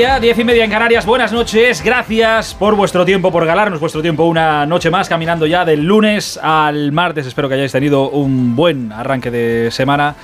Media, 0.00 0.18
diez 0.18 0.38
y 0.38 0.44
media 0.44 0.64
en 0.64 0.70
Canarias. 0.70 1.04
Buenas 1.04 1.30
noches, 1.30 1.82
gracias 1.84 2.54
por 2.54 2.74
vuestro 2.74 3.04
tiempo, 3.04 3.30
por 3.30 3.44
galarnos 3.44 3.80
vuestro 3.80 4.00
tiempo 4.00 4.24
una 4.24 4.64
noche 4.64 4.90
más, 4.90 5.10
caminando 5.10 5.44
ya 5.44 5.66
del 5.66 5.84
lunes 5.84 6.40
al 6.42 6.90
martes. 6.90 7.26
Espero 7.26 7.50
que 7.50 7.56
hayáis 7.56 7.72
tenido 7.72 8.08
un 8.08 8.56
buen 8.56 8.92
arranque 8.92 9.30
de 9.30 9.70
semana, 9.70 10.14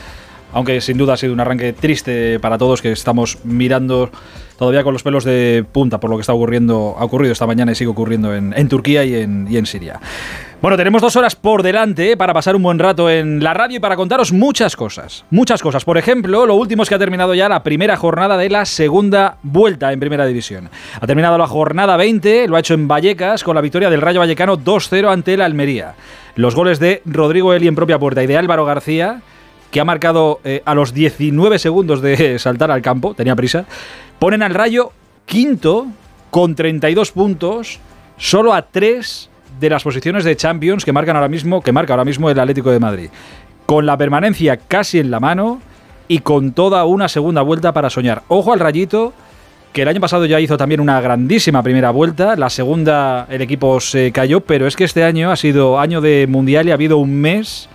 aunque 0.54 0.80
sin 0.80 0.96
duda 0.96 1.12
ha 1.12 1.16
sido 1.18 1.34
un 1.34 1.40
arranque 1.40 1.74
triste 1.74 2.40
para 2.40 2.56
todos 2.56 2.80
que 2.80 2.90
estamos 2.90 3.36
mirando 3.44 4.08
todavía 4.58 4.82
con 4.82 4.94
los 4.94 5.02
pelos 5.02 5.24
de 5.24 5.62
punta 5.70 6.00
por 6.00 6.08
lo 6.08 6.16
que 6.16 6.22
está 6.22 6.32
ocurriendo, 6.32 6.96
ha 6.98 7.04
ocurrido 7.04 7.34
esta 7.34 7.46
mañana 7.46 7.72
y 7.72 7.74
sigue 7.74 7.90
ocurriendo 7.90 8.34
en, 8.34 8.68
Turquía 8.70 9.04
y 9.04 9.14
en 9.14 9.66
Siria. 9.66 10.00
Bueno, 10.62 10.78
tenemos 10.78 11.02
dos 11.02 11.14
horas 11.16 11.36
por 11.36 11.62
delante 11.62 12.16
para 12.16 12.32
pasar 12.32 12.56
un 12.56 12.62
buen 12.62 12.78
rato 12.78 13.10
en 13.10 13.44
la 13.44 13.52
radio 13.52 13.76
y 13.76 13.80
para 13.80 13.94
contaros 13.94 14.32
muchas 14.32 14.74
cosas. 14.74 15.26
Muchas 15.30 15.60
cosas. 15.60 15.84
Por 15.84 15.98
ejemplo, 15.98 16.46
lo 16.46 16.54
último 16.54 16.82
es 16.82 16.88
que 16.88 16.94
ha 16.94 16.98
terminado 16.98 17.34
ya 17.34 17.46
la 17.50 17.62
primera 17.62 17.98
jornada 17.98 18.38
de 18.38 18.48
la 18.48 18.64
segunda 18.64 19.36
vuelta 19.42 19.92
en 19.92 20.00
Primera 20.00 20.24
División. 20.24 20.70
Ha 20.98 21.06
terminado 21.06 21.36
la 21.36 21.46
jornada 21.46 21.98
20, 21.98 22.48
lo 22.48 22.56
ha 22.56 22.60
hecho 22.60 22.72
en 22.72 22.88
Vallecas 22.88 23.44
con 23.44 23.54
la 23.54 23.60
victoria 23.60 23.90
del 23.90 24.00
Rayo 24.00 24.18
Vallecano 24.18 24.56
2-0 24.56 25.12
ante 25.12 25.34
el 25.34 25.42
Almería. 25.42 25.94
Los 26.36 26.54
goles 26.54 26.80
de 26.80 27.02
Rodrigo 27.04 27.52
Eli 27.52 27.68
en 27.68 27.74
propia 27.74 27.98
puerta 27.98 28.22
y 28.22 28.26
de 28.26 28.38
Álvaro 28.38 28.64
García, 28.64 29.20
que 29.70 29.80
ha 29.80 29.84
marcado 29.84 30.40
eh, 30.42 30.62
a 30.64 30.74
los 30.74 30.94
19 30.94 31.58
segundos 31.58 32.00
de 32.00 32.38
saltar 32.38 32.70
al 32.70 32.80
campo, 32.80 33.12
tenía 33.12 33.36
prisa, 33.36 33.66
ponen 34.18 34.42
al 34.42 34.54
Rayo 34.54 34.92
quinto 35.26 35.86
con 36.30 36.54
32 36.54 37.12
puntos, 37.12 37.78
solo 38.16 38.54
a 38.54 38.62
3 38.62 39.30
de 39.58 39.70
las 39.70 39.82
posiciones 39.82 40.24
de 40.24 40.36
Champions 40.36 40.84
que 40.84 40.92
marcan 40.92 41.16
ahora 41.16 41.28
mismo, 41.28 41.60
que 41.60 41.72
marca 41.72 41.92
ahora 41.92 42.04
mismo 42.04 42.30
el 42.30 42.38
Atlético 42.38 42.70
de 42.70 42.80
Madrid. 42.80 43.10
Con 43.66 43.86
la 43.86 43.96
permanencia 43.96 44.56
casi 44.56 44.98
en 44.98 45.10
la 45.10 45.20
mano 45.20 45.60
y 46.08 46.20
con 46.20 46.52
toda 46.52 46.84
una 46.84 47.08
segunda 47.08 47.42
vuelta 47.42 47.72
para 47.72 47.90
soñar. 47.90 48.22
Ojo 48.28 48.52
al 48.52 48.60
rayito, 48.60 49.12
que 49.72 49.82
el 49.82 49.88
año 49.88 50.00
pasado 50.00 50.24
ya 50.24 50.40
hizo 50.40 50.56
también 50.56 50.80
una 50.80 51.00
grandísima 51.00 51.62
primera 51.62 51.90
vuelta. 51.90 52.36
La 52.36 52.48
segunda 52.48 53.26
el 53.28 53.42
equipo 53.42 53.80
se 53.80 54.12
cayó, 54.12 54.40
pero 54.40 54.66
es 54.66 54.76
que 54.76 54.84
este 54.84 55.04
año 55.04 55.30
ha 55.30 55.36
sido 55.36 55.78
año 55.78 56.00
de 56.00 56.26
mundial 56.28 56.66
y 56.66 56.70
ha 56.70 56.74
habido 56.74 56.98
un 56.98 57.20
mes 57.20 57.68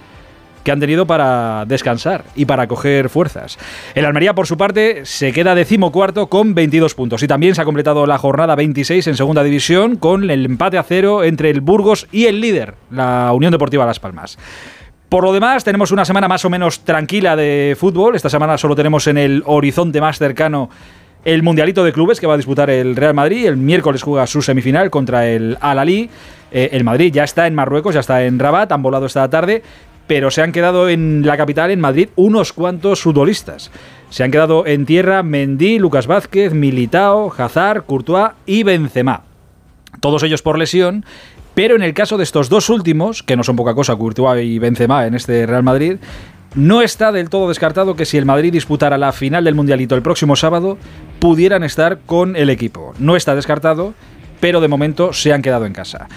que 0.63 0.71
han 0.71 0.79
tenido 0.79 1.05
para 1.05 1.65
descansar 1.65 2.23
y 2.35 2.45
para 2.45 2.67
coger 2.67 3.09
fuerzas. 3.09 3.57
El 3.95 4.05
Almería, 4.05 4.33
por 4.33 4.47
su 4.47 4.57
parte, 4.57 5.05
se 5.05 5.31
queda 5.31 5.55
decimocuarto 5.55 6.27
con 6.27 6.53
22 6.53 6.95
puntos. 6.95 7.23
Y 7.23 7.27
también 7.27 7.55
se 7.55 7.61
ha 7.61 7.65
completado 7.65 8.05
la 8.05 8.17
jornada 8.17 8.55
26 8.55 9.07
en 9.07 9.17
segunda 9.17 9.43
división 9.43 9.95
con 9.95 10.29
el 10.29 10.45
empate 10.45 10.77
a 10.77 10.83
cero 10.83 11.23
entre 11.23 11.49
el 11.49 11.61
Burgos 11.61 12.07
y 12.11 12.25
el 12.25 12.41
líder, 12.41 12.75
la 12.89 13.31
Unión 13.33 13.51
Deportiva 13.51 13.85
Las 13.85 13.99
Palmas. 13.99 14.37
Por 15.09 15.25
lo 15.25 15.33
demás, 15.33 15.65
tenemos 15.65 15.91
una 15.91 16.05
semana 16.05 16.29
más 16.29 16.45
o 16.45 16.49
menos 16.49 16.85
tranquila 16.85 17.35
de 17.35 17.75
fútbol. 17.77 18.15
Esta 18.15 18.29
semana 18.29 18.57
solo 18.57 18.75
tenemos 18.75 19.07
en 19.07 19.17
el 19.17 19.43
horizonte 19.45 19.99
más 19.99 20.17
cercano 20.17 20.69
el 21.25 21.43
Mundialito 21.43 21.83
de 21.83 21.93
Clubes 21.93 22.19
que 22.19 22.27
va 22.27 22.35
a 22.35 22.37
disputar 22.37 22.69
el 22.69 22.95
Real 22.95 23.13
Madrid. 23.13 23.45
El 23.45 23.57
miércoles 23.57 24.03
juega 24.03 24.25
su 24.25 24.41
semifinal 24.41 24.89
contra 24.89 25.27
el 25.27 25.57
Al-Ali. 25.59 26.09
Eh, 26.51 26.69
el 26.71 26.83
Madrid 26.83 27.11
ya 27.13 27.25
está 27.25 27.47
en 27.47 27.55
Marruecos, 27.55 27.93
ya 27.93 27.99
está 27.99 28.23
en 28.23 28.39
Rabat, 28.39 28.71
han 28.71 28.81
volado 28.81 29.05
esta 29.05 29.29
tarde 29.29 29.63
pero 30.11 30.29
se 30.29 30.41
han 30.41 30.51
quedado 30.51 30.89
en 30.89 31.25
la 31.25 31.37
capital, 31.37 31.71
en 31.71 31.79
Madrid, 31.79 32.09
unos 32.17 32.51
cuantos 32.51 33.01
futbolistas. 33.01 33.71
Se 34.09 34.25
han 34.25 34.31
quedado 34.31 34.67
en 34.67 34.85
tierra 34.85 35.23
Mendy, 35.23 35.79
Lucas 35.79 36.05
Vázquez, 36.05 36.53
Militao, 36.53 37.33
Hazard, 37.37 37.85
Courtois 37.85 38.31
y 38.45 38.63
Benzema. 38.63 39.21
Todos 40.01 40.23
ellos 40.23 40.41
por 40.41 40.57
lesión, 40.57 41.05
pero 41.53 41.77
en 41.77 41.81
el 41.81 41.93
caso 41.93 42.17
de 42.17 42.25
estos 42.25 42.49
dos 42.49 42.69
últimos, 42.69 43.23
que 43.23 43.37
no 43.37 43.45
son 43.45 43.55
poca 43.55 43.73
cosa, 43.73 43.95
Courtois 43.95 44.43
y 44.43 44.59
Benzema 44.59 45.07
en 45.07 45.15
este 45.15 45.45
Real 45.45 45.63
Madrid, 45.63 45.95
no 46.55 46.81
está 46.81 47.13
del 47.13 47.29
todo 47.29 47.47
descartado 47.47 47.95
que 47.95 48.03
si 48.03 48.17
el 48.17 48.25
Madrid 48.25 48.51
disputara 48.51 48.97
la 48.97 49.13
final 49.13 49.45
del 49.45 49.55
Mundialito 49.55 49.95
el 49.95 50.01
próximo 50.01 50.35
sábado, 50.35 50.77
pudieran 51.19 51.63
estar 51.63 51.99
con 52.05 52.35
el 52.35 52.49
equipo. 52.49 52.93
No 52.99 53.15
está 53.15 53.33
descartado, 53.33 53.93
pero 54.41 54.59
de 54.59 54.67
momento 54.67 55.13
se 55.13 55.31
han 55.31 55.41
quedado 55.41 55.65
en 55.65 55.71
casa. 55.71 56.09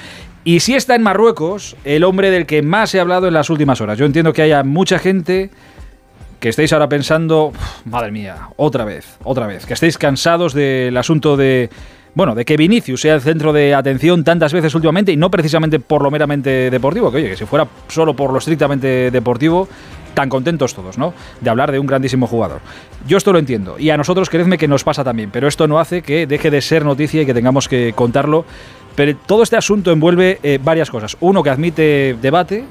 Y 0.47 0.61
si 0.61 0.75
está 0.75 0.95
en 0.95 1.03
Marruecos, 1.03 1.75
el 1.85 2.05
hombre 2.05 2.31
del 2.31 2.45
que 2.45 2.61
más 2.61 2.95
he 2.95 3.01
hablado 3.01 3.27
en 3.27 3.33
las 3.33 3.49
últimas 3.49 3.81
horas. 3.81 3.97
Yo 3.97 4.05
entiendo 4.05 4.35
que 4.35 4.43
haya 4.43 4.63
mucha 4.63 4.99
gente 4.99 5.51
que 6.39 6.51
estéis 6.51 6.75
ahora 6.75 6.87
pensando, 6.87 7.51
madre 7.87 8.13
mía, 8.13 8.51
otra 8.57 8.85
vez, 8.85 9.17
otra 9.25 9.47
vez, 9.47 9.65
que 9.65 9.73
estéis 9.73 9.97
cansados 9.97 10.53
del 10.53 10.95
asunto 10.99 11.39
de, 11.39 11.71
bueno, 12.15 12.35
de 12.35 12.45
que 12.45 12.59
Vinicius 12.59 13.01
sea 13.01 13.15
el 13.15 13.23
centro 13.23 13.55
de 13.55 13.75
atención 13.75 14.23
tantas 14.23 14.53
veces 14.53 14.75
últimamente 14.75 15.11
y 15.13 15.17
no 15.17 15.31
precisamente 15.31 15.81
por 15.81 16.03
lo 16.03 16.11
meramente 16.11 16.71
deportivo, 16.71 17.11
que 17.11 17.17
oye, 17.17 17.31
que 17.31 17.37
si 17.39 17.47
fuera 17.47 17.67
solo 17.89 18.15
por 18.15 18.31
lo 18.31 18.37
estrictamente 18.37 19.11
deportivo, 19.11 19.67
tan 20.13 20.29
contentos 20.29 20.75
todos, 20.75 20.99
¿no? 20.99 21.15
De 21.41 21.49
hablar 21.49 21.73
de 21.73 21.79
un 21.79 21.87
grandísimo 21.87 22.27
jugador. 22.27 22.61
Yo 23.07 23.17
esto 23.17 23.33
lo 23.33 23.39
entiendo 23.39 23.79
y 23.79 23.89
a 23.89 23.97
nosotros, 23.97 24.29
creedme 24.29 24.59
que 24.59 24.69
nos 24.69 24.85
pasa 24.85 25.03
también, 25.03 25.31
pero 25.31 25.49
esto 25.49 25.67
no 25.67 25.79
hace 25.79 26.03
que 26.03 26.27
deje 26.27 26.51
de 26.51 26.61
ser 26.61 26.85
noticia 26.85 27.23
y 27.23 27.27
que 27.27 27.33
tengamos 27.33 27.67
que 27.67 27.95
contarlo 27.95 28.45
pero 28.95 29.17
todo 29.27 29.43
este 29.43 29.57
asunto 29.57 29.93
envuelve 29.93 30.39
eh, 30.43 30.59
varias 30.63 30.91
cosas. 30.91 31.17
Uno 31.21 31.43
que 31.43 31.51
admite 31.51 32.17
debate, 32.21 32.65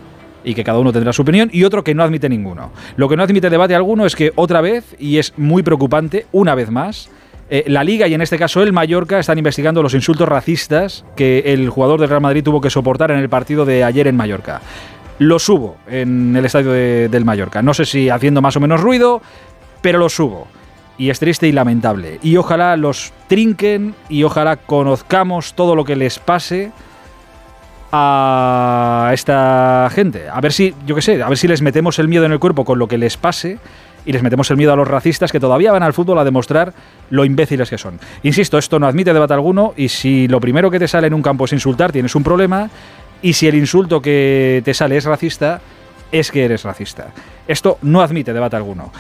y 0.43 0.53
que 0.53 0.63
cada 0.63 0.79
uno 0.79 0.91
tendrá 0.91 1.13
su 1.13 1.21
opinión, 1.21 1.49
y 1.51 1.63
otro 1.63 1.83
que 1.83 1.93
no 1.93 2.03
admite 2.03 2.29
ninguno. 2.29 2.71
Lo 2.97 3.07
que 3.09 3.15
no 3.15 3.23
admite 3.23 3.49
debate 3.49 3.75
alguno 3.75 4.05
es 4.05 4.15
que 4.15 4.31
otra 4.35 4.61
vez, 4.61 4.95
y 4.99 5.17
es 5.17 5.33
muy 5.37 5.63
preocupante, 5.63 6.25
una 6.31 6.55
vez 6.55 6.69
más, 6.69 7.09
eh, 7.49 7.65
la 7.67 7.83
Liga 7.83 8.07
y 8.07 8.13
en 8.13 8.21
este 8.21 8.37
caso 8.37 8.63
el 8.63 8.73
Mallorca 8.73 9.19
están 9.19 9.37
investigando 9.37 9.83
los 9.83 9.93
insultos 9.93 10.27
racistas 10.27 11.05
que 11.15 11.43
el 11.45 11.69
jugador 11.69 11.99
del 11.99 12.09
Real 12.09 12.21
Madrid 12.21 12.43
tuvo 12.43 12.61
que 12.61 12.69
soportar 12.69 13.11
en 13.11 13.19
el 13.19 13.29
partido 13.29 13.65
de 13.65 13.83
ayer 13.83 14.07
en 14.07 14.15
Mallorca. 14.15 14.61
Lo 15.19 15.39
subo 15.39 15.77
en 15.87 16.35
el 16.35 16.45
estadio 16.45 16.71
del 16.71 17.25
Mallorca. 17.25 17.61
No 17.61 17.73
sé 17.73 17.85
si 17.85 18.09
haciendo 18.09 18.41
más 18.41 18.55
o 18.55 18.59
menos 18.59 18.81
ruido, 18.81 19.21
pero 19.81 19.99
lo 19.99 20.09
subo 20.09 20.47
y 20.97 21.09
es 21.09 21.19
triste 21.19 21.47
y 21.47 21.51
lamentable. 21.51 22.19
Y 22.21 22.37
ojalá 22.37 22.77
los 22.77 23.13
trinquen 23.27 23.95
y 24.09 24.23
ojalá 24.23 24.57
conozcamos 24.57 25.53
todo 25.53 25.75
lo 25.75 25.85
que 25.85 25.95
les 25.95 26.19
pase 26.19 26.71
a 27.91 29.11
esta 29.13 29.89
gente. 29.91 30.27
A 30.29 30.41
ver 30.41 30.53
si, 30.53 30.73
yo 30.85 30.95
qué 30.95 31.01
sé, 31.01 31.21
a 31.21 31.29
ver 31.29 31.37
si 31.37 31.47
les 31.47 31.61
metemos 31.61 31.99
el 31.99 32.07
miedo 32.07 32.25
en 32.25 32.31
el 32.31 32.39
cuerpo 32.39 32.65
con 32.65 32.79
lo 32.79 32.87
que 32.87 32.97
les 32.97 33.17
pase 33.17 33.59
y 34.05 34.11
les 34.11 34.23
metemos 34.23 34.49
el 34.51 34.57
miedo 34.57 34.73
a 34.73 34.75
los 34.75 34.87
racistas 34.87 35.31
que 35.31 35.39
todavía 35.39 35.71
van 35.71 35.83
al 35.83 35.93
fútbol 35.93 36.17
a 36.19 36.23
demostrar 36.23 36.73
lo 37.09 37.23
imbéciles 37.23 37.69
que 37.69 37.77
son. 37.77 37.99
Insisto, 38.23 38.57
esto 38.57 38.79
no 38.79 38.87
admite 38.87 39.13
debate 39.13 39.33
alguno 39.33 39.73
y 39.77 39.89
si 39.89 40.27
lo 40.27 40.39
primero 40.39 40.71
que 40.71 40.79
te 40.79 40.87
sale 40.87 41.07
en 41.07 41.13
un 41.13 41.21
campo 41.21 41.45
es 41.45 41.53
insultar, 41.53 41.91
tienes 41.91 42.15
un 42.15 42.23
problema 42.23 42.69
y 43.21 43.33
si 43.33 43.47
el 43.47 43.55
insulto 43.55 44.01
que 44.01 44.61
te 44.65 44.73
sale 44.73 44.97
es 44.97 45.05
racista, 45.05 45.61
es 46.11 46.31
que 46.31 46.45
eres 46.45 46.63
racista. 46.63 47.07
Esto 47.47 47.77
no 47.81 48.01
admite 48.01 48.33
debate 48.33 48.55
alguno. 48.55 48.91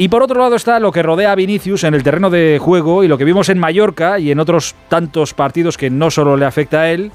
Y 0.00 0.08
por 0.08 0.22
otro 0.22 0.40
lado 0.40 0.56
está 0.56 0.80
lo 0.80 0.92
que 0.92 1.02
rodea 1.02 1.32
a 1.32 1.34
Vinicius 1.34 1.84
en 1.84 1.92
el 1.92 2.02
terreno 2.02 2.30
de 2.30 2.58
juego 2.58 3.04
y 3.04 3.08
lo 3.08 3.18
que 3.18 3.26
vimos 3.26 3.50
en 3.50 3.58
Mallorca 3.58 4.18
y 4.18 4.30
en 4.30 4.40
otros 4.40 4.74
tantos 4.88 5.34
partidos 5.34 5.76
que 5.76 5.90
no 5.90 6.10
solo 6.10 6.38
le 6.38 6.46
afecta 6.46 6.80
a 6.80 6.90
él, 6.90 7.12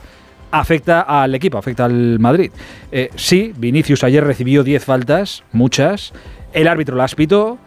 afecta 0.51 1.01
al 1.01 1.33
equipo, 1.33 1.57
afecta 1.57 1.85
al 1.85 2.19
Madrid. 2.19 2.51
Eh, 2.91 3.09
sí, 3.15 3.53
Vinicius 3.57 4.03
ayer 4.03 4.23
recibió 4.23 4.63
10 4.63 4.85
faltas, 4.85 5.43
muchas, 5.51 6.13
el 6.53 6.67
árbitro 6.67 6.95
las 6.95 7.15
pitó, 7.15 7.57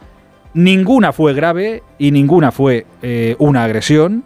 ninguna 0.53 1.11
fue 1.11 1.33
grave 1.33 1.83
y 1.97 2.11
ninguna 2.11 2.53
fue 2.53 2.85
eh, 3.01 3.35
una 3.39 3.65
agresión. 3.65 4.23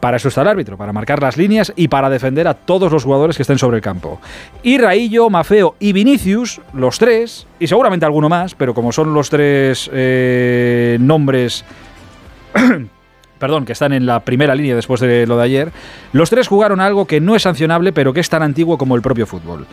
Para 0.00 0.16
eso 0.16 0.28
está 0.28 0.42
el 0.42 0.48
árbitro, 0.48 0.76
para 0.76 0.92
marcar 0.92 1.20
las 1.20 1.36
líneas 1.36 1.72
y 1.74 1.88
para 1.88 2.08
defender 2.08 2.46
a 2.46 2.54
todos 2.54 2.92
los 2.92 3.04
jugadores 3.04 3.36
que 3.36 3.42
estén 3.42 3.58
sobre 3.58 3.78
el 3.78 3.82
campo. 3.82 4.20
Y 4.62 4.78
Raillo, 4.78 5.28
Mafeo 5.28 5.74
y 5.80 5.92
Vinicius, 5.92 6.60
los 6.72 6.98
tres, 6.98 7.46
y 7.58 7.66
seguramente 7.66 8.06
alguno 8.06 8.28
más, 8.28 8.54
pero 8.54 8.74
como 8.74 8.92
son 8.92 9.12
los 9.12 9.30
tres 9.30 9.90
eh, 9.92 10.98
nombres... 11.00 11.64
perdón, 13.38 13.64
que 13.64 13.72
están 13.72 13.92
en 13.92 14.04
la 14.04 14.20
primera 14.20 14.54
línea 14.54 14.74
después 14.74 15.00
de 15.00 15.26
lo 15.26 15.36
de 15.36 15.44
ayer, 15.44 15.72
los 16.12 16.28
tres 16.28 16.48
jugaron 16.48 16.80
algo 16.80 17.06
que 17.06 17.20
no 17.20 17.36
es 17.36 17.42
sancionable, 17.42 17.92
pero 17.92 18.12
que 18.12 18.20
es 18.20 18.28
tan 18.28 18.42
antiguo 18.42 18.76
como 18.78 18.96
el 18.96 19.02
propio 19.02 19.26
fútbol. 19.26 19.66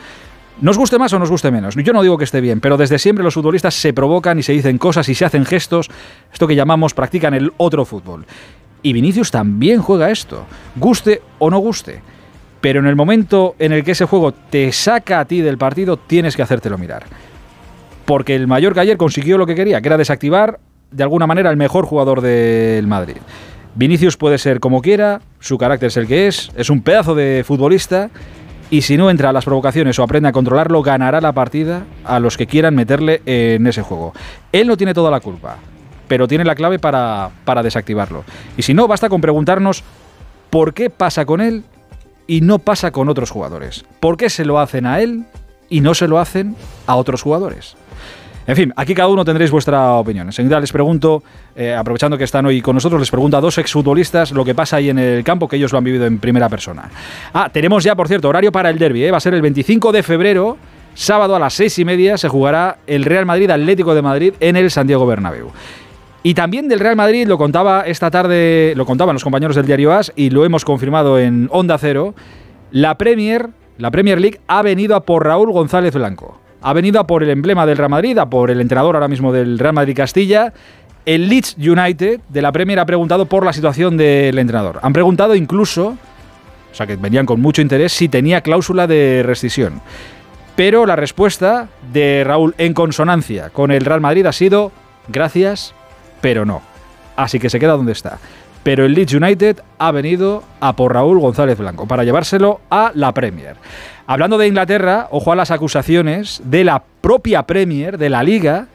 Nos 0.62 0.78
guste 0.78 0.98
más 0.98 1.12
o 1.12 1.20
nos 1.20 1.30
guste 1.30 1.52
menos. 1.52 1.76
Yo 1.76 1.92
no 1.92 2.02
digo 2.02 2.18
que 2.18 2.24
esté 2.24 2.40
bien, 2.40 2.62
pero 2.62 2.78
desde 2.78 2.98
siempre 2.98 3.24
los 3.24 3.34
futbolistas 3.34 3.76
se 3.76 3.92
provocan 3.92 4.40
y 4.40 4.44
se 4.44 4.54
dicen 4.54 4.78
cosas 4.78 5.10
y 5.10 5.16
se 5.16 5.26
hacen 5.26 5.46
gestos, 5.46 5.90
esto 6.32 6.48
que 6.48 6.56
llamamos 6.56 6.94
practican 6.94 7.34
el 7.34 7.52
otro 7.58 7.84
fútbol. 7.84 8.26
Y 8.86 8.94
Vinicius 8.94 9.32
también 9.32 9.82
juega 9.82 10.12
esto, 10.12 10.46
guste 10.76 11.24
o 11.40 11.50
no 11.50 11.58
guste. 11.58 12.04
pero 12.62 12.80
en 12.80 12.86
el 12.86 12.96
momento 12.96 13.56
en 13.58 13.72
el 13.72 13.84
que 13.84 13.94
ese 13.94 14.06
juego 14.06 14.32
te 14.32 14.72
saca 14.72 15.20
a 15.20 15.26
ti 15.26 15.42
del 15.42 15.58
partido, 15.58 15.98
tienes 15.98 16.36
que 16.36 16.44
hacértelo 16.44 16.78
mirar. 16.78 17.04
Porque 18.06 18.36
el 18.36 18.46
Mallorca 18.46 18.82
ayer 18.82 18.96
consiguió 18.98 19.40
lo 19.40 19.48
que 19.48 19.56
quería, 19.56 19.82
que 19.82 19.88
era 19.88 19.98
desactivar 19.98 20.60
de 20.92 21.02
alguna 21.02 21.26
manera 21.26 21.50
el 21.50 21.58
mejor 21.58 21.86
jugador 21.86 22.22
del 22.22 22.86
Madrid. 22.86 23.18
Vinicius 23.74 24.18
puede 24.18 24.38
ser 24.38 24.60
como 24.60 24.84
quiera, 24.84 25.22
su 25.40 25.58
carácter 25.58 25.88
es 25.88 25.98
el 25.98 26.06
que 26.06 26.28
es, 26.28 26.52
es 26.56 26.70
un 26.70 26.84
pedazo 26.84 27.16
de 27.16 27.44
futbolista 27.44 28.12
y 28.70 28.84
si 28.84 28.98
no 28.98 29.10
entra 29.10 29.30
a 29.30 29.34
las 29.34 29.46
provocaciones 29.46 29.98
o 29.98 30.04
aprende 30.04 30.30
a 30.30 30.32
controlarlo, 30.32 30.84
ganará 30.84 31.22
la 31.22 31.34
partida 31.34 31.86
a 32.04 32.20
los 32.20 32.38
que 32.38 32.46
quieran 32.46 32.76
meterle 32.76 33.24
en 33.26 33.66
ese 33.66 33.82
juego. 33.82 34.14
Él 34.52 34.68
no 34.68 34.78
tiene 34.78 34.94
toda 34.94 35.10
la 35.10 35.22
culpa, 35.22 35.58
pero 36.08 36.28
tiene 36.28 36.46
la 36.46 36.56
clave 36.56 36.80
para, 36.80 37.30
para 37.44 37.64
desactivarlo. 37.64 38.24
Y 38.58 38.62
si 38.62 38.74
no, 38.74 38.88
basta 38.88 39.10
con 39.10 39.22
preguntarnos 39.22 39.84
por 40.50 40.74
qué 40.74 40.90
pasa 40.90 41.26
con 41.26 41.42
él 41.42 41.64
y 42.28 42.42
no 42.42 42.60
pasa 42.60 42.92
con 42.92 43.10
otros 43.10 43.32
jugadores. 43.32 43.86
¿Por 44.00 44.18
qué 44.18 44.30
se 44.30 44.46
lo 44.46 44.60
hacen 44.60 44.86
a 44.86 45.02
él 45.02 45.26
y 45.70 45.82
no 45.82 45.94
se 45.94 46.08
lo 46.08 46.20
hacen 46.20 46.56
a 46.88 46.96
otros 46.96 47.22
jugadores? 47.22 47.76
En 48.48 48.56
fin, 48.56 48.74
aquí 48.76 48.94
cada 48.94 49.08
uno 49.08 49.26
tendréis 49.26 49.50
vuestra 49.50 49.94
opinión. 49.94 50.28
Enseguida 50.28 50.60
les 50.60 50.72
pregunto, 50.72 51.24
eh, 51.56 51.74
aprovechando 51.74 52.16
que 52.16 52.26
están 52.26 52.46
hoy 52.46 52.62
con 52.62 52.76
nosotros, 52.76 53.02
les 53.02 53.10
pregunto 53.10 53.38
a 53.38 53.42
dos 53.42 53.58
exfutbolistas 53.58 54.32
lo 54.32 54.46
que 54.46 54.54
pasa 54.54 54.78
ahí 54.78 54.90
en 54.90 55.00
el 55.00 55.24
campo, 55.24 55.48
que 55.48 55.56
ellos 55.56 55.72
lo 55.72 55.80
han 55.80 55.84
vivido 55.84 56.06
en 56.06 56.20
primera 56.20 56.48
persona. 56.48 56.90
Ah, 57.34 57.50
tenemos 57.52 57.84
ya, 57.84 57.96
por 57.96 58.08
cierto, 58.08 58.30
horario 58.30 58.52
para 58.52 58.70
el 58.70 58.78
derby. 58.78 59.04
¿eh? 59.04 59.12
Va 59.12 59.18
a 59.18 59.22
ser 59.22 59.34
el 59.34 59.42
25 59.42 59.92
de 59.92 60.04
febrero, 60.04 60.58
sábado 60.94 61.36
a 61.36 61.40
las 61.40 61.56
seis 61.56 61.80
y 61.80 61.86
media, 61.86 62.20
se 62.20 62.30
jugará 62.30 62.78
el 62.86 63.04
Real 63.04 63.26
Madrid 63.26 63.50
Atlético 63.50 63.96
de 63.96 64.04
Madrid 64.04 64.34
en 64.40 64.56
el 64.56 64.70
Santiago 64.70 65.08
Bernabéu. 65.08 65.52
Y 66.26 66.34
también 66.34 66.68
del 66.68 66.80
Real 66.80 66.96
Madrid, 66.96 67.28
lo 67.28 67.38
contaba 67.38 67.84
esta 67.86 68.10
tarde, 68.10 68.74
lo 68.76 68.88
contaban 68.88 69.14
los 69.14 69.24
compañeros 69.24 69.56
del 69.56 69.68
diario 69.68 69.94
AS 69.94 70.12
y 70.16 70.32
lo 70.32 70.44
hemos 70.44 70.66
confirmado 70.66 71.20
en 71.20 71.48
Onda 71.52 71.78
Cero, 71.78 72.16
la 72.72 72.98
Premier, 72.98 73.50
la 73.78 73.92
Premier 73.92 74.20
League 74.20 74.40
ha 74.48 74.64
venido 74.64 74.96
a 74.96 75.06
por 75.06 75.24
Raúl 75.24 75.52
González 75.52 75.94
Blanco 75.94 76.40
ha 76.64 76.74
venido 76.74 77.00
a 77.00 77.06
por 77.06 77.22
el 77.22 77.30
emblema 77.30 77.68
del 77.68 77.78
Real 77.78 77.92
Madrid, 77.92 78.18
a 78.18 78.28
por 78.28 78.50
el 78.50 78.60
entrenador 78.60 78.96
ahora 78.96 79.08
mismo 79.08 79.32
del 79.32 79.60
Real 79.60 79.76
Madrid 79.76 79.96
Castilla. 79.96 80.52
El 81.06 81.30
Leeds 81.30 81.58
United 81.60 82.22
de 82.28 82.42
la 82.42 82.52
Premier 82.52 82.80
ha 82.80 82.88
preguntado 82.88 83.28
por 83.28 83.46
la 83.46 83.54
situación 83.54 83.96
del 83.96 84.40
entrenador. 84.40 84.80
Han 84.82 84.92
preguntado 84.92 85.36
incluso, 85.36 85.90
o 85.90 86.76
sea 86.76 86.88
que 86.88 86.96
venían 86.96 87.28
con 87.28 87.40
mucho 87.40 87.62
interés, 87.62 87.94
si 87.94 88.10
tenía 88.10 88.42
cláusula 88.42 88.88
de 88.88 89.22
rescisión. 89.24 89.80
Pero 90.56 90.88
la 90.88 90.96
respuesta 90.96 91.68
de 91.94 92.24
Raúl 92.24 92.56
en 92.58 92.74
consonancia 92.74 93.52
con 93.52 93.70
el 93.70 93.86
Real 93.86 94.02
Madrid 94.02 94.26
ha 94.26 94.34
sido 94.34 94.72
gracias, 95.08 95.76
pero 96.26 96.44
no. 96.44 96.64
Así 97.16 97.38
que 97.38 97.52
se 97.52 97.60
queda 97.60 97.74
donde 97.74 97.92
está. 97.92 98.18
Pero 98.64 98.84
el 98.84 98.96
Leeds 98.96 99.14
United 99.14 99.60
ha 99.78 99.92
venido 99.92 100.42
a 100.60 100.76
por 100.76 100.92
Raúl 100.92 101.20
González 101.20 101.56
Blanco 101.56 101.88
para 101.88 102.04
llevárselo 102.04 102.62
a 102.72 102.92
la 102.96 103.14
Premier. 103.14 103.58
Hablando 104.08 104.40
de 104.40 104.48
Inglaterra, 104.48 105.08
ojo 105.12 105.32
a 105.32 105.36
las 105.36 105.52
acusaciones 105.52 106.42
de 106.44 106.64
la 106.64 106.82
propia 107.02 107.44
Premier, 107.44 108.00
de 108.00 108.10
la 108.10 108.24
Liga, 108.24 108.70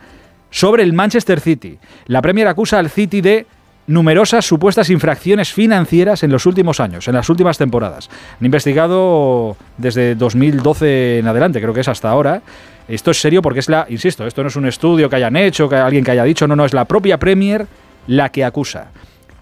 sobre 0.51 0.85
el 0.85 0.93
Manchester 0.93 1.41
City. 1.41 1.81
La 2.07 2.23
Premier 2.23 2.47
acusa 2.47 2.79
al 2.79 2.89
City 2.89 3.21
de 3.21 3.47
numerosas 3.91 4.47
supuestas 4.47 4.89
infracciones 4.89 5.53
financieras 5.53 6.23
en 6.23 6.31
los 6.31 6.47
últimos 6.47 6.79
años, 6.79 7.09
en 7.09 7.15
las 7.15 7.29
últimas 7.29 7.59
temporadas. 7.59 8.09
Han 8.39 8.47
investigado 8.47 9.57
desde 9.79 10.15
2012 10.15 11.19
en 11.19 11.27
adelante, 11.27 11.61
creo 11.61 11.75
que 11.75 11.81
es 11.81 11.89
hasta 11.89 12.09
ahora. 12.09 12.41
Esto 12.87 13.11
es 13.11 13.21
serio 13.21 13.43
porque 13.43 13.59
es 13.59 13.69
la, 13.69 13.87
insisto, 13.89 14.27
esto 14.27 14.43
no 14.43 14.49
es 14.49 14.57
un 14.57 14.67
estudio 14.67 15.11
que 15.11 15.17
hayan 15.17 15.37
hecho, 15.37 15.69
que 15.69 15.75
alguien 15.75 16.05
que 16.05 16.13
haya 16.13 16.23
dicho, 16.23 16.47
no, 16.47 16.55
no, 16.55 16.65
es 16.65 16.73
la 16.73 16.85
propia 16.85 17.19
Premier 17.19 17.67
la 18.07 18.31
que 18.31 18.45
acusa. 18.45 18.93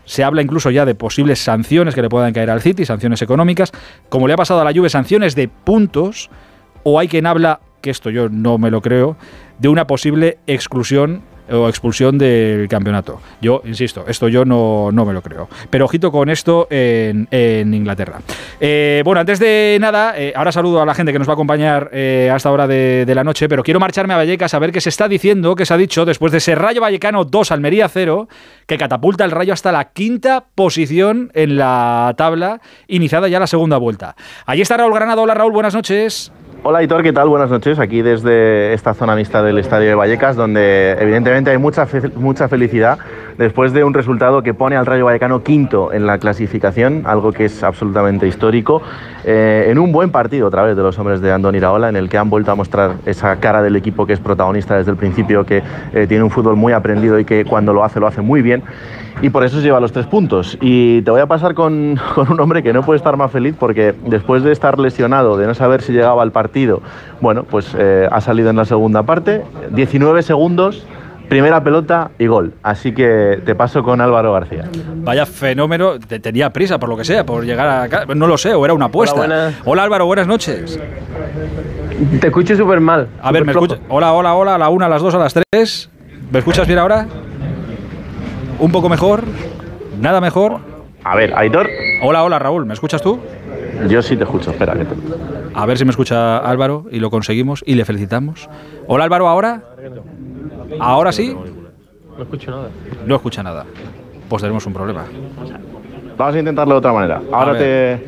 Se 0.07 0.25
habla 0.25 0.41
incluso 0.41 0.71
ya 0.71 0.87
de 0.87 0.95
posibles 0.95 1.39
sanciones 1.39 1.95
que 1.95 2.01
le 2.01 2.09
puedan 2.09 2.33
caer 2.33 2.49
al 2.49 2.63
City, 2.63 2.87
sanciones 2.87 3.21
económicas, 3.21 3.71
como 4.09 4.27
le 4.27 4.33
ha 4.33 4.37
pasado 4.39 4.63
a 4.63 4.65
la 4.65 4.73
Juve, 4.73 4.89
sanciones 4.89 5.35
de 5.35 5.49
puntos, 5.49 6.31
o 6.85 6.99
hay 6.99 7.09
quien 7.09 7.27
habla, 7.27 7.61
que 7.83 7.91
esto 7.91 8.09
yo 8.09 8.31
no 8.31 8.57
me 8.57 8.71
lo 8.71 8.81
creo, 8.81 9.19
de 9.59 9.69
una 9.69 9.87
posible 9.87 10.39
exclusión 10.47 11.23
o 11.51 11.69
expulsión 11.69 12.19
del 12.19 12.69
campeonato. 12.69 13.21
Yo, 13.41 13.63
insisto, 13.65 14.05
esto 14.07 14.29
yo 14.29 14.45
no, 14.45 14.91
no 14.93 15.05
me 15.05 15.13
lo 15.13 15.23
creo. 15.23 15.49
Pero 15.71 15.85
ojito 15.85 16.11
con 16.11 16.29
esto 16.31 16.67
en, 16.71 17.29
Inglaterra. 17.75 18.21
Eh, 18.61 19.03
bueno, 19.05 19.21
antes 19.21 19.39
de 19.39 19.79
nada, 19.81 20.19
eh, 20.19 20.33
ahora 20.35 20.53
saludo 20.53 20.83
a 20.83 20.87
la 20.87 20.95
gente 20.95 21.13
que 21.13 21.19
nos 21.19 21.29
va 21.29 21.33
a 21.33 21.35
acompañar 21.35 21.91
eh, 21.93 22.31
a 22.33 22.37
esta 22.37 22.51
hora 22.51 22.67
de, 22.67 23.13
la 23.15 23.25
noche, 23.25 23.49
pero 23.49 23.63
quiero 23.63 23.81
marcharme 23.81 24.15
a 24.15 24.19
Vallecas 24.19 24.55
a 24.55 24.59
ver 24.59 24.71
qué 24.71 24.81
se 24.81 24.91
está 24.91 25.09
diciendo, 25.09 25.55
qué 25.55 25.65
se 25.67 25.75
ha 25.75 25.77
dicho 25.77 26.05
después 26.05 26.31
de 26.31 26.39
ese 26.39 26.55
Rayo 26.55 26.81
Vallecano 26.81 27.25
2, 27.25 27.53
Almería 27.53 27.89
0, 27.89 28.29
que 28.67 28.79
catapulta 28.79 29.25
el 29.25 29.31
Rayo 29.31 29.53
hasta 29.53 29.73
la 29.73 29.93
quinta 29.93 30.45
posición 30.55 31.31
en 31.35 31.57
la 31.57 32.15
tabla, 32.17 32.61
iniciada 32.87 33.29
ya 33.29 33.41
la 33.41 33.47
segunda 33.47 33.79
vuelta. 33.79 34.15
Allí 34.47 34.63
está 34.63 34.77
Raúl 34.77 34.95
Granado. 34.95 35.23
Hola 35.23 35.35
Raúl, 35.35 35.53
buenas 35.53 35.75
noches. 35.75 36.31
Hola 36.65 36.83
Hitor, 36.83 37.05
¿qué 37.05 37.13
tal? 37.13 37.29
Buenas 37.29 37.51
noches. 37.51 37.79
Aquí 37.79 38.03
desde 38.03 38.75
esta 38.75 38.93
zona 38.93 39.15
mixta 39.15 39.45
del 39.45 39.59
Estadio 39.59 39.87
de 39.87 39.95
Vallecas, 39.95 40.35
donde 40.35 40.97
evidentemente 40.99 41.53
hay 41.53 41.57
mucha, 41.57 41.87
mucha 42.17 42.49
felicidad 42.49 42.99
después 43.39 43.73
de 43.73 43.85
un 43.85 43.95
resultado 43.95 44.43
que 44.43 44.55
pone 44.55 44.75
al 44.75 44.85
Rayo 44.85 45.05
Vallecano 45.05 45.45
quinto 45.45 45.93
en 45.93 46.05
la 46.05 46.19
clasificación, 46.19 47.05
algo 47.07 47.31
que 47.33 47.45
es 47.45 47.63
absolutamente 47.63 48.27
histórico, 48.27 48.83
eh, 49.25 49.69
en 49.69 49.79
un 49.79 49.93
buen 49.93 50.11
partido 50.11 50.49
otra 50.49 50.65
vez 50.65 50.77
de 50.77 50.83
los 50.83 50.99
hombres 50.99 51.21
de 51.21 51.31
Andoni 51.31 51.59
Iraola, 51.59 51.89
en 51.89 51.97
el 51.97 52.09
que 52.09 52.19
han 52.19 52.29
vuelto 52.29 52.51
a 52.51 52.57
mostrar 52.57 52.97
esa 53.07 53.37
cara 53.37 53.63
del 53.63 53.77
equipo 53.77 54.05
que 54.05 54.15
es 54.15 54.21
protagonista 54.21 54.77
desde 54.77 54.91
el 54.91 54.97
principio, 54.97 55.47
que 55.47 55.63
eh, 55.93 56.07
tiene 56.09 56.25
un 56.25 56.31
fútbol 56.31 56.57
muy 56.57 56.73
aprendido 56.73 57.21
y 57.21 57.25
que 57.25 57.45
cuando 57.45 57.73
lo 57.73 57.85
hace 57.85 58.01
lo 58.01 58.09
hace 58.09 58.21
muy 58.21 58.43
bien 58.43 58.65
y 59.23 59.31
por 59.31 59.45
eso 59.45 59.57
se 59.59 59.63
lleva 59.63 59.81
los 59.81 59.93
tres 59.93 60.07
puntos. 60.07 60.59
Y 60.61 61.03
te 61.03 61.11
voy 61.11 61.21
a 61.21 61.27
pasar 61.27 61.55
con, 61.55 61.99
con, 62.15 62.31
un 62.31 62.41
hombre 62.41 62.63
que 62.63 62.73
no 62.73 62.83
puede 62.83 62.99
estar 62.99 63.17
más 63.17 63.31
feliz 63.31 63.55
porque 63.59 63.95
después 64.07 64.43
de 64.43 64.53
estar 64.53 64.79
lesionado, 64.79 65.37
de 65.37 65.47
no 65.47 65.55
saber 65.55 65.83
si 65.83 65.93
llegaba 65.93 66.23
al 66.23 66.33
partido, 66.33 66.83
bueno, 67.21 67.45
pues 67.45 67.75
eh, 67.79 68.09
ha 68.11 68.21
salido 68.21 68.51
en 68.51 68.57
la 68.57 68.65
segunda 68.65 69.03
parte, 69.03 69.43
19 69.71 70.23
segundos. 70.23 70.85
Primera 71.29 71.63
pelota 71.63 72.11
y 72.19 72.27
gol. 72.27 72.55
Así 72.63 72.95
que 72.95 73.43
te 73.45 73.55
paso 73.55 73.83
con 73.83 74.01
Álvaro 74.01 74.33
García. 74.33 74.65
Vaya 75.03 75.27
fenómeno. 75.27 75.99
Tenía 75.99 76.51
prisa, 76.55 76.79
por 76.79 76.89
lo 76.89 76.97
que 76.97 77.05
sea, 77.05 77.27
por 77.27 77.45
llegar 77.45 77.69
acá. 77.69 78.07
No 78.15 78.27
lo 78.27 78.39
sé, 78.39 78.55
o 78.55 78.65
era 78.65 78.73
una 78.73 78.87
apuesta. 78.87 79.21
Hola, 79.21 79.53
hola 79.67 79.83
Álvaro, 79.83 80.07
buenas 80.07 80.27
noches. 80.27 80.81
Te 82.19 82.29
escucho 82.29 82.57
súper 82.57 82.81
mal. 82.81 83.09
A 83.21 83.31
ver, 83.31 83.45
me 83.45 83.53
escucha. 83.53 83.77
Hola, 83.91 84.15
hola, 84.15 84.35
hola. 84.35 84.55
A 84.55 84.59
la 84.59 84.71
una, 84.71 84.87
a 84.87 84.89
las 84.89 85.03
dos, 85.03 85.15
a 85.15 85.19
las 85.19 85.35
tres. 85.35 85.91
¿Me 86.31 86.39
escuchas 86.39 86.67
bien 86.67 86.79
ahora? 86.79 87.07
¿Un 88.59 88.73
poco 88.73 88.89
mejor? 88.89 89.23
¿Nada 90.01 90.21
mejor? 90.21 90.59
A 91.05 91.17
ver, 91.17 91.33
Aitor. 91.37 91.69
Hola, 92.03 92.25
hola, 92.25 92.39
Raúl, 92.39 92.67
¿me 92.67 92.75
escuchas 92.75 93.01
tú? 93.03 93.21
Yo 93.89 94.03
sí 94.03 94.17
te 94.17 94.25
escucho, 94.25 94.51
espera. 94.51 94.75
Que 94.75 94.85
A 95.55 95.67
ver 95.67 95.79
si 95.79 95.85
me 95.85 95.91
escucha 95.91 96.39
Álvaro 96.39 96.87
y 96.91 96.99
lo 96.99 97.11
conseguimos 97.11 97.63
y 97.67 97.75
le 97.75 97.85
felicitamos. 97.85 98.49
Hola, 98.87 99.05
Álvaro, 99.05 99.29
¿ahora? 99.29 99.63
¿Ahora 100.81 101.13
sí? 101.13 101.37
No 102.17 102.23
escucho 102.23 102.51
nada. 102.51 102.69
No 103.07 103.15
escucha 103.15 103.43
nada. 103.43 103.65
Pues 104.29 104.43
tenemos 104.43 104.67
un 104.67 104.73
problema. 104.73 105.05
Vamos 106.17 106.35
a 106.35 106.39
intentarlo 106.39 106.75
de 106.75 106.79
otra 106.79 106.93
manera. 106.93 107.23
Ahora 107.33 107.57
te 107.57 108.05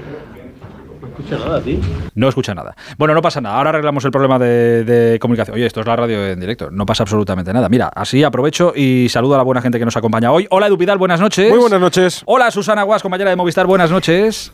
escucha 1.11 1.39
nada, 1.39 1.61
tío. 1.61 1.79
No 2.15 2.29
escucha 2.29 2.55
nada. 2.55 2.75
Bueno, 2.99 3.15
no 3.15 3.23
pasa 3.23 3.41
nada. 3.41 3.57
Ahora 3.57 3.71
arreglamos 3.71 4.05
el 4.05 4.11
problema 4.11 4.39
de, 4.39 5.19
comunicación. 5.21 5.55
Oye, 5.55 5.67
esto 5.67 5.81
es 5.81 5.87
la 5.87 5.97
radio 5.97 6.27
en 6.27 6.41
directo. 6.41 6.71
No 6.71 6.87
pasa 6.87 7.03
absolutamente 7.03 7.53
nada. 7.53 7.69
Mira, 7.69 7.91
así 7.95 8.23
aprovecho 8.25 8.73
y 8.75 9.09
saludo 9.09 9.35
a 9.35 9.39
la 9.39 9.45
buena 9.45 9.63
gente 9.63 9.79
que 9.79 9.85
nos 9.85 9.97
acompaña 9.97 10.33
hoy. 10.33 10.47
Hola, 10.51 10.67
Edu 10.67 10.79
Pidal, 10.79 10.99
buenas 10.99 11.21
noches. 11.21 11.51
Muy 11.51 11.59
buenas 11.59 11.81
noches. 11.81 12.23
Hola, 12.27 12.51
Susana 12.51 12.83
Guas, 12.83 13.03
compañera 13.03 13.31
de 13.31 13.37
Movistar, 13.37 13.67
buenas 13.67 13.91
noches. 13.91 14.53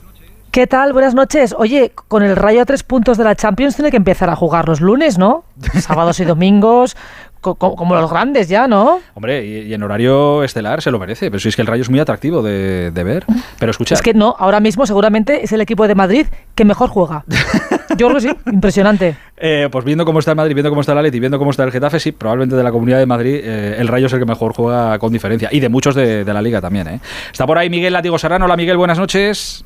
¿Qué 0.51 0.65
tal? 0.65 0.93
Buenas 0.93 1.13
noches. 1.13 1.53
Oye, 1.57 1.91
con 2.07 2.23
el 2.23 2.35
rayo 2.35 2.61
a 2.61 2.65
tres 2.65 2.81
puntos 2.81 3.17
de 3.17 3.23
la 3.23 3.35
Champions 3.35 3.75
tiene 3.75 3.91
que 3.91 3.97
empezar 3.97 4.29
a 4.29 4.35
jugar 4.35 4.67
los 4.67 4.81
lunes, 4.81 5.17
¿no? 5.17 5.43
Sábados 5.79 6.19
y 6.19 6.25
domingos, 6.25 6.95
como 7.55 7.95
los 7.95 8.09
grandes 8.09 8.47
ya, 8.49 8.67
¿no? 8.67 8.99
Hombre, 9.13 9.45
y, 9.45 9.73
en 9.73 9.83
horario 9.83 10.43
estelar 10.43 10.81
se 10.81 10.91
lo 10.91 10.99
merece, 10.99 11.29
pero 11.31 11.39
si 11.39 11.49
es 11.49 11.55
que 11.55 11.61
el 11.61 11.67
Rayo 11.67 11.81
es 11.81 11.89
muy 11.89 11.99
atractivo 11.99 12.41
de, 12.41 12.91
ver. 12.91 13.25
Pero 13.59 13.71
escucha. 13.71 13.95
Es 13.95 14.01
que 14.01 14.13
no, 14.13 14.35
ahora 14.37 14.59
mismo 14.59 14.85
seguramente 14.85 15.43
es 15.43 15.51
el 15.51 15.61
equipo 15.61 15.87
de 15.87 15.95
Madrid 15.95 16.27
que 16.55 16.65
mejor 16.65 16.89
juega. 16.89 17.23
Yo 17.97 18.07
creo 18.07 18.15
que 18.15 18.21
sí, 18.21 18.29
impresionante. 18.51 19.15
Eh, 19.37 19.69
pues 19.71 19.85
viendo 19.85 20.05
cómo 20.05 20.19
está 20.19 20.31
el 20.31 20.37
Madrid, 20.37 20.53
viendo 20.53 20.69
cómo 20.69 20.81
está 20.81 20.93
el 20.93 20.99
Atleti, 20.99 21.19
viendo 21.19 21.39
cómo 21.39 21.51
está 21.51 21.63
el 21.63 21.71
Getafe, 21.71 21.99
sí, 21.99 22.11
probablemente 22.11 22.55
de 22.55 22.63
la 22.63 22.71
Comunidad 22.71 22.99
de 22.99 23.05
Madrid 23.05 23.39
eh, 23.43 23.75
el 23.77 23.87
Rayo 23.87 24.07
es 24.07 24.13
el 24.13 24.19
que 24.19 24.25
mejor 24.25 24.53
juega 24.53 24.97
con 24.99 25.11
diferencia. 25.11 25.49
Y 25.51 25.59
de 25.59 25.69
muchos 25.69 25.95
de, 25.95 26.25
de 26.25 26.33
la 26.33 26.41
Liga 26.41 26.61
también, 26.61 26.87
¿eh? 26.87 26.99
Está 27.31 27.45
por 27.45 27.57
ahí 27.57 27.69
Miguel 27.69 27.93
Látigo 27.93 28.17
Serrano. 28.17 28.45
Hola 28.45 28.57
Miguel, 28.57 28.77
buenas 28.77 28.97
noches. 28.97 29.63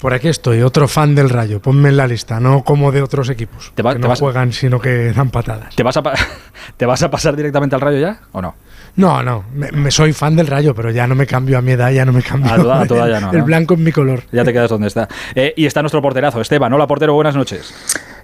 Por 0.00 0.14
aquí 0.14 0.28
estoy, 0.28 0.62
otro 0.62 0.88
fan 0.88 1.14
del 1.14 1.28
Rayo. 1.28 1.60
Ponme 1.60 1.90
en 1.90 1.98
la 1.98 2.06
lista, 2.06 2.40
no 2.40 2.64
como 2.64 2.90
de 2.90 3.02
otros 3.02 3.28
equipos. 3.28 3.70
que 3.76 3.82
no 3.82 4.16
juegan, 4.16 4.50
sino 4.52 4.80
que 4.80 5.12
dan 5.12 5.30
patadas. 5.30 5.76
¿Te 5.76 5.82
vas, 5.82 5.96
a 5.98 6.02
¿Te 6.78 6.86
vas 6.86 7.02
a 7.02 7.10
pasar 7.10 7.36
directamente 7.36 7.74
al 7.74 7.82
Rayo 7.82 7.98
ya 7.98 8.20
o 8.32 8.40
no? 8.40 8.54
No, 8.96 9.22
no, 9.22 9.44
me, 9.52 9.90
soy 9.90 10.12
fan 10.12 10.34
del 10.36 10.46
Rayo, 10.46 10.74
pero 10.74 10.90
ya 10.90 11.06
no 11.06 11.14
me 11.14 11.26
cambio 11.26 11.58
a 11.58 11.62
mi 11.62 11.72
edad, 11.72 11.90
ya 11.90 12.04
no 12.04 12.12
me 12.12 12.22
cambio. 12.22 12.50
A 12.72 12.86
toda, 12.86 13.08
ya 13.08 13.20
no, 13.20 13.30
El 13.32 13.42
blanco 13.42 13.74
es 13.74 13.80
mi 13.80 13.92
color. 13.92 14.22
Ya 14.32 14.42
te 14.42 14.52
quedas 14.52 14.70
donde 14.70 14.88
está. 14.88 15.06
Eh, 15.34 15.52
y 15.56 15.66
está 15.66 15.82
nuestro 15.82 16.00
porterazo, 16.00 16.40
Esteban. 16.40 16.72
Hola, 16.72 16.86
portero, 16.86 17.12
buenas 17.12 17.36
noches. 17.36 17.74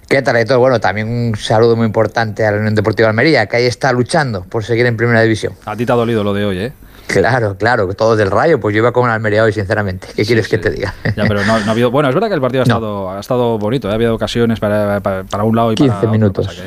¿Qué 0.09 0.21
tal, 0.23 0.43
todo? 0.45 0.59
Bueno, 0.59 0.79
también 0.79 1.07
un 1.07 1.35
saludo 1.35 1.75
muy 1.75 1.85
importante 1.85 2.45
a 2.45 2.51
la 2.51 2.57
Unión 2.57 2.73
Deportiva 2.73 3.09
Almería, 3.09 3.45
que 3.45 3.57
ahí 3.57 3.65
está 3.65 3.91
luchando 3.91 4.43
por 4.45 4.63
seguir 4.63 4.87
en 4.87 4.97
Primera 4.97 5.21
División. 5.21 5.53
A 5.65 5.75
ti 5.75 5.85
te 5.85 5.91
ha 5.91 5.95
dolido 5.95 6.23
lo 6.23 6.33
de 6.33 6.45
hoy, 6.45 6.57
¿eh? 6.59 6.73
Claro, 7.07 7.57
claro, 7.57 7.93
todos 7.93 8.17
del 8.17 8.29
Rayo, 8.29 8.59
pues 8.59 8.75
yo 8.75 8.79
iba 8.79 8.91
con 8.91 9.05
el 9.05 9.11
Almería 9.11 9.43
hoy, 9.43 9.53
sinceramente. 9.53 10.07
¿Qué 10.15 10.25
quieres 10.25 10.47
que 10.47 10.57
te 10.57 10.69
diga? 10.69 10.93
Ya, 11.15 11.25
pero 11.27 11.43
no, 11.45 11.53
ha 11.53 11.71
habido. 11.71 11.89
Bueno, 11.89 12.09
es 12.09 12.15
verdad 12.15 12.27
que 12.27 12.35
el 12.35 12.41
partido 12.41 12.61
ha 12.61 12.63
estado, 12.63 13.09
ha 13.09 13.19
estado 13.19 13.57
bonito, 13.57 13.87
¿eh? 13.87 13.91
ha 13.91 13.95
habido 13.95 14.13
ocasiones 14.13 14.59
para, 14.59 14.99
para, 15.01 15.43
un 15.43 15.55
lado 15.55 15.71
y 15.71 15.75
15 15.75 15.95
para 15.95 16.11
minutos. 16.11 16.47
Otro, 16.47 16.63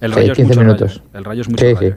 el 0.00 0.12
Rayo 0.12 0.32
15 0.32 0.52
es 0.52 0.58
minutos. 0.58 1.02
El 1.12 1.24
Rayo 1.24 1.42
es 1.42 1.48
mucho 1.48 1.64
sí, 1.64 1.74
sí. 1.78 1.92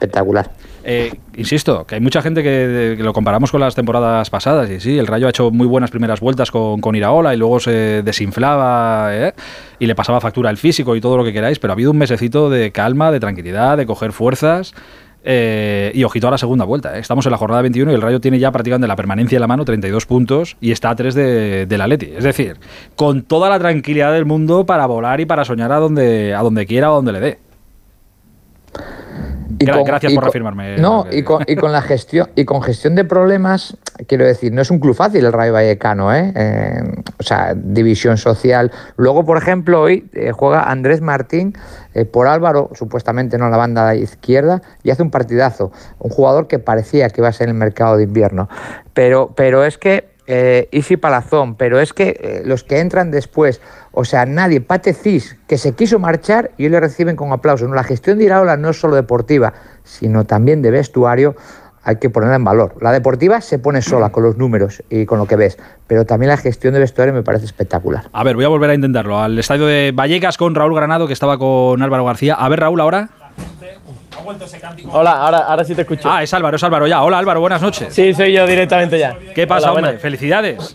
Espectacular. 0.00 0.50
Eh, 0.82 1.12
insisto, 1.36 1.84
que 1.86 1.96
hay 1.96 2.00
mucha 2.00 2.22
gente 2.22 2.42
que, 2.42 2.96
lo 2.98 3.12
comparamos 3.12 3.50
con 3.50 3.60
las 3.60 3.74
temporadas 3.74 4.30
pasadas. 4.30 4.70
Y 4.70 4.80
sí, 4.80 4.98
el 4.98 5.06
Rayo 5.06 5.26
ha 5.26 5.30
hecho 5.30 5.50
muy 5.50 5.66
buenas 5.66 5.90
primeras 5.90 6.20
vueltas 6.20 6.50
con, 6.50 6.80
con 6.80 6.94
Iraola 6.94 7.34
y 7.34 7.36
luego 7.36 7.60
se 7.60 8.02
desinflaba 8.02 9.10
¿eh? 9.14 9.34
y 9.78 9.86
le 9.86 9.94
pasaba 9.94 10.20
factura 10.20 10.48
el 10.48 10.56
físico 10.56 10.96
y 10.96 11.00
todo 11.02 11.18
lo 11.18 11.24
que 11.24 11.34
queráis. 11.34 11.58
Pero 11.58 11.72
ha 11.72 11.74
habido 11.74 11.90
un 11.90 11.98
mesecito 11.98 12.48
de 12.48 12.72
calma, 12.72 13.12
de 13.12 13.20
tranquilidad, 13.20 13.76
de 13.76 13.84
coger 13.84 14.12
fuerzas. 14.12 14.72
Eh, 15.22 15.92
y 15.94 16.02
ojito 16.04 16.28
a 16.28 16.30
la 16.30 16.38
segunda 16.38 16.64
vuelta. 16.64 16.96
¿eh? 16.96 17.00
Estamos 17.00 17.26
en 17.26 17.32
la 17.32 17.38
jornada 17.38 17.62
21 17.62 17.92
y 17.92 17.94
el 17.94 18.02
Rayo 18.02 18.20
tiene 18.20 18.38
ya 18.38 18.50
prácticamente 18.50 18.88
la 18.88 18.96
permanencia 18.96 19.36
en 19.36 19.40
la 19.40 19.46
mano, 19.46 19.64
32 19.64 20.06
puntos, 20.06 20.56
y 20.60 20.72
está 20.72 20.90
a 20.90 20.96
3 20.96 21.14
de, 21.14 21.66
de 21.66 21.78
la 21.78 21.86
Leti. 21.86 22.12
Es 22.16 22.24
decir, 22.24 22.56
con 22.96 23.22
toda 23.22 23.50
la 23.50 23.58
tranquilidad 23.58 24.12
del 24.12 24.24
mundo 24.24 24.64
para 24.64 24.86
volar 24.86 25.20
y 25.20 25.26
para 25.26 25.44
soñar 25.44 25.72
a 25.72 25.76
donde, 25.76 26.34
a 26.34 26.42
donde 26.42 26.66
quiera 26.66 26.90
o 26.90 26.96
donde 26.96 27.12
le 27.12 27.20
dé. 27.20 27.38
Gracias 29.58 30.12
por 30.14 30.24
reafirmarme. 30.24 30.78
No, 30.78 31.06
y 31.10 31.22
con, 31.22 31.44
y 31.46 31.56
con, 31.56 31.72
la 31.72 31.82
gestión 31.82 32.28
y 32.34 32.44
con 32.44 32.62
gestión 32.62 32.94
de 32.94 33.04
problemas, 33.04 33.76
quiero 34.06 34.26
decir, 34.26 34.52
no 34.52 34.62
es 34.62 34.70
un 34.70 34.78
club 34.78 34.94
fácil 34.94 35.24
el 35.24 35.32
Rayo 35.32 35.52
Vallecano, 35.52 36.14
¿eh? 36.14 36.32
eh 36.34 36.82
o 37.18 37.22
sea, 37.22 37.54
división 37.54 38.16
social. 38.16 38.70
Luego, 38.96 39.24
por 39.24 39.36
ejemplo, 39.36 39.80
hoy 39.82 40.08
eh, 40.12 40.32
juega 40.32 40.70
Andrés 40.70 41.00
Martín 41.00 41.54
eh, 41.94 42.04
por 42.04 42.26
Álvaro, 42.26 42.70
supuestamente 42.74 43.38
no 43.38 43.48
la 43.50 43.56
banda 43.56 43.94
izquierda, 43.94 44.62
y 44.82 44.90
hace 44.90 45.02
un 45.02 45.10
partidazo. 45.10 45.72
Un 45.98 46.10
jugador 46.10 46.46
que 46.46 46.58
parecía 46.58 47.08
que 47.10 47.20
iba 47.20 47.28
a 47.28 47.32
ser 47.32 47.48
el 47.48 47.54
mercado 47.54 47.96
de 47.96 48.04
invierno. 48.04 48.48
Pero, 48.94 49.32
pero 49.36 49.64
es 49.64 49.78
que 49.78 50.08
Isi 50.70 50.96
Palazón, 50.96 51.56
pero 51.56 51.80
es 51.80 51.92
que 51.92 52.42
los 52.44 52.62
que 52.62 52.78
entran 52.78 53.10
después, 53.10 53.60
o 53.90 54.04
sea, 54.04 54.26
nadie, 54.26 54.60
Pate 54.60 54.94
Cis, 54.94 55.36
que 55.48 55.58
se 55.58 55.72
quiso 55.72 55.98
marchar 55.98 56.52
y 56.56 56.64
hoy 56.64 56.70
le 56.70 56.78
reciben 56.78 57.16
con 57.16 57.32
aplausos. 57.32 57.68
No, 57.68 57.74
la 57.74 57.82
gestión 57.82 58.18
de 58.18 58.26
Iraola 58.26 58.56
no 58.56 58.70
es 58.70 58.78
solo 58.78 58.94
deportiva, 58.94 59.54
sino 59.82 60.24
también 60.26 60.62
de 60.62 60.70
vestuario, 60.70 61.34
hay 61.82 61.96
que 61.96 62.10
ponerla 62.10 62.36
en 62.36 62.44
valor. 62.44 62.74
La 62.80 62.92
deportiva 62.92 63.40
se 63.40 63.58
pone 63.58 63.82
sola 63.82 64.10
con 64.10 64.22
los 64.22 64.36
números 64.36 64.82
y 64.90 65.06
con 65.06 65.18
lo 65.18 65.26
que 65.26 65.36
ves, 65.36 65.58
pero 65.86 66.04
también 66.04 66.28
la 66.28 66.36
gestión 66.36 66.74
de 66.74 66.80
vestuario 66.80 67.14
me 67.14 67.22
parece 67.22 67.46
espectacular. 67.46 68.04
A 68.12 68.24
ver, 68.24 68.36
voy 68.36 68.44
a 68.44 68.48
volver 68.48 68.70
a 68.70 68.74
intentarlo. 68.74 69.18
Al 69.18 69.38
estadio 69.38 69.66
de 69.66 69.92
Vallecas 69.94 70.36
con 70.36 70.54
Raúl 70.54 70.74
Granado, 70.74 71.06
que 71.06 71.12
estaba 71.12 71.38
con 71.38 71.82
Álvaro 71.82 72.04
García. 72.04 72.34
A 72.34 72.48
ver, 72.48 72.60
Raúl, 72.60 72.80
ahora. 72.80 73.08
Hola, 74.92 75.12
ahora, 75.12 75.38
ahora 75.38 75.64
sí 75.64 75.74
te 75.74 75.82
escucho. 75.82 76.10
Ah, 76.10 76.22
es 76.22 76.32
Álvaro, 76.34 76.56
es 76.56 76.62
Álvaro 76.62 76.86
ya. 76.86 77.02
Hola 77.02 77.18
Álvaro, 77.18 77.40
buenas 77.40 77.62
noches. 77.62 77.92
Sí, 77.92 78.12
soy 78.12 78.32
yo 78.32 78.46
directamente 78.46 78.98
ya. 78.98 79.16
¿Qué 79.34 79.46
pasa, 79.46 79.72
hombre? 79.72 79.98
Felicidades. 79.98 80.74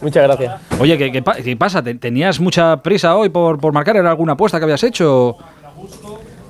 Muchas 0.00 0.22
gracias. 0.22 0.54
Oye, 0.78 0.96
¿qué, 0.96 1.56
pasa? 1.56 1.82
¿Tenías 1.82 2.40
mucha 2.40 2.78
prisa 2.82 3.16
hoy 3.16 3.28
por, 3.28 3.58
por 3.58 3.72
marcar? 3.72 3.96
¿Era 3.96 4.10
alguna 4.10 4.34
apuesta 4.34 4.58
que 4.58 4.64
habías 4.64 4.82
hecho? 4.84 5.36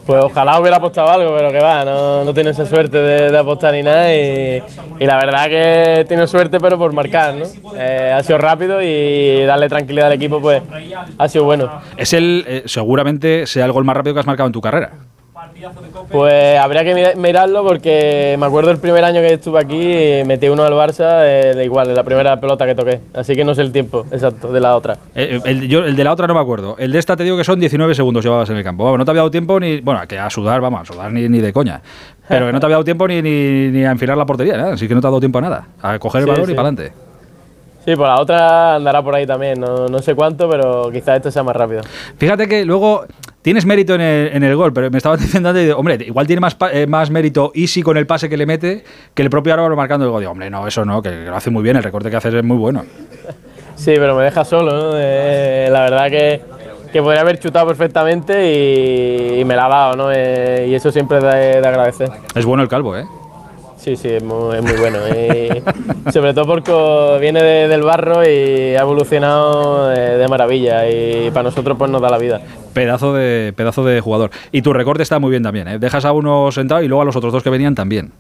Pues 0.09 0.25
ojalá 0.25 0.59
hubiera 0.59 0.79
apostado 0.79 1.11
algo, 1.11 1.37
pero 1.37 1.53
que 1.53 1.61
va, 1.61 1.85
no, 1.85 2.25
no 2.25 2.33
tiene 2.33 2.49
esa 2.49 2.65
suerte 2.65 2.97
de, 2.97 3.37
apostar 3.37 3.75
ni 3.75 3.83
nada. 3.83 4.11
Y, 4.17 4.63
la 5.01 5.17
verdad 5.17 5.49
que 5.51 6.07
tiene 6.09 6.27
suerte, 6.27 6.59
pero 6.59 6.79
por 6.79 6.95
marcar, 6.95 7.35
¿no? 7.35 7.45
Eh, 7.77 8.15
ha 8.17 8.23
sido 8.23 8.39
rápido 8.39 8.81
y 8.81 9.43
darle 9.45 9.69
tranquilidad 9.69 10.07
al 10.07 10.15
equipo, 10.15 10.41
pues 10.41 10.63
ha 11.19 11.29
sido 11.29 11.45
bueno. 11.45 11.83
Es 11.99 12.15
el, 12.15 12.43
eh, 12.49 12.63
seguramente 12.65 13.47
sea 13.47 13.67
el 13.67 13.73
gol 13.73 13.85
más 13.85 13.99
rápido 13.99 14.15
que 14.15 14.21
has 14.21 14.27
marcado 14.27 14.47
en 14.47 14.55
tu 14.55 14.63
carrera. 14.63 14.93
Pues 16.11 16.59
habría 16.59 16.85
que 16.85 17.15
mirarlo 17.17 17.65
porque 17.65 18.37
me 18.39 18.47
acuerdo 18.47 18.71
el 18.71 18.79
primer 18.79 19.05
año 19.05 19.21
que 19.21 19.35
estuve 19.35 19.61
aquí 19.61 20.27
metí 20.27 20.49
uno 20.49 20.63
al 20.63 20.73
Barça 20.73 21.23
eh, 21.25 21.55
de 21.55 21.65
igual, 21.65 21.89
de 21.89 21.95
la 21.95 22.05
primera 22.05 22.39
pelota 22.41 22.67
que 22.67 22.75
toqué. 22.75 23.01
Así 23.15 23.35
que 23.35 23.45
no 23.45 23.55
sé 23.55 23.63
el 23.63 23.73
tiempo 23.73 24.07
exacto 24.11 24.53
de 24.53 24.61
la 24.61 24.77
otra. 24.77 24.99
Eh, 25.15 25.41
el, 25.45 25.69
yo, 25.69 25.85
el 25.85 25.97
de 25.97 26.05
la 26.05 26.13
otra 26.13 26.27
no 26.27 26.35
me 26.35 26.41
acuerdo. 26.41 26.77
El 26.79 26.93
de 26.93 26.99
esta 26.99 27.17
te 27.17 27.25
digo 27.25 27.37
que 27.37 27.45
son 27.45 27.61
19 27.61 27.95
segundos 27.95 28.25
llevabas 28.25 28.49
en 28.51 28.57
el 28.57 28.65
campo. 28.65 28.97
no 28.97 29.05
te 29.05 29.11
había 29.11 29.21
dado 29.21 29.31
tiempo 29.31 29.59
ni. 29.61 29.81
Bueno, 29.81 30.01
que 30.07 30.19
a 30.19 30.31
sudar, 30.31 30.61
vamos, 30.61 30.83
a 30.83 30.85
sudar 30.85 31.13
ni, 31.13 31.29
ni 31.29 31.41
de 31.41 31.53
coña. 31.53 31.81
Pero 32.29 32.47
que 32.47 32.53
no 32.53 32.61
te 32.61 32.67
había 32.67 32.77
dado 32.77 32.85
tiempo 32.85 33.09
ni, 33.09 33.23
ni, 33.23 33.85
a 33.85 33.91
enfilar 33.91 34.17
la 34.17 34.27
portería, 34.27 34.73
así 34.73 34.87
que 34.87 34.95
no 34.95 35.01
te 35.01 35.07
ha 35.07 35.11
dado 35.11 35.21
tiempo 35.21 35.39
a 35.39 35.43
nada. 35.43 35.69
A 35.81 35.99
coger 35.99 36.23
el 36.23 36.27
balón 36.27 36.51
y 36.51 36.55
para 36.55 36.69
adelante. 36.69 36.93
Sí, 37.85 37.97
pues 37.97 38.07
la 38.07 38.21
otra 38.21 38.75
andará 38.75 39.03
por 39.03 39.15
ahí 39.15 39.27
también, 39.27 39.59
no, 39.59 39.89
no 39.89 39.99
sé 40.01 40.15
cuánto, 40.15 40.47
pero 40.51 40.91
quizás 40.93 41.17
esto 41.17 41.31
sea 41.31 41.43
más 41.43 41.57
rápido. 41.57 41.81
Fíjate 42.19 42.47
que 42.47 42.67
luego 42.67 43.07
tienes 43.49 43.65
mérito 43.65 43.95
en 43.95 44.03
el, 44.03 44.29
en 44.35 44.43
el 44.43 44.55
gol, 44.57 44.75
pero 44.75 44.91
me 44.91 44.99
estaba 44.99 45.17
diciendo 45.17 45.49
antes, 45.49 45.73
hombre, 45.73 45.97
igual 46.07 46.27
tiene 46.27 46.41
más, 46.41 46.55
eh, 46.71 46.87
más 46.87 47.11
mérito 47.11 47.51
Easy 47.55 47.83
con 47.83 47.97
el 47.97 48.07
pase 48.07 48.29
que 48.29 48.37
le 48.37 48.45
mete 48.45 48.85
que 49.15 49.23
el 49.23 49.31
propio 49.31 49.55
Álvaro 49.55 49.75
marcando 49.75 50.05
el 50.05 50.11
gol. 50.11 50.21
Digo, 50.21 50.33
hombre, 50.33 50.51
no, 50.51 50.67
eso 50.67 50.85
no, 50.85 51.01
que, 51.01 51.11
lo 51.11 51.35
hace 51.35 51.49
muy 51.49 51.63
bien, 51.63 51.75
el 51.77 51.83
recorte 51.83 52.11
que 52.11 52.17
hace 52.17 52.29
es 52.29 52.45
muy 52.45 52.59
bueno. 52.59 52.85
Sí, 53.75 53.95
pero 53.97 54.15
me 54.15 54.25
deja 54.25 54.45
solo, 54.45 54.73
¿no? 54.73 54.93
Eh, 54.97 55.69
la 55.71 55.81
verdad 55.81 56.11
que, 56.11 56.43
que, 56.93 57.01
podría 57.01 57.23
haber 57.23 57.39
chutado 57.39 57.67
perfectamente 57.67 59.39
y, 59.41 59.43
me 59.47 59.57
la 59.57 59.65
ha 59.65 59.69
dado, 59.71 59.97
¿no? 59.97 60.13
Eh, 60.13 60.67
y 60.69 60.75
eso 60.75 60.93
siempre 60.93 61.17
es 61.17 61.25
de 61.25 61.67
agradecer. 61.67 62.11
Es 62.35 62.45
bueno 62.45 62.63
el 62.63 62.69
calvo, 62.69 62.99
¿eh? 62.99 63.07
Sí, 63.79 63.97
sí, 63.97 64.09
es 64.09 64.23
muy, 64.23 64.57
bueno. 64.79 64.99
sobre 66.13 66.35
todo 66.35 66.47
porque 66.47 67.19
viene 67.21 67.43
del 67.43 67.83
barro 67.83 68.25
y 68.25 68.75
ha 68.75 68.81
evolucionado 68.81 69.89
de, 69.89 70.27
maravilla 70.29 70.89
y 70.89 71.31
para 71.31 71.45
nosotros 71.45 71.79
pues 71.79 71.91
nos 71.91 72.03
da 72.03 72.11
la 72.11 72.19
vida. 72.19 72.41
Pedazo 72.73 73.15
de, 73.15 73.53
pedazo 73.57 73.85
de 73.85 74.01
jugador. 74.01 74.31
Y 74.51 74.63
tu 74.63 74.73
recorte 74.73 75.03
está 75.03 75.19
muy 75.19 75.31
bien 75.31 75.43
también. 75.43 75.69
¿eh? 75.69 75.79
Dejas 75.79 76.05
a 76.05 76.13
uno 76.13 76.51
sentado 76.51 76.83
y 76.83 76.89
luego 76.89 77.03
a 77.03 77.05
los 77.05 77.17
otros 77.17 77.33
dos 77.33 77.43
que 77.43 77.51
venían 77.51 77.75
también. 77.75 78.13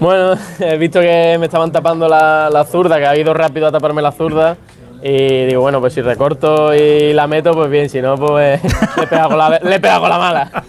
Bueno, 0.00 0.34
he 0.58 0.76
visto 0.78 1.00
que 1.00 1.36
me 1.38 1.46
estaban 1.46 1.70
tapando 1.70 2.08
la, 2.08 2.50
la 2.50 2.64
zurda, 2.64 2.98
que 2.98 3.06
ha 3.06 3.16
ido 3.16 3.32
rápido 3.32 3.68
a 3.68 3.70
taparme 3.70 4.02
la 4.02 4.12
zurda. 4.12 4.56
Y 5.02 5.46
digo, 5.46 5.62
bueno, 5.62 5.80
pues 5.80 5.94
si 5.94 6.02
recorto 6.02 6.74
y 6.74 7.14
la 7.14 7.26
meto, 7.26 7.52
pues 7.52 7.70
bien, 7.70 7.88
si 7.88 8.02
no, 8.02 8.16
pues 8.16 8.60
le 9.00 9.06
pego 9.06 9.34
la, 9.34 9.58
le 9.58 9.80
con 9.80 10.08
la 10.10 10.18
mala. 10.18 10.64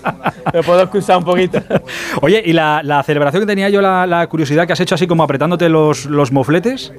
Me 0.53 0.63
puedo 0.63 0.81
excusar 0.81 1.17
un 1.17 1.25
poquito. 1.25 1.59
Oye, 2.21 2.41
¿y 2.45 2.53
la, 2.53 3.03
celebración 3.05 3.43
que 3.43 3.47
tenía 3.47 3.69
yo, 3.69 3.81
la, 3.81 4.27
curiosidad 4.29 4.65
que 4.65 4.73
has 4.73 4.79
hecho 4.79 4.95
así 4.95 5.05
como 5.05 5.23
apretándote 5.23 5.67
los, 5.67 6.05
los 6.05 6.31
mofletes? 6.31 6.93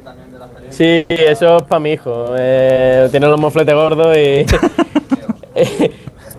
Sí, 0.68 1.06
eso 1.08 1.58
es 1.58 1.62
para 1.62 1.80
mi 1.80 1.92
hijo. 1.92 2.34
Eh, 2.38 3.08
tiene 3.10 3.26
los 3.26 3.40
mofletes 3.40 3.74
gordos 3.74 4.16
y. 4.16 4.44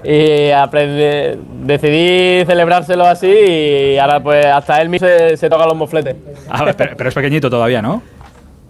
y 0.03 0.51
aprende, 0.51 1.39
decidí 1.61 2.45
celebrárselo 2.45 3.05
así 3.05 3.27
y 3.27 3.97
ahora 3.97 4.21
pues 4.21 4.45
hasta 4.45 4.81
él 4.81 4.89
mismo 4.89 5.07
se, 5.07 5.49
toca 5.49 5.65
los 5.65 5.75
mofletes. 5.75 6.15
Ah, 6.49 6.71
pero 6.75 7.09
es 7.09 7.15
pequeñito 7.15 7.49
todavía, 7.49 7.81
¿no? 7.81 8.01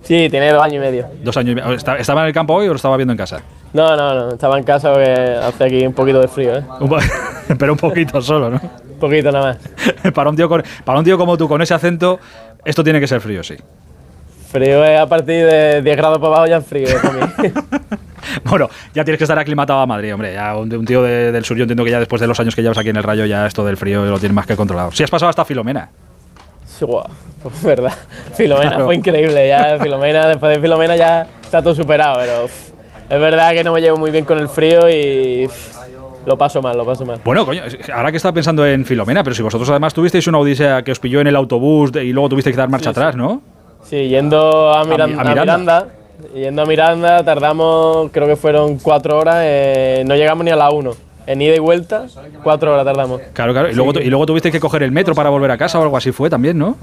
Sí, 0.04 0.28
tiene 0.30 0.52
dos 0.52 0.62
años 0.62 0.76
y 0.76 0.80
medio. 0.80 1.08
Dos 1.24 1.36
años 1.38 1.54
y 1.54 1.56
medio. 1.56 1.72
¿Estaba 1.74 2.22
en 2.22 2.28
el 2.28 2.34
campo 2.34 2.54
hoy 2.54 2.68
o 2.68 2.70
lo 2.70 2.76
estaba 2.76 2.98
viendo 2.98 3.14
en 3.14 3.18
casa? 3.18 3.42
No, 3.72 3.96
no, 3.96 4.14
no. 4.14 4.30
Estaba 4.34 4.58
en 4.58 4.64
casa 4.64 4.92
porque 4.92 5.12
hace 5.12 5.64
aquí 5.64 5.88
un 5.88 5.94
poquito 5.94 6.20
de 6.20 6.28
frío, 6.28 6.58
¿eh? 6.58 6.64
Pero 7.58 7.74
un 7.74 7.80
poquito 7.80 8.22
solo, 8.22 8.50
¿no? 8.50 8.58
Un 8.58 9.00
poquito 9.00 9.32
nada 9.32 9.58
más. 10.04 10.14
para, 10.14 10.30
un 10.30 10.36
tío 10.36 10.50
para 10.50 11.00
un 11.00 11.06
tío 11.06 11.18
como 11.18 11.38
tú, 11.38 11.48
con 11.48 11.62
ese 11.62 11.74
acento, 11.74 12.20
esto 12.66 12.84
tiene 12.84 13.00
que 13.00 13.08
ser 13.08 13.22
frío, 13.22 13.44
sí. 13.44 13.56
Frío 14.52 14.84
es 14.84 15.00
a 15.00 15.08
partir 15.08 15.46
de 15.46 15.82
10 15.82 15.98
grados 15.98 16.20
para 16.20 16.28
abajo 16.28 16.48
ya 16.48 16.58
es 16.58 16.66
frío 16.66 16.88
para 17.02 17.14
mí. 17.14 17.34
bueno, 18.44 18.70
ya 18.94 19.04
tienes 19.04 19.18
que 19.18 19.24
estar 19.24 19.40
aclimatado 19.40 19.80
a 19.80 19.86
Madrid, 19.86 20.14
hombre. 20.14 20.34
Ya 20.34 20.56
un, 20.56 20.86
tío 20.86 21.02
del 21.02 21.44
sur, 21.46 21.58
yo 21.58 21.64
entiendo 21.64 21.84
que 21.84 21.92
ya 21.92 22.00
después 22.00 22.20
de 22.22 22.28
los 22.28 22.40
años 22.40 22.56
que 22.56 22.62
llevas 22.62 22.78
aquí 22.78 22.90
en 22.90 22.98
el 22.98 23.04
Rayo, 23.04 23.26
ya 23.26 23.48
esto 23.48 23.66
del 23.66 23.78
frío 23.78 24.06
lo 24.06 24.20
tienes 24.20 24.36
más 24.36 24.46
que 24.46 24.56
controlado. 24.56 24.92
Si 24.92 25.02
has 25.02 25.10
pasado 25.10 25.30
hasta 25.30 25.46
Filomena. 25.46 25.90
Sí, 26.88 27.40
pues 27.44 27.64
verdad. 27.64 27.94
Filomena 28.36 28.80
fue 28.80 28.96
increíble. 28.96 29.48
Ya 29.48 29.78
Filomena, 29.80 30.28
después 30.28 30.56
de 30.56 30.62
Filomena 30.62 30.96
ya 30.96 31.28
está 31.42 31.62
todo 31.62 31.76
superado, 31.76 32.20
pero 32.20 32.46
es 32.46 33.22
verdad 33.22 33.52
que 33.52 33.64
no 33.64 33.74
me 33.74 33.82
llevo 33.82 33.98
muy 33.98 34.12
bien 34.12 34.26
con 34.26 34.38
el 34.40 34.48
frío 34.48 34.90
y 34.90 35.48
lo 36.26 36.38
paso 36.38 36.62
mal, 36.62 36.78
lo 36.78 36.86
paso 36.86 37.06
mal. 37.06 37.20
Bueno, 37.24 37.46
coño, 37.46 37.64
ahora 37.94 38.12
que 38.12 38.18
estaba 38.18 38.34
pensando 38.34 38.66
en 38.66 38.86
Filomena, 38.86 39.24
pero 39.24 39.36
si 39.36 39.42
vosotros 39.42 39.70
además 39.70 39.94
tuvisteis 39.94 40.26
una 40.28 40.40
odisea 40.40 40.84
que 40.84 40.92
os 40.92 41.00
pilló 41.00 41.22
en 41.22 41.28
el 41.28 41.36
autobús 41.36 41.92
y 41.96 42.14
luego 42.14 42.30
tuvisteis 42.30 42.56
que 42.56 42.60
dar 42.62 42.70
marcha 42.70 42.92
atrás, 42.92 43.16
¿no? 43.16 43.42
Sí, 43.84 44.08
yendo 44.08 44.74
a, 44.74 44.86
Miranda, 44.86 45.88
Yendo 46.34 46.62
a 46.62 46.66
Miranda 46.66 47.24
tardamos, 47.24 48.10
creo 48.12 48.28
que 48.28 48.38
fueron 48.38 48.78
cuatro 48.78 49.18
horas, 49.20 49.38
eh, 49.42 50.04
no 50.06 50.16
llegamos 50.16 50.46
ni 50.46 50.52
a 50.52 50.56
la 50.56 50.70
uno 50.70 50.92
en 51.28 51.42
ida 51.42 51.56
y 51.56 51.60
vuelta, 51.60 52.06
cuatro 52.44 52.74
horas 52.74 52.86
tardamos. 52.86 53.22
Claro, 53.34 53.54
claro. 53.54 53.70
Y 53.70 53.74
luego, 53.74 53.94
y 54.00 54.10
luego 54.10 54.26
tuviste 54.26 54.52
que 54.52 54.60
coger 54.60 54.84
el 54.84 54.92
metro 54.92 55.16
para 55.16 55.30
volver 55.30 55.52
a 55.52 55.58
casa 55.58 55.80
o 55.80 55.84
algo 55.84 55.98
así 55.98 56.12
fue 56.12 56.30
también, 56.30 56.58
¿no? 56.58 56.78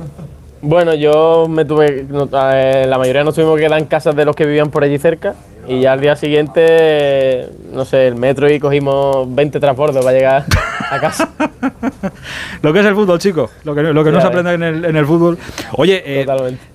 Bueno, 0.63 0.95
yo 0.95 1.47
me 1.49 1.65
tuve. 1.65 2.07
Eh, 2.07 2.87
la 2.87 2.99
mayoría 2.99 3.25
nos 3.25 3.35
tuvimos 3.35 3.57
que 3.57 3.65
quedar 3.65 3.79
en 3.79 3.87
casas 3.87 4.15
de 4.15 4.25
los 4.25 4.37
que 4.37 4.45
vivían 4.45 4.71
por 4.71 4.85
allí 4.85 4.99
cerca. 4.99 5.35
Y 5.67 5.81
ya 5.81 5.93
al 5.93 6.01
día 6.01 6.17
siguiente, 6.17 7.49
no 7.73 7.85
sé, 7.85 8.09
el 8.09 8.17
metro 8.17 8.51
y 8.51 8.59
cogimos 8.59 9.33
20 9.35 9.61
transbordos 9.61 10.05
para 10.05 10.17
llegar 10.17 10.45
a 10.91 11.01
casa. 11.01 11.31
lo 12.63 12.73
que 12.73 12.81
es 12.81 12.87
el 12.87 12.95
fútbol, 12.95 13.19
chicos. 13.19 13.51
Lo 13.65 13.75
que, 13.75 13.83
lo 13.83 14.03
que 14.05 14.11
no 14.11 14.21
se 14.21 14.27
aprende 14.27 14.55
en 14.55 14.63
el, 14.63 14.85
en 14.85 14.97
el 14.97 15.07
fútbol. 15.07 15.39
Oye, 15.73 16.03
eh, 16.05 16.27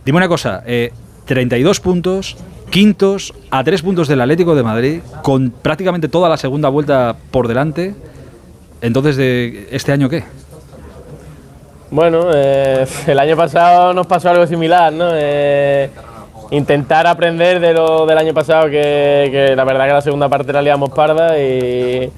dime 0.05 0.17
una 0.17 0.27
cosa. 0.27 0.63
Eh, 0.65 0.91
32 1.25 1.79
puntos, 1.79 2.37
quintos 2.75 3.33
a 3.51 3.63
tres 3.63 3.81
puntos 3.81 4.09
del 4.09 4.19
Atlético 4.19 4.53
de 4.53 4.61
Madrid, 4.61 4.99
con 5.23 5.49
prácticamente 5.49 6.09
toda 6.09 6.27
la 6.27 6.35
segunda 6.35 6.67
vuelta 6.67 7.15
por 7.31 7.47
delante. 7.47 7.95
Entonces, 8.81 9.15
¿de 9.15 9.69
¿este 9.71 9.93
año 9.93 10.09
qué? 10.09 10.25
Bueno, 11.89 12.25
eh, 12.35 12.85
el 13.07 13.17
año 13.17 13.37
pasado 13.37 13.93
nos 13.93 14.05
pasó 14.07 14.29
algo 14.29 14.45
similar, 14.45 14.91
¿no? 14.91 15.07
Eh, 15.13 15.89
intentar 16.51 17.07
aprender 17.07 17.61
de 17.61 17.73
lo 17.73 18.05
del 18.05 18.17
año 18.17 18.33
pasado, 18.33 18.69
que, 18.69 19.53
la 19.55 19.63
verdad 19.63 19.87
que 19.87 19.93
la 19.93 20.01
segunda 20.01 20.27
parte 20.27 20.51
la 20.51 20.61
liamos 20.61 20.89
parda 20.89 21.39
y, 21.39 22.11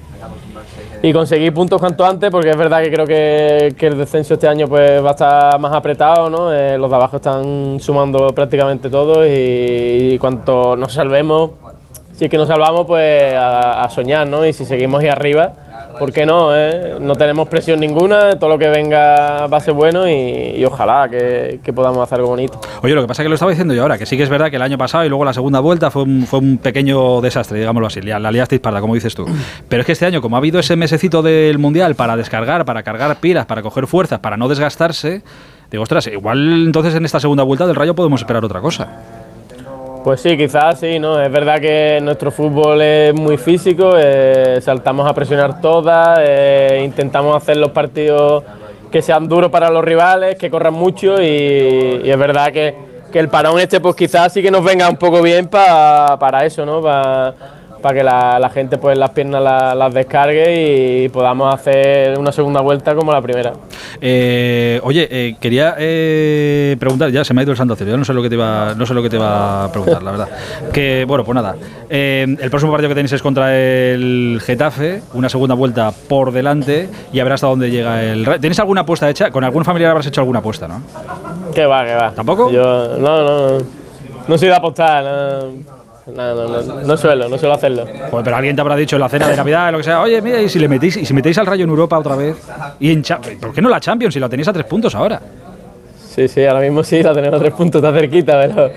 y 1.02 1.12
conseguir 1.12 1.54
puntos 1.54 1.80
cuanto 1.80 2.04
antes, 2.04 2.30
porque 2.30 2.50
es 2.50 2.56
verdad 2.56 2.82
que 2.82 2.90
creo 2.90 3.06
que, 3.06 3.74
el 3.78 3.98
descenso 3.98 4.34
este 4.34 4.48
año 4.48 4.66
pues 4.66 5.02
va 5.04 5.10
a 5.10 5.12
estar 5.12 5.58
más 5.58 5.72
apretado, 5.72 6.28
¿no? 6.28 6.52
Eh, 6.52 6.76
los 6.76 6.90
de 6.90 6.96
abajo 6.96 7.16
están 7.16 7.78
sumando 7.80 8.28
prácticamente 8.34 8.90
todos 8.90 9.26
y 9.28 10.18
cuanto 10.18 10.76
nos 10.76 10.92
salvemos, 10.92 11.50
si 12.18 12.24
es 12.24 12.30
que 12.32 12.36
nos 12.36 12.48
salvamos, 12.48 12.84
pues 12.84 13.32
a, 13.32 13.88
soñar, 13.90 14.26
¿no? 14.26 14.44
Y 14.44 14.52
si 14.52 14.64
seguimos 14.64 15.00
ahí 15.00 15.08
arriba, 15.08 15.52
¿por 16.00 16.12
qué 16.12 16.26
no? 16.26 16.50
Eh? 16.52 16.96
No 17.00 17.14
tenemos 17.14 17.48
presión 17.48 17.78
ninguna, 17.78 18.36
todo 18.40 18.50
lo 18.50 18.58
que 18.58 18.68
venga 18.68 19.46
va 19.46 19.58
a 19.58 19.60
ser 19.60 19.72
bueno 19.74 20.08
y, 20.08 20.64
ojalá 20.64 21.08
que, 21.08 21.60
podamos 21.72 21.98
hacer 21.98 22.18
algo 22.18 22.30
bonito. 22.30 22.60
Oye, 22.82 22.92
lo 22.96 23.02
que 23.02 23.06
pasa 23.06 23.22
es 23.22 23.24
que 23.24 23.28
lo 23.28 23.36
estaba 23.36 23.52
diciendo 23.52 23.72
yo 23.72 23.82
ahora, 23.82 23.98
que 23.98 24.04
sí 24.04 24.16
que 24.16 24.24
es 24.24 24.28
verdad 24.28 24.50
que 24.50 24.56
el 24.56 24.62
año 24.62 24.76
pasado 24.76 25.04
y 25.04 25.08
luego 25.08 25.24
la 25.24 25.32
segunda 25.32 25.60
vuelta 25.60 25.92
fue 25.92 26.02
un, 26.02 26.26
fue 26.26 26.40
un 26.40 26.58
pequeño 26.58 27.20
desastre, 27.20 27.60
digámoslo 27.60 27.86
así, 27.86 28.00
la, 28.00 28.18
la 28.18 28.32
liasteis 28.32 28.60
parda, 28.60 28.80
como 28.80 28.94
dices 28.94 29.14
tú. 29.14 29.24
Pero 29.68 29.82
es 29.82 29.86
que 29.86 29.92
este 29.92 30.06
año, 30.06 30.20
como 30.20 30.34
ha 30.34 30.40
habido 30.40 30.58
ese 30.58 30.74
mesecito 30.74 31.22
del 31.22 31.60
Mundial 31.60 31.94
para 31.94 32.16
descargar, 32.16 32.64
para 32.64 32.82
cargar 32.82 33.14
pilas, 33.20 33.46
para 33.46 33.62
coger 33.62 33.86
fuerzas, 33.86 34.18
para 34.18 34.36
no 34.36 34.48
desgastarse, 34.48 35.22
digo, 35.70 35.84
ostras, 35.84 36.08
igual 36.08 36.66
entonces 36.66 36.96
en 36.96 37.04
esta 37.04 37.20
segunda 37.20 37.44
vuelta 37.44 37.64
del 37.64 37.76
Rayo 37.76 37.94
podemos 37.94 38.20
esperar 38.20 38.44
otra 38.44 38.60
cosa. 38.60 39.17
Pues 40.04 40.20
sí, 40.20 40.36
quizás 40.36 40.80
sí, 40.80 40.98
¿no? 40.98 41.20
Es 41.20 41.30
verdad 41.30 41.60
que 41.60 41.98
nuestro 42.00 42.30
fútbol 42.30 42.80
es 42.80 43.14
muy 43.14 43.36
físico, 43.36 43.92
eh, 43.96 44.58
saltamos 44.62 45.08
a 45.08 45.12
presionar 45.12 45.60
todas, 45.60 46.20
eh, 46.22 46.82
intentamos 46.84 47.36
hacer 47.36 47.56
los 47.56 47.70
partidos 47.72 48.44
que 48.90 49.02
sean 49.02 49.28
duros 49.28 49.50
para 49.50 49.70
los 49.70 49.84
rivales, 49.84 50.36
que 50.36 50.50
corran 50.50 50.74
mucho 50.74 51.20
y, 51.20 52.02
es 52.04 52.18
verdad 52.18 52.52
que, 52.52 52.88
el 53.12 53.28
parón 53.28 53.58
este 53.58 53.80
pues 53.80 53.96
quizás 53.96 54.32
sí 54.32 54.42
que 54.42 54.50
nos 54.50 54.62
venga 54.62 54.88
un 54.88 54.96
poco 54.96 55.20
bien 55.20 55.48
para 55.48 56.44
eso, 56.44 56.64
¿no? 56.64 56.80
Para 57.80 57.98
que 57.98 58.04
la, 58.04 58.50
gente 58.52 58.78
pues 58.78 58.98
las 58.98 59.10
piernas 59.10 59.42
las, 59.42 59.94
descargue 59.94 61.04
y 61.04 61.08
podamos 61.08 61.54
hacer 61.54 62.18
una 62.18 62.32
segunda 62.32 62.60
vuelta 62.60 62.94
como 62.94 63.12
la 63.12 63.20
primera. 63.20 63.52
Eh, 64.00 64.80
oye, 64.82 65.08
eh, 65.10 65.36
quería 65.40 65.74
eh, 65.78 66.76
preguntar, 66.78 67.10
ya 67.10 67.24
se 67.24 67.34
me 67.34 67.40
ha 67.40 67.44
ido 67.44 67.52
el 67.52 67.58
santo 67.58 67.76
cielo, 67.76 67.96
no 67.96 68.04
sé 68.04 68.12
lo 68.12 68.22
que 68.22 68.28
te 68.28 68.34
iba, 68.34 68.74
no 68.76 68.86
sé 68.86 68.94
lo 68.94 69.02
que 69.02 69.10
te 69.10 69.18
va 69.18 69.64
a 69.64 69.72
preguntar, 69.72 70.02
la 70.02 70.10
verdad. 70.10 70.28
Que 70.72 71.04
bueno, 71.06 71.24
pues 71.24 71.34
nada, 71.34 71.56
el 71.88 72.50
próximo 72.50 72.72
partido 72.72 72.88
que 72.90 72.94
tenéis 72.94 73.12
es 73.12 73.22
contra 73.22 73.56
el 73.56 74.40
Getafe, 74.44 75.02
una 75.14 75.28
segunda 75.28 75.54
vuelta 75.54 75.92
por 76.08 76.32
delante 76.32 76.88
y 77.12 77.20
a 77.20 77.24
ver 77.24 77.32
hasta 77.34 77.46
dónde 77.46 77.70
llega 77.70 78.02
el. 78.02 78.24
¿Tenéis 78.40 78.58
alguna 78.58 78.82
apuesta 78.82 79.08
hecha? 79.08 79.30
Con 79.30 79.44
algún 79.44 79.64
familiar 79.64 79.90
habrás 79.90 80.06
hecho 80.06 80.20
alguna 80.20 80.40
apuesta, 80.40 80.68
¿no? 80.68 80.82
Que 81.54 81.66
va, 81.66 81.84
que 81.84 81.94
va. 81.94 82.10
¿Tampoco? 82.12 82.50
Yo 82.50 82.98
no, 82.98 83.22
no, 83.22 83.58
no 84.26 84.38
soy 84.38 84.48
de 84.48 84.54
apostar. 84.54 85.04
No. 85.04 85.77
No, 86.14 86.34
no, 86.34 86.62
no, 86.62 86.62
no 86.62 86.96
suelo, 86.96 87.28
no 87.28 87.36
suelo 87.38 87.54
hacerlo. 87.54 87.86
pero 88.24 88.36
alguien 88.36 88.56
te 88.56 88.62
habrá 88.62 88.76
dicho 88.76 88.96
en 88.96 89.00
la 89.00 89.08
cena 89.08 89.28
de 89.28 89.36
Navidad, 89.36 89.70
lo 89.72 89.78
que 89.78 89.84
sea, 89.84 90.00
oye, 90.00 90.22
mira, 90.22 90.40
y 90.40 90.48
si 90.48 90.58
le 90.58 90.68
metéis, 90.68 90.96
y 90.96 91.04
si 91.04 91.12
metéis 91.12 91.36
al 91.38 91.46
Rayo 91.46 91.64
en 91.64 91.70
Europa 91.70 91.98
otra 91.98 92.16
vez, 92.16 92.36
y 92.80 92.92
en 92.92 93.02
¿por 93.40 93.52
qué 93.52 93.60
no 93.60 93.68
la 93.68 93.78
Champions 93.78 94.14
si 94.14 94.20
la 94.20 94.28
tenéis 94.28 94.48
a 94.48 94.52
tres 94.52 94.66
puntos 94.66 94.94
ahora? 94.94 95.20
Sí, 96.08 96.26
sí, 96.26 96.44
ahora 96.46 96.60
mismo 96.60 96.82
sí, 96.82 97.02
la 97.02 97.12
tenemos 97.12 97.38
a 97.38 97.42
tres 97.42 97.52
puntos, 97.52 97.82
está 97.82 97.96
cerquita, 97.96 98.40
pero 98.40 98.70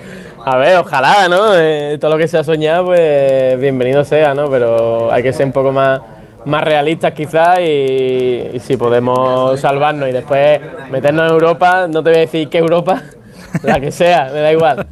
a 0.44 0.56
ver, 0.56 0.76
ojalá, 0.76 1.28
¿no? 1.28 1.56
Eh, 1.56 1.98
todo 2.00 2.12
lo 2.12 2.18
que 2.18 2.28
sea 2.28 2.44
soñado, 2.44 2.86
pues 2.86 3.58
bienvenido 3.58 4.04
sea, 4.04 4.34
¿no? 4.34 4.50
Pero 4.50 5.10
hay 5.10 5.22
que 5.22 5.32
ser 5.32 5.46
un 5.46 5.52
poco 5.52 5.72
más, 5.72 6.00
más 6.44 6.62
realistas 6.62 7.12
quizás 7.12 7.60
y, 7.60 8.58
si 8.60 8.76
podemos 8.76 9.58
salvarnos 9.58 10.08
y 10.08 10.12
después 10.12 10.60
meternos 10.90 11.26
en 11.26 11.32
Europa, 11.32 11.86
no 11.88 12.02
te 12.02 12.10
voy 12.10 12.18
a 12.18 12.20
decir 12.20 12.48
qué 12.48 12.58
Europa, 12.58 13.02
la 13.62 13.80
que 13.80 13.90
sea, 13.90 14.30
me 14.32 14.40
da 14.40 14.52
igual. 14.52 14.86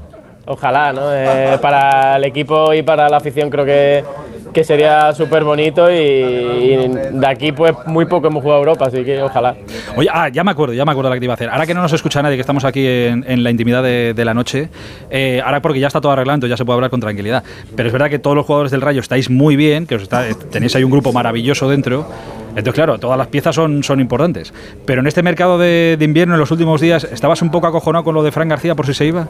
Ojalá, 0.53 0.93
¿no? 0.93 1.15
Eh, 1.15 1.59
para 1.63 2.17
el 2.17 2.25
equipo 2.25 2.75
y 2.75 2.83
para 2.83 3.09
la 3.09 3.19
afición 3.19 3.49
creo 3.49 3.65
que, 3.65 4.03
que 4.53 4.65
sería 4.65 5.13
súper 5.13 5.45
bonito 5.45 5.89
y, 5.89 6.89
de 7.13 7.27
aquí 7.27 7.53
pues 7.53 7.73
muy 7.87 8.07
poco 8.07 8.27
hemos 8.27 8.43
jugado 8.43 8.59
a 8.59 8.63
Europa, 8.63 8.87
así 8.87 9.05
que 9.05 9.23
ojalá. 9.23 9.55
Oye, 9.95 10.09
ah, 10.13 10.29
ya 10.29 10.43
me 10.43 10.51
acuerdo, 10.51 10.75
ya 10.75 10.85
me 10.85 10.91
acuerdo 10.91 11.09
la 11.09 11.21
que 11.21 11.25
iba 11.25 11.35
a 11.35 11.37
hacer. 11.37 11.51
Ahora 11.51 11.67
que 11.67 11.75
no 11.75 11.83
nos 11.83 11.93
escucha 11.93 12.21
nadie, 12.21 12.37
que 12.37 12.41
estamos 12.41 12.65
aquí 12.65 12.85
en, 12.85 13.45
la 13.45 13.51
intimidad 13.51 13.81
de, 13.85 14.25
la 14.25 14.35
noche, 14.35 14.71
eh, 15.09 15.41
ahora 15.45 15.63
porque 15.63 15.79
ya 15.79 15.87
está 15.87 16.01
todo 16.01 16.11
arreglado, 16.11 16.49
ya 16.49 16.57
se 16.57 16.65
puede 16.65 16.79
hablar 16.79 16.91
con 16.91 16.99
tranquilidad. 16.99 17.45
Pero 17.77 17.87
es 17.87 17.93
verdad 17.93 18.11
que 18.11 18.19
todos 18.19 18.35
los 18.35 18.45
jugadores 18.45 18.73
del 18.73 18.81
Rayo 18.81 19.03
estáis 19.03 19.31
muy 19.31 19.55
bien, 19.55 19.87
que 19.87 19.95
os 19.95 20.03
está, 20.03 20.25
tenéis 20.51 20.75
ahí 20.75 20.83
un 20.83 20.91
grupo 20.91 21.13
maravilloso 21.13 21.69
dentro. 21.69 22.09
Entonces, 22.51 22.75
claro, 22.75 22.99
todas 22.99 23.17
las 23.17 23.29
piezas 23.29 23.55
son, 23.55 23.83
son 23.83 24.01
importantes. 24.01 24.53
Pero 24.85 25.01
en 25.01 25.07
este 25.07 25.23
mercado 25.23 25.59
de, 25.59 25.97
invierno, 26.01 26.35
en 26.35 26.41
los 26.41 26.51
últimos 26.51 26.81
días, 26.81 27.05
¿estabas 27.05 27.43
un 27.43 27.51
poco 27.51 27.67
acojonado 27.67 28.05
con 28.05 28.15
lo 28.15 28.23
de 28.23 28.33
Fran 28.33 28.49
García 28.49 28.75
por 28.75 28.87
si 28.87 28.95
se 28.95 29.07
iba? 29.07 29.27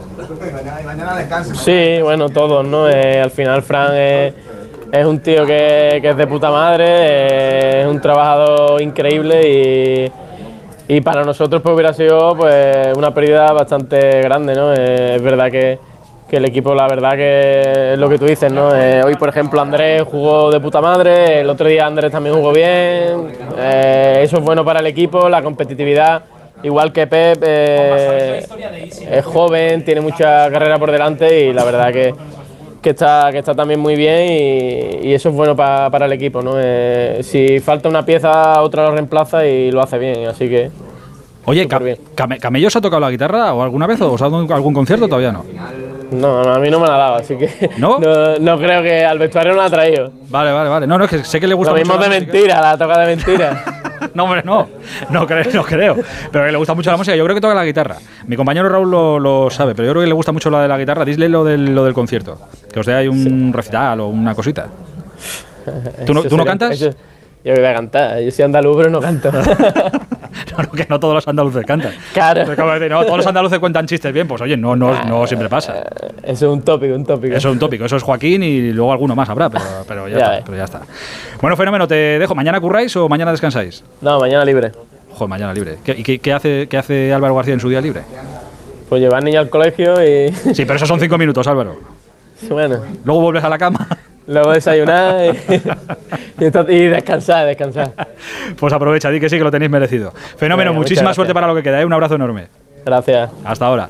Sí, 1.53 2.01
bueno, 2.01 2.29
todos, 2.29 2.65
¿no? 2.65 2.89
Eh, 2.89 3.21
al 3.21 3.31
final, 3.31 3.61
Fran 3.61 3.95
es, 3.95 5.05
un 5.05 5.19
tío 5.19 5.45
que, 5.45 6.01
es 6.03 6.17
de 6.17 6.27
puta 6.27 6.49
madre, 6.49 6.85
eh, 6.87 7.81
es 7.81 7.87
un 7.87 8.01
trabajador 8.01 8.81
increíble 8.81 10.11
y, 10.87 10.95
y 10.95 11.01
para 11.01 11.23
nosotros 11.23 11.61
pues, 11.61 11.73
hubiera 11.73 11.93
sido 11.93 12.35
pues, 12.35 12.97
una 12.97 13.13
pérdida 13.13 13.51
bastante 13.53 14.21
grande, 14.21 14.55
¿no? 14.55 14.73
Eh, 14.73 15.15
es 15.15 15.21
verdad 15.21 15.49
que 15.49 15.79
que 16.31 16.37
el 16.37 16.45
equipo, 16.45 16.73
la 16.73 16.87
verdad 16.87 17.11
que 17.11 17.91
es 17.91 17.99
lo 17.99 18.07
que 18.07 18.17
tú 18.17 18.23
dices, 18.23 18.49
¿no? 18.53 18.73
Eh, 18.73 19.03
hoy, 19.03 19.15
por 19.15 19.27
ejemplo, 19.27 19.59
Andrés 19.59 20.03
jugó 20.03 20.49
de 20.49 20.61
puta 20.61 20.79
madre, 20.79 21.41
el 21.41 21.49
otro 21.49 21.67
día 21.67 21.85
Andrés 21.85 22.09
también 22.09 22.33
jugó 22.33 22.53
bien, 22.53 23.33
eh, 23.57 24.21
eso 24.23 24.37
es 24.37 24.41
bueno 24.41 24.63
para 24.63 24.79
el 24.79 24.87
equipo, 24.87 25.27
la 25.27 25.43
competitividad, 25.43 26.23
igual 26.63 26.93
que 26.93 27.05
Pep, 27.05 27.43
eh, 27.45 28.45
es 29.11 29.25
joven, 29.25 29.83
tiene 29.83 29.99
mucha 29.99 30.49
carrera 30.49 30.79
por 30.79 30.89
delante 30.89 31.47
y 31.47 31.51
la 31.51 31.65
verdad 31.65 31.91
que, 31.91 32.15
que, 32.81 32.91
está, 32.91 33.27
que 33.29 33.39
está 33.39 33.53
también 33.53 33.81
muy 33.81 33.97
bien 33.97 35.01
y, 35.03 35.13
eso 35.13 35.27
es 35.27 35.35
bueno 35.35 35.53
para 35.53 36.05
el 36.05 36.13
equipo, 36.13 36.41
¿no? 36.41 36.53
si 37.23 37.59
falta 37.59 37.89
una 37.89 38.05
pieza, 38.05 38.61
otra 38.61 38.85
lo 38.85 38.91
reemplaza 38.91 39.45
y 39.45 39.69
lo 39.69 39.81
hace 39.81 39.97
bien, 39.97 40.27
así 40.27 40.47
que... 40.47 40.71
Oye, 41.43 41.67
¿Camellos 41.67 42.73
ha 42.73 42.79
tocado 42.79 43.01
la 43.01 43.11
guitarra 43.11 43.53
o 43.53 43.63
alguna 43.63 43.85
vez 43.85 43.99
o 43.99 44.13
os 44.13 44.21
ha 44.21 44.29
dado 44.29 44.53
algún 44.53 44.73
concierto? 44.73 45.09
Todavía 45.09 45.33
no. 45.33 45.43
No, 46.11 46.41
a 46.41 46.59
mí 46.59 46.69
no 46.69 46.79
me 46.79 46.87
la 46.87 46.95
ha 46.95 46.97
dado, 46.97 47.15
así 47.15 47.37
que 47.37 47.69
¿No? 47.77 47.97
¿No? 48.39 48.57
creo 48.57 48.83
que 48.83 49.03
al 49.05 49.17
vestuario 49.17 49.53
no 49.53 49.59
la 49.59 49.65
ha 49.65 49.69
traído. 49.69 50.11
Vale, 50.29 50.51
vale, 50.51 50.69
vale. 50.69 50.87
No, 50.87 50.97
no, 50.97 51.05
es 51.05 51.09
que 51.09 51.23
sé 51.23 51.39
que 51.39 51.47
le 51.47 51.53
gusta 51.53 51.71
Lo 51.71 51.77
mucho. 51.77 51.89
mismo 51.89 52.03
de 52.03 52.09
mentira, 52.09 52.61
la 52.61 52.77
toca 52.77 52.99
de 52.99 53.15
mentira. 53.15 53.63
no, 54.13 54.25
hombre, 54.25 54.41
no. 54.43 54.67
No 55.09 55.25
creo, 55.25 55.45
no 55.53 55.63
creo. 55.63 55.95
Pero 56.31 56.45
que 56.45 56.51
le 56.51 56.57
gusta 56.57 56.73
mucho 56.73 56.91
la 56.91 56.97
música. 56.97 57.15
Yo 57.15 57.23
creo 57.23 57.35
que 57.35 57.41
toca 57.41 57.53
la 57.53 57.65
guitarra. 57.65 57.95
Mi 58.27 58.35
compañero 58.35 58.67
Raúl 58.67 58.91
lo, 58.91 59.49
sabe, 59.49 59.73
pero 59.73 59.87
yo 59.87 59.93
creo 59.93 60.03
que 60.03 60.07
le 60.07 60.13
gusta 60.13 60.33
mucho 60.33 60.49
la 60.49 60.61
de 60.61 60.67
la 60.67 60.77
guitarra. 60.77 61.05
Disle 61.05 61.29
lo 61.29 61.45
del, 61.45 61.73
lo 61.73 61.85
del 61.85 61.93
concierto. 61.93 62.39
Que 62.71 62.81
os 62.81 62.85
dé 62.85 62.93
ahí 62.93 63.07
un 63.07 63.53
recital 63.53 64.01
o 64.01 64.07
una 64.07 64.35
cosita. 64.35 64.67
¿Tú 66.05 66.13
no, 66.13 66.23
¿tú 66.23 66.35
no 66.35 66.43
cantas? 66.43 66.77
yo 66.77 66.91
voy 67.43 67.65
a 67.65 67.73
cantar. 67.73 68.19
Yo 68.19 68.31
soy 68.31 68.43
andaluz, 68.43 68.75
pero 68.77 68.89
no 68.89 68.99
canto. 68.99 69.31
no, 70.57 70.71
que 70.71 70.85
no 70.89 70.99
todos 70.99 71.13
los 71.13 71.27
andaluces 71.27 71.65
cantan. 71.65 71.93
Claro. 72.13 72.45
no, 72.45 73.03
todos 73.03 73.17
los 73.17 73.27
andaluces 73.27 73.59
cuentan 73.59 73.85
chistes 73.85 74.13
bien, 74.13 74.27
pues 74.27 74.41
oye, 74.41 74.57
no, 74.57 74.75
no, 74.75 75.03
no 75.05 75.27
siempre 75.27 75.49
pasa. 75.49 75.79
Eh, 75.79 76.11
eso 76.23 76.47
es 76.47 76.53
un 76.53 76.61
tópico, 76.61 76.95
un 76.95 77.05
tópico. 77.05 77.35
Eso 77.35 77.49
es 77.49 77.53
un 77.53 77.59
tópico, 77.59 77.85
eso 77.85 77.97
es 77.97 78.03
Joaquín 78.03 78.43
y 78.43 78.71
luego 78.71 78.91
alguno 78.91 79.15
más 79.15 79.29
habrá, 79.29 79.49
pero, 79.49 79.63
pero, 79.87 80.07
ya, 80.07 80.17
está, 80.17 80.41
pero 80.45 80.57
ya 80.57 80.63
está. 80.63 80.81
Bueno, 81.41 81.57
fenómeno, 81.57 81.87
te 81.87 81.95
dejo. 81.95 82.35
¿Mañana 82.35 82.59
curráis 82.59 82.95
o 82.95 83.07
mañana 83.09 83.31
descansáis? 83.31 83.83
No, 84.01 84.19
mañana 84.19 84.45
libre. 84.45 84.71
Joder, 85.11 85.29
mañana 85.29 85.53
libre. 85.53 85.77
¿Y 85.85 86.03
qué, 86.03 86.19
qué, 86.19 86.33
hace, 86.33 86.67
qué 86.69 86.77
hace 86.77 87.13
Álvaro 87.13 87.35
García 87.35 87.53
en 87.53 87.59
su 87.59 87.69
día 87.69 87.81
libre? 87.81 88.03
Pues 88.87 89.01
llevar 89.01 89.23
niña 89.23 89.39
al 89.39 89.49
colegio 89.49 90.03
y. 90.03 90.31
Sí, 90.53 90.65
pero 90.65 90.75
esos 90.75 90.87
son 90.87 90.99
cinco 90.99 91.17
minutos, 91.17 91.47
Álvaro. 91.47 91.79
Bueno. 92.49 92.81
Luego 93.03 93.21
vuelves 93.21 93.43
a 93.43 93.49
la 93.49 93.57
cama. 93.59 93.87
Luego 94.31 94.51
desayunar 94.53 95.35
y, 95.35 96.45
y, 96.73 96.85
descansar, 96.87 97.45
descansar. 97.45 97.91
Pues 98.57 98.71
aprovecha, 98.71 99.09
di 99.09 99.19
que 99.19 99.29
sí 99.29 99.37
que 99.37 99.43
lo 99.43 99.51
tenéis 99.51 99.69
merecido. 99.69 100.13
Fenómeno, 100.37 100.73
muchísima 100.73 101.13
suerte 101.13 101.33
para 101.33 101.47
lo 101.47 101.55
que 101.55 101.63
queda. 101.63 101.81
¿eh? 101.81 101.85
Un 101.85 101.93
abrazo 101.93 102.15
enorme. 102.15 102.47
Gracias. 102.85 103.29
Hasta 103.43 103.65
ahora. 103.65 103.89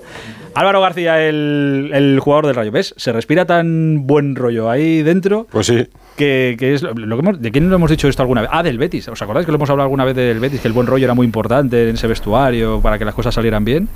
Álvaro 0.54 0.82
García, 0.82 1.21
el, 1.21 2.19
jugador 2.21 2.47
del 2.47 2.56
Rayo. 2.56 2.71
¿Ves? 2.71 2.93
Se 2.97 3.13
respira 3.13 3.45
tan 3.45 4.08
buen 4.08 4.36
rollo 4.36 4.69
ahí 4.69 5.04
dentro. 5.04 5.47
Pues 5.49 5.67
sí. 5.67 5.88
Que, 6.17 6.58
es 6.60 6.82
lo 6.82 7.17
que 7.17 7.38
¿De 7.38 7.51
quién 7.51 7.69
lo 7.69 7.75
hemos 7.75 7.89
dicho 7.89 8.08
esto 8.08 8.23
alguna 8.23 8.41
vez? 8.41 8.49
Ah, 8.51 8.63
del 8.63 8.77
Betis. 8.77 9.08
¿Os 9.08 9.21
acordáis 9.21 9.45
que 9.45 9.51
lo 9.51 9.58
hemos 9.58 9.69
hablado 9.69 9.86
alguna 9.86 10.06
vez 10.06 10.15
del 10.15 10.39
Betis? 10.39 10.60
Que 10.60 10.67
el 10.67 10.73
buen 10.73 10.88
rollo 10.88 11.06
era 11.06 11.13
muy 11.13 11.25
importante 11.25 11.88
en 11.88 11.95
ese 11.95 12.08
vestuario 12.08 12.82
para 12.82 12.97
que 12.97 13.06
las 13.06 13.15
cosas 13.15 13.34
salieran 13.34 13.63
bien 13.63 13.88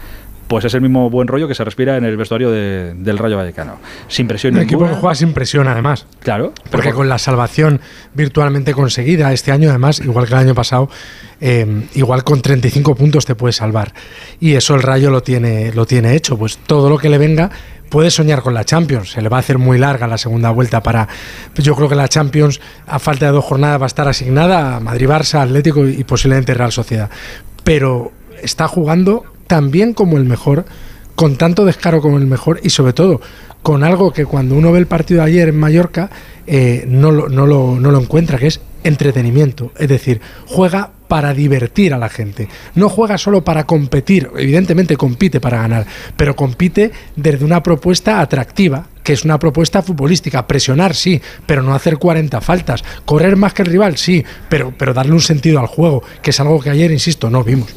pues 0.47 0.65
es 0.65 0.73
el 0.73 0.81
mismo 0.81 1.09
buen 1.09 1.27
rollo 1.27 1.47
que 1.47 1.55
se 1.55 1.63
respira 1.63 1.97
en 1.97 2.05
el 2.05 2.17
vestuario 2.17 2.51
del 2.51 3.17
Rayo 3.17 3.37
Vallecano. 3.37 3.77
Sin 4.07 4.27
presión 4.27 4.55
El 4.55 4.63
equipo 4.63 4.87
que 4.87 4.95
juega 4.95 5.15
sin 5.15 5.33
presión, 5.33 5.67
además. 5.67 6.05
Claro. 6.19 6.53
Porque 6.69 6.93
con 6.93 7.09
la 7.09 7.17
salvación 7.17 7.81
virtualmente 8.13 8.73
conseguida 8.73 9.33
este 9.33 9.51
año, 9.51 9.69
además, 9.69 9.99
igual 9.99 10.27
que 10.27 10.33
el 10.33 10.39
año 10.39 10.55
pasado, 10.55 10.89
eh, 11.41 11.87
igual 11.95 12.23
con 12.23 12.41
35 12.41 12.95
puntos 12.95 13.25
te 13.25 13.35
puede 13.35 13.53
salvar. 13.53 13.93
Y 14.39 14.53
eso 14.53 14.75
el 14.75 14.83
Rayo 14.83 15.09
lo 15.09 15.23
tiene, 15.23 15.71
lo 15.73 15.85
tiene 15.85 16.15
hecho. 16.15 16.37
Pues 16.37 16.57
todo 16.57 16.89
lo 16.89 16.97
que 16.97 17.09
le 17.09 17.17
venga 17.17 17.49
puede 17.89 18.11
soñar 18.11 18.41
con 18.41 18.53
la 18.53 18.63
Champions. 18.63 19.11
Se 19.11 19.21
le 19.21 19.29
va 19.29 19.37
a 19.37 19.39
hacer 19.39 19.57
muy 19.57 19.79
larga 19.79 20.07
la 20.07 20.17
segunda 20.17 20.51
vuelta 20.51 20.83
para. 20.83 21.07
Yo 21.55 21.75
creo 21.75 21.89
que 21.89 21.95
la 21.95 22.07
Champions, 22.07 22.61
a 22.85 22.99
falta 22.99 23.25
de 23.25 23.31
dos 23.31 23.45
jornadas, 23.45 23.81
va 23.81 23.85
a 23.85 23.87
estar 23.87 24.07
asignada 24.07 24.75
a 24.75 24.79
Madrid-Barça, 24.79 25.41
Atlético 25.41 25.87
y 25.87 26.03
posiblemente 26.03 26.53
Real 26.53 26.71
Sociedad. 26.71 27.09
Pero 27.63 28.11
está 28.41 28.67
jugando 28.67 29.25
tan 29.47 29.71
bien 29.71 29.93
como 29.93 30.17
el 30.17 30.25
mejor, 30.25 30.65
con 31.15 31.37
tanto 31.37 31.65
descaro 31.65 32.01
como 32.01 32.17
el 32.17 32.25
mejor 32.25 32.59
y 32.63 32.69
sobre 32.69 32.93
todo 32.93 33.21
con 33.65 33.83
algo 33.83 34.13
que 34.13 34.25
cuando 34.25 34.53
uno 34.53 34.71
ve 34.71 34.77
el 34.77 34.85
partido 34.85 35.21
de 35.21 35.27
ayer 35.27 35.49
en 35.49 35.57
Mallorca 35.57 36.11
eh, 36.45 36.85
no, 36.87 37.09
lo, 37.11 37.29
no, 37.29 37.47
lo, 37.47 37.79
no 37.79 37.89
lo 37.89 37.99
encuentra, 37.99 38.37
que 38.37 38.45
es 38.45 38.61
entretenimiento. 38.83 39.71
Es 39.75 39.89
decir, 39.89 40.21
juega 40.45 40.91
para 41.07 41.33
divertir 41.33 41.93
a 41.93 41.97
la 41.97 42.09
gente. 42.09 42.47
No 42.75 42.89
juega 42.89 43.17
solo 43.17 43.43
para 43.43 43.65
competir, 43.65 44.29
evidentemente 44.37 44.95
compite 44.97 45.39
para 45.39 45.61
ganar, 45.61 45.85
pero 46.15 46.35
compite 46.35 46.91
desde 47.15 47.43
una 47.43 47.63
propuesta 47.63 48.21
atractiva, 48.21 48.87
que 49.03 49.13
es 49.13 49.25
una 49.25 49.39
propuesta 49.39 49.81
futbolística. 49.81 50.45
Presionar, 50.45 50.93
sí, 50.95 51.19
pero 51.47 51.63
no 51.63 51.73
hacer 51.73 51.97
40 51.97 52.41
faltas. 52.41 52.83
Correr 53.05 53.35
más 53.35 53.53
que 53.53 53.63
el 53.63 53.69
rival, 53.69 53.97
sí, 53.97 54.23
pero, 54.47 54.73
pero 54.77 54.93
darle 54.93 55.13
un 55.13 55.21
sentido 55.21 55.59
al 55.59 55.67
juego, 55.67 56.03
que 56.21 56.29
es 56.29 56.39
algo 56.39 56.59
que 56.59 56.69
ayer, 56.69 56.91
insisto, 56.91 57.31
no 57.31 57.43
vimos. 57.43 57.73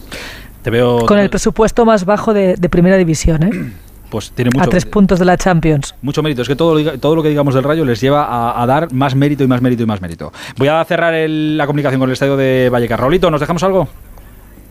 Te 0.63 0.71
veo. 0.71 1.07
Con 1.07 1.19
el 1.19 1.31
presupuesto 1.31 1.85
más 1.85 2.05
bajo 2.05 2.35
de, 2.35 2.55
de 2.57 2.69
primera 2.69 2.97
división, 2.97 3.43
¿eh? 3.43 3.51
Pues 4.09 4.31
tiene 4.31 4.51
mucho 4.55 4.65
a 4.65 4.69
tres 4.69 4.87
puntos 4.87 5.19
de 5.19 5.27
la 5.27 5.37
Champions. 5.37 5.95
Mucho 6.01 6.23
mérito. 6.23 6.41
Es 6.41 6.49
que 6.49 6.57
todo 6.57 6.81
todo 6.99 7.15
lo 7.15 7.23
que 7.23 7.29
digamos 7.29 7.53
del 7.55 7.63
Rayo 7.63 7.85
les 7.85 8.01
lleva 8.01 8.25
a, 8.25 8.63
a 8.63 8.67
dar 8.67 8.91
más 8.91 9.15
mérito 9.15 9.45
y 9.45 9.47
más 9.47 9.61
mérito 9.61 9.83
y 9.83 9.87
más 9.87 10.01
mérito. 10.01 10.33
Voy 10.57 10.69
a 10.69 10.83
cerrar 10.87 11.13
el- 11.13 11.59
la 11.59 11.67
comunicación 11.67 12.01
con 12.01 12.09
el 12.09 12.15
estadio 12.15 12.35
de 12.39 12.71
Vallecas. 12.73 12.99
Raulito, 12.99 13.31
¿nos 13.31 13.39
dejamos 13.41 13.63
algo? 13.65 13.87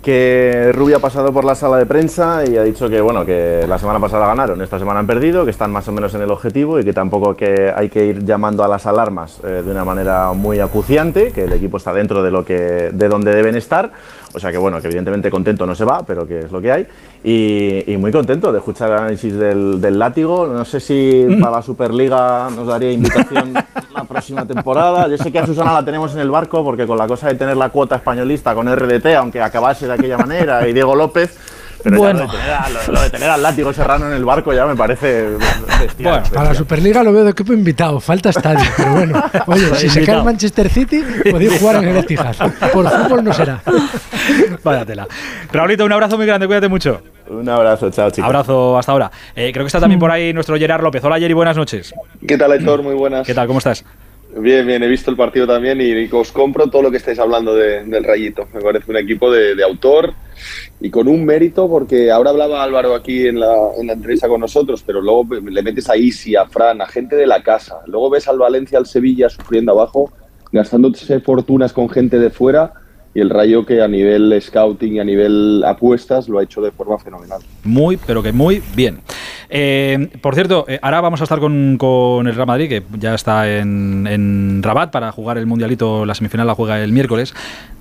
que 0.02 0.72
Rubio 0.74 0.98
ha 0.98 1.00
pasado 1.02 1.34
por 1.34 1.44
la 1.44 1.54
sala 1.54 1.76
de 1.78 1.86
prensa 1.86 2.44
y 2.48 2.56
ha 2.56 2.64
dicho 2.64 2.88
que 2.88 3.02
bueno 3.02 3.26
que 3.26 3.66
la 3.68 3.78
semana 3.78 4.00
pasada 4.00 4.26
ganaron, 4.28 4.62
esta 4.62 4.80
semana 4.80 5.00
han 5.02 5.08
perdido, 5.08 5.44
que 5.44 5.52
están 5.52 5.70
más 5.72 5.86
o 5.90 5.92
menos 5.92 6.14
en 6.14 6.22
el 6.22 6.32
objetivo 6.32 6.80
y 6.80 6.86
que 6.86 6.94
tampoco 6.94 7.36
que 7.36 7.74
hay 7.76 7.90
que 7.90 8.06
ir 8.06 8.24
llamando 8.24 8.64
a 8.64 8.70
las 8.70 8.86
alarmas 8.86 9.40
eh, 9.44 9.64
de 9.66 9.70
una 9.72 9.84
manera 9.84 10.32
muy 10.32 10.60
acuciante, 10.62 11.32
que 11.34 11.44
el 11.44 11.52
equipo 11.52 11.76
está 11.76 11.92
dentro 11.92 12.24
de 12.24 12.32
lo 12.32 12.46
que 12.46 12.54
de 12.94 13.10
donde 13.10 13.36
deben 13.36 13.56
estar, 13.56 13.92
o 14.38 14.40
sea 14.40 14.52
que 14.52 14.58
bueno 14.58 14.80
que 14.80 14.88
evidentemente 14.88 15.30
contento 15.30 15.66
no 15.66 15.76
se 15.76 15.84
va, 15.84 16.04
pero 16.06 16.28
que 16.28 16.40
es 16.40 16.52
lo 16.52 16.62
que 16.62 16.72
hay 16.72 16.88
y, 17.24 17.84
y 17.92 17.98
muy 17.98 18.12
contento 18.12 18.52
de 18.52 18.60
escuchar 18.60 18.92
el 18.92 18.98
análisis 18.98 19.36
del, 19.36 19.82
del 19.82 20.00
látigo. 20.00 20.48
No 20.48 20.64
sé 20.64 20.80
si 20.80 21.26
para 21.42 21.58
la 21.58 21.62
Superliga 21.62 22.50
nos 22.56 22.68
daría 22.68 22.92
invitación 22.92 23.54
la 23.96 24.04
próxima 24.04 24.46
temporada. 24.46 25.08
Yo 25.08 25.18
sé 25.18 25.32
que 25.32 25.40
a 25.40 25.46
Susana 25.46 25.74
la 25.74 25.84
tenemos 25.84 26.14
en 26.14 26.22
el 26.22 26.30
barco 26.30 26.64
porque 26.64 26.86
con 26.86 26.98
la 26.98 27.08
cosa 27.08 27.28
de 27.28 27.36
tener 27.36 27.58
la 27.58 27.70
cuota 27.70 27.96
españolista 27.96 28.54
con 28.56 28.74
RDT, 28.74 29.08
aunque 29.18 29.42
acabase 29.42 29.88
de 29.88 29.94
aquella 29.94 30.18
manera, 30.18 30.68
y 30.68 30.74
Diego 30.74 30.96
López. 30.96 31.38
Pero 31.84 31.98
Bueno. 31.98 32.28
ya 32.28 32.28
lo 32.28 32.32
de, 32.32 32.38
tener 32.38 32.52
a- 32.54 32.70
lo- 32.88 32.94
lo 32.94 33.02
de 33.02 33.10
tener 33.10 33.30
al 33.30 33.42
látigo 33.44 33.72
serrano 33.74 34.08
en 34.08 34.14
el 34.14 34.26
barco 34.26 34.52
ya 34.54 34.66
me 34.66 34.76
parece 34.76 35.28
bestial. 35.80 36.22
Bueno, 36.22 36.24
Para 36.34 36.50
la 36.50 36.56
Superliga 36.56 37.04
lo 37.04 37.14
veo 37.14 37.24
de 37.24 37.32
equipo 37.32 37.54
invitado, 37.54 38.00
falta 38.00 38.30
estadio, 38.30 38.66
pero 38.76 38.92
bueno, 38.94 39.24
oye, 39.48 39.76
si 39.76 39.90
se 39.90 40.04
cae 40.06 40.16
el 40.18 40.24
Manchester 40.24 40.70
City, 40.70 41.04
podéis 41.32 41.60
jugar 41.60 41.78
en 41.78 41.90
el 41.90 41.98
Etihad. 41.98 42.36
Por 42.74 42.90
fútbol 42.90 43.24
no 43.24 43.34
será. 43.34 43.62
Vaya 44.64 44.86
tela. 44.86 45.08
Raulito, 45.52 45.86
un 45.86 45.92
abrazo 45.94 46.18
muy 46.18 46.26
grande, 46.26 46.48
cuídate 46.48 46.68
mucho. 46.68 47.02
Un 47.30 47.48
abrazo, 47.50 47.90
chao 47.92 48.10
chicos. 48.10 48.26
Abrazo 48.26 48.78
hasta 48.78 48.92
ahora. 48.92 49.12
Eh, 49.36 49.52
creo 49.54 49.64
que 49.66 49.68
está 49.68 49.80
también 49.80 50.00
por 50.00 50.10
ahí 50.12 50.34
nuestro 50.34 50.58
Gerard 50.58 50.82
López. 50.82 51.04
Hola, 51.04 51.20
Jerry, 51.20 51.34
buenas 51.34 51.58
noches. 51.58 51.94
¿Qué 52.28 52.38
tal, 52.38 52.52
Héctor? 52.54 52.82
Muy 52.84 52.96
buenas. 52.96 53.26
¿Qué 53.26 53.34
tal? 53.34 53.48
¿Cómo 53.48 53.60
estás? 53.60 53.84
Bien, 54.40 54.68
bien, 54.68 54.84
he 54.84 54.88
visto 54.88 55.10
el 55.10 55.18
partido 55.18 55.48
también 55.48 55.82
y, 55.82 56.08
os 56.12 56.32
compro 56.32 56.68
todo 56.68 56.84
lo 56.84 56.92
que 56.92 56.98
estáis 56.98 57.18
hablando 57.18 57.56
de- 57.56 57.84
del 57.84 58.04
Rayito. 58.04 58.48
Me 58.54 58.62
parece 58.62 58.92
un 58.92 58.98
equipo 58.98 59.32
de, 59.32 59.64
autor 59.64 60.14
y 60.80 60.92
con 60.92 61.08
un 61.08 61.26
mérito, 61.26 61.68
porque 61.68 62.12
ahora 62.12 62.30
hablaba 62.30 62.62
Álvaro 62.62 62.94
aquí 62.94 63.28
en 63.28 63.40
la, 63.40 63.72
en 63.80 63.88
la 63.88 63.94
entrevista 63.94 64.28
con 64.28 64.42
nosotros, 64.42 64.84
pero 64.86 65.02
luego 65.02 65.26
le 65.36 65.64
metes 65.64 65.90
a 65.90 65.98
Isi, 65.98 66.36
a 66.36 66.46
Fran, 66.46 66.82
a 66.82 66.86
gente 66.86 67.16
de 67.16 67.26
la 67.26 67.42
casa. 67.42 67.80
Luego 67.88 68.12
ves 68.12 68.28
al 68.28 68.38
Valencia, 68.38 68.78
al 68.78 68.86
Sevilla 68.86 69.28
sufriendo 69.30 69.72
abajo, 69.72 70.12
gastándose 70.52 71.20
fortunas 71.20 71.74
con 71.74 71.90
gente 71.90 72.20
de 72.20 72.30
fuera 72.30 72.74
y 73.18 73.20
el 73.20 73.32
Rayo 73.32 73.66
que 73.66 73.82
a 73.82 73.88
nivel 73.88 74.40
scouting 74.40 74.94
y 74.94 75.00
a 75.00 75.04
nivel 75.04 75.64
apuestas 75.66 76.30
lo 76.30 76.38
ha 76.38 76.44
hecho 76.44 76.62
de 76.62 76.70
forma 76.70 77.00
fenomenal. 77.00 77.42
Muy, 77.64 77.98
pero 77.98 78.22
que 78.22 78.32
muy 78.32 78.62
bien. 78.76 79.00
Eh, 79.50 80.08
por 80.22 80.36
cierto, 80.36 80.66
eh, 80.68 80.78
ahora 80.84 81.02
vamos 81.02 81.20
a 81.22 81.24
estar 81.24 81.40
con, 81.40 81.78
con 81.80 82.28
el 82.28 82.36
Real 82.36 82.46
Madrid, 82.46 82.70
que 82.70 82.84
ya 83.00 83.16
está 83.16 83.52
en, 83.52 84.06
en 84.06 84.62
Rabat 84.62 84.92
para 84.92 85.12
jugar 85.12 85.40
el 85.40 85.48
Mundialito. 85.48 86.06
La 86.06 86.14
semifinal 86.14 86.46
la 86.46 86.54
juega 86.54 86.80
el 86.80 86.92
miércoles. 86.92 87.34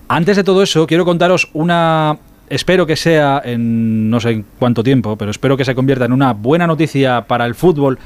Antes 0.09 0.39
de 0.39 0.45
todo 0.45 0.63
eso, 0.63 0.87
quiero 0.87 1.05
contaros 1.05 1.51
una. 1.53 2.17
Espero 2.49 2.87
que 2.87 2.97
sea 2.97 3.43
en 3.45 4.09
no 4.09 4.21
sé 4.21 4.31
en 4.31 4.47
cuánto 4.59 4.83
tiempo, 4.83 5.17
pero 5.17 5.31
espero 5.31 5.59
que 5.59 5.67
se 5.67 5.75
convierta 5.75 6.07
en 6.07 6.13
una 6.13 6.33
buena 6.33 6.67
noticia 6.67 7.27
para 7.27 7.45
el 7.45 7.55
fútbol, 7.55 7.99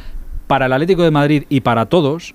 para 0.49 0.67
el 0.67 0.73
Atlético 0.73 1.05
de 1.05 1.13
Madrid 1.13 1.45
y 1.49 1.61
para 1.61 1.87
todos 1.87 2.35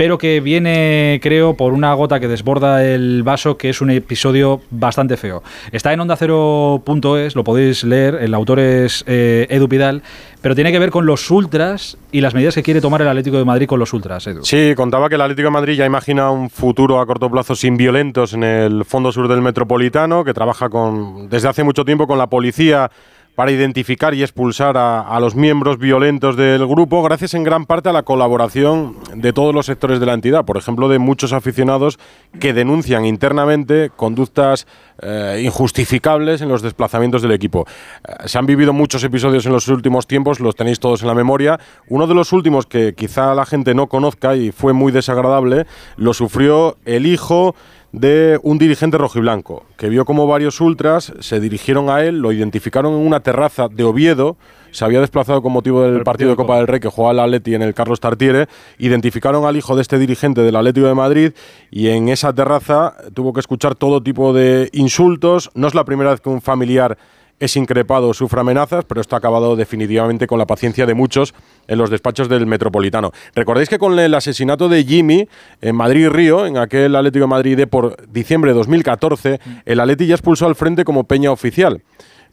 pero 0.00 0.16
que 0.16 0.40
viene, 0.40 1.20
creo, 1.22 1.52
por 1.52 1.74
una 1.74 1.92
gota 1.92 2.20
que 2.20 2.26
desborda 2.26 2.82
el 2.82 3.22
vaso, 3.22 3.58
que 3.58 3.68
es 3.68 3.82
un 3.82 3.90
episodio 3.90 4.62
bastante 4.70 5.18
feo. 5.18 5.42
Está 5.72 5.92
en 5.92 6.00
ondacero.es, 6.00 7.36
lo 7.36 7.44
podéis 7.44 7.84
leer, 7.84 8.14
el 8.14 8.32
autor 8.32 8.60
es 8.60 9.04
eh, 9.06 9.46
Edu 9.50 9.68
Pidal, 9.68 10.02
pero 10.40 10.54
tiene 10.54 10.72
que 10.72 10.78
ver 10.78 10.90
con 10.90 11.04
los 11.04 11.30
ultras 11.30 11.98
y 12.12 12.22
las 12.22 12.32
medidas 12.32 12.54
que 12.54 12.62
quiere 12.62 12.80
tomar 12.80 13.02
el 13.02 13.08
Atlético 13.08 13.36
de 13.36 13.44
Madrid 13.44 13.66
con 13.66 13.78
los 13.78 13.92
ultras, 13.92 14.26
Edu. 14.26 14.42
Sí, 14.42 14.72
contaba 14.74 15.10
que 15.10 15.16
el 15.16 15.20
Atlético 15.20 15.48
de 15.48 15.52
Madrid 15.52 15.74
ya 15.74 15.84
imagina 15.84 16.30
un 16.30 16.48
futuro 16.48 16.98
a 16.98 17.04
corto 17.04 17.30
plazo 17.30 17.54
sin 17.54 17.76
violentos 17.76 18.32
en 18.32 18.42
el 18.42 18.86
fondo 18.86 19.12
sur 19.12 19.28
del 19.28 19.42
Metropolitano, 19.42 20.24
que 20.24 20.32
trabaja 20.32 20.70
con, 20.70 21.28
desde 21.28 21.48
hace 21.48 21.62
mucho 21.62 21.84
tiempo 21.84 22.06
con 22.06 22.16
la 22.16 22.28
policía 22.28 22.90
para 23.34 23.52
identificar 23.52 24.14
y 24.14 24.22
expulsar 24.22 24.76
a, 24.76 25.18
los 25.20 25.34
miembros 25.34 25.78
violentos 25.78 26.36
del 26.36 26.66
grupo, 26.66 27.02
gracias 27.02 27.34
en 27.34 27.44
gran 27.44 27.64
parte 27.64 27.88
a 27.88 27.92
la 27.92 28.02
colaboración 28.02 28.96
de 29.14 29.32
todos 29.32 29.54
los 29.54 29.66
sectores 29.66 30.00
de 30.00 30.06
la 30.06 30.14
entidad, 30.14 30.44
por 30.44 30.56
ejemplo, 30.56 30.88
de 30.88 30.98
muchos 30.98 31.32
aficionados 31.32 31.98
que 32.38 32.52
denuncian 32.52 33.04
internamente 33.04 33.90
conductas 33.94 34.66
eh, 35.02 35.40
injustificables 35.44 36.42
en 36.42 36.48
los 36.48 36.62
desplazamientos 36.62 37.22
del 37.22 37.32
equipo. 37.32 37.66
Eh, 38.06 38.12
se 38.26 38.38
han 38.38 38.46
vivido 38.46 38.72
muchos 38.72 39.02
episodios 39.04 39.46
en 39.46 39.52
los 39.52 39.68
últimos 39.68 40.06
tiempos, 40.06 40.40
los 40.40 40.56
tenéis 40.56 40.80
todos 40.80 41.02
en 41.02 41.08
la 41.08 41.14
memoria. 41.14 41.58
Uno 41.88 42.06
de 42.06 42.14
los 42.14 42.32
últimos 42.32 42.66
que 42.66 42.94
quizá 42.94 43.34
la 43.34 43.46
gente 43.46 43.74
no 43.74 43.86
conozca 43.86 44.36
y 44.36 44.52
fue 44.52 44.72
muy 44.72 44.92
desagradable, 44.92 45.66
lo 45.96 46.14
sufrió 46.14 46.76
el 46.84 47.06
hijo 47.06 47.54
de 47.92 48.38
un 48.42 48.58
dirigente 48.58 48.98
rojiblanco, 48.98 49.64
que 49.76 49.88
vio 49.88 50.04
como 50.04 50.26
varios 50.26 50.60
ultras 50.60 51.12
se 51.18 51.40
dirigieron 51.40 51.90
a 51.90 52.04
él, 52.04 52.18
lo 52.18 52.32
identificaron 52.32 52.94
en 52.94 53.06
una 53.06 53.20
terraza 53.20 53.68
de 53.68 53.82
Oviedo, 53.82 54.36
se 54.70 54.84
había 54.84 55.00
desplazado 55.00 55.42
con 55.42 55.52
motivo 55.52 55.82
del 55.82 56.04
partido 56.04 56.30
de 56.30 56.36
Copa 56.36 56.58
del 56.58 56.68
Rey 56.68 56.78
que 56.78 56.88
jugaba 56.88 57.12
el 57.12 57.20
Atleti 57.20 57.54
en 57.54 57.62
el 57.62 57.74
Carlos 57.74 57.98
Tartiere, 57.98 58.46
identificaron 58.78 59.44
al 59.44 59.56
hijo 59.56 59.74
de 59.74 59.82
este 59.82 59.98
dirigente 59.98 60.42
del 60.42 60.54
Atlético 60.54 60.86
de 60.86 60.94
Madrid 60.94 61.32
y 61.70 61.88
en 61.88 62.08
esa 62.08 62.32
terraza 62.32 62.94
tuvo 63.12 63.32
que 63.32 63.40
escuchar 63.40 63.74
todo 63.74 64.02
tipo 64.02 64.32
de 64.32 64.70
insultos, 64.72 65.50
no 65.54 65.66
es 65.66 65.74
la 65.74 65.84
primera 65.84 66.10
vez 66.10 66.20
que 66.20 66.28
un 66.28 66.40
familiar 66.40 66.96
es 67.40 67.56
increpado 67.56 68.08
o 68.08 68.14
sufre 68.14 68.40
amenazas, 68.40 68.84
pero 68.84 69.00
esto 69.00 69.16
ha 69.16 69.18
acabado 69.18 69.56
definitivamente 69.56 70.26
con 70.26 70.38
la 70.38 70.46
paciencia 70.46 70.84
de 70.86 70.94
muchos 70.94 71.34
en 71.70 71.78
los 71.78 71.88
despachos 71.88 72.28
del 72.28 72.46
Metropolitano. 72.46 73.12
Recordáis 73.34 73.68
que 73.68 73.78
con 73.78 73.98
el 73.98 74.12
asesinato 74.12 74.68
de 74.68 74.84
Jimmy 74.84 75.28
en 75.62 75.76
Madrid-Río, 75.76 76.44
en 76.44 76.58
aquel 76.58 76.94
Atlético 76.96 77.22
de 77.22 77.28
Madrid 77.28 77.56
de 77.56 77.66
por 77.68 77.96
diciembre 78.10 78.50
de 78.50 78.56
2014, 78.56 79.40
el 79.64 79.80
Atleti 79.80 80.06
ya 80.06 80.16
expulsó 80.16 80.46
al 80.46 80.56
frente 80.56 80.84
como 80.84 81.04
peña 81.04 81.30
oficial. 81.30 81.82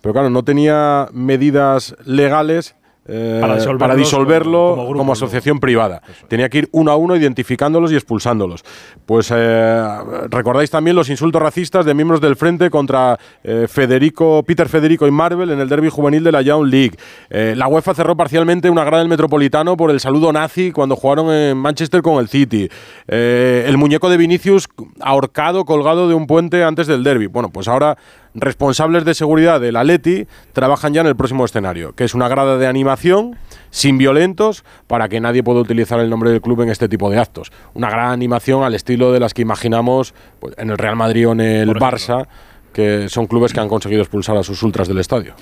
Pero 0.01 0.13
claro, 0.13 0.29
no 0.31 0.43
tenía 0.43 1.07
medidas 1.13 1.95
legales 2.03 2.75
eh, 3.07 3.37
Para 3.41 3.95
disolverlo 3.95 4.51
como- 4.51 4.69
como, 4.75 4.75
como 4.87 4.89
grupo, 4.99 5.11
asociación 5.13 5.59
privada. 5.59 6.01
Tenía 6.27 6.49
que 6.49 6.59
ir 6.59 6.69
uno 6.71 6.91
a 6.91 6.95
uno 6.95 7.15
identificándolos 7.15 7.91
y 7.91 7.95
expulsándolos. 7.95 8.63
Pues 9.05 9.31
eh, 9.35 9.87
recordáis 10.29 10.69
también 10.69 10.95
los 10.95 11.09
insultos 11.09 11.41
racistas 11.41 11.85
de 11.85 11.93
miembros 11.93 12.21
del 12.21 12.35
frente 12.35 12.69
contra 12.69 13.17
eh, 13.43 13.65
Federico, 13.69 14.43
Peter 14.43 14.67
Federico 14.69 15.07
y 15.07 15.11
Marvel 15.11 15.49
en 15.51 15.59
el 15.59 15.69
derby 15.69 15.89
juvenil 15.89 16.23
de 16.23 16.31
la 16.31 16.41
Young 16.41 16.65
League. 16.67 16.97
La 17.29 17.67
UEFA 17.67 17.93
cerró 17.93 18.15
parcialmente 18.15 18.69
una 18.69 18.83
grada 18.83 18.99
del 18.99 19.09
Metropolitano 19.09 19.77
por 19.77 19.91
el 19.91 19.99
saludo 19.99 20.31
nazi 20.33 20.71
cuando 20.71 20.95
jugaron 20.95 21.31
en 21.31 21.57
Manchester 21.57 22.01
con 22.01 22.19
el 22.19 22.27
City. 22.27 22.69
El 23.07 23.77
muñeco 23.77 24.09
de 24.09 24.17
Vinicius 24.17 24.67
ahorcado, 24.99 25.65
colgado 25.65 26.07
de 26.09 26.13
un 26.15 26.27
puente 26.27 26.63
antes 26.63 26.87
del 26.87 27.03
derby. 27.03 27.27
Bueno, 27.27 27.49
pues 27.49 27.67
ahora 27.67 27.97
responsables 28.39 29.03
de 29.05 29.13
seguridad 29.13 29.59
del 29.59 29.75
Atleti 29.75 30.27
trabajan 30.53 30.93
ya 30.93 31.01
en 31.01 31.07
el 31.07 31.15
próximo 31.15 31.45
escenario, 31.45 31.93
que 31.93 32.03
es 32.03 32.13
una 32.13 32.27
grada 32.27 32.57
de 32.57 32.67
animación 32.67 33.35
sin 33.69 33.97
violentos 33.97 34.63
para 34.87 35.09
que 35.09 35.19
nadie 35.19 35.43
pueda 35.43 35.59
utilizar 35.59 35.99
el 35.99 36.09
nombre 36.09 36.31
del 36.31 36.41
club 36.41 36.61
en 36.61 36.69
este 36.69 36.87
tipo 36.87 37.09
de 37.09 37.19
actos. 37.19 37.51
Una 37.73 37.89
gran 37.89 38.11
animación 38.11 38.63
al 38.63 38.75
estilo 38.75 39.11
de 39.11 39.19
las 39.19 39.33
que 39.33 39.41
imaginamos 39.41 40.13
pues, 40.39 40.53
en 40.57 40.69
el 40.69 40.77
Real 40.77 40.95
Madrid 40.95 41.27
o 41.27 41.31
en 41.31 41.41
el. 41.41 41.77
Barça, 41.77 42.27
que 42.73 43.09
son 43.09 43.27
clubes 43.27 43.53
que 43.53 43.59
han 43.59 43.69
conseguido 43.69 44.01
expulsar 44.01 44.37
a 44.37 44.43
sus 44.43 44.61
ultras 44.63 44.87
del 44.87 44.97
estadio. 44.97 45.35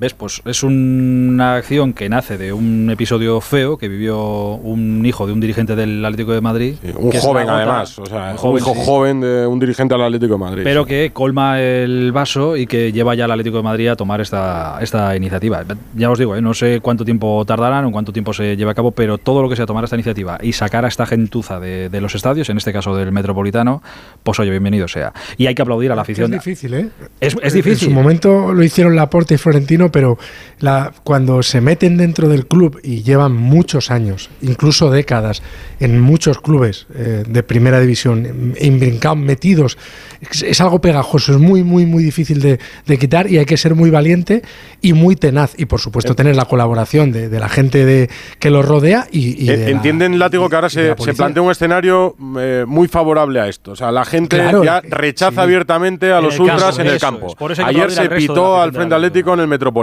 ¿Ves? 0.00 0.14
Pues 0.14 0.40
es 0.46 0.62
una 0.62 1.56
acción 1.56 1.92
que 1.92 2.08
nace 2.08 2.38
de 2.38 2.54
un 2.54 2.88
episodio 2.88 3.38
feo 3.42 3.76
que 3.76 3.86
vivió 3.86 4.54
un 4.54 5.04
hijo 5.04 5.26
de 5.26 5.34
un 5.34 5.40
dirigente 5.40 5.76
del 5.76 6.02
Atlético 6.02 6.32
de 6.32 6.40
Madrid. 6.40 6.76
un 6.98 7.12
joven, 7.12 7.50
además. 7.50 7.98
O 7.98 8.06
sea, 8.06 8.34
un 8.42 8.56
hijo 8.56 8.72
sí. 8.72 8.80
joven 8.82 9.20
de 9.20 9.46
un 9.46 9.60
dirigente 9.60 9.94
del 9.94 10.02
Atlético 10.04 10.32
de 10.32 10.38
Madrid. 10.38 10.62
pero 10.64 10.86
que 10.86 11.10
colma 11.12 11.60
el 11.60 12.12
vaso 12.12 12.56
y 12.56 12.66
que 12.66 12.92
lleva 12.92 13.14
ya 13.14 13.26
al 13.26 13.32
Atlético 13.32 13.58
de 13.58 13.62
Madrid 13.62 13.88
a 13.88 13.96
tomar 13.96 14.22
esta, 14.22 14.78
esta 14.80 15.14
iniciativa. 15.14 15.64
Ya 15.94 16.10
os 16.10 16.18
digo, 16.18 16.34
¿eh? 16.34 16.40
no 16.40 16.54
sé 16.54 16.80
cuánto 16.80 17.04
tiempo 17.04 17.44
tardarán 17.44 17.84
o 17.84 17.92
cuánto 17.92 18.10
tiempo 18.10 18.32
se 18.32 18.56
lleva 18.56 18.70
a 18.70 18.74
cabo, 18.74 18.92
pero 18.92 19.18
todo 19.18 19.42
lo 19.42 19.50
que 19.50 19.56
sea 19.56 19.66
tomar 19.66 19.84
esta 19.84 19.96
iniciativa 19.96 20.38
y 20.40 20.54
sacar 20.54 20.86
a 20.86 20.88
esta 20.88 21.04
gentuza 21.04 21.60
de, 21.60 21.90
de 21.90 22.00
los 22.00 22.14
estadios, 22.14 22.48
en 22.48 22.56
este 22.56 22.72
caso 22.72 22.96
del 22.96 23.12
Metropolitano, 23.12 23.82
pues 24.22 24.40
oye, 24.40 24.50
bienvenido 24.50 24.88
sea. 24.88 25.12
Y 25.36 25.46
hay 25.46 25.54
que 25.54 25.60
aplaudir 25.60 25.92
a 25.92 25.94
la 25.94 26.00
afición. 26.02 26.32
Es 26.32 26.42
difícil, 26.42 26.72
¿eh? 26.72 26.88
Es, 27.20 27.36
es 27.42 27.52
En 27.52 27.62
difícil. 27.62 27.88
su 27.88 27.94
momento 27.94 28.54
lo 28.54 28.62
hicieron 28.64 28.96
Laporte 28.96 29.34
y 29.34 29.36
Florentino, 29.36 29.89
pero 29.90 30.18
la, 30.60 30.92
cuando 31.04 31.42
se 31.42 31.60
meten 31.60 31.96
dentro 31.96 32.28
del 32.28 32.46
club 32.46 32.80
y 32.82 33.02
llevan 33.02 33.32
muchos 33.32 33.90
años, 33.90 34.30
incluso 34.42 34.90
décadas, 34.90 35.42
en 35.78 36.00
muchos 36.00 36.40
clubes 36.40 36.86
eh, 36.94 37.24
de 37.26 37.42
primera 37.42 37.80
división, 37.80 38.54
imbrincados, 38.60 39.18
metidos, 39.18 39.78
es, 40.20 40.42
es 40.42 40.60
algo 40.60 40.80
pegajoso, 40.80 41.32
es 41.32 41.38
muy, 41.38 41.62
muy, 41.64 41.86
muy 41.86 42.02
difícil 42.02 42.40
de, 42.40 42.58
de 42.86 42.98
quitar 42.98 43.30
y 43.30 43.38
hay 43.38 43.46
que 43.46 43.56
ser 43.56 43.74
muy 43.74 43.90
valiente 43.90 44.42
y 44.82 44.92
muy 44.92 45.16
tenaz. 45.16 45.54
Y 45.56 45.66
por 45.66 45.80
supuesto 45.80 46.14
tener 46.14 46.36
la 46.36 46.44
colaboración 46.44 47.12
de, 47.12 47.28
de 47.28 47.40
la 47.40 47.48
gente 47.48 47.84
de, 47.86 48.10
que 48.38 48.50
los 48.50 48.64
rodea 48.66 49.06
y, 49.10 49.44
y 49.44 49.50
Eh, 49.50 49.56
la- 49.56 49.70
Entienden, 49.70 50.18
Látigo, 50.18 50.48
que 50.48 50.56
ahora 50.56 50.68
se, 50.70 50.94
plantea 51.16 51.42
un 51.42 51.50
escenario 51.50 52.14
eh, 52.38 52.64
muy 52.66 52.88
favorable 52.88 53.40
a 53.40 53.48
esto. 53.48 53.72
O 53.72 53.76
sea, 53.76 53.90
la 53.90 54.04
gente 54.04 54.36
Claro, 54.36 54.62
ya 54.64 54.78
eh, 54.78 54.88
rechaza 54.90 55.32
sí. 55.32 55.38
abiertamente 55.40 56.12
a 56.12 56.18
En 56.18 56.24
los 56.24 56.34
el 56.34 56.42
ultras 56.42 56.78
en 56.78 56.86
el 56.86 56.98
campo. 56.98 57.34
es. 57.50 57.58
Ayer 57.60 57.90
se 57.90 58.08
pitó 58.10 58.60
al 58.60 58.72
Frente 58.72 58.94
Atlético. 58.94 59.00
Atlético 59.10 59.34
en 59.34 59.40
el 59.40 59.48
Metropolitano. 59.48 59.79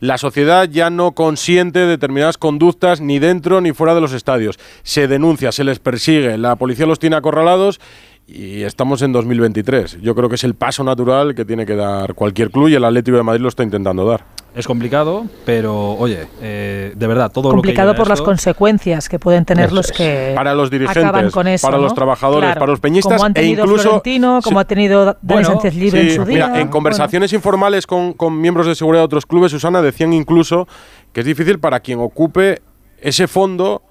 La 0.00 0.18
sociedad 0.18 0.68
ya 0.68 0.90
no 0.90 1.12
consiente 1.12 1.86
determinadas 1.86 2.38
conductas 2.38 3.00
ni 3.00 3.18
dentro 3.18 3.60
ni 3.60 3.72
fuera 3.72 3.94
de 3.94 4.00
los 4.00 4.12
estadios. 4.12 4.58
Se 4.82 5.08
denuncia, 5.08 5.52
se 5.52 5.64
les 5.64 5.78
persigue, 5.78 6.38
la 6.38 6.56
policía 6.56 6.86
los 6.86 6.98
tiene 6.98 7.16
acorralados. 7.16 7.80
Y 8.26 8.62
estamos 8.62 9.02
en 9.02 9.12
2023. 9.12 10.00
Yo 10.02 10.14
creo 10.14 10.28
que 10.28 10.36
es 10.36 10.44
el 10.44 10.54
paso 10.54 10.84
natural 10.84 11.34
que 11.34 11.44
tiene 11.44 11.66
que 11.66 11.74
dar 11.74 12.14
cualquier 12.14 12.50
club 12.50 12.68
y 12.68 12.74
el 12.74 12.84
Atlético 12.84 13.16
de 13.16 13.24
Madrid 13.24 13.42
lo 13.42 13.48
está 13.48 13.64
intentando 13.64 14.04
dar. 14.04 14.24
Es 14.54 14.66
complicado, 14.66 15.26
pero 15.46 15.92
oye, 15.92 16.26
eh, 16.42 16.92
de 16.96 17.06
verdad, 17.06 17.30
todo 17.30 17.50
Complicado 17.50 17.88
lo 17.90 17.94
que 17.94 17.98
por 17.98 18.08
las 18.08 18.20
consecuencias 18.20 19.08
que 19.08 19.20
pueden 19.20 19.44
tener 19.44 19.70
los 19.72 19.92
que 19.92 20.32
Para 20.34 20.54
los 20.56 20.70
dirigentes, 20.70 21.04
acaban 21.04 21.30
con 21.30 21.46
eso, 21.46 21.66
para 21.68 21.78
los 21.78 21.92
¿no? 21.92 21.94
trabajadores, 21.94 22.48
Claro, 22.48 22.58
para 22.58 22.70
los 22.72 22.80
peñistas 22.80 23.12
como 23.14 23.26
han 23.26 23.30
e 23.32 23.34
tenido 23.34 23.62
incluso- 23.64 23.82
Florentino, 23.84 24.40
como 24.42 24.58
Sí. 24.58 24.62
ha 24.62 24.64
tenido 24.66 25.04
Dani 25.04 25.18
Bueno, 25.22 25.48
Sánchez 25.50 25.74
Libre 25.76 26.02
Sí, 26.02 26.08
en 26.10 26.14
su 26.16 26.24
día. 26.24 26.48
mira, 26.48 26.60
en 26.60 26.68
conversaciones 26.68 27.32
informales 27.32 27.86
con, 27.86 28.12
con 28.12 28.40
miembros 28.40 28.66
de 28.66 28.74
seguridad 28.74 29.02
de 29.02 29.04
otros 29.04 29.24
clubes, 29.24 29.52
Susana, 29.52 29.82
decían 29.82 30.12
incluso 30.12 30.66
que 31.12 31.20
es 31.20 31.26
difícil 31.26 31.60
para 31.60 31.78
quien 31.78 32.00
ocupe 32.00 32.60
ese 33.00 33.28
fondo 33.28 33.82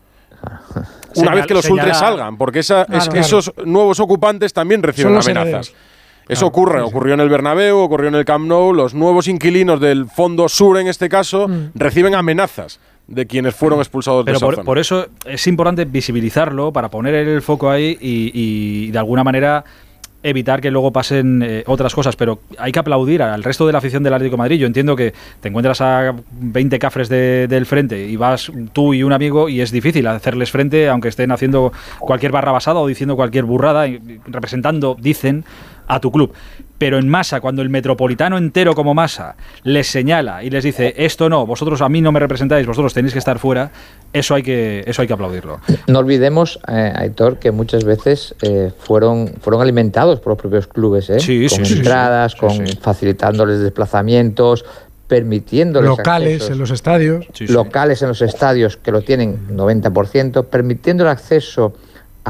una 0.44 0.88
Señal- 1.14 1.36
vez 1.36 1.48
que 1.48 1.54
los 1.54 1.66
señalar- 1.66 1.86
ultras 1.86 2.00
salgan, 2.00 2.38
porque 2.38 2.60
esa- 2.60 2.82
es- 2.84 3.06
Claro, 3.08 3.14
esos 3.20 3.54
nuevos 3.66 4.00
ocupantes 4.02 4.52
también 4.54 4.84
reciben 4.84 5.14
los 5.14 5.26
amenazas. 5.26 5.48
herederos. 5.70 5.74
Eso 6.30 6.46
ocurre, 6.48 6.80
ocurrió 6.82 7.16
en 7.16 7.20
el 7.20 7.30
Bernabéu, 7.30 7.78
ocurrió 7.80 8.08
en 8.10 8.16
el 8.16 8.24
Camp 8.24 8.46
Nou, 8.48 8.72
los 8.74 8.94
nuevos 8.94 9.28
inquilinos 9.28 9.80
del 9.82 10.06
Fondo 10.06 10.48
Sur 10.48 10.78
en 10.78 10.88
este 10.88 11.10
caso 11.10 11.48
Mm. 11.48 11.72
reciben 11.76 12.16
amenazas 12.16 12.80
de 13.08 13.26
quienes 13.26 13.56
fueron 13.56 13.80
expulsados 13.80 14.24
Pero 14.24 14.34
de 14.34 14.38
esa 14.38 14.46
por, 14.46 14.56
zona. 14.56 14.66
por 14.66 14.78
eso 14.78 15.08
es 15.26 15.48
importante 15.48 15.86
visibilizarlo 15.86 16.72
para 16.72 16.90
poner 16.90 17.16
el 17.16 17.42
foco 17.42 17.70
ahí 17.72 17.98
y, 18.00 18.32
y 18.34 18.92
de 18.92 19.00
alguna 19.00 19.24
manera 19.24 19.64
evitar 20.22 20.60
que 20.60 20.70
luego 20.70 20.92
pasen 20.92 21.42
eh, 21.42 21.64
otras 21.66 21.96
cosas, 21.96 22.18
pero 22.18 22.40
hay 22.58 22.74
que 22.74 22.80
aplaudir 22.80 23.22
al 23.24 23.42
resto 23.42 23.66
de 23.66 23.72
la 23.72 23.78
afición 23.78 24.04
del 24.04 24.14
Atlético 24.14 24.34
de 24.36 24.40
Madrid. 24.40 24.60
Yo 24.60 24.68
entiendo 24.68 24.94
que 24.96 25.14
te 25.40 25.48
encuentras 25.48 25.80
a 25.80 26.14
20 26.32 26.78
cafres 26.78 27.08
de- 27.08 27.48
del 27.48 27.66
frente 27.66 28.06
y 28.06 28.18
vas 28.18 28.52
tú 28.74 28.94
y 28.94 29.02
un 29.02 29.14
amigo 29.14 29.48
y 29.48 29.62
es 29.62 29.72
difícil 29.72 30.06
hacerles 30.08 30.52
frente, 30.52 30.90
aunque 30.90 31.08
estén 31.08 31.32
haciendo 31.32 31.72
cualquier 32.00 32.34
barra 32.34 32.52
basada 32.52 32.82
o 32.82 32.86
diciendo 32.88 33.16
cualquier 33.16 33.46
burrada, 33.46 33.88
representando, 34.28 34.98
dicen, 35.00 35.46
a 35.90 36.00
tu 36.00 36.12
club. 36.12 36.32
Pero 36.78 36.98
en 36.98 37.10
masa, 37.10 37.42
cuando 37.42 37.62
el 37.62 37.70
metropolitano 37.70 38.38
entero 38.38 38.74
como 38.74 38.94
masa 38.94 39.36
les 39.64 39.88
señala 39.88 40.44
y 40.44 40.50
les 40.50 40.64
dice 40.64 40.94
esto 40.96 41.28
no, 41.28 41.46
vosotros 41.46 41.82
a 41.82 41.90
mí 41.90 42.00
no 42.00 42.14
me 42.14 42.22
representáis, 42.22 42.66
vosotros 42.66 42.94
tenéis 42.94 43.12
que 43.12 43.20
estar 43.20 43.38
fuera, 43.38 43.72
eso 44.14 44.36
hay 44.36 44.44
que, 44.44 44.84
eso 44.88 45.02
hay 45.02 45.08
que 45.08 45.14
aplaudirlo. 45.14 45.60
No 45.88 46.00
olvidemos, 46.00 46.60
eh, 46.70 46.94
Aitor, 46.96 47.38
que 47.40 47.52
muchas 47.52 47.84
veces 47.84 48.34
eh, 48.42 48.72
fueron, 48.80 49.34
fueron 49.42 49.62
alimentados 49.62 50.22
por 50.22 50.32
los 50.32 50.40
propios 50.40 50.68
clubes, 50.68 51.10
¿eh? 51.10 51.20
Sí, 51.20 51.48
con 51.50 51.58
sí, 51.58 51.66
sí, 51.66 51.74
sí. 51.74 51.78
entradas, 51.80 52.32
Sí, 52.32 52.38
con 52.38 52.66
sí. 52.66 52.78
facilitándoles 52.82 53.60
desplazamientos, 53.60 54.64
permitiéndoles 55.08 55.90
locales 55.90 56.36
accesos 56.36 56.52
en 56.52 56.60
los 56.60 56.72
estadios. 56.72 57.26
Sí, 57.34 57.48
sí. 57.48 57.52
locales 57.54 58.02
en 58.04 58.10
los 58.10 58.22
estadios 58.22 58.78
que 58.78 58.92
lo 58.92 59.02
tienen 59.02 59.50
90%, 59.50 60.46
permitiendo 60.46 61.04
el 61.04 61.10
acceso 61.10 61.74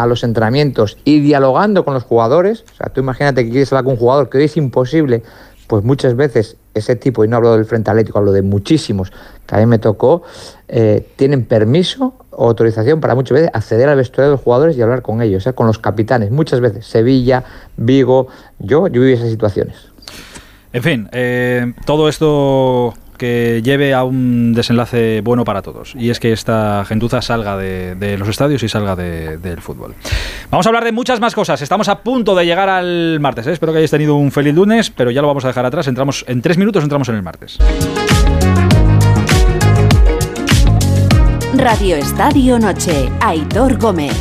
a 0.03 0.07
los 0.07 0.23
entrenamientos 0.23 0.97
y 1.03 1.19
dialogando 1.19 1.85
con 1.85 1.93
los 1.93 2.03
jugadores. 2.03 2.63
O 2.73 2.75
sea, 2.75 2.87
tú 2.87 3.01
imagínate 3.01 3.43
que 3.43 3.51
quieres 3.51 3.71
hablar 3.71 3.85
con 3.85 3.93
un 3.93 3.99
jugador 3.99 4.29
que 4.29 4.37
hoy 4.37 4.45
es 4.45 4.57
imposible, 4.57 5.23
pues 5.67 5.83
muchas 5.83 6.15
veces 6.15 6.57
ese 6.73 6.95
tipo, 6.95 7.23
y 7.23 7.27
no 7.27 7.37
hablo 7.37 7.53
del 7.55 7.65
Frente 7.65 7.91
Atlético, 7.91 8.19
hablo 8.19 8.31
de 8.31 8.41
muchísimos 8.41 9.11
que 9.45 9.55
a 9.55 9.59
mí 9.59 9.65
me 9.65 9.79
tocó, 9.79 10.23
eh, 10.67 11.07
tienen 11.15 11.45
permiso 11.45 12.13
o 12.31 12.47
autorización 12.47 12.99
para 13.01 13.15
muchas 13.15 13.35
veces 13.35 13.51
acceder 13.53 13.89
al 13.89 13.97
vestuario 13.97 14.29
de 14.29 14.35
los 14.35 14.41
jugadores 14.41 14.77
y 14.77 14.81
hablar 14.81 15.01
con 15.01 15.21
ellos, 15.21 15.45
¿eh? 15.47 15.53
con 15.53 15.67
los 15.67 15.79
capitanes. 15.79 16.31
Muchas 16.31 16.59
veces, 16.61 16.85
Sevilla, 16.85 17.43
Vigo, 17.77 18.27
yo, 18.59 18.87
yo 18.87 19.01
viví 19.01 19.13
esas 19.13 19.29
situaciones. 19.29 19.75
En 20.71 20.83
fin, 20.83 21.09
eh, 21.11 21.73
todo 21.85 22.09
esto 22.09 22.93
que 23.19 23.61
lleve 23.63 23.93
a 23.93 24.03
un 24.03 24.53
desenlace 24.55 25.21
bueno 25.21 25.45
para 25.45 25.61
todos. 25.61 25.93
Y 25.95 26.09
es 26.09 26.19
que 26.19 26.31
esta 26.31 26.83
gentuza 26.87 27.21
salga 27.21 27.55
de, 27.57 27.93
de 27.93 28.17
los 28.17 28.27
estadios 28.27 28.63
y 28.63 28.69
salga 28.69 28.95
de- 28.95 29.37
del 29.37 29.61
fútbol. 29.61 29.93
Vamos 30.49 30.65
a 30.65 30.69
hablar 30.69 30.83
de 30.85 30.91
muchas 30.91 31.19
más 31.19 31.35
cosas. 31.35 31.61
Estamos 31.61 31.87
a 31.89 31.99
punto 31.99 32.33
de 32.33 32.45
llegar 32.45 32.69
al 32.69 33.19
martes. 33.19 33.45
¿eh? 33.45 33.51
Espero 33.51 33.71
que 33.73 33.77
hayáis 33.77 33.91
tenido 33.91 34.15
un 34.15 34.31
feliz 34.31 34.55
lunes, 34.55 34.89
pero 34.89 35.11
ya 35.11 35.21
lo 35.21 35.27
vamos 35.27 35.45
a 35.45 35.49
dejar 35.49 35.65
atrás. 35.67 35.87
Entramos 35.87 36.25
en 36.27 36.41
tres 36.41 36.57
minutos, 36.57 36.81
entramos 36.81 37.07
en 37.09 37.15
el 37.15 37.21
martes. 37.21 37.59
Radio 41.55 41.97
Estadio 41.97 42.57
Noche. 42.57 43.09
Aitor 43.19 43.77
Gómez. 43.77 44.13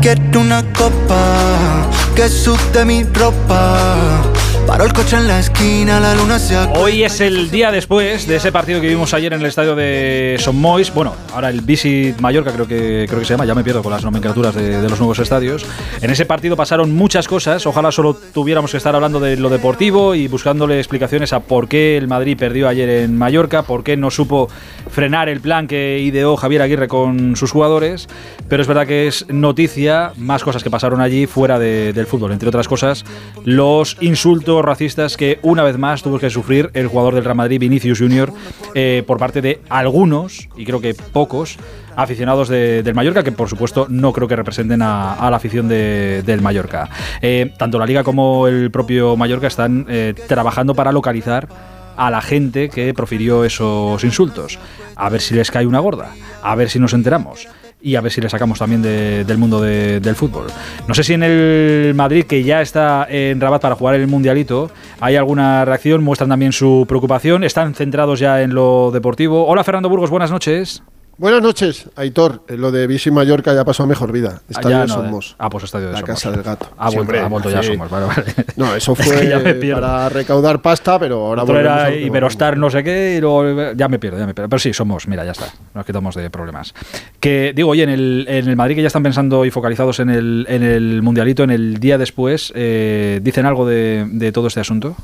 Quiero 0.00 0.40
una 0.40 0.62
copa 0.72 1.88
que 2.14 2.84
mi 2.84 3.02
ropa. 3.02 4.22
Paro 4.66 4.86
el 4.86 4.92
coche 4.94 5.16
en 5.16 5.28
la 5.28 5.38
esquina, 5.40 6.00
la 6.00 6.14
luna 6.14 6.38
se 6.38 6.56
Hoy 6.56 7.04
es 7.04 7.20
el 7.20 7.50
día 7.50 7.70
después 7.70 8.26
de 8.26 8.36
ese 8.36 8.50
partido 8.50 8.80
que 8.80 8.88
vimos 8.88 9.12
ayer 9.12 9.32
en 9.34 9.40
el 9.40 9.46
estadio 9.46 9.76
de 9.76 10.36
Son 10.40 10.56
Mois. 10.56 10.92
Bueno, 10.92 11.14
ahora 11.34 11.50
el 11.50 11.60
Visit 11.60 12.18
Mallorca 12.20 12.50
creo 12.50 12.66
que, 12.66 13.04
creo 13.06 13.20
que 13.20 13.26
se 13.26 13.34
llama, 13.34 13.44
ya 13.44 13.54
me 13.54 13.62
pierdo 13.62 13.82
con 13.82 13.92
las 13.92 14.02
nomenclaturas 14.02 14.54
de, 14.54 14.80
de 14.80 14.88
los 14.88 14.98
nuevos 14.98 15.18
estadios. 15.18 15.66
En 16.00 16.10
ese 16.10 16.24
partido 16.24 16.56
pasaron 16.56 16.92
muchas 16.94 17.28
cosas, 17.28 17.66
ojalá 17.66 17.92
solo 17.92 18.14
tuviéramos 18.14 18.70
que 18.70 18.78
estar 18.78 18.94
hablando 18.94 19.20
de 19.20 19.36
lo 19.36 19.50
deportivo 19.50 20.14
y 20.14 20.28
buscándole 20.28 20.78
explicaciones 20.78 21.34
a 21.34 21.40
por 21.40 21.68
qué 21.68 21.96
el 21.98 22.08
Madrid 22.08 22.36
perdió 22.36 22.66
ayer 22.66 22.88
en 22.88 23.16
Mallorca, 23.18 23.62
por 23.64 23.84
qué 23.84 23.96
no 23.98 24.10
supo 24.10 24.48
frenar 24.90 25.28
el 25.28 25.40
plan 25.40 25.68
que 25.68 26.00
ideó 26.00 26.36
Javier 26.36 26.62
Aguirre 26.62 26.88
con 26.88 27.36
sus 27.36 27.52
jugadores. 27.52 28.08
Pero 28.48 28.62
es 28.62 28.68
verdad 28.68 28.86
que 28.86 29.06
es 29.08 29.26
noticia 29.28 30.12
más 30.16 30.42
cosas 30.42 30.64
que 30.64 30.70
pasaron 30.70 31.00
allí 31.02 31.26
fuera 31.26 31.58
de- 31.58 31.92
del 31.92 32.06
fútbol, 32.06 32.32
entre 32.32 32.48
otras 32.48 32.66
cosas, 32.66 33.04
los 33.44 33.96
insultos 34.00 34.53
racistas 34.62 35.16
que 35.16 35.38
una 35.42 35.62
vez 35.62 35.78
más 35.78 36.02
tuvo 36.02 36.18
que 36.18 36.30
sufrir 36.30 36.70
el 36.74 36.88
jugador 36.88 37.14
del 37.14 37.24
Real 37.24 37.36
Madrid, 37.36 37.58
Vinicius 37.60 37.98
Junior, 37.98 38.32
eh, 38.74 39.02
por 39.06 39.18
parte 39.18 39.40
de 39.40 39.60
algunos, 39.68 40.48
y 40.56 40.64
creo 40.64 40.80
que 40.80 40.94
pocos, 40.94 41.56
aficionados 41.96 42.48
de- 42.48 42.82
del 42.82 42.94
Mallorca, 42.94 43.22
que 43.22 43.32
por 43.32 43.48
supuesto 43.48 43.86
no 43.88 44.12
creo 44.12 44.26
que 44.28 44.36
representen 44.36 44.82
a, 44.82 45.28
la 45.30 45.36
afición 45.36 45.68
de- 45.68 46.22
del 46.24 46.40
Mallorca. 46.42 46.88
Eh, 47.22 47.52
tanto 47.56 47.78
la 47.78 47.86
liga 47.86 48.02
como 48.02 48.48
el 48.48 48.70
propio 48.70 49.16
Mallorca 49.16 49.46
están 49.46 49.86
eh, 49.88 50.14
trabajando 50.26 50.74
para 50.74 50.90
localizar 50.92 51.48
a 51.96 52.10
la 52.10 52.20
gente 52.20 52.68
que 52.70 52.92
profirió 52.94 53.44
esos 53.44 54.02
insultos. 54.02 54.58
A 54.96 55.08
ver 55.08 55.20
si 55.20 55.34
les 55.34 55.50
cae 55.50 55.66
una 55.66 55.78
gorda, 55.78 56.10
a 56.42 56.54
ver 56.56 56.68
si 56.68 56.78
nos 56.80 56.92
enteramos 56.92 57.46
y 57.84 57.96
a 57.96 58.00
ver 58.00 58.10
si 58.10 58.20
le 58.22 58.30
sacamos 58.30 58.58
también 58.58 58.80
de- 58.80 59.24
del 59.24 59.36
mundo 59.36 59.60
de- 59.60 60.00
del 60.00 60.16
fútbol. 60.16 60.46
No 60.88 60.94
sé 60.94 61.04
si 61.04 61.12
en 61.12 61.22
el 61.22 61.92
Madrid, 61.94 62.24
que 62.24 62.42
ya 62.42 62.62
está 62.62 63.06
en 63.10 63.40
Rabat 63.40 63.60
para 63.60 63.74
jugar 63.76 63.94
el 63.94 64.06
Mundialito, 64.06 64.70
hay 65.00 65.16
alguna 65.16 65.64
reacción, 65.66 66.02
muestran 66.02 66.30
también 66.30 66.52
su 66.52 66.86
preocupación, 66.88 67.44
están 67.44 67.74
centrados 67.74 68.18
ya 68.18 68.40
en 68.40 68.54
lo 68.54 68.90
deportivo. 68.90 69.46
Hola 69.46 69.62
Fernando 69.64 69.90
Burgos, 69.90 70.08
buenas 70.08 70.30
noches. 70.30 70.82
Buenas 71.16 71.42
noches, 71.42 71.88
Aitor. 71.94 72.42
Eh, 72.48 72.56
Lo 72.56 72.72
de 72.72 72.88
Vichy 72.88 73.10
Mallorca 73.12 73.54
ya 73.54 73.64
pasó 73.64 73.84
a 73.84 73.86
mejor 73.86 74.10
vida. 74.10 74.40
Ah, 74.40 74.42
Estadio 74.48 74.78
de 74.80 74.86
no, 74.88 74.94
Somos. 74.94 75.36
Ah, 75.38 75.48
pues 75.48 75.62
estadio 75.64 75.86
de 75.86 75.92
La 75.92 76.00
Somos. 76.00 76.08
casa 76.14 76.30
del 76.32 76.42
gato. 76.42 76.66
Sí, 76.90 76.98
hombre, 76.98 77.24
vuelto 77.28 77.50
ya 77.50 77.62
sí. 77.62 77.68
Somos, 77.72 77.88
vale, 77.88 78.06
vale. 78.06 78.24
No, 78.56 78.74
eso 78.74 78.92
Es 78.98 79.12
que 79.12 79.28
ya 79.28 79.38
me 79.38 79.54
fue 79.54 79.70
para 79.74 80.08
recaudar 80.08 80.60
pasta, 80.60 80.98
pero 80.98 81.26
ahora 81.26 81.44
Otro 81.44 81.58
era 81.60 81.94
Iberostar 81.94 82.56
no 82.56 82.68
sé 82.68 82.82
qué 82.82 83.14
y 83.18 83.20
luego 83.20 83.72
ya 83.74 83.88
me 83.88 83.98
pierdo, 84.00 84.18
ya 84.18 84.26
me 84.26 84.34
pierdo. 84.34 84.48
Pero 84.48 84.58
sí, 84.58 84.72
somos, 84.72 85.06
mira, 85.06 85.24
ya 85.24 85.32
está. 85.32 85.46
Nos 85.72 85.86
quitamos 85.86 86.16
de 86.16 86.28
problemas. 86.30 86.74
Que 87.20 87.52
digo, 87.54 87.70
oye, 87.70 87.84
en 87.84 87.90
el, 87.90 88.26
en 88.28 88.48
el 88.48 88.56
Madrid 88.56 88.74
que 88.74 88.82
ya 88.82 88.88
están 88.88 89.02
pensando 89.04 89.44
y 89.44 89.50
focalizados 89.52 90.00
en 90.00 90.10
el, 90.10 90.46
en 90.48 90.62
el 90.64 91.00
Mundialito, 91.02 91.44
en 91.44 91.50
el 91.50 91.78
día 91.78 91.96
después, 91.96 92.52
eh, 92.56 93.20
¿dicen 93.22 93.46
algo 93.46 93.66
de, 93.66 94.06
de 94.10 94.32
todo 94.32 94.48
este 94.48 94.60
asunto? 94.60 94.96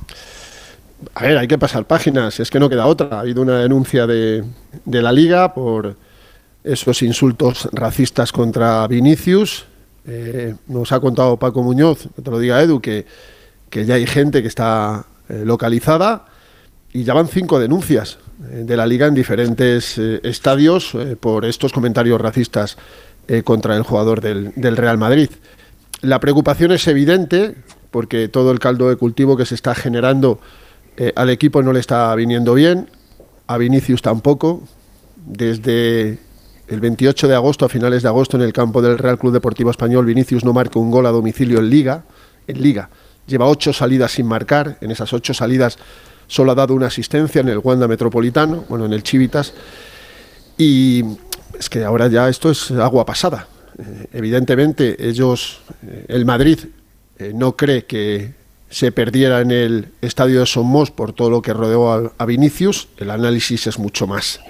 A 1.15 1.23
ver, 1.23 1.39
hay 1.39 1.49
que 1.49 1.59
pasar 1.59 1.87
páginas, 1.87 2.41
es 2.41 2.51
que 2.51 2.61
no 2.61 2.69
queda 2.69 2.87
otra. 2.87 3.09
Ha 3.13 3.21
habido 3.21 3.43
una 3.43 3.59
denuncia 3.59 4.07
de, 4.07 4.45
la 4.85 5.13
liga 5.13 5.55
por 5.55 5.97
esos 6.63 7.03
insultos 7.03 7.69
racistas 7.73 8.33
contra 8.33 8.87
Vinicius. 8.87 9.67
Eh, 10.07 10.55
nos 10.67 10.93
ha 10.93 11.01
contado 11.01 11.37
Paco 11.37 11.63
Muñoz, 11.63 12.09
que 12.15 12.23
te 12.23 12.31
lo 12.31 12.39
diga 12.39 12.63
Edu, 12.63 12.81
que, 12.81 13.07
que 13.69 13.85
ya 13.85 13.95
hay 13.95 14.07
gente 14.07 14.43
que 14.43 14.49
está 14.49 15.07
eh, 15.29 15.43
localizada 15.45 16.27
y 16.93 17.05
ya 17.05 17.15
van 17.15 17.29
cinco 17.29 17.59
denuncias 17.59 18.19
eh, 18.51 18.65
de 18.65 18.77
la 18.77 18.87
liga 18.87 19.07
en 19.07 19.15
diferentes 19.15 19.99
estadios 19.99 20.97
por 21.21 21.45
estos 21.45 21.73
comentarios 21.73 22.21
racistas 22.21 22.77
contra 23.45 23.77
el 23.77 23.85
jugador 23.85 24.21
del 24.21 24.77
Real 24.77 24.99
Madrid. 24.99 25.31
La 26.01 26.19
preocupación 26.19 26.73
es 26.73 26.89
evidente 26.89 27.55
porque 27.93 28.27
todo 28.27 28.51
el 28.51 28.59
caldo 28.59 28.89
de 28.89 28.97
cultivo 28.97 29.37
que 29.37 29.47
se 29.47 29.55
está 29.55 29.73
generando 29.77 30.41
eh, 30.97 31.13
al 31.17 31.31
equipo 31.31 31.63
no 31.63 31.73
le 31.73 31.81
está 31.81 32.15
viniendo 32.15 32.55
bien, 32.55 32.89
a 33.47 33.59
Vinicius 33.59 34.03
tampoco. 34.03 34.63
Desde 35.17 36.19
el 36.69 36.81
28 36.81 37.29
de 37.29 37.35
agosto 37.35 37.65
a 37.65 37.69
finales 37.69 38.03
de 38.03 38.09
agosto 38.09 38.37
en 38.37 38.43
el 38.43 38.53
campo 38.53 38.81
del 38.81 38.99
Real 38.99 39.19
Club 39.19 39.33
Deportivo 39.33 39.71
Español, 39.71 40.07
Vinicius 40.07 40.45
no 40.45 40.53
marca 40.53 40.79
un 40.79 40.91
gol 40.91 41.07
a 41.07 41.11
domicilio 41.11 41.59
en 41.59 41.71
Liga. 41.71 42.05
En 42.47 42.63
Liga 42.63 42.89
lleva 43.27 43.47
ocho 43.47 43.73
salidas 43.73 44.13
sin 44.13 44.27
marcar. 44.27 44.79
En 44.81 44.91
esas 44.91 45.13
ocho 45.13 45.35
salidas 45.35 45.79
solo 46.27 46.53
ha 46.53 46.55
dado 46.55 46.75
una 46.75 46.87
asistencia 46.87 47.41
en 47.41 47.49
el 47.49 47.59
Wanda 47.59 47.89
Metropolitano, 47.89 48.65
bueno, 48.69 48.87
en 48.87 48.93
el 48.93 49.03
Chivitas. 49.03 49.53
Y 50.59 51.05
es 51.59 51.69
que 51.71 51.85
ahora 51.85 52.09
ya 52.09 52.29
esto 52.29 52.51
es 52.51 52.71
agua 52.73 53.07
pasada. 53.07 53.49
Eh, 53.79 54.09
evidentemente, 54.13 55.09
ellos, 55.09 55.61
eh, 55.87 56.05
el 56.09 56.25
Madrid, 56.25 56.59
no 57.35 57.55
cree 57.55 57.85
que 57.85 58.33
se 58.71 58.93
perdiera 58.93 59.41
en 59.41 59.51
el 59.51 59.89
estadio 60.01 60.41
de 60.41 60.47
Somos 60.47 60.91
por 60.91 61.13
todo 61.13 61.29
lo 61.29 61.43
que 61.43 61.53
rodeó 61.53 62.13
a, 62.17 62.25
Vinicius. 62.25 62.89
El 62.97 63.11
análisis 63.11 63.67
es 63.67 63.79
mucho 63.79 64.07
más, 64.07 64.41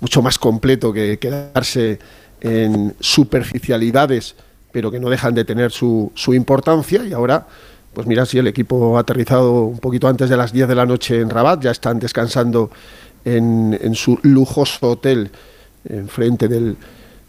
mucho 0.00 0.20
más 0.22 0.38
completo 0.38 0.92
que 0.92 1.18
quedarse 1.18 2.00
en 2.40 2.94
superficialidades, 2.98 4.34
pero 4.72 4.90
que 4.90 4.98
no 4.98 5.08
dejan 5.08 5.34
de 5.34 5.44
tener 5.44 5.70
su, 5.70 6.10
su 6.14 6.34
importancia. 6.34 7.04
Y 7.04 7.12
ahora, 7.12 7.46
pues 7.94 8.06
mira, 8.08 8.26
si 8.26 8.38
el 8.38 8.48
equipo 8.48 8.96
ha 8.96 9.00
aterrizado 9.00 9.62
un 9.62 9.78
poquito 9.78 10.08
antes 10.08 10.28
de 10.28 10.36
las 10.36 10.52
10 10.52 10.66
de 10.66 10.74
la 10.74 10.84
noche 10.84 11.20
en 11.20 11.30
Rabat, 11.30 11.62
ya 11.62 11.70
están 11.70 12.00
descansando 12.00 12.70
en, 13.24 13.78
en 13.80 13.94
su 13.94 14.18
lujoso 14.22 14.90
hotel 14.90 15.30
enfrente 15.88 16.48
del, 16.48 16.76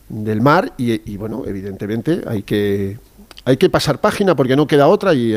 del 0.09 0.41
mar 0.41 0.73
y, 0.77 1.17
bueno, 1.17 1.43
evidentemente 1.45 2.21
hay 2.27 2.43
que, 2.43 2.97
hay 3.43 3.57
que 3.57 3.69
pasar 3.69 3.99
página 3.99 4.35
porque 4.35 4.55
no 4.55 4.67
queda 4.67 4.87
otra 4.87 5.13
y 5.13 5.33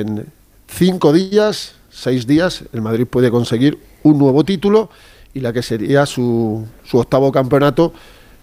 cinco 0.69 1.13
días, 1.13 1.75
seis 1.91 2.27
días, 2.27 2.65
el 2.73 2.83
Madrid 2.83 3.07
puede 3.07 3.31
conseguir 3.31 3.79
un 4.03 4.19
nuevo 4.19 4.45
título 4.45 4.91
y 5.35 5.41
la 5.41 5.53
que 5.53 5.63
sería 5.63 6.07
su, 6.07 6.67
su 6.85 6.99
octavo 6.99 7.33
campeonato 7.33 7.93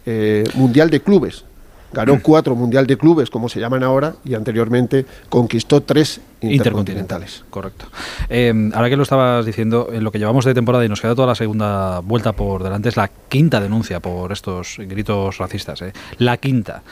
eh, 0.06 0.44
mundial 0.56 0.90
de 0.90 1.02
clubes. 1.02 1.46
Ganó 1.94 2.22
cuatro 2.22 2.56
mundial 2.56 2.88
de 2.88 2.98
clubes, 2.98 3.30
como 3.30 3.48
se 3.48 3.62
llaman 3.62 3.82
ahora, 3.82 4.16
y 4.26 4.34
anteriormente 4.34 5.06
conquistó 5.30 5.82
tres 5.82 6.20
intercontinentales. 6.42 7.46
Correcto. 7.50 7.86
Eh, 8.28 8.70
ahora 8.74 8.90
que 8.90 8.98
lo 8.98 9.04
estabas 9.04 9.46
diciendo, 9.46 9.88
en 9.94 10.04
lo 10.04 10.12
que 10.12 10.20
llevamos 10.20 10.44
de 10.44 10.54
temporada 10.54 10.84
y 10.84 10.90
nos 10.90 11.00
queda 11.00 11.16
toda 11.16 11.28
la 11.28 11.36
segunda 11.36 12.00
vuelta 12.00 12.34
por 12.34 12.64
delante, 12.64 12.90
es 12.90 12.98
la 12.98 13.10
quinta 13.30 13.62
denuncia 13.62 14.02
por 14.02 14.34
estos 14.34 14.76
gritos 14.80 15.38
racistas. 15.38 15.82
¿eh? 15.84 15.94
La 16.18 16.36
quinta. 16.36 16.84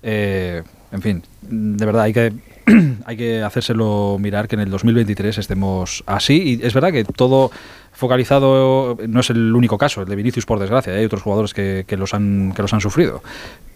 Eh, 0.00 0.62
en 0.92 1.02
fin, 1.02 1.22
de 1.40 1.84
verdad 1.84 2.02
hay 2.02 2.12
que 2.12 2.32
hay 3.06 3.16
que 3.16 3.42
hacérselo 3.42 4.16
mirar 4.20 4.48
que 4.48 4.56
en 4.56 4.60
el 4.60 4.70
2023 4.70 5.38
estemos 5.38 6.02
así. 6.06 6.60
Y 6.60 6.66
es 6.66 6.74
verdad 6.74 6.92
que 6.92 7.04
todo 7.04 7.50
focalizado 7.92 8.96
no 9.06 9.20
es 9.20 9.30
el 9.30 9.54
único 9.54 9.78
caso, 9.78 10.02
el 10.02 10.08
de 10.08 10.16
Vinicius 10.16 10.46
por 10.46 10.58
desgracia, 10.58 10.94
hay 10.94 11.04
otros 11.04 11.22
jugadores 11.22 11.54
que, 11.54 11.84
que 11.86 11.96
los, 11.96 12.14
han, 12.14 12.52
que 12.54 12.62
los 12.62 12.72
han 12.72 12.80
sufrido 12.80 13.22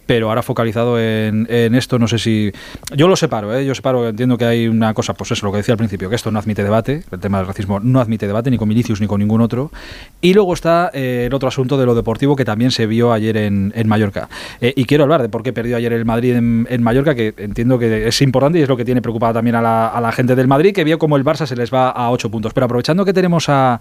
pero 0.07 0.29
ahora 0.29 0.43
focalizado 0.43 1.01
en, 1.01 1.47
en, 1.51 1.75
esto, 1.75 1.99
no 1.99 2.09
sé 2.09 2.19
si... 2.19 2.53
Yo 2.95 3.09
lo 3.09 3.17
separo, 3.17 3.55
¿eh? 3.57 3.67
yo 3.67 3.75
separo, 3.75 4.09
entiendo 4.09 4.39
que 4.39 4.45
hay 4.45 4.69
una 4.69 4.95
cosa, 4.95 5.15
pues 5.15 5.33
eso, 5.33 5.45
lo 5.45 5.53
que 5.53 5.59
decía 5.59 5.73
al 5.75 5.79
principio, 5.79 6.09
que 6.09 6.15
esto 6.15 6.31
no 6.31 6.39
admite 6.39 6.63
debate, 6.63 7.03
el 7.11 7.19
tema 7.21 7.39
del 7.39 7.47
racismo 7.49 7.81
no 7.81 8.01
admite 8.01 8.27
debate 8.27 8.51
ni 8.51 8.57
con 8.57 8.69
Vinicius 8.69 9.01
ni 9.01 9.09
con 9.09 9.21
ningún 9.21 9.41
otro, 9.41 9.73
y 10.21 10.33
luego 10.33 10.55
está 10.55 10.91
eh, 10.95 11.25
el 11.27 11.35
otro 11.35 11.49
asunto 11.49 11.77
de 11.77 11.87
lo 11.87 11.95
deportivo 11.95 12.37
que 12.37 12.45
también 12.45 12.71
se 12.71 12.87
vio 12.87 13.13
ayer 13.13 13.37
en, 13.37 13.73
en 13.75 13.89
Mallorca. 13.89 14.29
Eh, 14.61 14.73
y 14.77 14.85
quiero 14.85 15.05
hablar 15.05 15.23
de 15.23 15.29
por 15.29 15.43
qué 15.43 15.53
perdió 15.53 15.77
ayer 15.77 15.93
el 15.93 16.05
Madrid 16.05 16.37
en, 16.37 16.67
en, 16.71 16.83
Mallorca, 16.83 17.15
que 17.15 17.35
entiendo 17.37 17.79
que 17.79 18.07
es 18.07 18.23
importante 18.23 18.61
y 18.61 18.63
es 18.63 18.69
lo 18.69 18.77
que 18.77 18.85
tiene 18.85 19.03
preocupada 19.03 19.35
también 19.35 19.57
a 19.57 19.63
la, 19.63 19.89
a 19.89 20.01
la 20.01 20.13
gente 20.13 20.37
del 20.37 20.47
Madrid, 20.47 20.73
que 20.73 20.85
vio 20.85 20.99
como 20.99 21.17
el 21.17 21.25
Barça 21.25 21.47
se 21.47 21.57
les 21.57 21.73
va 21.73 21.91
a 21.91 22.11
8 22.11 22.31
puntos. 22.31 22.55
Pero 22.55 22.67
aprovechando 22.67 23.05
que 23.05 23.13
tenemos 23.13 23.49
a, 23.49 23.81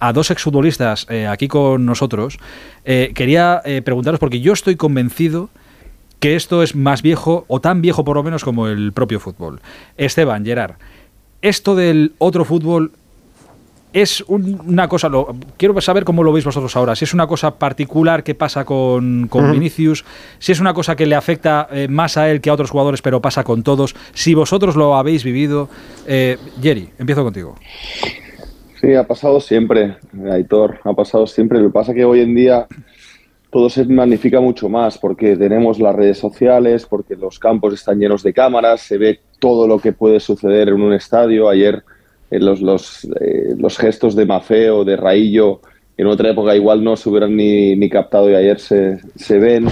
a 0.00 0.12
dos 0.12 0.30
exfutbolistas 0.30 1.06
eh, 1.10 1.26
aquí 1.26 1.48
con 1.48 1.84
nosotros, 1.84 2.38
quería 2.84 3.62
preguntaros, 3.84 4.20
porque 4.20 4.40
yo 4.40 4.52
estoy 4.52 4.76
convencido 4.76 5.50
que 6.20 6.36
esto 6.36 6.62
es 6.62 6.74
más 6.74 7.02
viejo, 7.02 7.44
o 7.48 7.60
tan 7.60 7.82
viejo 7.82 8.04
por 8.04 8.16
lo 8.16 8.22
menos 8.22 8.44
como 8.44 8.68
el 8.68 8.92
propio 8.92 9.20
fútbol. 9.20 9.60
Esteban, 9.96 10.44
Gerard, 10.44 10.76
esto 11.42 11.74
del 11.74 12.12
otro 12.18 12.44
fútbol 12.44 12.92
es 13.92 14.22
un, 14.28 14.60
una 14.66 14.88
cosa, 14.88 15.08
lo, 15.08 15.34
quiero 15.56 15.80
saber 15.80 16.04
cómo 16.04 16.22
lo 16.22 16.30
veis 16.30 16.44
vosotros 16.44 16.76
ahora, 16.76 16.94
si 16.94 17.04
es 17.04 17.14
una 17.14 17.26
cosa 17.26 17.58
particular 17.58 18.22
que 18.22 18.34
pasa 18.34 18.64
con, 18.64 19.26
con 19.28 19.44
uh 19.44 19.48
-huh. 19.48 19.52
Vinicius, 19.52 20.04
si 20.38 20.52
es 20.52 20.60
una 20.60 20.74
cosa 20.74 20.96
que 20.96 21.06
le 21.06 21.14
afecta 21.14 21.66
eh, 21.70 21.88
más 21.88 22.18
a 22.18 22.30
él 22.30 22.42
que 22.42 22.50
a 22.50 22.52
otros 22.52 22.70
jugadores, 22.70 23.00
pero 23.00 23.22
pasa 23.22 23.42
con 23.42 23.62
todos, 23.62 23.96
si 24.12 24.34
vosotros 24.34 24.76
lo 24.76 24.96
habéis 24.96 25.24
vivido. 25.24 25.70
Eh, 26.06 26.36
Jerry, 26.60 26.90
empiezo 26.98 27.24
contigo. 27.24 27.54
Sí, 28.80 28.94
ha 28.94 29.06
pasado 29.06 29.40
siempre, 29.40 29.96
Aitor, 30.30 30.78
ha 30.84 30.92
pasado 30.92 31.26
siempre. 31.26 31.58
Lo 31.60 31.68
que 31.68 31.72
pasa 31.72 31.92
es 31.92 31.96
que 31.96 32.04
hoy 32.04 32.20
en 32.20 32.34
día 32.34 32.66
todo 33.56 33.70
se 33.70 33.86
magnifica 33.86 34.38
mucho 34.38 34.68
más 34.68 34.98
porque 34.98 35.34
tenemos 35.34 35.78
las 35.78 35.96
redes 35.96 36.18
sociales, 36.18 36.84
porque 36.84 37.16
los 37.16 37.38
campos 37.38 37.72
están 37.72 37.98
llenos 37.98 38.22
de 38.22 38.34
cámaras, 38.34 38.82
se 38.82 38.98
ve 38.98 39.20
todo 39.38 39.66
lo 39.66 39.78
que 39.78 39.92
puede 39.92 40.20
suceder 40.20 40.68
en 40.68 40.82
un 40.82 40.92
estadio. 40.92 41.48
Ayer 41.48 41.82
eh, 42.30 42.38
los, 42.38 42.60
los, 42.60 43.04
eh, 43.18 43.54
los 43.56 43.78
gestos 43.78 44.14
de 44.14 44.26
Mafé 44.26 44.68
o 44.68 44.84
de 44.84 44.98
Raillo 44.98 45.62
en 45.96 46.06
otra 46.06 46.32
época 46.32 46.54
igual 46.54 46.84
no 46.84 46.98
se 46.98 47.08
hubieran 47.08 47.34
ni, 47.34 47.74
ni 47.76 47.88
captado 47.88 48.30
y 48.30 48.34
ayer 48.34 48.60
se, 48.60 48.98
se, 49.14 49.38
ven, 49.38 49.68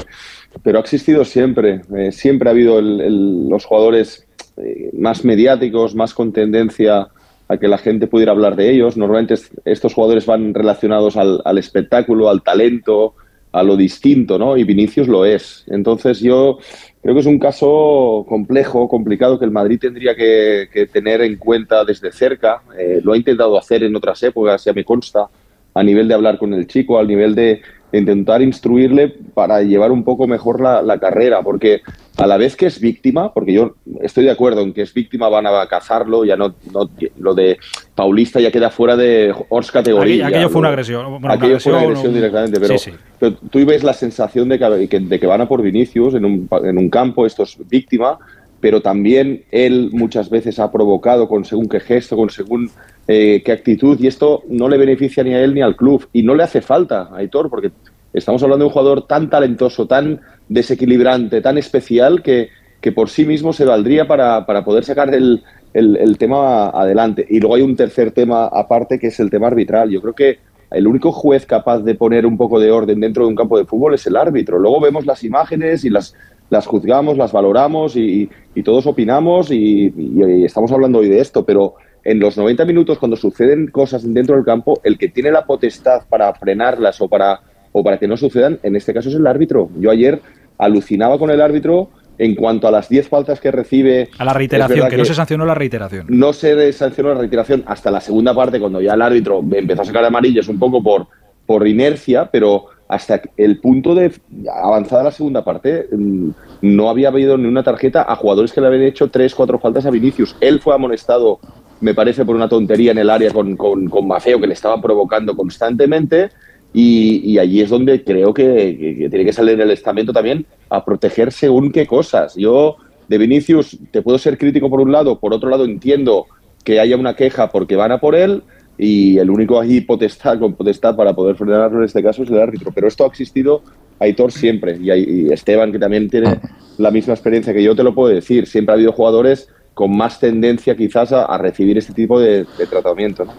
pero 0.62 0.78
ha 0.78 0.80
existido 0.80 1.22
siempre. 1.22 1.82
Eh, 1.94 2.10
siempre 2.10 2.48
ha 2.48 2.52
habido 2.52 2.78
el, 2.78 3.02
el, 3.02 3.48
los 3.50 3.66
jugadores 3.66 4.26
eh, 4.56 4.92
más 4.94 5.26
mediáticos, 5.26 5.94
más 5.94 6.14
con 6.14 6.32
tendencia 6.32 7.08
a 7.48 7.58
que 7.58 7.68
la 7.68 7.76
gente 7.76 8.06
pudiera 8.06 8.32
hablar 8.32 8.56
de 8.56 8.70
ellos. 8.70 8.96
Normalmente 8.96 9.34
estos 9.66 9.92
jugadores 9.92 10.24
van 10.24 10.54
relacionados 10.54 11.18
al, 11.18 11.42
al 11.44 11.58
espectáculo, 11.58 12.30
al 12.30 12.42
talento, 12.42 13.16
a 13.54 13.62
lo 13.62 13.76
distinto, 13.76 14.36
¿no? 14.36 14.56
Y 14.56 14.64
Vinicius 14.64 15.06
lo 15.06 15.24
es. 15.24 15.64
Entonces 15.68 16.18
yo 16.18 16.58
creo 17.00 17.14
que 17.14 17.20
es 17.20 17.26
un 17.26 17.38
caso 17.38 18.26
complejo, 18.28 18.88
complicado, 18.88 19.38
que 19.38 19.44
el 19.44 19.52
Madrid 19.52 19.78
tendría 19.78 20.16
que, 20.16 20.88
tener 20.92 21.20
en 21.20 21.36
cuenta 21.36 21.84
desde 21.84 22.10
cerca. 22.10 22.62
Eh, 22.76 23.00
lo 23.02 23.12
ha 23.12 23.16
intentado 23.16 23.56
hacer 23.56 23.84
en 23.84 23.94
otras 23.94 24.20
épocas, 24.24 24.64
ya 24.64 24.72
me 24.72 24.84
consta, 24.84 25.28
a 25.72 25.82
nivel 25.84 26.08
de 26.08 26.14
hablar 26.14 26.36
con 26.36 26.52
el 26.52 26.66
chico, 26.66 26.98
al 26.98 27.06
nivel 27.06 27.36
de 27.36 27.62
intentar 27.98 28.42
instruirle 28.42 29.08
para 29.08 29.62
llevar 29.62 29.92
un 29.92 30.04
poco 30.04 30.26
mejor 30.26 30.60
la, 30.60 30.82
la, 30.82 30.98
carrera, 30.98 31.42
porque 31.42 31.82
a 32.16 32.26
la 32.26 32.36
vez 32.36 32.56
que 32.56 32.66
es 32.66 32.80
víctima, 32.80 33.32
porque 33.32 33.52
yo 33.52 33.74
estoy 34.00 34.24
de 34.24 34.30
acuerdo 34.30 34.62
en 34.62 34.72
que 34.72 34.82
es 34.82 34.94
víctima, 34.94 35.28
van 35.28 35.46
a 35.46 35.66
cazarlo, 35.66 36.24
ya 36.24 36.36
no, 36.36 36.54
no 36.72 36.90
lo 37.18 37.34
de 37.34 37.58
Paulista 37.94 38.40
ya 38.40 38.50
queda 38.50 38.70
fuera 38.70 38.96
de 38.96 39.34
Ors 39.48 39.70
categoría. 39.70 40.26
Aquello, 40.26 40.36
aquello 40.36 40.48
fue 40.50 40.58
una 40.60 40.68
agresión. 40.68 41.10
Bueno, 41.10 41.28
aquello 41.28 41.46
agresión, 41.46 41.72
fue 41.74 41.78
una 41.78 41.88
agresión 41.88 42.14
directamente, 42.14 42.60
pero, 42.60 42.78
sí, 42.78 42.90
sí. 42.90 42.96
pero, 43.18 43.34
tú 43.34 43.64
ves 43.64 43.84
la 43.84 43.92
sensación 43.92 44.48
de 44.48 44.58
que, 44.88 45.00
de 45.00 45.20
que 45.20 45.26
van 45.26 45.40
a 45.40 45.48
por 45.48 45.62
Vinicius 45.62 46.14
en 46.14 46.24
un, 46.24 46.48
en 46.64 46.78
un 46.78 46.90
campo, 46.90 47.26
esto 47.26 47.42
es 47.42 47.56
víctima, 47.68 48.18
pero 48.64 48.80
también 48.80 49.44
él 49.50 49.90
muchas 49.92 50.30
veces 50.30 50.58
ha 50.58 50.72
provocado 50.72 51.28
con 51.28 51.44
según 51.44 51.68
qué 51.68 51.80
gesto, 51.80 52.16
con 52.16 52.30
según 52.30 52.70
eh, 53.06 53.42
qué 53.44 53.52
actitud, 53.52 54.00
y 54.00 54.06
esto 54.06 54.42
no 54.48 54.70
le 54.70 54.78
beneficia 54.78 55.22
ni 55.22 55.34
a 55.34 55.44
él 55.44 55.52
ni 55.52 55.60
al 55.60 55.76
club, 55.76 56.08
y 56.14 56.22
no 56.22 56.34
le 56.34 56.44
hace 56.44 56.62
falta 56.62 57.10
a 57.12 57.16
Aitor, 57.18 57.50
porque 57.50 57.72
estamos 58.14 58.42
hablando 58.42 58.64
de 58.64 58.68
un 58.68 58.72
jugador 58.72 59.06
tan 59.06 59.28
talentoso, 59.28 59.86
tan 59.86 60.18
desequilibrante, 60.48 61.42
tan 61.42 61.58
especial, 61.58 62.22
que, 62.22 62.48
que 62.80 62.90
por 62.90 63.10
sí 63.10 63.26
mismo 63.26 63.52
se 63.52 63.66
valdría 63.66 64.08
para, 64.08 64.46
para 64.46 64.64
poder 64.64 64.82
sacar 64.82 65.14
el, 65.14 65.42
el, 65.74 65.98
el, 65.98 66.16
tema 66.16 66.70
adelante. 66.70 67.26
Y 67.28 67.40
luego 67.40 67.56
hay 67.56 67.62
un 67.62 67.76
tercer 67.76 68.12
tema 68.12 68.46
aparte, 68.46 68.98
que 68.98 69.08
es 69.08 69.20
el 69.20 69.28
tema 69.28 69.48
arbitral. 69.48 69.90
Yo 69.90 70.00
creo 70.00 70.14
que 70.14 70.38
el 70.70 70.86
único 70.86 71.12
juez 71.12 71.44
capaz 71.44 71.80
de 71.80 71.94
poner 71.96 72.24
un 72.24 72.38
poco 72.38 72.58
de 72.58 72.70
orden 72.70 72.98
dentro 72.98 73.24
de 73.24 73.28
un 73.28 73.36
campo 73.36 73.58
de 73.58 73.66
fútbol 73.66 73.92
es 73.92 74.06
el 74.06 74.16
árbitro. 74.16 74.58
Luego 74.58 74.80
vemos 74.80 75.04
las 75.04 75.22
imágenes 75.22 75.84
y 75.84 75.90
las, 75.90 76.14
las 76.54 76.66
juzgamos, 76.66 77.18
las 77.18 77.32
valoramos 77.32 77.96
y, 77.96 78.30
y 78.54 78.62
todos 78.62 78.86
opinamos 78.86 79.50
y, 79.50 79.92
y, 79.96 80.44
estamos 80.44 80.70
hablando 80.72 81.00
hoy 81.00 81.08
de 81.08 81.18
esto, 81.18 81.44
pero 81.44 81.74
en 82.04 82.20
los 82.20 82.36
90 82.36 82.64
minutos 82.64 82.98
cuando 82.98 83.16
suceden 83.16 83.66
cosas 83.66 84.02
dentro 84.14 84.36
del 84.36 84.44
campo, 84.44 84.80
el 84.84 84.96
que 84.96 85.08
tiene 85.08 85.32
la 85.32 85.44
potestad 85.44 86.02
para 86.08 86.32
frenarlas 86.34 87.00
o 87.00 87.08
para, 87.08 87.40
o 87.72 87.82
para 87.82 87.98
que 87.98 88.06
no 88.06 88.16
sucedan, 88.16 88.60
en 88.62 88.76
este 88.76 88.94
caso 88.94 89.08
es 89.08 89.16
el 89.16 89.26
árbitro. 89.26 89.68
Yo 89.78 89.90
ayer 89.90 90.20
alucinaba 90.56 91.18
con 91.18 91.30
el 91.30 91.40
árbitro 91.40 91.90
En 92.16 92.36
cuanto 92.36 92.68
a 92.68 92.70
las 92.70 92.88
10 92.88 93.08
faltas 93.08 93.40
que 93.40 93.50
recibe. 93.50 94.08
A 94.18 94.24
la 94.24 94.32
reiteración, 94.32 94.78
verdad 94.78 94.90
que, 94.90 94.96
no 94.98 95.04
se 95.04 95.14
sancionó 95.14 95.44
la 95.44 95.54
reiteración. 95.56 96.06
no 96.08 96.32
se 96.32 96.72
sancionó 96.72 97.08
la 97.12 97.18
reiteración 97.18 97.64
hasta 97.66 97.90
la 97.90 98.00
segunda 98.00 98.32
parte, 98.32 98.60
cuando 98.60 98.80
ya 98.80 98.94
el 98.94 99.02
árbitro 99.02 99.42
empezó 99.52 99.82
a 99.82 99.84
sacar 99.84 100.04
amarillas 100.04 100.46
un 100.46 100.60
poco 100.60 100.80
por, 100.80 101.08
por 101.44 101.66
inercia, 101.66 102.30
pero 102.30 102.66
hasta 102.94 103.20
el 103.36 103.58
punto 103.60 103.94
de 103.94 104.12
avanzada 104.52 105.04
la 105.04 105.10
segunda 105.10 105.44
parte 105.44 105.86
mm, 105.90 106.28
no 106.62 106.88
había 106.88 107.08
habido 107.08 107.36
ni 107.36 107.46
una 107.46 107.62
tarjeta 107.62 108.04
a 108.08 108.16
jugadores 108.16 108.52
que 108.52 108.60
le 108.60 108.68
habían 108.68 108.82
hecho 108.82 109.10
tres, 109.10 109.34
cuatro 109.34 109.58
faltas 109.58 109.84
a 109.86 109.90
Vinicius. 109.90 110.36
Él 110.40 110.60
fue 110.60 110.74
amonestado, 110.74 111.38
me 111.80 111.94
parece, 111.94 112.24
por 112.24 112.36
una 112.36 112.48
tontería 112.48 112.92
en 112.92 112.98
el 112.98 113.10
área 113.10 113.30
con, 113.32 113.56
con, 113.56 113.88
con 113.88 114.06
Maceo, 114.06 114.40
que 114.40 114.46
le 114.46 114.54
estaba 114.54 114.80
provocando 114.80 115.36
constantemente. 115.36 116.30
Y, 116.72 117.20
y 117.32 117.38
allí 117.38 117.60
es 117.60 117.70
donde 117.70 118.02
creo 118.02 118.34
que, 118.34 118.44
que- 118.78 118.96
que 118.98 119.08
tiene 119.08 119.24
que 119.24 119.32
salir 119.32 119.60
el 119.60 119.70
estamento 119.70 120.12
también 120.12 120.44
a 120.70 120.84
proteger 120.84 121.30
según 121.32 121.70
qué 121.70 121.86
cosas. 121.86 122.34
Yo, 122.34 122.76
de 123.08 123.18
Vinicius, 123.18 123.78
te 123.92 124.02
puedo 124.02 124.18
ser 124.18 124.36
crítico 124.38 124.68
por 124.68 124.80
un 124.80 124.90
lado, 124.90 125.20
por 125.20 125.32
otro 125.32 125.50
lado 125.50 125.64
entiendo 125.64 126.26
que 126.64 126.80
haya 126.80 126.96
una 126.96 127.14
queja 127.14 127.50
porque 127.50 127.76
van 127.76 127.92
a 127.92 127.98
por 127.98 128.14
él 128.16 128.42
y 128.76 129.18
el 129.18 129.30
único 129.30 129.60
ahí 129.60 129.80
potestad 129.80 130.38
con 130.38 130.54
potestad 130.54 130.96
para 130.96 131.14
poder 131.14 131.36
frenarlo 131.36 131.78
en 131.78 131.84
este 131.84 132.02
caso 132.02 132.22
es 132.22 132.30
el 132.30 132.40
árbitro. 132.40 132.72
Pero 132.74 132.88
esto 132.88 133.04
ha 133.04 133.08
existido, 133.08 133.62
Aitor, 133.98 134.32
siempre. 134.32 134.78
Y, 134.80 135.32
Esteban, 135.32 135.72
que 135.72 135.78
también 135.78 136.08
tiene 136.08 136.40
la 136.78 136.90
misma 136.90 137.14
experiencia 137.14 137.52
que 137.52 137.62
yo, 137.62 137.76
te 137.76 137.82
lo 137.82 137.94
puedo 137.94 138.12
decir. 138.12 138.46
Siempre 138.46 138.72
ha 138.72 138.76
habido 138.76 138.92
jugadores 138.92 139.48
con 139.74 139.96
más 139.96 140.20
tendencia 140.20 140.76
quizás 140.76 141.12
a, 141.12 141.24
a 141.24 141.38
recibir 141.38 141.78
este 141.78 141.92
tipo 141.92 142.18
de, 142.20 142.46
de 142.58 142.66
tratamiento. 142.66 143.24
¿no? 143.24 143.32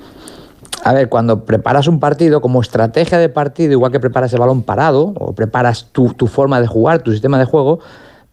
A 0.83 0.93
ver, 0.93 1.09
cuando 1.09 1.45
preparas 1.45 1.87
un 1.87 1.99
partido 1.99 2.41
como 2.41 2.61
estrategia 2.61 3.17
de 3.17 3.29
partido, 3.29 3.71
igual 3.71 3.91
que 3.91 3.99
preparas 3.99 4.31
el 4.33 4.39
balón 4.39 4.63
parado 4.63 5.13
o 5.17 5.33
preparas 5.33 5.89
tu, 5.91 6.13
tu 6.13 6.27
forma 6.27 6.61
de 6.61 6.67
jugar, 6.67 7.01
tu 7.01 7.11
sistema 7.11 7.39
de 7.39 7.45
juego, 7.45 7.79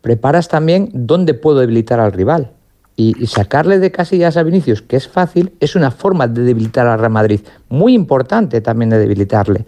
preparas 0.02 0.48
también 0.48 0.90
dónde 0.92 1.34
puedo 1.34 1.60
debilitar 1.60 1.98
al 1.98 2.12
rival. 2.12 2.50
Y, 2.94 3.26
sacarle 3.26 3.78
de 3.78 3.90
casillas 3.90 4.36
a 4.36 4.42
Vinicius, 4.42 4.82
que 4.82 4.96
es 4.96 5.08
fácil, 5.08 5.52
es 5.60 5.74
una 5.74 5.90
forma 5.90 6.28
de 6.28 6.42
debilitar 6.42 6.86
al 6.86 6.98
Real 6.98 7.10
Madrid. 7.10 7.40
Muy 7.68 7.94
importante 7.94 8.60
también 8.60 8.90
de 8.90 8.98
debilitarle. 8.98 9.64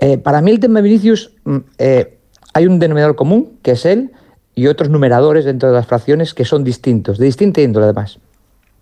Eh, 0.00 0.18
para 0.18 0.40
mí 0.42 0.50
el 0.50 0.60
tema 0.60 0.80
de 0.80 0.82
Vinicius, 0.82 1.32
mm, 1.44 1.56
eh, 1.78 2.18
hay 2.52 2.66
un 2.66 2.78
denominador 2.78 3.16
común, 3.16 3.58
que 3.62 3.72
es 3.72 3.86
él, 3.86 4.10
y 4.54 4.66
otros 4.66 4.90
numeradores 4.90 5.44
dentro 5.44 5.68
de 5.68 5.74
las 5.76 5.86
fracciones 5.86 6.34
que 6.34 6.44
son 6.44 6.64
distintos, 6.64 7.18
de 7.18 7.26
distinta 7.26 7.60
índole 7.60 7.84
además 7.84 8.18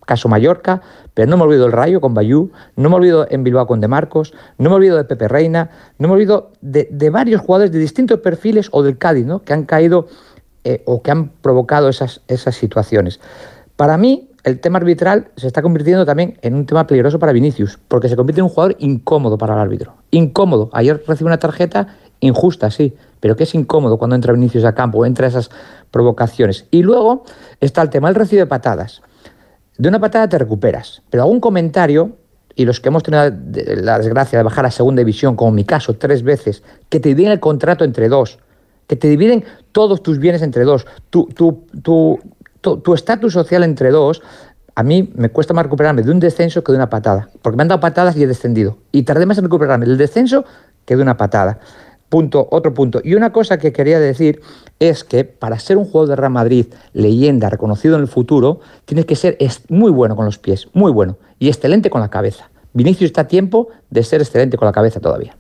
caso 0.07 0.29
Mallorca, 0.29 0.81
pero 1.13 1.29
no 1.29 1.37
me 1.37 1.43
olvido 1.43 1.65
del 1.65 1.73
Rayo 1.73 2.01
con 2.01 2.15
Bayú, 2.15 2.51
no 2.77 2.89
me 2.89 2.97
olvido 2.97 3.27
en 3.29 3.45
Bilbao 3.45 3.67
con 3.67 3.81
De 3.81 3.89
Marcos, 3.89 4.33
no 4.57 4.71
me 4.71 4.77
olvido 4.77 4.97
de 4.97 5.05
Pepe 5.05 5.29
Reina, 5.29 5.71
no 5.99 6.09
me 6.09 6.15
olvido 6.15 6.53
de, 6.63 6.89
de 6.91 7.11
varios 7.11 7.43
jugadores 7.43 7.73
de 7.73 7.81
distintos 7.81 8.21
perfiles 8.21 8.69
o 8.71 8.83
del 8.83 8.97
Cádiz, 8.97 9.27
¿no? 9.27 9.43
que 9.43 9.53
han 9.53 9.65
caído 9.65 10.07
eh, 10.65 10.83
o 10.87 11.03
que 11.03 11.11
han 11.11 11.29
provocado 11.29 11.89
esas 11.89 12.55
situaciones. 12.55 13.21
Para 13.77 13.97
mí, 13.99 14.31
el 14.45 14.61
tema 14.61 14.79
arbitral 14.79 15.29
se 15.37 15.47
está 15.47 15.61
convirtiendo 15.61 16.07
también 16.07 16.39
en 16.43 16.55
un 16.55 16.67
tema 16.67 16.87
peligroso 16.87 17.19
para 17.19 17.33
Vinicius, 17.33 17.79
porque 17.89 18.09
se 18.09 18.17
convierte 18.17 18.41
en 18.41 18.45
un 18.45 18.51
jugador 18.51 18.77
incómodo 18.79 19.37
para 19.37 19.55
el 19.55 19.61
árbitro. 19.61 19.95
Incómodo. 20.11 20.71
Ayer 20.73 21.03
recibe 21.07 21.27
una 21.29 21.39
tarjeta 21.39 21.89
injusta, 22.21 22.71
sí, 22.71 22.95
pero 23.21 23.37
que 23.37 23.43
es 23.45 23.55
incómodo 23.55 23.99
cuando 23.99 24.17
entra 24.17 24.33
Vinicius 24.33 24.65
a 24.65 24.75
campo, 24.75 25.05
entra 25.05 25.27
esas 25.27 25.51
provocaciones. 25.91 26.67
Y 26.71 26.83
luego 26.83 27.25
está 27.61 27.83
el 27.83 27.91
tema, 27.91 28.09
él 28.09 28.15
recibe 28.15 28.47
patadas. 28.47 29.03
De 29.77 29.89
una 29.89 30.01
patada 30.01 30.29
te 30.29 30.39
recuperas, 30.39 31.03
pero 31.11 31.25
algún 31.25 31.41
comentario, 31.41 32.17
y 32.55 32.65
los 32.65 32.81
que 32.81 32.89
hemos 32.89 33.03
tenido 33.03 33.25
la, 33.25 33.31
de- 33.31 33.77
la 33.83 33.99
desgracia 33.99 34.39
de 34.39 34.43
bajar 34.45 34.65
a 34.65 34.71
segunda 34.71 35.01
división, 35.01 35.37
como 35.37 35.51
mi 35.51 35.65
caso, 35.65 35.95
tres 35.95 36.23
veces, 36.23 36.63
que 36.89 37.01
te 37.01 37.11
dividen 37.11 37.33
el 37.33 37.41
contrato 37.41 37.85
entre 37.85 38.09
dos, 38.09 38.39
que 38.87 38.97
te 38.97 39.09
dividen 39.09 39.45
todos 39.73 40.03
tus 40.03 40.19
bienes 40.19 40.41
entre 40.41 40.65
dos, 40.65 40.87
tu 41.11 41.27
tu- 41.27 41.67
tu- 41.83 42.19
tu- 42.67 42.79
tu 42.79 42.95
estatus 42.95 43.33
social 43.33 43.63
entre 43.63 43.91
dos, 43.93 44.23
a 44.75 44.83
mí 44.83 45.13
me 45.15 45.29
cuesta 45.31 45.55
más 45.55 45.63
recuperarme 45.65 46.03
de 46.03 46.11
un 46.11 46.19
descenso 46.19 46.65
que 46.65 46.73
de 46.73 46.79
una 46.79 46.91
patada, 46.91 47.29
porque 47.43 47.57
me 47.57 47.63
han 47.63 47.69
dado 47.69 47.81
patadas 47.81 48.17
y 48.17 48.25
he 48.25 48.27
descendido, 48.27 48.79
y 48.91 49.05
tardé 49.05 49.25
más 49.25 49.39
en 49.39 49.45
recuperarme 49.45 49.87
del 49.87 49.97
descenso 49.97 50.45
que 50.85 50.97
de 50.97 51.03
una 51.03 51.17
patada. 51.17 51.61
Punto, 52.09 52.49
otro 52.51 52.73
punto. 52.75 53.01
Y 53.03 53.15
una 53.15 53.33
cosa 53.33 53.59
que 53.59 53.73
quería 53.73 53.99
decir 54.01 54.41
es 54.81 55.05
que 55.05 55.25
para 55.25 55.59
ser 55.61 55.77
un 55.77 55.85
jugador 55.85 56.09
de 56.11 56.17
Real 56.17 56.33
Madrid, 56.33 56.67
leyenda, 56.93 57.49
reconocido 57.51 57.95
en 57.97 58.03
el 58.03 58.09
futuro, 58.09 58.61
tienes 58.85 59.07
que 59.07 59.15
ser 59.17 59.37
muy 59.69 59.91
bueno 59.93 60.17
con 60.17 60.25
los 60.25 60.39
pies, 60.39 60.69
muy 60.73 60.91
bueno, 60.93 61.19
y 61.39 61.49
excelente 61.49 61.89
con 61.91 62.01
la 62.01 62.09
cabeza. 62.09 62.51
Vinicius 62.73 63.09
está 63.11 63.23
a 63.23 63.29
tiempo 63.29 63.69
de 63.91 64.03
ser 64.03 64.21
excelente 64.21 64.57
con 64.57 64.67
la 64.67 64.73
cabeza 64.73 64.99
todavía. 65.01 65.37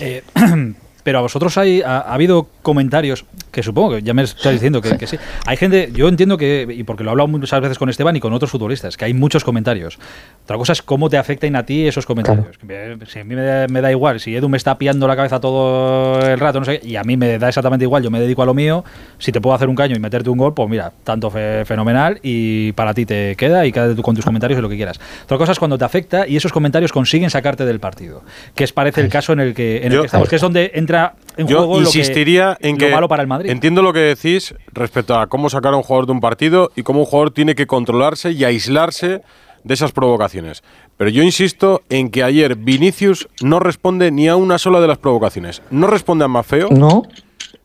Eh, 0.00 0.22
pero 1.08 1.20
a 1.20 1.22
vosotros 1.22 1.56
hay, 1.56 1.80
ha, 1.80 2.00
ha 2.00 2.12
habido 2.12 2.48
comentarios 2.60 3.24
que 3.50 3.62
supongo 3.62 3.92
que 3.96 4.02
ya 4.02 4.12
me 4.12 4.20
estás 4.24 4.52
diciendo 4.52 4.82
que, 4.82 4.98
que 4.98 5.06
sí. 5.06 5.16
Hay 5.46 5.56
gente, 5.56 5.88
yo 5.94 6.06
entiendo 6.06 6.36
que, 6.36 6.66
y 6.68 6.82
porque 6.82 7.02
lo 7.02 7.08
he 7.08 7.12
hablado 7.12 7.28
muchas 7.28 7.58
veces 7.62 7.78
con 7.78 7.88
Esteban 7.88 8.14
y 8.14 8.20
con 8.20 8.34
otros 8.34 8.50
futbolistas, 8.50 8.98
que 8.98 9.06
hay 9.06 9.14
muchos 9.14 9.42
comentarios. 9.42 9.98
Otra 10.44 10.58
cosa 10.58 10.74
es 10.74 10.82
cómo 10.82 11.08
te 11.08 11.16
afectan 11.16 11.56
a 11.56 11.64
ti 11.64 11.88
esos 11.88 12.04
comentarios. 12.04 12.62
Me- 12.62 13.06
Si 13.06 13.20
a 13.20 13.24
mí 13.24 13.34
me 13.34 13.42
da, 13.42 13.66
me 13.68 13.80
da 13.80 13.90
igual, 13.90 14.20
si 14.20 14.36
Edu 14.36 14.50
me 14.50 14.58
está 14.58 14.76
pillando 14.76 15.08
la 15.08 15.16
cabeza 15.16 15.40
todo 15.40 16.20
el 16.20 16.38
rato, 16.38 16.58
no 16.58 16.66
sé, 16.66 16.78
y 16.84 16.96
a 16.96 17.04
mí 17.04 17.16
me 17.16 17.38
da 17.38 17.48
exactamente 17.48 17.86
igual, 17.86 18.02
yo 18.02 18.10
me 18.10 18.20
dedico 18.20 18.42
a 18.42 18.46
lo 18.46 18.52
mío, 18.52 18.84
si 19.16 19.32
te 19.32 19.40
puedo 19.40 19.56
hacer 19.56 19.70
un 19.70 19.76
caño 19.76 19.96
y 19.96 19.98
meterte 19.98 20.28
un 20.28 20.36
gol, 20.36 20.52
pues 20.52 20.68
mira, 20.68 20.92
tanto 21.04 21.30
fe- 21.30 21.64
fenomenal 21.64 22.18
y 22.22 22.72
para 22.72 22.92
ti 22.92 23.06
te 23.06 23.34
queda 23.36 23.64
y 23.64 23.72
quédate 23.72 23.94
tú 23.94 24.02
con 24.02 24.14
tus 24.14 24.26
comentarios 24.26 24.58
y 24.58 24.62
lo 24.62 24.68
que 24.68 24.76
quieras. 24.76 25.00
Otra 25.24 25.38
cosa 25.38 25.52
es 25.52 25.58
cuando 25.58 25.78
te 25.78 25.86
afecta 25.86 26.28
y 26.28 26.36
esos 26.36 26.52
comentarios 26.52 26.92
consiguen 26.92 27.30
sacarte 27.30 27.64
del 27.64 27.80
partido, 27.80 28.22
que 28.54 28.64
es 28.64 28.74
parece 28.74 29.00
el 29.00 29.08
caso 29.08 29.32
en 29.32 29.40
el 29.40 29.54
que, 29.54 29.78
en 29.78 29.84
el 29.84 29.92
Yo- 29.92 30.00
que 30.02 30.06
estamos, 30.06 30.28
que 30.28 30.36
es 30.36 30.42
donde 30.42 30.72
entra 30.74 30.97
en 31.36 31.46
Yo 31.46 31.58
juego 31.58 31.78
insistiría 31.80 32.50
lo, 32.50 32.56
que, 32.56 32.68
en 32.68 32.74
lo 32.74 32.78
que 32.86 32.90
malo 32.92 33.08
para 33.08 33.22
el 33.22 33.28
Madrid. 33.28 33.50
entiendo 33.50 33.82
lo 33.82 33.92
que 33.92 34.00
decís 34.00 34.54
respecto 34.72 35.18
a 35.18 35.26
cómo 35.28 35.48
sacar 35.50 35.72
a 35.72 35.76
un 35.76 35.82
jugador 35.82 36.06
de 36.06 36.12
un 36.12 36.20
partido 36.20 36.70
y 36.74 36.82
cómo 36.82 37.00
un 37.00 37.06
jugador 37.06 37.30
tiene 37.30 37.54
que 37.54 37.66
controlarse 37.66 38.32
y 38.32 38.44
aislarse 38.44 39.22
de 39.64 39.74
esas 39.74 39.92
provocaciones. 39.92 40.62
Pero 40.96 41.10
yo 41.10 41.22
insisto 41.22 41.82
en 41.90 42.10
que 42.10 42.22
ayer 42.24 42.56
Vinicius 42.56 43.28
no 43.42 43.60
responde 43.60 44.10
ni 44.10 44.28
a 44.28 44.36
una 44.36 44.58
sola 44.58 44.80
de 44.80 44.88
las 44.88 44.98
provocaciones. 44.98 45.62
No 45.70 45.86
responde 45.86 46.24
a 46.24 46.28
Mafeo. 46.28 46.70
No. 46.70 47.02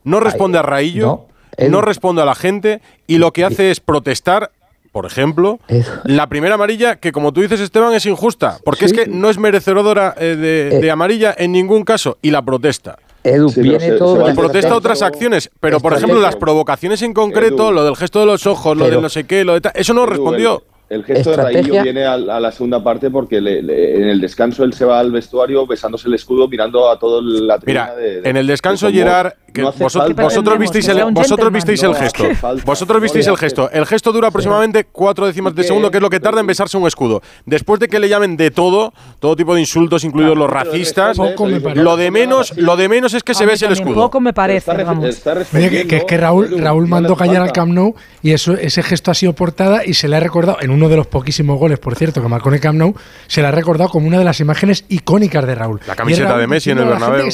No 0.03 0.19
responde 0.19 0.57
a 0.57 0.61
Raillo. 0.61 1.05
no. 1.05 1.69
No, 1.69 1.81
responde 1.81 2.21
a 2.23 2.25
la 2.25 2.34
gente. 2.34 2.81
Y 3.05 3.19
lo 3.19 3.31
que 3.31 3.45
hace 3.45 3.69
es 3.69 3.79
protestar. 3.79 4.51
Por 4.91 5.05
ejemplo, 5.07 5.59
la 6.03 6.27
primera 6.27 6.53
amarilla, 6.55 6.97
que 6.97 7.11
como 7.11 7.31
tú 7.31 7.41
dices, 7.41 7.59
Esteban, 7.59 7.93
es 7.95 8.05
injusta, 8.05 8.59
porque 8.63 8.86
es 8.86 8.93
que 8.93 9.07
no 9.07 9.27
es 9.29 9.39
merecedora 9.39 10.13
eh, 10.19 10.36
de, 10.36 10.79
de 10.79 10.91
amarilla 10.91 11.34
en 11.36 11.51
ningún 11.51 11.84
caso, 11.84 12.17
y 12.21 12.29
la 12.29 12.43
protesta. 12.43 12.97
Edu, 13.24 13.49
Sí, 13.49 13.61
viene 13.61 13.80
se- 13.80 13.91
todo 13.93 14.17
se 14.26 14.32
de 14.32 14.36
protesta 14.36 14.76
otras 14.76 15.01
acciones, 15.01 15.49
pero 15.59 15.80
por 15.80 15.93
ejemplo 15.93 16.19
las 16.19 16.36
provocaciones 16.36 17.01
en 17.01 17.13
concreto, 17.13 17.67
Edu. 17.67 17.71
lo 17.71 17.84
del 17.86 17.95
gesto 17.95 18.19
de 18.19 18.26
los 18.26 18.45
ojos, 18.47 18.76
lo 18.78 18.86
del 18.89 19.01
no 19.01 19.09
sé 19.09 19.24
qué, 19.26 19.43
lo 19.45 19.53
de 19.53 19.61
tal, 19.61 19.71
eso 19.76 19.93
no 19.93 20.01
Edu, 20.03 20.09
respondió. 20.11 20.63
El, 20.89 20.99
el 20.99 21.05
gesto 21.05 21.30
de 21.32 21.36
Estrategia. 21.38 21.61
Raillo 21.61 21.84
viene 21.84 22.05
a, 22.05 22.13
a 22.13 22.39
la 22.39 22.51
segunda 22.51 22.84
parte 22.84 23.09
porque 23.09 23.39
le- 23.41 23.61
le- 23.63 23.95
en 23.95 24.09
el 24.09 24.19
descanso 24.21 24.63
él 24.63 24.74
se 24.74 24.84
va 24.86 24.99
al 24.99 25.11
vestuario 25.11 25.65
besándose 25.65 26.07
el 26.09 26.13
escudo 26.15 26.47
mirando 26.47 26.89
a 26.91 26.99
todo 26.99 27.21
la 27.21 27.57
tribuna 27.57 27.86
Mira, 27.91 27.95
de- 27.95 28.21
de- 28.21 28.30
en 28.30 28.38
el 28.38 28.45
descanso 28.45 28.88
de 28.88 28.93
Gerard, 28.93 29.34
no 29.62 29.72
vosotros, 29.72 30.60
visteis 30.60 30.88
el, 30.89 31.04
vosotros 31.12 31.51
visteis 31.51 31.84
el 31.84 31.95
gesto. 31.95 32.26
Vosotros 32.66 33.01
visteis 33.01 33.28
el 33.28 33.38
gesto. 33.38 33.70
El 33.72 33.86
gesto 33.86 34.12
dura 34.12 34.28
aproximadamente 34.28 34.86
cuatro 34.86 35.26
décimas 35.26 35.56
de 35.56 35.64
segundo, 35.64 35.89
que 35.89 35.97
es 35.97 36.04
lo 36.04 36.10
que 36.10 36.20
tarda 36.20 36.41
en 36.41 36.47
besarse 36.47 36.78
un 36.78 36.88
escudo. 36.88 37.22
Después 37.45 37.80
de 37.80 37.88
que 37.88 37.99
le 37.99 38.10
llamen 38.10 38.36
de 38.38 38.51
todo, 38.51 38.93
todo 39.20 39.36
tipo 39.36 39.56
de 39.56 39.62
insultos, 39.62 40.04
incluidos 40.04 40.38
los 40.38 40.49
racistas, 40.49 41.18
lo 41.18 41.97
de 41.97 42.12
menos, 42.12 42.58
lo 42.58 42.76
de 42.76 42.89
menos 42.89 43.14
es 43.14 43.24
que 43.24 43.34
se 43.34 43.45
bese 43.45 43.66
el 43.68 43.74
escudo. 43.74 43.95
Poco 43.95 44.20
me 44.20 44.34
parece, 44.34 44.72
que, 44.72 44.84
respondiendo, 45.34 45.88
que 45.88 45.97
es 45.97 46.04
que 46.06 46.18
Raúl, 46.18 46.60
Raúl 46.60 46.88
mandó 46.88 47.16
callar 47.16 47.41
al. 47.41 47.54
Camp 47.54 47.72
Nou 47.72 47.95
y 48.22 48.32
eso, 48.32 48.54
ese 48.54 48.84
gesto 48.84 49.12
ha 49.12 49.14
sido 49.14 49.34
portada 49.34 49.86
y 49.86 49.93
se 49.93 50.08
le 50.08 50.18
ha 50.18 50.20
recordado, 50.20 50.58
en 50.60 50.72
uno 50.72 50.89
de 50.89 50.97
los 50.97 51.08
poquísimos 51.08 51.58
goles, 51.58 51.80
por 51.80 51.95
cierto, 51.95 52.22
que 52.22 52.28
marcó 52.28 52.49
en 52.49 52.56
el 52.56 52.62
Camp 52.62 52.78
Nou, 52.78 52.95
se 53.28 53.41
le 53.41 53.47
ha 53.47 53.51
recordado 53.51 53.89
como 53.89 54.08
una 54.08 54.18
de 54.18 54.26
las 54.26 54.39
imágenes 54.39 54.84
icónicas 54.89 55.45
de 55.45 55.56
Raúl. 55.56 55.80
La 55.88 55.95
camiseta 55.95 56.30
Raúl 56.30 56.41
de 56.41 56.47
Messi 56.47 56.72
en 56.72 56.80
el 56.80 56.86
Bernabéu. 56.86 57.30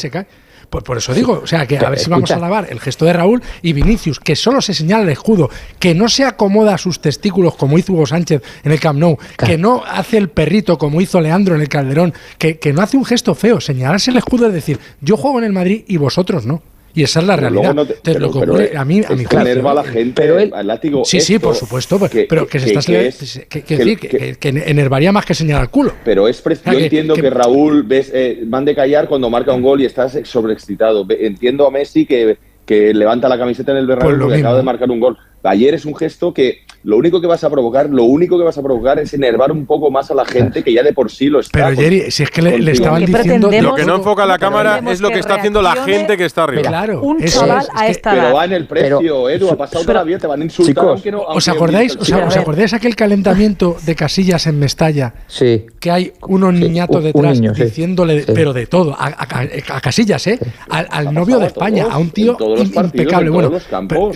Pues 0.69 0.83
por 0.83 0.97
eso 0.97 1.13
digo, 1.13 1.41
o 1.43 1.47
sea, 1.47 1.65
que 1.65 1.77
a 1.77 1.89
ver 1.89 1.99
si 1.99 2.09
vamos 2.09 2.29
a 2.29 2.35
alabar 2.35 2.67
el 2.69 2.79
gesto 2.79 3.05
de 3.05 3.13
Raúl 3.13 3.41
y 3.61 3.73
Vinicius, 3.73 4.19
que 4.19 4.35
solo 4.35 4.61
se 4.61 4.73
señala 4.73 5.03
el 5.03 5.09
escudo, 5.09 5.49
que 5.79 5.95
no 5.95 6.07
se 6.09 6.25
acomoda 6.25 6.75
a 6.75 6.77
sus 6.77 7.01
testículos 7.01 7.55
como 7.55 7.77
hizo 7.79 7.93
Hugo 7.93 8.05
Sánchez 8.05 8.43
en 8.63 8.71
el 8.71 8.79
Camp 8.79 8.99
Nou, 8.99 9.17
que 9.37 9.57
no 9.57 9.83
hace 9.83 10.17
el 10.17 10.29
perrito 10.29 10.77
como 10.77 11.01
hizo 11.01 11.21
Leandro 11.21 11.55
en 11.55 11.61
el 11.61 11.69
Calderón, 11.69 12.13
que, 12.37 12.59
que 12.59 12.71
no 12.71 12.81
hace 12.81 12.97
un 12.97 13.05
gesto 13.05 13.33
feo, 13.33 13.59
señalarse 13.59 14.11
el 14.11 14.17
escudo 14.17 14.47
es 14.47 14.53
decir, 14.53 14.79
yo 15.01 15.17
juego 15.17 15.39
en 15.39 15.45
el 15.45 15.53
Madrid 15.53 15.83
y 15.87 15.97
vosotros 15.97 16.45
no. 16.45 16.61
Y 16.93 17.03
esa 17.03 17.19
es 17.19 17.25
la 17.27 17.35
Pero 17.35 17.49
realidad. 17.49 17.61
luego 17.61 17.73
no 17.75 17.85
te- 17.85 17.93
Entonces, 17.93 18.01
pero- 18.13 18.19
lo 18.19 18.31
que 18.33 18.39
pero, 18.39 18.51
ocurre, 18.53 18.77
a 18.77 18.85
mí, 18.85 18.97
a 19.05 19.09
mi 19.15 19.23
juicio, 19.25 19.69
a 19.69 19.73
la 19.73 19.83
gente, 19.83 20.21
Pero 20.21 20.39
él- 20.39 20.51
al 20.53 20.67
látigo. 20.67 21.05
Sí, 21.05 21.19
sí, 21.21 21.37
por 21.39 21.55
supuesto, 21.55 21.99
pero 21.99 22.09
que, 22.47 22.51
que 22.51 22.59
se 22.59 22.73
está 22.73 22.81
que 22.81 23.09
que, 23.47 23.47
que- 23.47 23.63
que 23.63 23.77
que- 23.77 23.85
que, 23.85 24.07
que- 24.07 24.17
que- 24.17 24.35
que 24.35 24.49
enervaría 24.69 25.11
más 25.11 25.25
que 25.25 25.33
señalar 25.35 25.63
el 25.63 25.69
culo. 25.69 25.93
Pero 26.03 26.27
es 26.27 26.37
sea, 26.37 26.73
yo 26.73 26.77
que- 26.79 26.83
entiendo 26.85 27.13
que, 27.13 27.21
que- 27.21 27.29
Raúl 27.29 27.83
ves, 27.83 28.11
eh, 28.13 28.39
van 28.45 28.65
de 28.65 28.73
callar 28.75 29.07
cuando 29.07 29.29
marca 29.29 29.53
un 29.53 29.61
gol 29.61 29.81
y 29.81 29.85
estás 29.85 30.17
sobreexcitado. 30.23 31.05
Entiendo 31.09 31.67
a 31.67 31.71
Messi 31.71 32.05
que, 32.05 32.37
que 32.65 32.93
levanta 32.93 33.29
la 33.29 33.37
camiseta 33.37 33.71
en 33.71 33.77
el 33.79 33.87
Bernabéu 33.87 34.15
Pues 34.17 34.21
porque 34.25 34.39
acaba 34.39 34.57
de 34.57 34.63
marcar 34.63 34.89
un 34.89 34.99
gol. 34.99 35.17
Ayer 35.43 35.73
es 35.73 35.85
un 35.85 35.95
gesto 35.95 36.33
que 36.33 36.59
lo 36.83 36.95
único 36.97 37.19
que 37.19 37.27
vas 37.27 37.43
a 37.43 37.49
provocar, 37.49 37.89
lo 37.89 38.03
único 38.05 38.37
que 38.37 38.43
vas 38.45 38.57
a 38.57 38.63
provocar 38.63 38.99
es 38.99 39.13
enervar 39.13 39.51
un 39.51 39.65
poco 39.65 39.91
más 39.91 40.09
a 40.11 40.13
la 40.15 40.23
gente 40.25 40.63
que 40.63 40.73
ya 40.73 40.81
de 40.81 40.93
por 40.93 41.11
sí 41.11 41.27
lo 41.27 41.39
está. 41.41 41.51
Pero 41.65 41.75
Jerry, 41.75 42.09
si 42.09 42.23
es 42.23 42.31
que 42.31 42.41
le, 42.41 42.71
estaban 42.71 43.05
¿Qué 43.05 43.11
diciendo... 43.11 43.51
Lo 43.61 43.75
que 43.75 43.83
no 43.85 43.95
enfoca 43.97 44.25
la 44.25 44.37
cámara 44.39 44.81
es 44.89 45.01
lo 45.01 45.09
que 45.09 45.15
que 45.15 45.19
está 45.19 45.35
haciendo 45.35 45.61
la 45.61 45.75
gente 45.83 46.15
que 46.15 46.23
está 46.25 46.43
arriba. 46.43 46.61
Claro, 46.63 47.01
Un 47.01 47.21
chaval 47.25 47.63
es, 47.63 47.69
a 47.75 47.85
es 47.87 47.91
esta 47.97 48.11
Pero 48.11 48.23
edad. 48.23 48.35
va 48.35 48.45
en 48.45 48.53
el 48.53 48.65
precio, 48.67 48.99
Pero- 48.99 49.29
Edu, 49.29 49.49
ha 49.49 49.57
pasado 49.57 49.81
pero- 49.81 49.85
toda 49.87 49.93
la 49.95 50.03
vida, 50.05 50.17
te 50.19 50.27
van 50.27 50.41
a 50.41 50.43
insultar 50.45 50.73
Chicos, 50.73 50.89
aunque 50.89 51.11
no. 51.11 51.21
¿Os 51.23 51.47
acordáis, 51.49 51.95
os, 51.97 52.11
acordáis 52.13 52.73
aquel 52.73 52.95
calentamiento 52.95 53.75
de 53.85 53.95
Casillas 53.95 54.47
en 54.47 54.59
Mestalla? 54.59 55.13
Sí. 55.27 55.65
Que 55.81 55.91
hay 55.91 56.13
unos 56.27 56.53
Sí, 56.55 56.61
niñatos 56.61 56.95
un 56.97 57.03
detrás 57.03 57.39
niño, 57.39 57.51
diciéndole, 57.53 58.21
Sí. 58.23 58.31
pero 58.33 58.53
de 58.53 58.65
todo, 58.67 58.93
a, 58.97 59.07
a- 59.07 59.75
a 59.75 59.81
Casillas, 59.81 60.25
¿eh? 60.27 60.39
Al, 60.69 60.87
al 60.89 61.13
novio 61.13 61.39
de 61.39 61.47
España, 61.47 61.83
todos, 61.83 61.95
a 61.95 61.97
un 61.99 62.09
tío 62.11 62.37
impecable. 62.65 63.27
en 63.27 63.33
bueno, 63.33 63.51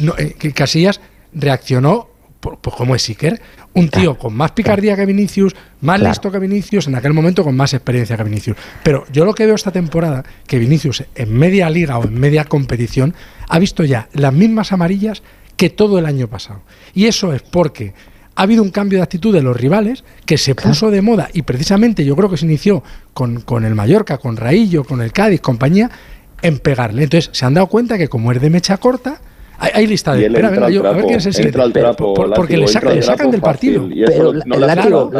no, 0.01 0.13
eh, 0.17 0.35
que 0.39 0.53
Casillas 0.53 1.01
reaccionó, 1.33 2.07
pues 2.61 2.75
como 2.75 2.95
es 2.95 3.07
Iker, 3.09 3.41
un 3.73 3.89
tío 3.89 4.17
con 4.17 4.33
más 4.35 4.51
picardía 4.51 4.95
que 4.95 5.05
Vinicius, 5.05 5.55
más 5.81 5.99
Claro. 5.99 6.11
listo 6.11 6.31
que 6.31 6.39
Vinicius, 6.39 6.87
en 6.87 6.95
aquel 6.95 7.13
momento 7.13 7.43
con 7.43 7.55
más 7.55 7.73
experiencia 7.73 8.17
que 8.17 8.23
Vinicius. 8.23 8.57
Pero 8.83 9.05
yo 9.11 9.25
lo 9.25 9.33
que 9.33 9.45
veo 9.45 9.55
esta 9.55 9.71
temporada, 9.71 10.23
que 10.45 10.59
Vinicius 10.59 11.03
en 11.15 11.33
media 11.33 11.69
liga 11.69 11.97
o 11.97 12.03
en 12.05 12.19
media 12.19 12.45
competición 12.45 13.13
ha 13.49 13.59
visto 13.59 13.83
ya 13.83 14.09
las 14.13 14.33
mismas 14.33 14.71
amarillas 14.71 15.23
que 15.57 15.69
todo 15.69 15.99
el 15.99 16.05
año 16.05 16.27
pasado. 16.27 16.61
Y 16.93 17.05
eso 17.05 17.33
es 17.33 17.41
porque 17.41 17.93
ha 18.35 18.41
habido 18.43 18.63
un 18.63 18.71
cambio 18.71 18.97
de 18.99 19.03
actitud 19.03 19.33
de 19.33 19.43
los 19.43 19.55
rivales 19.55 20.03
que 20.25 20.37
se 20.37 20.55
puso 20.55 20.89
de 20.89 21.01
moda 21.01 21.29
y 21.33 21.43
precisamente 21.43 22.03
yo 22.03 22.15
creo 22.15 22.29
que 22.29 22.37
se 22.37 22.45
inició 22.45 22.83
con, 23.13 23.41
con 23.41 23.63
el 23.63 23.75
Mallorca, 23.75 24.17
con 24.17 24.37
Raillo, 24.37 24.83
con 24.83 25.01
el 25.01 25.11
Cádiz, 25.11 25.39
compañía, 25.41 25.91
en 26.41 26.59
pegarle. 26.59 27.03
Entonces 27.03 27.29
se 27.31 27.45
han 27.45 27.53
dado 27.53 27.67
cuenta 27.67 27.97
que 27.97 28.07
como 28.09 28.31
es 28.31 28.41
de 28.41 28.49
mecha 28.49 28.77
corta, 28.77 29.21
hay, 29.59 29.71
hay 29.73 29.87
lista 29.87 30.13
de 30.13 30.25
espera, 30.25 30.49
entra 30.49 30.67
venga, 30.67 30.89
a 30.89 30.93
ver 30.93 31.05
quién 31.05 31.17
es 31.17 31.25
el 31.39 31.45
entra 31.45 31.63
al 31.63 31.71
Pero- 31.71 31.85
trapo, 31.87 32.13
por- 32.13 32.33
porque 32.33 32.57
látigo, 32.57 32.67
le, 32.67 32.73
saca- 32.73 32.93
le 32.93 33.01
sacan 33.01 33.31
del 33.31 33.41
partido. 33.41 33.87
Pero 34.07 34.33
no 34.33 34.55
hace 34.55 34.65
látigo, 34.65 35.11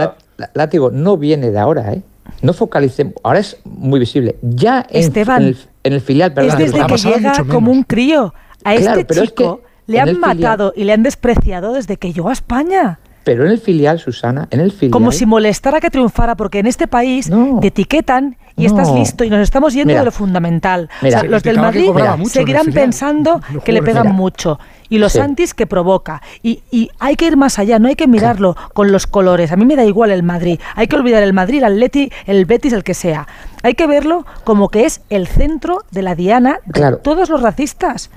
látigo 0.54 0.92
no 0.92 1.18
viene 1.18 1.52
de 1.52 1.60
ahora, 1.60 1.94
¿eh? 1.94 2.02
No 2.42 2.54
focalicemos. 2.54 3.14
Ahora 3.24 3.40
es 3.40 3.58
muy 3.64 4.00
visible. 4.00 4.36
Ya 4.42 4.86
Esteban, 4.90 5.42
en 5.42 5.48
el, 5.50 5.58
en 5.84 5.94
el 5.94 6.02
filial, 6.02 6.30
Es 6.32 6.36
perdón. 6.36 6.58
desde 6.58 6.82
ha 6.82 6.88
que 6.88 6.98
llega 6.98 7.34
como 7.50 7.72
un 7.72 7.84
crío. 7.84 8.34
A 8.64 8.76
Claro, 8.76 9.02
este 9.02 9.14
es 9.14 9.22
chico 9.30 9.62
que 9.86 9.92
le 9.92 10.00
han 10.00 10.08
el 10.10 10.16
filial- 10.16 10.36
matado 10.40 10.74
y 10.76 10.86
le 10.86 10.94
han 10.94 11.04
despreciado 11.04 11.74
desde 11.74 11.98
que 11.98 12.14
llegó 12.14 12.30
a 12.30 12.34
España. 12.34 13.00
Pero 13.26 13.46
en 13.46 13.52
el 13.52 13.60
filial, 13.60 14.00
Susana, 14.00 14.48
en 14.52 14.60
el 14.62 14.72
filial. 14.72 14.92
Como 14.92 15.12
si 15.12 15.26
molestara 15.26 15.80
que 15.80 15.90
triunfara, 15.90 16.36
porque 16.36 16.60
en 16.60 16.68
este 16.68 16.88
país 16.88 17.30
No. 17.30 17.60
te 17.62 17.68
etiquetan 17.68 18.38
y 18.56 18.62
No. 18.64 18.68
estás 18.68 18.91
listo 18.93 19.24
y 19.24 19.30
nos 19.30 19.39
estamos 19.41 19.74
yendo 19.74 19.88
Mira. 19.89 19.99
de 20.01 20.06
lo 20.06 20.12
fundamental. 20.12 20.89
Mira. 21.01 21.18
O 21.18 21.22
sea, 21.22 21.30
los 21.30 21.43
del 21.43 21.60
Madrid 21.60 21.89
seguirán 22.26 22.68
pensando 22.68 23.41
que 23.66 23.72
le 23.72 23.82
pegan 23.82 24.04
Mira. 24.04 24.14
mucho. 24.16 24.60
Y 24.89 24.99
los 24.99 25.14
Sí. 25.14 25.20
antis 25.20 25.54
que 25.56 25.66
provoca. 25.66 26.22
Y, 26.43 26.62
y 26.70 26.89
hay 26.99 27.16
que 27.16 27.26
ir 27.26 27.36
más 27.36 27.58
allá, 27.58 27.80
no 27.80 27.88
hay 27.88 27.95
que 27.95 28.08
mirarlo 28.08 28.56
con 28.74 28.91
los 28.91 29.08
colores. 29.08 29.51
A 29.51 29.56
mí 29.56 29.66
me 29.66 29.76
da 29.76 29.84
igual 29.86 30.12
el 30.12 30.22
Madrid. 30.22 30.60
Hay 30.76 30.88
que 30.88 30.95
olvidar 30.95 31.24
el 31.24 31.34
Madrid, 31.34 31.58
el 31.60 31.64
Atleti, 31.66 32.12
el 32.28 32.45
Betis, 32.45 32.74
el 32.74 32.84
que 32.84 32.93
sea. 32.93 33.28
Hay 33.64 33.74
que 33.76 33.88
verlo 33.88 34.26
como 34.43 34.70
que 34.70 34.86
es 34.86 35.01
el 35.09 35.28
centro 35.28 35.80
de 35.91 36.01
la 36.03 36.16
diana 36.16 36.59
de 36.66 36.72
Claro. 36.74 36.97
todos 36.97 37.30
los 37.30 37.41
racistas. 37.41 38.11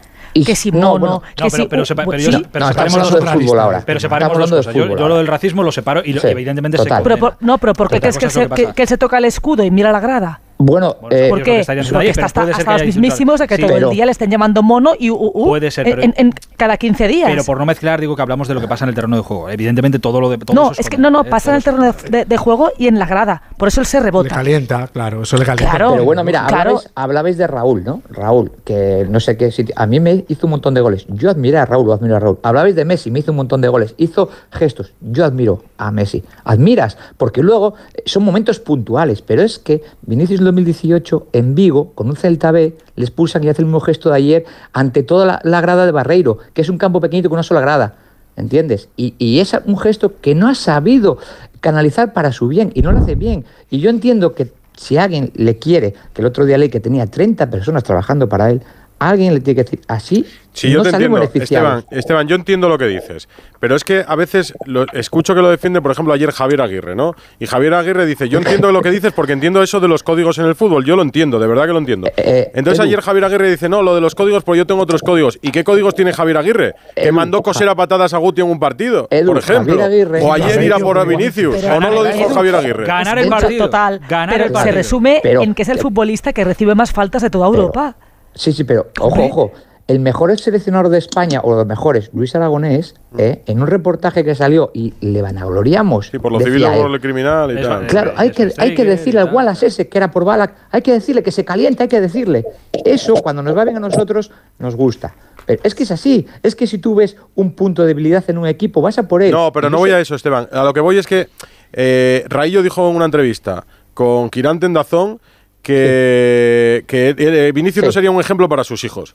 Que 0.44 0.54
si 0.54 0.70
no, 0.70 0.80
mono, 0.80 0.98
bueno. 0.98 1.22
que 1.34 1.44
No, 1.44 1.48
si... 1.50 1.56
pero, 1.56 1.68
pero, 1.70 1.82
uh, 1.82 1.86
sepa- 1.86 2.04
pero, 2.04 2.18
sí, 2.22 2.30
yo- 2.30 2.38
pero 2.52 2.66
No, 2.66 2.72
separemos 2.72 3.10
cosas. 3.10 3.32
fútbol 3.32 3.58
ahora. 3.58 3.82
Pero 3.86 4.00
separemos 4.00 4.36
de 4.50 4.56
cosas. 4.56 4.74
Yo, 4.74 4.86
yo 4.94 5.08
lo 5.08 5.16
del 5.16 5.26
racismo 5.26 5.62
lo 5.62 5.72
separo 5.72 6.02
y 6.04 6.12
lo- 6.12 6.20
Sí, 6.20 6.26
evidentemente 6.28 6.76
total. 6.76 6.98
se 6.98 7.02
pero 7.08 7.36
no, 7.40 7.56
pero 7.56 7.72
¿por 7.72 7.88
qué 7.88 7.96
Otra 7.96 8.00
crees 8.10 8.18
que, 8.18 8.26
cosa 8.26 8.42
es 8.42 8.48
que- 8.50 8.62
pasa. 8.64 8.74
que 8.74 8.82
él 8.82 8.88
se 8.88 8.98
toca 8.98 9.16
el 9.16 9.24
escudo 9.24 9.64
y 9.64 9.70
mira 9.70 9.92
la 9.92 10.00
grada? 10.00 10.40
Bueno, 10.58 10.96
Bueno, 11.00 11.16
eh, 11.16 11.26
Porque 11.28 11.60
está 11.60 12.24
hasta, 12.24 12.42
hasta 12.44 12.72
los 12.72 12.84
mismísimos 12.86 13.40
de 13.40 13.46
que 13.46 13.56
Sí, 13.56 13.62
todo 13.62 13.74
pero- 13.74 13.88
el 13.90 13.94
día 13.94 14.06
le 14.06 14.12
estén 14.12 14.30
llamando 14.30 14.62
mono 14.62 14.92
y 14.98 15.10
uh, 15.10 15.14
uh, 15.16 15.44
Puede 15.46 15.70
ser, 15.70 15.86
en- 15.86 15.92
pero- 15.94 16.02
en, 16.04 16.14
en 16.16 16.32
cada 16.56 16.76
15 16.78 17.08
días. 17.08 17.28
Pero 17.30 17.44
por 17.44 17.58
no 17.58 17.66
mezclar, 17.66 18.00
digo 18.00 18.16
que 18.16 18.22
hablamos 18.22 18.48
de 18.48 18.54
lo 18.54 18.60
que 18.60 18.68
pasa 18.68 18.84
en 18.84 18.88
el 18.88 18.94
terreno 18.94 19.16
de 19.16 19.22
juego. 19.22 19.50
Evidentemente 19.50 19.98
todo 19.98 20.20
lo 20.20 20.30
de 20.30 20.38
todo 20.38 20.54
no, 20.54 20.72
eso 20.72 20.80
es 20.80 20.88
que 20.88 20.96
no, 20.96 21.10
no, 21.10 21.22
¿eh? 21.22 21.24
pasa 21.28 21.50
en 21.50 21.56
el 21.56 21.64
terreno 21.64 21.92
de, 21.92 22.10
de- 22.10 22.24
de 22.24 22.36
juego 22.38 22.70
y 22.78 22.86
en 22.88 22.98
la 22.98 23.06
grada. 23.06 23.42
Por 23.58 23.68
eso 23.68 23.80
él 23.80 23.86
se 23.86 23.98
Le 23.98 24.04
rebota. 24.04 24.34
calienta, 24.34 24.88
claro, 24.88 25.22
eso 25.22 25.36
le 25.36 25.44
calienta. 25.44 25.70
Claro. 25.76 25.92
Pero 25.92 26.04
bueno, 26.04 26.24
mira, 26.24 26.46
Claro. 26.46 26.70
hablabais, 26.70 26.90
hablabais 26.94 27.36
de 27.38 27.46
Raúl, 27.46 27.84
¿no? 27.84 28.02
Raúl, 28.10 28.50
que 28.64 29.06
no 29.10 29.20
sé 29.20 29.36
qué 29.36 29.50
sitio. 29.52 29.74
A 29.76 29.86
mí 29.86 30.00
me 30.00 30.24
hizo 30.28 30.46
un 30.46 30.52
montón 30.52 30.72
de 30.72 30.80
goles. 30.80 31.04
Yo 31.08 31.28
admiré 31.30 31.58
a 31.58 31.66
Raúl, 31.66 31.86
lo 31.86 31.92
admiro 31.92 32.16
a 32.16 32.20
Raúl. 32.20 32.38
Hablabais 32.42 32.74
de 32.74 32.84
Messi, 32.86 33.10
me 33.10 33.18
hizo 33.18 33.32
un 33.32 33.36
montón 33.36 33.60
de 33.60 33.68
goles. 33.68 33.94
Hizo 33.98 34.30
gestos. 34.50 34.92
Yo 35.02 35.24
admiro 35.26 35.62
a 35.76 35.90
Messi. 35.90 36.22
Admiras, 36.44 36.96
porque 37.18 37.42
luego 37.42 37.74
eh, 37.94 38.02
son 38.06 38.24
momentos 38.24 38.58
puntuales. 38.60 39.20
Pero 39.22 39.42
es 39.42 39.58
que 39.58 39.82
Vinicius 40.02 40.40
2018 40.46 41.28
en 41.32 41.54
Vigo, 41.54 41.92
con 41.94 42.08
un 42.08 42.16
Celta 42.16 42.50
B, 42.50 42.76
le 42.96 43.04
expulsan 43.04 43.44
y 43.44 43.48
hace 43.48 43.62
el 43.62 43.66
mismo 43.66 43.80
gesto 43.80 44.10
de 44.10 44.16
ayer 44.16 44.44
ante 44.72 45.02
toda 45.02 45.26
la, 45.26 45.40
la 45.44 45.60
grada 45.60 45.86
de 45.86 45.92
Barreiro, 45.92 46.38
que 46.54 46.62
es 46.62 46.68
un 46.68 46.78
campo 46.78 47.00
pequeñito 47.00 47.28
con 47.28 47.36
una 47.36 47.42
sola 47.42 47.60
grada. 47.60 47.96
¿Entiendes? 48.36 48.90
Y, 48.96 49.14
y 49.18 49.40
es 49.40 49.56
un 49.64 49.78
gesto 49.78 50.20
que 50.20 50.34
no 50.34 50.48
ha 50.48 50.54
sabido 50.54 51.18
canalizar 51.60 52.12
para 52.12 52.32
su 52.32 52.48
bien 52.48 52.70
y 52.74 52.82
no 52.82 52.92
lo 52.92 52.98
hace 52.98 53.14
bien. 53.14 53.46
Y 53.70 53.80
yo 53.80 53.88
entiendo 53.88 54.34
que 54.34 54.52
si 54.76 54.98
alguien 54.98 55.32
le 55.34 55.58
quiere, 55.58 55.94
que 56.12 56.20
el 56.20 56.26
otro 56.26 56.44
día 56.44 56.58
leí 56.58 56.68
que 56.68 56.80
tenía 56.80 57.06
30 57.06 57.48
personas 57.50 57.82
trabajando 57.82 58.28
para 58.28 58.50
él, 58.50 58.62
alguien 58.98 59.34
le 59.34 59.40
tiene 59.40 59.56
que 59.56 59.64
decir 59.64 59.80
así. 59.88 60.24
Sí, 60.52 60.70
yo 60.70 60.78
no 60.78 60.84
te 60.84 60.90
salimos 60.92 61.20
entiendo. 61.20 61.44
Esteban, 61.44 61.84
Esteban, 61.90 62.28
yo 62.28 62.34
entiendo 62.34 62.70
lo 62.70 62.78
que 62.78 62.86
dices, 62.86 63.28
pero 63.60 63.76
es 63.76 63.84
que 63.84 64.02
a 64.08 64.16
veces 64.16 64.54
lo- 64.64 64.86
escucho 64.94 65.34
que 65.34 65.42
lo 65.42 65.50
defiende, 65.50 65.82
por 65.82 65.90
ejemplo, 65.90 66.14
ayer 66.14 66.30
Javier 66.30 66.62
Aguirre, 66.62 66.96
¿no? 66.96 67.12
Y 67.38 67.44
Javier 67.44 67.74
Aguirre 67.74 68.06
dice, 68.06 68.30
yo 68.30 68.38
entiendo 68.38 68.72
lo 68.72 68.80
que 68.80 68.90
dices 68.90 69.12
porque 69.12 69.34
entiendo 69.34 69.62
eso 69.62 69.80
de 69.80 69.88
los 69.88 70.02
códigos 70.02 70.38
en 70.38 70.46
el 70.46 70.54
fútbol, 70.54 70.86
yo 70.86 70.96
lo 70.96 71.02
entiendo, 71.02 71.38
de 71.38 71.46
verdad 71.46 71.66
que 71.66 71.72
lo 71.74 71.78
entiendo. 71.78 72.08
Eh, 72.16 72.50
Entonces 72.54 72.78
Edu. 72.78 72.88
ayer 72.88 73.00
Javier 73.02 73.24
Aguirre 73.26 73.50
dice, 73.50 73.68
no, 73.68 73.82
lo 73.82 73.94
de 73.94 74.00
los 74.00 74.14
códigos, 74.14 74.44
pues 74.44 74.56
yo 74.56 74.66
tengo 74.66 74.80
otros 74.80 75.02
códigos. 75.02 75.38
¿Y 75.42 75.50
qué 75.50 75.62
códigos 75.62 75.94
tiene 75.94 76.14
Javier 76.14 76.38
Aguirre? 76.38 76.74
Que 76.94 77.12
mandó 77.12 77.42
coser 77.42 77.68
a 77.68 77.74
patadas 77.74 78.14
a 78.14 78.16
Guti 78.16 78.40
en 78.40 78.46
un 78.48 78.58
partido, 78.58 79.08
Edu, 79.10 79.26
por 79.32 79.38
ejemplo. 79.38 79.74
Javier 79.78 80.08
Aguirre- 80.08 80.22
o 80.22 80.32
ayer 80.32 80.62
ir 80.62 80.72
a 80.72 80.78
por 80.78 80.96
a 80.98 81.04
Vinicius, 81.04 81.62
o 81.64 81.80
no 81.80 81.90
lo 81.90 82.02
dijo 82.02 82.24
Edu, 82.28 82.34
Javier 82.34 82.54
Aguirre. 82.56 82.86
Ganar 82.86 83.18
el 83.18 83.28
partido. 83.28 83.66
Total. 83.66 84.00
Ganar 84.08 84.30
pero 84.34 84.44
el 84.44 84.48
se 84.50 84.54
partido. 84.54 84.74
resume 84.74 85.20
Pero- 85.22 85.42
en 85.42 85.54
que 85.54 85.62
es 85.64 85.68
el 85.68 85.78
futbolista 85.80 86.32
que 86.32 86.44
recibe 86.44 86.74
más 86.74 86.92
faltas 86.92 87.20
de 87.20 87.28
toda 87.28 87.50
Pero- 87.50 87.60
Europa. 87.64 87.94
Sí, 88.36 88.52
sí, 88.52 88.64
pero 88.64 88.88
ojo, 89.00 89.24
ojo. 89.24 89.52
El 89.88 90.00
mejor 90.00 90.36
seleccionador 90.36 90.88
de 90.88 90.98
España, 90.98 91.40
o 91.44 91.54
los 91.54 91.64
mejores, 91.64 92.10
Luis 92.12 92.34
Aragonés, 92.34 92.96
eh, 93.16 93.42
en 93.46 93.62
un 93.62 93.68
reportaje 93.68 94.24
que 94.24 94.34
salió 94.34 94.72
y 94.74 94.94
le 95.00 95.22
vanagloriamos. 95.22 96.08
Sí, 96.08 96.18
por 96.18 96.32
lo 96.32 96.40
civil 96.40 96.64
por 96.64 96.90
lo 96.90 97.00
criminal 97.00 97.52
y 97.52 97.60
Eso 97.60 97.68
tal. 97.68 97.86
Claro, 97.86 98.12
hay 98.16 98.32
que, 98.32 98.52
hay 98.58 98.74
que 98.74 98.84
decirle 98.84 99.20
al 99.20 99.32
Wallace 99.32 99.66
ese, 99.66 99.88
que 99.88 99.96
era 99.96 100.10
por 100.10 100.24
Balak, 100.24 100.54
hay 100.72 100.82
que 100.82 100.92
decirle 100.92 101.22
que 101.22 101.30
se 101.30 101.44
calienta, 101.44 101.84
hay 101.84 101.88
que 101.88 102.00
decirle. 102.00 102.44
Eso, 102.84 103.14
cuando 103.14 103.44
nos 103.44 103.56
va 103.56 103.62
bien 103.62 103.76
a 103.76 103.80
nosotros, 103.80 104.32
nos 104.58 104.74
gusta. 104.74 105.14
Pero 105.46 105.60
es 105.62 105.76
que 105.76 105.84
es 105.84 105.92
así, 105.92 106.26
es 106.42 106.56
que 106.56 106.66
si 106.66 106.78
tú 106.78 106.96
ves 106.96 107.16
un 107.36 107.52
punto 107.52 107.82
de 107.82 107.88
debilidad 107.88 108.24
en 108.26 108.38
un 108.38 108.48
equipo, 108.48 108.82
vas 108.82 108.98
a 108.98 109.06
por 109.06 109.22
él. 109.22 109.30
No, 109.30 109.52
pero 109.52 109.70
no 109.70 109.78
voy 109.78 109.90
a 109.90 110.00
eso, 110.00 110.16
Esteban. 110.16 110.48
A 110.50 110.64
lo 110.64 110.74
que 110.74 110.80
voy 110.80 110.98
es 110.98 111.06
que 111.06 111.28
eh, 111.72 112.24
Raillo 112.28 112.64
dijo 112.64 112.90
en 112.90 112.96
una 112.96 113.04
entrevista 113.04 113.64
con 113.94 114.30
Kirán 114.30 114.58
Tendazón 114.58 115.20
que, 115.66 116.84
que 116.86 117.14
eh, 117.18 117.52
Vinicius 117.52 117.82
Sí. 117.82 117.86
no 117.86 117.92
sería 117.92 118.10
un 118.10 118.20
ejemplo 118.20 118.48
para 118.48 118.64
sus 118.64 118.84
hijos. 118.84 119.14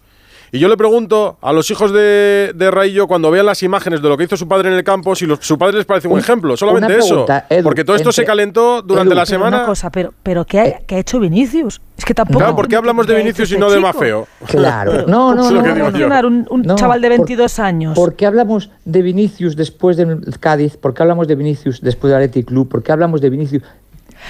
Y 0.54 0.60
yo 0.60 0.68
le 0.68 0.76
pregunto 0.76 1.38
a 1.42 1.54
los 1.54 1.72
hijos 1.72 1.94
de, 1.94 2.52
de 2.54 2.72
Raillo, 2.72 3.08
cuando 3.08 3.32
vean 3.32 3.46
las 3.46 3.64
imágenes 3.64 4.02
de 4.02 4.10
lo 4.10 4.18
que 4.18 4.26
hizo 4.26 4.36
su 4.36 4.50
padre 4.50 4.68
en 4.70 4.76
el 4.76 4.84
campo, 4.84 5.16
si 5.16 5.26
los- 5.26 5.40
su 5.40 5.58
padre 5.58 5.78
les 5.78 5.86
parece 5.86 6.10
un, 6.10 6.20
ejemplo. 6.20 6.58
Solamente 6.58 6.94
pregunta, 6.94 7.46
eso. 7.50 7.56
Edu, 7.60 7.64
Porque 7.64 7.86
todo 7.86 7.96
esto 7.96 8.10
entre- 8.10 8.24
se 8.24 8.26
calentó 8.28 8.82
durante 8.82 9.12
Edu, 9.14 9.16
la 9.16 9.22
Pero 9.22 9.26
semana. 9.38 9.58
una 9.60 9.66
cosa, 9.66 9.90
pero, 9.90 10.14
pero 10.22 10.44
¿qué, 10.46 10.60
ha, 10.60 10.80
qué 10.86 10.96
ha 10.96 11.00
hecho 11.00 11.22
Vinicius? 11.22 11.80
Es 11.98 12.04
que 12.04 12.14
tampoco. 12.14 12.40
Claro, 12.40 12.56
¿por 12.58 12.68
qué 12.68 12.76
hablamos 12.76 13.08
de 13.08 13.14
¿qué 13.14 13.20
ha 13.22 13.24
Vinicius 13.24 13.50
y 13.54 13.58
no 13.58 13.68
este 13.68 13.78
de? 13.78 13.82
Mafeo? 13.82 14.28
Claro, 14.46 14.92
no, 15.08 15.34
no, 15.34 15.50
no. 15.52 15.62
no, 15.62 16.28
un, 16.28 16.48
un 16.50 16.62
No, 16.64 16.76
chaval 16.76 17.00
de 17.00 17.08
por- 17.08 17.18
22 17.20 17.60
años? 17.60 17.96
¿Por 17.96 18.16
qué 18.18 18.26
hablamos 18.26 18.70
de 18.84 19.02
Vinicius 19.04 19.56
después 19.56 19.96
del 19.96 20.20
Cádiz? 20.42 20.76
¿Por 20.76 20.94
qué 20.94 21.02
hablamos 21.04 21.30
de 21.30 21.36
Vinicius 21.36 21.80
después 21.80 22.12
del 22.12 22.24
Athletic 22.24 22.48
Club? 22.48 22.68
¿Por 22.68 22.84
qué 22.84 22.92
hablamos 22.92 23.22
de 23.22 23.30
Vinicius? 23.30 23.64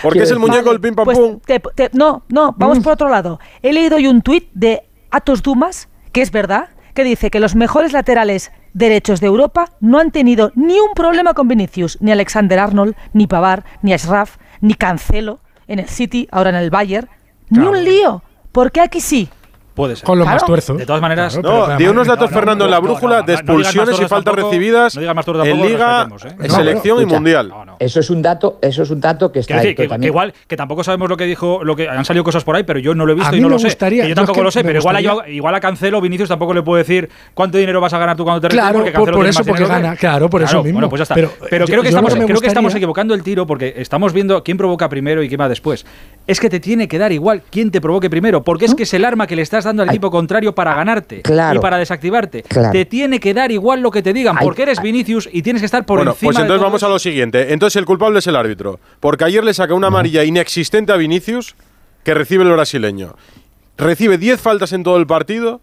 Porque 0.02 0.24
es 0.24 0.32
el 0.32 0.40
muñeco 0.40 0.70
del 0.72 0.80
pim 0.82 0.96
pam 0.96 1.06
Pues 1.06 1.18
pum. 1.18 1.40
te- 1.46 1.60
te- 1.60 1.90
no, 1.94 2.24
no, 2.30 2.54
vamos 2.58 2.80
Mm. 2.80 2.82
por 2.84 2.94
otro 2.94 3.10
lado. 3.10 3.40
He 3.62 3.74
leído 3.74 3.98
hoy 3.98 4.08
un 4.08 4.22
tuit 4.22 4.50
de 4.54 4.84
Atos 5.12 5.44
Dumas, 5.44 5.90
que 6.12 6.22
es 6.22 6.32
verdad, 6.32 6.70
que 6.94 7.04
dice 7.04 7.30
que 7.32 7.40
los 7.40 7.56
mejores 7.56 7.94
laterales 7.94 8.52
derechos 8.74 9.20
de 9.22 9.28
Europa 9.28 9.66
no 9.80 10.00
han 10.00 10.12
tenido 10.12 10.52
ni 10.56 10.80
un 10.80 10.94
problema 10.96 11.34
con 11.34 11.48
Vinicius, 11.48 11.98
ni 12.02 12.12
Alexander 12.12 12.60
Arnold, 12.60 12.96
ni 13.14 13.28
Pavar, 13.28 13.64
ni 13.82 13.94
Ashraf, 13.94 14.38
ni 14.62 14.74
Cancelo 14.76 15.40
en 15.68 15.80
el 15.80 15.88
City, 15.90 16.28
ahora 16.32 16.50
en 16.52 16.56
el 16.58 16.70
Bayern. 16.70 17.10
Ni 17.50 17.60
un 17.66 17.84
lío. 17.84 18.24
¿Por 18.52 18.72
qué 18.72 18.82
aquí 18.82 19.00
sí? 19.02 19.30
Puede 19.74 19.96
ser. 19.96 20.06
Con 20.06 20.20
los 20.20 20.26
Claro. 20.26 20.36
más 20.42 20.46
tuerzos. 20.46 20.78
De 20.78 20.86
todas 20.86 21.02
maneras, 21.02 21.34
Claro, 21.38 21.48
No, 21.60 21.66
pero- 21.66 21.78
di 21.78 21.84
pero- 21.86 21.92
unos 21.92 22.08
datos, 22.08 22.30
no, 22.30 22.36
no, 22.36 22.40
Fernando, 22.40 22.66
en 22.66 22.72
la 22.72 22.80
brújula 22.80 23.20
no, 23.22 23.26
de 23.26 23.34
expulsiones 23.36 23.96
y 23.96 24.02
faltas 24.02 24.24
tampoco, 24.26 24.48
recibidas 24.50 24.96
no 24.96 25.02
digas 25.02 25.16
más 25.16 25.26
turras 25.26 25.46
en 25.48 25.52
tampoco, 25.54 25.70
Liga, 25.70 26.08
¿eh? 26.44 26.50
selección 26.50 27.02
y 27.02 27.06
mundial. 27.06 27.48
No, 27.50 27.66
no. 27.66 27.76
Eso 27.80 28.00
es 28.02 28.10
un 28.10 28.22
dato, 28.22 28.60
eso 28.62 28.84
es 28.84 28.90
un 28.90 29.00
dato 29.00 29.32
que 29.32 29.40
está 29.40 29.56
decir, 29.56 29.76
que, 29.76 29.88
que 29.88 30.06
igual 30.06 30.34
que 30.48 30.58
tampoco 30.58 30.84
sabemos 30.84 31.10
lo 31.10 31.16
que 31.18 31.24
dijo, 31.26 31.64
lo 31.64 31.76
que 31.76 31.88
han 31.88 32.04
salido 32.04 32.24
cosas 32.26 32.44
por 32.44 32.56
ahí, 32.56 32.64
pero 32.64 32.80
yo 32.80 32.94
no 32.94 33.06
lo 33.06 33.14
he 33.14 33.16
visto 33.16 33.32
A 33.34 33.38
y 33.38 33.40
no 33.40 33.48
me 33.48 33.54
lo 33.54 33.60
sé. 33.60 33.68
gustaría- 33.68 34.04
Que 34.04 34.10
yo 34.10 34.12
yo 34.12 34.16
tampoco 34.16 34.34
es 34.34 34.42
que 34.42 34.44
lo 34.44 34.52
sé, 34.52 34.64
pero 34.64 34.80
igual 34.80 34.96
a, 34.98 35.30
igual 35.30 35.56
a 35.56 35.60
Cancelo, 35.62 36.02
Vinicius 36.02 36.28
tampoco 36.30 36.54
le 36.54 36.64
puede 36.64 36.84
decir 36.84 37.10
cuánto 37.34 37.58
dinero 37.58 37.80
vas 37.80 37.94
a 37.94 37.98
ganar 37.98 38.18
tú 38.18 38.24
cuando 38.24 38.42
te 38.42 38.48
retires, 38.50 38.64
Claro, 38.64 38.80
porque 38.80 38.92
por- 38.92 39.00
Cancelo 39.06 39.16
por 39.16 39.24
tiene 39.24 39.30
eso, 39.30 39.40
más 39.40 39.48
porque 39.48 39.66
gana, 39.66 39.96
claro, 39.96 40.30
por 40.30 40.42
eso 40.44 40.64
mismo. 40.64 40.74
Bueno, 40.78 40.90
pues 40.90 41.00
ya 41.00 41.04
está. 41.04 41.16
Pero, 41.16 41.32
creo, 41.66 41.82
que 41.82 41.88
estamos, 42.48 42.76
equivocando 42.76 43.14
el 43.14 43.24
tiro 43.24 43.48
porque 43.48 43.74
estamos 43.78 44.12
viendo 44.12 44.44
quién 44.44 44.58
provoca 44.58 44.90
primero 44.90 45.24
y 45.24 45.30
quién 45.30 45.40
va 45.40 45.48
después. 45.48 45.86
Es 46.28 46.40
que 46.40 46.50
te 46.50 46.60
tiene 46.60 46.88
que 46.88 46.98
dar 46.98 47.12
igual 47.12 47.42
quién 47.50 47.72
te 47.72 47.82
provoque 47.82 48.10
primero, 48.10 48.44
porque 48.44 48.66
es 48.66 48.76
que 48.76 48.84
es 48.84 48.94
el 48.94 49.04
arma 49.06 49.28
que 49.28 49.36
le 49.36 49.42
estás 49.42 49.64
dando 49.66 49.84
al 49.84 49.90
equipo 49.90 50.12
contrario 50.12 50.54
para 50.56 50.74
ganarte 50.76 51.22
Claro. 51.24 51.60
y 51.60 51.62
para 51.62 51.78
desactivarte. 51.78 52.44
Claro. 52.44 52.72
Te 52.72 52.86
tiene 52.86 53.20
que 53.20 53.34
dar 53.34 53.52
igual 53.52 53.82
lo 53.82 53.92
que 53.92 54.02
te 54.02 54.14
digan, 54.14 54.36
Ay, 54.38 54.46
porque 54.46 54.64
eres 54.64 54.82
Vinicius 54.82 55.28
y 55.32 55.42
tienes 55.42 55.62
que 55.62 55.66
estar 55.66 55.86
por 55.86 55.98
bueno, 55.98 56.12
encima 56.12 56.32
pues 56.32 56.40
entonces 56.42 56.64
vamos 56.64 56.84
a 56.84 56.90
lo 56.90 57.00
siguiente. 57.00 57.54
Entonces 57.54 57.76
el 57.78 57.86
culpable 57.86 58.20
es 58.20 58.28
el 58.28 58.36
árbitro. 58.36 58.80
Porque 59.00 59.24
ayer 59.26 59.44
le 59.44 59.54
saca 59.54 59.74
una 59.74 59.88
amarilla 59.88 60.24
inexistente 60.24 60.92
a 60.94 60.96
Vinicius 60.98 61.56
que 62.04 62.14
recibe 62.14 62.44
el 62.44 62.52
brasileño. 62.52 63.16
Recibe 63.78 64.18
10 64.18 64.40
faltas 64.40 64.74
en 64.74 64.84
todo 64.84 64.98
el 64.98 65.08
partido 65.08 65.60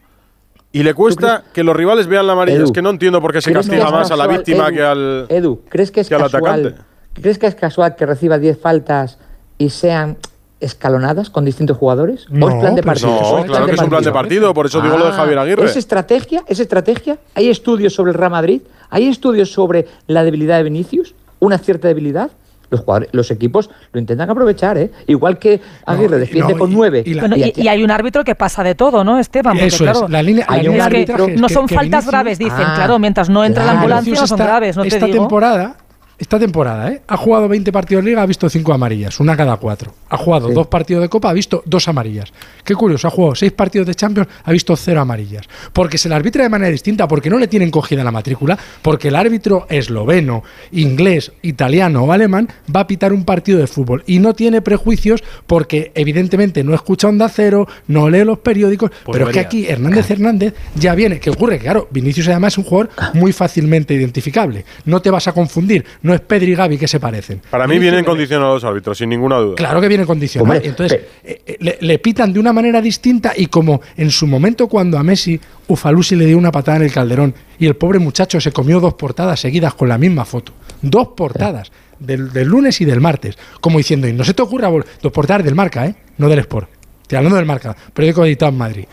y 0.72 0.82
le 0.82 0.92
cuesta 0.92 1.44
que 1.54 1.62
los 1.62 1.74
rivales 1.74 2.08
vean 2.08 2.26
la 2.26 2.32
amarilla. 2.34 2.58
Edu, 2.58 2.64
es 2.66 2.72
que 2.72 2.82
no 2.82 2.90
entiendo 2.90 3.20
por 3.22 3.32
qué 3.32 3.40
se 3.40 3.50
¿crees 3.52 3.66
que 3.68 3.76
castiga 3.78 3.96
más 3.96 4.10
a 4.10 4.16
la 4.16 4.26
víctima 4.26 4.66
Edu, 4.68 4.74
que 4.76 4.82
al. 4.82 5.26
Edu, 5.28 5.60
¿crees 5.68 5.90
que 5.90 6.00
es 6.00 6.08
que 6.08 6.14
al 6.16 6.22
casual? 6.22 6.44
atacante. 6.66 6.82
¿Crees 7.14 7.38
que 7.38 7.46
es 7.46 7.54
casual 7.54 7.96
que 7.96 8.06
reciba 8.06 8.38
10 8.38 8.60
faltas 8.60 9.18
y 9.56 9.70
sean 9.70 10.18
escalonadas 10.60 11.30
con 11.30 11.44
distintos 11.44 11.76
jugadores? 11.76 12.26
¿O 12.30 12.34
No, 12.34 12.48
es 12.48 12.54
plan 12.56 12.74
de 12.74 12.82
partido? 12.82 13.08
No, 13.10 13.18
¿O 13.30 13.44
claro 13.44 13.66
que 13.66 13.72
es 13.72 13.80
un 13.80 13.88
plan 13.88 14.02
de 14.02 14.12
partido, 14.12 14.52
por 14.54 14.66
eso 14.66 14.80
digo 14.80 14.96
lo 14.98 15.04
de 15.06 15.10
Ah, 15.12 15.14
Javier 15.16 15.38
Aguirre. 15.38 15.64
¿Es 15.66 15.76
estrategia? 15.76 16.42
¿Es 16.48 16.60
estrategia? 16.60 17.18
¿Hay 17.34 17.48
estudios 17.48 17.94
sobre 17.94 18.10
el 18.12 18.18
Real 18.18 18.30
Madrid? 18.32 18.62
¿Hay 18.90 19.06
estudios 19.06 19.52
sobre 19.52 19.86
la 20.06 20.24
debilidad 20.24 20.56
de 20.58 20.64
Vinicius? 20.64 21.14
¿Una 21.40 21.58
cierta 21.58 21.88
debilidad? 21.88 22.30
Los, 22.70 22.80
jugadores- 22.80 23.08
los 23.12 23.30
equipos 23.30 23.70
lo 23.92 24.00
intentan 24.00 24.28
aprovechar, 24.28 24.76
¿eh? 24.76 24.90
Igual 25.06 25.38
que 25.38 25.58
Aguirre 25.86 26.16
y 26.18 26.20
defiende 26.20 26.52
no, 26.52 26.58
con 26.58 26.70
y- 26.70 26.74
nueve. 26.74 27.02
y 27.06 27.14
la- 27.14 27.22
Bueno, 27.22 27.36
y, 27.36 27.50
y 27.56 27.68
hay 27.68 27.82
un 27.82 27.90
árbitro 27.90 28.24
que 28.24 28.34
pasa 28.34 28.62
de 28.62 28.74
todo, 28.74 29.04
¿no, 29.04 29.18
Esteban? 29.18 29.54
Porque, 29.54 29.68
Eso 29.68 29.84
claro, 29.84 30.04
es, 30.04 30.10
la 30.10 30.22
línea, 30.22 30.44
la 30.46 30.54
hay 30.54 30.66
un 30.68 30.74
línea 30.76 30.86
es 30.88 31.06
que 31.06 31.36
no 31.38 31.48
son 31.48 31.66
que 31.66 31.74
faltas 31.76 32.04
Vinicius- 32.04 32.10
graves, 32.10 32.38
dicen. 32.38 32.60
Ah, 32.66 32.72
claro, 32.76 32.98
mientras 32.98 33.30
no 33.30 33.42
entra 33.42 33.62
la 33.62 33.70
claro. 33.70 33.78
ambulancia 33.78 34.04
Vinicius 34.10 34.20
no 34.22 34.26
son 34.36 34.36
esta- 34.40 34.46
graves, 34.50 34.76
no 34.76 34.82
te 34.82 34.88
esta 34.88 35.06
digo. 35.06 35.18
temporada, 35.18 35.76
esta 36.18 36.38
temporada, 36.38 36.90
¿eh? 36.90 37.00
ha 37.06 37.16
jugado 37.16 37.48
20 37.48 37.70
partidos 37.70 38.02
de 38.04 38.10
liga, 38.10 38.22
ha 38.22 38.26
visto 38.26 38.48
5 38.50 38.72
amarillas, 38.72 39.20
una 39.20 39.36
cada 39.36 39.56
4. 39.56 39.94
Ha 40.10 40.16
jugado 40.16 40.48
Sí. 40.48 40.54
dos 40.54 40.66
partidos 40.66 41.02
de 41.02 41.08
copa, 41.08 41.30
ha 41.30 41.32
visto 41.32 41.62
dos 41.64 41.86
amarillas. 41.86 42.32
Qué 42.64 42.74
curioso, 42.74 43.06
ha 43.06 43.10
jugado 43.10 43.34
6 43.36 43.52
partidos 43.52 43.86
de 43.86 43.94
Champions, 43.94 44.28
ha 44.44 44.50
visto 44.50 44.74
0 44.76 45.00
amarillas. 45.00 45.46
Porque 45.72 45.96
se 45.96 46.08
le 46.08 46.16
arbitra 46.16 46.42
de 46.42 46.48
manera 46.48 46.70
distinta, 46.70 47.06
porque 47.06 47.30
no 47.30 47.38
le 47.38 47.46
tienen 47.46 47.70
cogida 47.70 48.02
la 48.02 48.10
matrícula, 48.10 48.58
porque 48.82 49.08
el 49.08 49.16
árbitro 49.16 49.66
esloveno, 49.70 50.42
inglés, 50.72 51.32
italiano 51.42 52.02
o 52.02 52.12
alemán 52.12 52.48
va 52.74 52.80
a 52.80 52.86
pitar 52.86 53.12
un 53.12 53.24
partido 53.24 53.58
de 53.58 53.66
fútbol 53.68 54.02
y 54.06 54.18
no 54.18 54.34
tiene 54.34 54.60
prejuicios 54.60 55.22
porque 55.46 55.92
evidentemente 55.94 56.64
no 56.64 56.74
escucha 56.74 57.08
Onda 57.08 57.28
Cero, 57.28 57.68
no 57.86 58.10
lee 58.10 58.24
los 58.24 58.38
periódicos, 58.40 58.90
Pues 59.04 59.16
pero 59.16 59.28
es 59.28 59.34
que 59.34 59.40
aquí 59.40 59.66
Hernández 59.66 60.10
Hernández 60.10 60.54
ya 60.74 60.94
viene. 60.94 61.20
¿Qué 61.20 61.30
ocurre? 61.30 61.58
Que, 61.58 61.68
Claro, 61.68 61.86
Vinicius 61.90 62.26
además 62.28 62.54
es 62.54 62.58
un 62.58 62.64
jugador 62.64 62.90
muy 63.14 63.30
fácilmente 63.32 63.92
identificable. 63.92 64.64
No 64.86 65.02
te 65.02 65.10
vas 65.10 65.28
a 65.28 65.32
confundir. 65.32 65.84
No 66.02 66.07
es 66.14 66.20
Pedri 66.20 66.52
y 66.52 66.54
Gavi 66.54 66.78
que 66.78 66.88
se 66.88 67.00
parecen. 67.00 67.40
Para 67.50 67.66
mí 67.66 67.78
vienen 67.78 68.04
condicionados 68.04 68.62
los 68.62 68.70
árbitros, 68.70 68.98
sin 68.98 69.08
ninguna 69.10 69.36
duda. 69.36 69.54
Claro 69.56 69.80
que 69.80 69.88
viene 69.88 70.06
condicionado. 70.06 70.52
Hombre, 70.54 70.68
Entonces, 70.68 71.00
eh, 71.24 71.42
eh, 71.46 71.56
le, 71.60 71.78
le 71.80 71.98
pitan 71.98 72.32
de 72.32 72.40
una 72.40 72.52
manera 72.52 72.80
distinta 72.80 73.32
y 73.36 73.46
como 73.46 73.80
en 73.96 74.10
su 74.10 74.26
momento 74.26 74.68
cuando 74.68 74.98
a 74.98 75.02
Messi 75.02 75.40
Ufalusi 75.66 76.16
le 76.16 76.26
dio 76.26 76.38
una 76.38 76.52
patada 76.52 76.78
en 76.78 76.84
el 76.84 76.92
calderón 76.92 77.34
y 77.58 77.66
el 77.66 77.76
pobre 77.76 77.98
muchacho 77.98 78.40
se 78.40 78.52
comió 78.52 78.80
dos 78.80 78.94
portadas 78.94 79.40
seguidas 79.40 79.74
con 79.74 79.88
la 79.88 79.98
misma 79.98 80.24
foto. 80.24 80.52
Dos 80.82 81.08
portadas. 81.16 81.70
Del, 81.98 82.32
del 82.32 82.46
lunes 82.46 82.80
y 82.80 82.84
del 82.84 83.00
martes. 83.00 83.36
Como 83.60 83.78
diciendo, 83.78 84.06
y 84.06 84.12
no 84.12 84.22
se 84.22 84.32
te 84.32 84.40
ocurra 84.40 84.70
dos 84.70 85.12
portadas 85.12 85.44
del 85.44 85.56
marca, 85.56 85.84
¿eh? 85.84 85.96
No 86.16 86.28
del 86.28 86.38
Sport. 86.38 86.68
Estoy 87.02 87.16
hablando 87.16 87.36
del 87.36 87.46
marca, 87.46 87.74
periódico 87.92 88.24
editado 88.24 88.52
en 88.52 88.58
Madrid. 88.58 88.84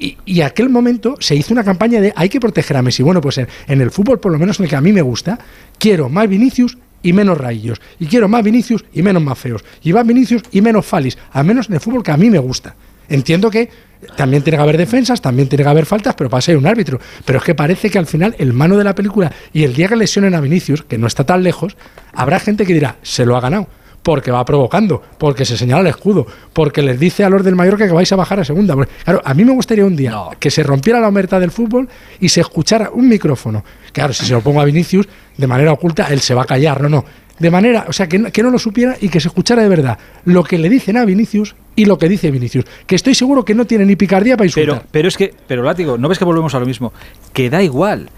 Y, 0.00 0.40
aquel 0.40 0.70
momento 0.70 1.16
se 1.20 1.36
hizo 1.36 1.52
una 1.52 1.62
campaña 1.62 2.00
de 2.00 2.12
hay 2.16 2.30
que 2.30 2.40
proteger 2.40 2.76
a 2.78 2.82
Messi. 2.82 3.02
Bueno, 3.02 3.20
pues 3.20 3.36
en, 3.36 3.48
en 3.66 3.82
el 3.82 3.90
fútbol, 3.90 4.18
por 4.18 4.32
lo 4.32 4.38
menos 4.38 4.58
en 4.58 4.64
el 4.64 4.70
que 4.70 4.76
a 4.76 4.80
mí 4.80 4.92
me 4.92 5.02
gusta, 5.02 5.38
quiero 5.78 6.08
más 6.08 6.26
Vinicius 6.26 6.78
y 7.02 7.12
menos 7.12 7.36
Raillos. 7.36 7.80
Y 7.98 8.06
quiero 8.06 8.26
más 8.26 8.42
Vinicius 8.42 8.84
y 8.94 9.02
menos 9.02 9.22
más 9.22 9.38
feos. 9.38 9.62
Y 9.82 9.92
más 9.92 10.06
Vinicius 10.06 10.42
y 10.52 10.62
menos 10.62 10.86
Falis. 10.86 11.18
Al 11.32 11.44
menos 11.44 11.68
en 11.68 11.74
el 11.74 11.80
fútbol 11.80 12.02
que 12.02 12.12
a 12.12 12.16
mí 12.16 12.30
me 12.30 12.38
gusta. 12.38 12.74
Entiendo 13.08 13.50
que 13.50 13.68
también 14.16 14.42
tiene 14.42 14.56
que 14.56 14.62
haber 14.62 14.78
defensas, 14.78 15.20
también 15.20 15.48
tiene 15.48 15.64
que 15.64 15.70
haber 15.70 15.84
faltas, 15.84 16.14
pero 16.14 16.40
ser 16.40 16.56
un 16.56 16.66
árbitro. 16.66 17.00
Pero 17.24 17.38
es 17.38 17.44
que 17.44 17.54
parece 17.54 17.90
que 17.90 17.98
al 17.98 18.06
final 18.06 18.34
el 18.38 18.52
mano 18.52 18.76
de 18.76 18.84
la 18.84 18.94
película 18.94 19.32
y 19.52 19.64
el 19.64 19.74
día 19.74 19.88
que 19.88 19.96
lesionen 19.96 20.34
a 20.34 20.40
Vinicius, 20.40 20.82
que 20.82 20.96
no 20.96 21.06
está 21.06 21.24
tan 21.24 21.42
lejos, 21.42 21.76
habrá 22.12 22.40
gente 22.40 22.64
que 22.64 22.72
dirá, 22.72 22.96
se 23.02 23.26
lo 23.26 23.36
ha 23.36 23.40
ganado. 23.40 23.68
Porque 24.02 24.30
va 24.30 24.44
provocando, 24.44 25.02
porque 25.18 25.44
se 25.44 25.58
señala 25.58 25.82
el 25.82 25.86
escudo, 25.88 26.26
porque 26.52 26.82
les 26.82 26.98
dice 26.98 27.22
a 27.24 27.28
los 27.28 27.44
del 27.44 27.54
Mallorca 27.54 27.86
que 27.86 27.92
vais 27.92 28.10
a 28.12 28.16
bajar 28.16 28.40
a 28.40 28.44
segunda. 28.44 28.74
Claro, 29.04 29.20
a 29.24 29.34
mí 29.34 29.44
me 29.44 29.52
gustaría 29.52 29.84
un 29.84 29.94
día 29.94 30.16
que 30.38 30.50
se 30.50 30.62
rompiera 30.62 31.00
la 31.00 31.08
omerta 31.08 31.38
del 31.38 31.50
fútbol 31.50 31.88
y 32.18 32.30
se 32.30 32.40
escuchara 32.40 32.90
un 32.92 33.08
micrófono. 33.08 33.62
Claro, 33.92 34.12
si 34.14 34.24
se 34.24 34.32
lo 34.32 34.40
pongo 34.40 34.60
a 34.60 34.64
Vinicius, 34.64 35.06
de 35.36 35.46
manera 35.46 35.72
oculta, 35.72 36.06
él 36.08 36.20
se 36.20 36.34
va 36.34 36.42
a 36.42 36.46
callar, 36.46 36.80
no, 36.80 36.88
no. 36.88 37.04
De 37.38 37.50
manera, 37.50 37.86
o 37.88 37.92
sea, 37.92 38.06
que 38.06 38.18
no, 38.18 38.30
que 38.30 38.42
no 38.42 38.50
lo 38.50 38.58
supiera 38.58 38.96
y 39.00 39.08
que 39.08 39.18
se 39.18 39.28
escuchara 39.28 39.62
de 39.62 39.68
verdad 39.70 39.98
lo 40.24 40.44
que 40.44 40.58
le 40.58 40.68
dicen 40.68 40.98
a 40.98 41.06
Vinicius 41.06 41.56
y 41.74 41.86
lo 41.86 41.98
que 41.98 42.08
dice 42.08 42.30
Vinicius. 42.30 42.66
Que 42.86 42.96
estoy 42.96 43.14
seguro 43.14 43.46
que 43.46 43.54
no 43.54 43.66
tiene 43.66 43.86
ni 43.86 43.96
picardía 43.96 44.36
para 44.36 44.46
insultar. 44.46 44.80
Pero, 44.80 44.88
pero 44.90 45.08
es 45.08 45.16
que, 45.16 45.32
pero 45.46 45.62
látigo, 45.62 45.96
¿no 45.96 46.08
ves 46.08 46.18
que 46.18 46.24
volvemos 46.26 46.54
a 46.54 46.60
lo 46.60 46.66
mismo? 46.66 46.92
Que 47.32 47.48
da 47.48 47.62
igual. 47.62 48.10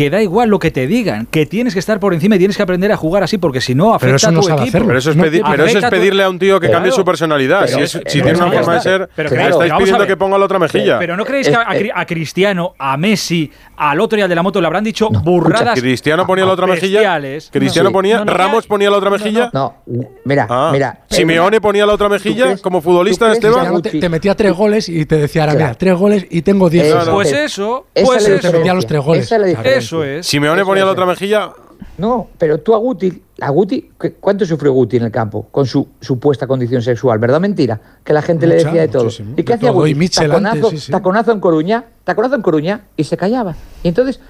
Que 0.00 0.08
da 0.08 0.22
igual 0.22 0.48
lo 0.48 0.58
que 0.58 0.70
te 0.70 0.86
digan, 0.86 1.26
que 1.26 1.44
tienes 1.44 1.74
que 1.74 1.78
estar 1.78 2.00
por 2.00 2.14
encima 2.14 2.36
y 2.36 2.38
tienes 2.38 2.56
que 2.56 2.62
aprender 2.62 2.90
a 2.90 2.96
jugar 2.96 3.22
así, 3.22 3.36
porque 3.36 3.60
si 3.60 3.74
no 3.74 3.92
afecta 3.92 4.06
Pero 4.06 4.16
eso 4.16 4.26
a 4.28 4.30
tu 4.30 4.34
no 4.36 4.42
sabe 4.42 4.62
equipo. 4.62 4.78
Pero 4.86 4.98
eso 4.98 5.10
es, 5.10 5.16
No 5.16 5.24
tiene- 5.24 5.44
pero 5.50 5.64
eso 5.66 5.78
es 5.78 5.84
pedirle 5.84 6.22
a 6.22 6.30
un 6.30 6.38
tío 6.38 6.58
que 6.58 6.70
cambie 6.70 6.88
Claro. 6.90 6.96
su 6.96 7.04
personalidad. 7.04 7.66
Pero- 7.66 7.76
si, 7.76 7.82
es- 7.82 7.90
si 7.90 7.98
pero 7.98 8.10
tiene 8.38 8.38
una 8.38 8.50
forma 8.50 8.74
de 8.76 8.80
ser, 8.80 9.10
Pero 9.14 9.28
le 9.28 9.48
estáis 9.50 9.72
pidiendo 9.74 10.06
que 10.06 10.16
ponga 10.16 10.38
la 10.38 10.44
otra 10.46 10.58
mejilla. 10.58 10.98
Pero 10.98 11.18
¿no 11.18 11.24
creéis 11.26 11.50
que 11.50 11.54
a, 11.54 11.60
a 11.60 11.74
Cri- 11.74 11.92
a 11.94 12.06
Cristiano, 12.06 12.72
a 12.78 12.96
Messi, 12.96 13.50
al 13.76 14.00
otro 14.00 14.18
y 14.18 14.22
al 14.22 14.28
de 14.30 14.34
la 14.36 14.42
moto 14.42 14.58
le 14.58 14.66
habrán 14.68 14.84
dicho 14.84 15.10
burradas? 15.10 15.78
Cristiano 15.78 16.26
ponía 16.26 16.46
la 16.46 16.52
otra 16.52 16.66
mejilla. 16.66 17.00
bestiales? 17.00 17.50
Cristiano 17.52 17.90
Sí. 17.90 17.92
ponía. 17.92 18.18
No, 18.20 18.24
no, 18.24 18.32
Ramos 18.32 18.66
ponía 18.66 18.88
la 18.88 18.96
otra 18.96 19.10
mejilla. 19.10 19.50
No, 19.52 19.82
mira, 20.24 20.46
Ah, 20.48 20.70
mira. 20.72 21.00
Simeone 21.10 21.60
ponía 21.60 21.84
la 21.84 21.92
otra 21.92 22.08
mejilla 22.08 22.44
crees- 22.44 22.62
como 22.62 22.80
futbolista, 22.80 23.30
Esteban. 23.30 23.82
Te, 23.82 24.08
metía 24.08 24.34
tres 24.34 24.54
goles 24.54 24.88
y 24.88 25.04
te 25.04 25.16
decía, 25.16 25.42
ahora, 25.42 25.52
mira, 25.56 25.74
tres 25.74 25.94
goles 25.94 26.26
y 26.30 26.40
tengo 26.40 26.70
diez. 26.70 26.90
Pues 27.12 27.30
eso, 27.34 27.84
es 27.94 28.02
pues 28.04 28.26
eso. 28.26 28.50
Te 28.50 28.56
metía 28.56 28.72
los 28.72 28.86
tres 28.86 29.02
goles. 29.04 29.24
Esa 29.26 29.34
es 29.36 29.40
la 29.42 29.46
Claro. 29.48 29.58
diferencia. 29.62 29.89
Eso 29.90 30.04
es. 30.04 30.26
Simeone 30.26 30.64
ponía 30.64 30.84
la 30.84 30.92
otra 30.92 31.06
mejilla. 31.06 31.50
No, 31.98 32.28
pero 32.38 32.58
tú 32.58 32.74
a 32.74 32.78
Guti, 32.78 33.22
a 33.40 33.50
Guti, 33.50 33.90
¿cu- 33.98 34.12
¿cuánto 34.20 34.44
sufrió 34.46 34.72
Guti 34.72 34.96
en 34.98 35.04
el 35.04 35.10
campo 35.10 35.48
con 35.50 35.66
su 35.66 35.86
supuesta 36.00 36.46
condición 36.46 36.82
sexual? 36.82 37.18
¿Verdad 37.18 37.40
mentira? 37.40 37.80
Que 38.04 38.12
la 38.12 38.22
gente 38.22 38.46
le 38.46 38.56
decía 38.56 38.82
de 38.82 38.88
todo. 38.88 39.04
muchísimo. 39.04 39.34
¿Y 39.36 39.42
qué 39.42 39.54
hacía. 39.54 39.70
Guti? 39.70 39.90
Y 39.92 40.08
taconazo, 40.08 40.56
antes, 40.66 40.70
sí, 40.70 40.78
sí. 40.86 40.92
taconazo 40.92 41.32
en 41.32 41.40
Coruña, 41.40 41.84
taconazo 42.04 42.34
en 42.36 42.42
Coruña 42.42 42.80
y 42.96 43.04
se 43.04 43.16
callaba. 43.16 43.54
Y 43.82 43.88
entonces 43.88 44.20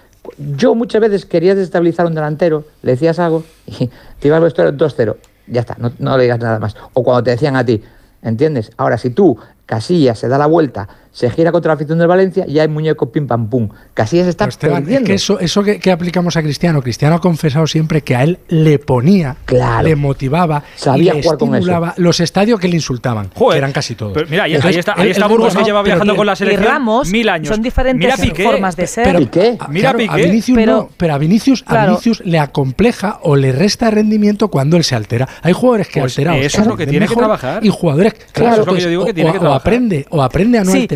yo 0.56 0.74
muchas 0.74 1.00
veces 1.00 1.26
quería 1.26 1.54
desestabilizar 1.54 2.06
a 2.06 2.08
un 2.08 2.14
delantero, 2.14 2.64
le 2.82 2.92
decías 2.92 3.18
algo 3.18 3.42
y 3.66 3.88
te 4.18 4.28
ibas 4.28 4.38
al 4.38 4.44
vestuario 4.44 4.72
2-0. 4.76 5.16
Ya 5.48 5.61
está, 5.61 5.76
no, 5.78 5.92
no 5.98 6.16
le 6.16 6.24
digas 6.24 6.38
nada 6.38 6.58
más. 6.58 6.76
O 6.94 7.02
cuando 7.02 7.22
te 7.24 7.30
decían 7.30 7.56
a 7.56 7.64
ti, 7.64 7.82
¿entiendes? 8.22 8.70
Ahora, 8.76 8.96
si 8.98 9.11
tú, 9.11 9.36
Casillas, 9.66 10.18
se 10.18 10.28
da 10.28 10.36
la 10.38 10.46
vuelta, 10.46 10.88
se 11.12 11.28
gira 11.30 11.50
contra 11.52 11.70
la 11.70 11.74
afición 11.74 11.98
del 11.98 12.06
Valencia, 12.08 12.46
ya 12.46 12.62
hay 12.62 12.68
muñeco 12.68 13.11
pim 13.11 13.26
pam 13.26 13.48
pum. 13.48 13.68
Casillas 13.94 14.28
está 14.28 14.44
Pero, 14.44 14.50
Esteban, 14.50 14.76
es 14.78 14.82
perdiendo. 14.84 15.06
que 15.06 15.14
eso, 15.14 15.40
eso 15.40 15.62
que, 15.62 15.78
que 15.80 15.90
aplicamos 15.90 16.36
a 16.36 16.42
Cristiano, 16.42 16.80
Cristiano 16.82 17.16
ha 17.16 17.20
confesado 17.20 17.66
siempre 17.66 18.02
que 18.02 18.14
a 18.16 18.22
él 18.22 18.38
le 18.48 18.78
ponía, 18.78 19.36
Claro. 19.44 19.88
le 19.88 19.96
motivaba, 19.96 20.62
Sabía 20.76 21.12
y 21.12 21.16
le 21.16 21.22
jugar 21.22 21.38
con 21.38 21.48
eso. 21.48 21.56
estimulaba 21.56 21.94
los 21.96 22.20
estadios 22.20 22.61
que 22.61 22.68
le 22.68 22.76
insultaban, 22.76 23.30
Joder. 23.34 23.54
que 23.54 23.58
eran 23.58 23.72
casi 23.72 23.94
todos. 23.94 24.12
Pero 24.12 24.26
mira, 24.30 24.44
ahí, 24.44 24.54
Entonces, 24.54 24.76
ahí 24.76 24.78
está, 24.80 24.94
ahí 24.96 25.11
está 25.11 25.26
Burgos 25.26 25.52
no, 25.54 25.61
que 25.61 25.66
lleva 25.66 25.82
viajando 25.82 26.12
que- 26.12 26.16
con 26.16 26.26
la 26.26 26.32
Y 26.32 26.36
selección 26.36 26.66
Ramos 26.66 27.08
mil 27.11 27.28
años. 27.28 27.48
son 27.48 27.62
diferentes 27.62 27.98
Mira 28.06 28.16
Piqué. 28.16 28.44
formas 28.44 28.76
de 28.76 28.86
ser. 28.86 29.04
Pero, 29.04 29.20
¿Y 29.20 29.26
qué? 29.26 29.56
a- 29.58 29.68
Mira 29.68 29.90
claro, 29.92 29.98
Piqué. 29.98 30.12
a 30.12 30.16
Vinicius 30.16 30.56
Pero- 30.56 30.72
no, 30.72 30.90
pero 30.96 31.14
a 31.14 31.18
Vinicius, 31.18 31.64
a. 31.66 31.86
Vinicius 31.86 32.22
le 32.24 32.38
acompleja 32.38 33.18
o 33.22 33.36
le 33.36 33.52
resta 33.52 33.90
rendimiento 33.90 34.48
cuando 34.48 34.76
él 34.76 34.84
se 34.84 34.94
altera. 34.94 35.28
Hay 35.42 35.52
jugadores 35.52 35.88
que 35.88 36.00
Pues 36.00 36.12
alterados 36.12 36.44
eso 36.44 36.61
es 36.61 36.66
lo 36.66 36.76
que 36.76 36.86
tiene 36.86 37.06
que 37.08 37.14
trabajar. 37.16 37.64
Y 37.64 37.68
jugadores 37.70 38.14
Claro, 38.14 38.30
claro, 38.32 38.50
eso 38.52 38.52
es 38.52 38.58
lo 38.58 38.64
que 38.64 38.70
entonces, 38.70 38.84
yo 38.84 38.90
digo 38.90 39.04
que 39.04 39.11
o- 39.11 39.14
tiene 39.14 39.30
que 39.32 39.36
o, 39.38 39.40
trabajar. 39.40 39.61
aprende 39.61 40.06
o 40.11 40.22
aprende 40.22 40.58
a 40.58 40.64
no 40.64 40.72
Sí. 40.72 40.86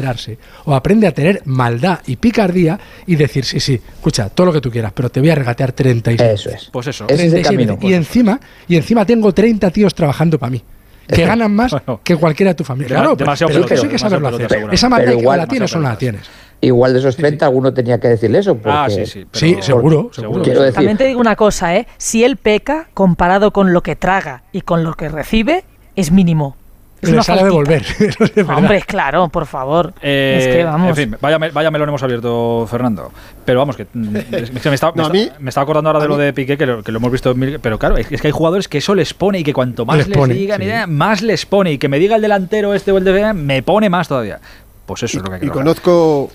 O 0.64 0.74
aprende 0.74 1.06
a 1.06 1.12
tener 1.12 1.42
maldad 1.44 2.00
y 2.06 2.16
picardía 2.16 2.78
y 3.06 3.16
decir 3.16 3.44
sí 3.44 3.60
sí, 3.60 3.74
escucha 3.96 4.28
todo 4.28 4.46
lo 4.46 4.52
que 4.52 4.60
tú 4.60 4.70
quieras, 4.70 4.92
pero 4.94 5.08
te 5.10 5.20
voy 5.20 5.30
a 5.30 5.34
regatear 5.34 5.72
36. 5.72 6.20
Eso 6.40 6.50
es. 6.50 6.68
Pues 6.72 6.86
eso. 6.88 7.04
Ese 7.08 7.26
es 7.26 7.32
el 7.34 7.42
37. 7.42 7.66
camino. 7.76 7.78
Y 7.90 7.94
encima, 7.94 8.40
y 8.68 8.76
encima 8.76 9.04
tengo 9.04 9.32
30 9.32 9.70
tíos 9.70 9.94
trabajando 9.94 10.38
para 10.38 10.50
mí. 10.50 10.62
Que 11.06 11.24
ganan 11.26 11.54
más 11.54 11.70
Bueno. 11.72 12.00
que 12.02 12.16
cualquiera 12.16 12.50
de 12.52 12.54
tu 12.54 12.64
familia. 12.64 12.96
Claro, 12.96 13.16
pero 13.16 13.32
es 13.32 13.38
que 13.38 13.44
eso 13.44 13.46
hay 13.46 13.54
pelotero, 13.62 13.88
que 13.90 13.98
saberlo 13.98 14.28
hacer. 14.28 14.48
pelotero, 14.48 14.72
Esa 14.72 14.88
maldad 14.88 15.04
Pero 15.06 15.16
que 15.18 15.22
igual, 15.22 15.38
la 15.38 15.46
tienes 15.46 15.74
o 15.74 15.78
no 15.80 15.88
la 15.88 15.98
tienes. 15.98 16.22
Igual 16.60 16.94
de 16.94 16.98
esos 17.00 17.14
30 17.16 17.44
alguno 17.44 17.74
tenía 17.74 18.00
que 18.00 18.08
decirle 18.08 18.38
eso. 18.38 18.54
Porque, 18.54 18.70
Ah, 18.70 18.86
sí, 18.88 19.04
sí. 19.04 19.26
Sí, 19.32 19.50
pero- 19.52 19.62
seguro, 19.62 20.10
seguro. 20.14 20.42
Quiero 20.42 20.60
decir, 20.62 20.74
También 20.76 20.96
te 20.96 21.04
digo 21.04 21.20
una 21.20 21.36
cosa, 21.36 21.76
¿eh? 21.76 21.86
Si 21.98 22.24
él 22.24 22.38
peca, 22.38 22.88
comparado 22.94 23.52
con 23.52 23.74
lo 23.74 23.82
que 23.82 23.96
traga 23.96 24.44
y 24.50 24.62
con 24.62 24.82
lo 24.82 24.94
que 24.94 25.10
recibe, 25.10 25.64
es 25.94 26.10
mínimo. 26.10 26.56
Es 27.04 27.08
Le 27.10 27.14
una 27.14 27.22
sale 27.22 27.40
a 27.40 27.44
faltita. 27.44 27.78
devolver. 27.80 28.08
Eso 28.10 28.24
es 28.24 28.34
verdad. 28.34 28.56
Hombre, 28.58 28.82
claro, 28.82 29.28
por 29.28 29.46
favor. 29.46 29.94
Eh, 30.02 30.38
es 30.40 30.46
que 30.56 30.64
vamos. 30.64 30.88
En 30.90 30.96
fin, 30.96 31.16
vaya, 31.20 31.38
me- 31.38 31.50
vaya 31.50 31.70
melón 31.70 31.88
hemos 31.88 32.02
abierto, 32.02 32.66
Fernando. 32.70 33.12
Pero 33.44 33.60
vamos, 33.60 33.76
que, 33.76 33.86
me, 33.94 34.20
está, 34.20 34.90
me, 34.92 34.96
No, 34.96 35.02
a 35.04 35.06
está- 35.06 35.08
mí- 35.12 35.28
me 35.38 35.48
estaba 35.50 35.62
acordando 35.62 35.90
ahora 35.90 36.00
de 36.00 36.08
lo 36.08 36.16
de 36.16 36.32
Piqué, 36.32 36.58
que 36.58 36.66
lo, 36.66 36.82
que 36.82 36.90
lo 36.92 36.98
hemos 36.98 37.12
visto 37.12 37.34
mil- 37.34 37.58
Pero 37.60 37.78
claro, 37.78 37.96
es, 37.96 38.08
que 38.08 38.26
hay 38.26 38.32
jugadores 38.32 38.68
que 38.68 38.78
eso 38.78 38.94
les 38.94 39.14
pone 39.14 39.38
y 39.38 39.44
que 39.44 39.52
cuanto 39.52 39.84
más 39.86 39.96
Les 39.98 40.08
les, 40.08 40.18
pone, 40.18 40.34
digan, 40.34 40.58
sí. 40.60 40.64
y 40.66 40.68
de- 40.68 40.86
más 40.86 41.22
les 41.22 41.46
pone. 41.46 41.72
Y 41.72 41.78
que 41.78 41.88
me 41.88 41.98
diga 41.98 42.16
el 42.16 42.22
delantero 42.22 42.74
este 42.74 42.90
o 42.92 42.98
el 42.98 43.04
de 43.04 43.32
me 43.34 43.62
pone 43.62 43.88
más 43.90 44.08
todavía. 44.08 44.40
Pues 44.86 45.02
eso 45.02 45.18
es 45.18 45.22
lo 45.24 45.28
que 45.30 45.34
hay 45.36 45.40
que 45.40 45.46
Y 45.46 45.50
conozco 45.50 46.30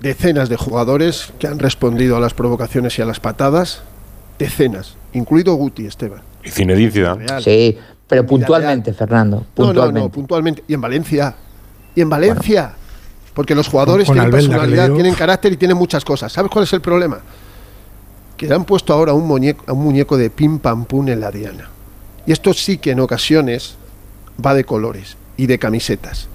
decenas 0.00 0.48
de 0.48 0.56
jugadores 0.56 1.32
que 1.38 1.46
han 1.46 1.58
respondido 1.58 2.16
a 2.16 2.20
las 2.20 2.34
provocaciones 2.34 2.98
y 2.98 3.02
a 3.02 3.04
las 3.04 3.20
patadas. 3.20 3.82
Decenas, 4.38 4.96
incluido 5.12 5.54
Guti, 5.54 5.86
Esteban. 5.86 6.20
Y 6.44 6.50
Zinedine 6.50 6.90
Zidane. 6.92 7.26
Sí, 7.42 7.76
Pero 8.08 8.26
puntualmente, 8.26 8.92
Fernando. 8.92 9.44
Puntualmente. 9.54 9.92
No, 9.92 9.92
no, 9.92 10.06
no, 10.06 10.08
puntualmente. 10.12 10.64
Y 10.66 10.74
en 10.74 10.80
Valencia. 10.80 11.34
Y 11.94 12.00
en 12.00 12.08
Valencia. 12.08 12.72
Porque 13.34 13.54
los 13.54 13.68
jugadores 13.68 14.06
Con- 14.06 14.16
con 14.16 14.24
tienen 14.24 14.34
Albelda, 14.34 14.56
personalidad, 14.56 14.94
tienen 14.94 15.14
carácter 15.14 15.52
y 15.52 15.56
tienen 15.56 15.76
muchas 15.76 16.04
cosas. 16.04 16.32
¿Sabes 16.32 16.50
cuál 16.50 16.64
es 16.64 16.72
el 16.72 16.80
problema? 16.80 17.20
Que 18.36 18.46
le 18.48 18.54
han 18.54 18.64
puesto 18.64 18.92
ahora 18.92 19.12
un 19.12 19.26
muñeco, 19.26 19.64
a 19.66 19.72
un 19.72 19.84
muñeco 19.84 20.16
de 20.16 20.30
pim 20.30 20.58
pam 20.58 20.84
pum 20.86 21.08
en 21.08 21.20
la 21.20 21.30
diana. 21.30 21.68
Y 22.26 22.32
esto 22.32 22.52
sí 22.54 22.78
que 22.78 22.92
en 22.92 23.00
ocasiones 23.00 23.74
va 24.44 24.54
de 24.54 24.64
colores 24.64 25.16
y 25.36 25.46
de 25.46 25.58
camisetas. 25.58 26.28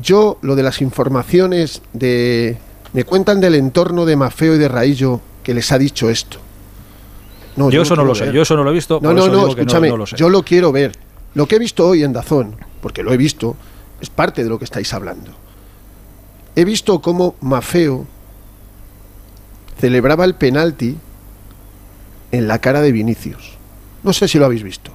Yo, 0.00 0.38
lo 0.42 0.54
de 0.56 0.62
las 0.62 0.80
informaciones 0.80 1.82
de. 1.92 2.56
Me 2.92 3.04
cuentan 3.04 3.40
del 3.40 3.54
entorno 3.54 4.04
de 4.04 4.16
Mafeo 4.16 4.54
y 4.54 4.58
de 4.58 4.68
Raillo 4.68 5.20
que 5.42 5.54
les 5.54 5.72
ha 5.72 5.78
dicho 5.78 6.08
esto. 6.10 6.38
No, 7.56 7.70
yo 7.70 7.82
eso 7.82 7.96
no 7.96 8.04
lo 8.04 8.14
sé, 8.14 8.26
ver. 8.26 8.34
yo 8.34 8.42
eso 8.42 8.56
no 8.56 8.64
lo 8.64 8.70
he 8.70 8.74
visto. 8.74 8.98
No, 9.02 9.12
no, 9.12 9.28
no, 9.28 9.48
escúchame, 9.48 9.88
no 9.88 9.96
lo 9.96 10.06
sé. 10.06 10.16
yo 10.16 10.28
lo 10.28 10.42
quiero 10.42 10.72
ver. 10.72 10.92
Lo 11.34 11.46
que 11.46 11.56
he 11.56 11.58
visto 11.58 11.86
hoy 11.86 12.02
en 12.02 12.12
Dazón, 12.12 12.56
porque 12.80 13.02
lo 13.02 13.12
he 13.12 13.16
visto, 13.16 13.56
es 14.00 14.10
parte 14.10 14.42
de 14.42 14.50
lo 14.50 14.58
que 14.58 14.64
estáis 14.64 14.92
hablando. 14.92 15.32
He 16.54 16.64
visto 16.64 17.00
cómo 17.00 17.36
Mafeo 17.40 18.06
celebraba 19.78 20.24
el 20.24 20.34
penalti 20.34 20.96
en 22.30 22.48
la 22.48 22.58
cara 22.58 22.80
de 22.80 22.92
Vinicius. 22.92 23.52
No 24.02 24.12
sé 24.12 24.28
si 24.28 24.38
lo 24.38 24.44
habéis 24.44 24.62
visto. 24.62 24.90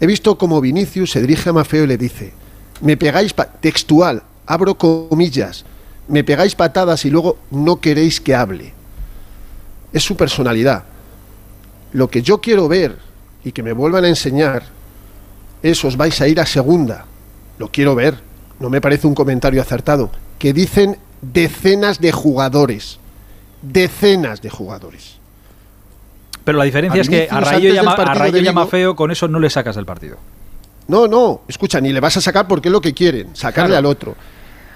He 0.00 0.06
visto 0.06 0.36
cómo 0.36 0.60
Vinicius 0.60 1.12
se 1.12 1.20
dirige 1.20 1.50
a 1.50 1.52
Mafeo 1.52 1.84
y 1.84 1.86
le 1.86 1.98
dice, 1.98 2.32
me 2.80 2.96
pegáis, 2.96 3.34
textual, 3.60 4.22
abro 4.46 4.76
comillas, 4.76 5.64
me 6.08 6.24
pegáis 6.24 6.54
patadas 6.54 7.04
y 7.04 7.10
luego 7.10 7.38
no 7.50 7.80
queréis 7.80 8.20
que 8.20 8.34
hable. 8.34 8.72
Es 9.92 10.02
su 10.02 10.16
personalidad. 10.16 10.84
Lo 11.92 12.08
que 12.08 12.22
yo 12.22 12.40
quiero 12.40 12.68
ver 12.68 12.96
y 13.44 13.52
que 13.52 13.62
me 13.62 13.72
vuelvan 13.72 14.04
a 14.04 14.08
enseñar 14.08 14.64
es 15.62 15.84
os 15.84 15.96
vais 15.96 16.20
a 16.20 16.28
ir 16.28 16.40
a 16.40 16.46
segunda. 16.46 17.06
Lo 17.58 17.68
quiero 17.68 17.94
ver. 17.94 18.18
No 18.58 18.70
me 18.70 18.80
parece 18.80 19.06
un 19.06 19.14
comentario 19.14 19.60
acertado. 19.60 20.10
Que 20.38 20.52
dicen 20.52 20.98
decenas 21.22 22.00
de 22.00 22.12
jugadores. 22.12 22.98
Decenas 23.62 24.40
de 24.42 24.50
jugadores. 24.50 25.18
Pero 26.44 26.58
la 26.58 26.64
diferencia 26.64 27.00
es 27.02 27.08
que 27.08 27.28
a 27.30 27.40
Rayo 27.40 27.72
llama, 27.72 27.92
a 27.92 28.14
Rayo 28.14 28.38
llama 28.38 28.66
feo, 28.66 28.96
con 28.96 29.10
eso 29.10 29.28
no 29.28 29.38
le 29.38 29.50
sacas 29.50 29.76
del 29.76 29.84
partido. 29.84 30.16
No, 30.88 31.06
no, 31.06 31.42
escucha, 31.46 31.80
ni 31.80 31.92
le 31.92 32.00
vas 32.00 32.16
a 32.16 32.20
sacar 32.20 32.48
porque 32.48 32.68
es 32.68 32.72
lo 32.72 32.80
que 32.80 32.94
quieren, 32.94 33.36
sacarle 33.36 33.70
Claro. 33.72 33.78
al 33.78 33.86
otro. 33.86 34.14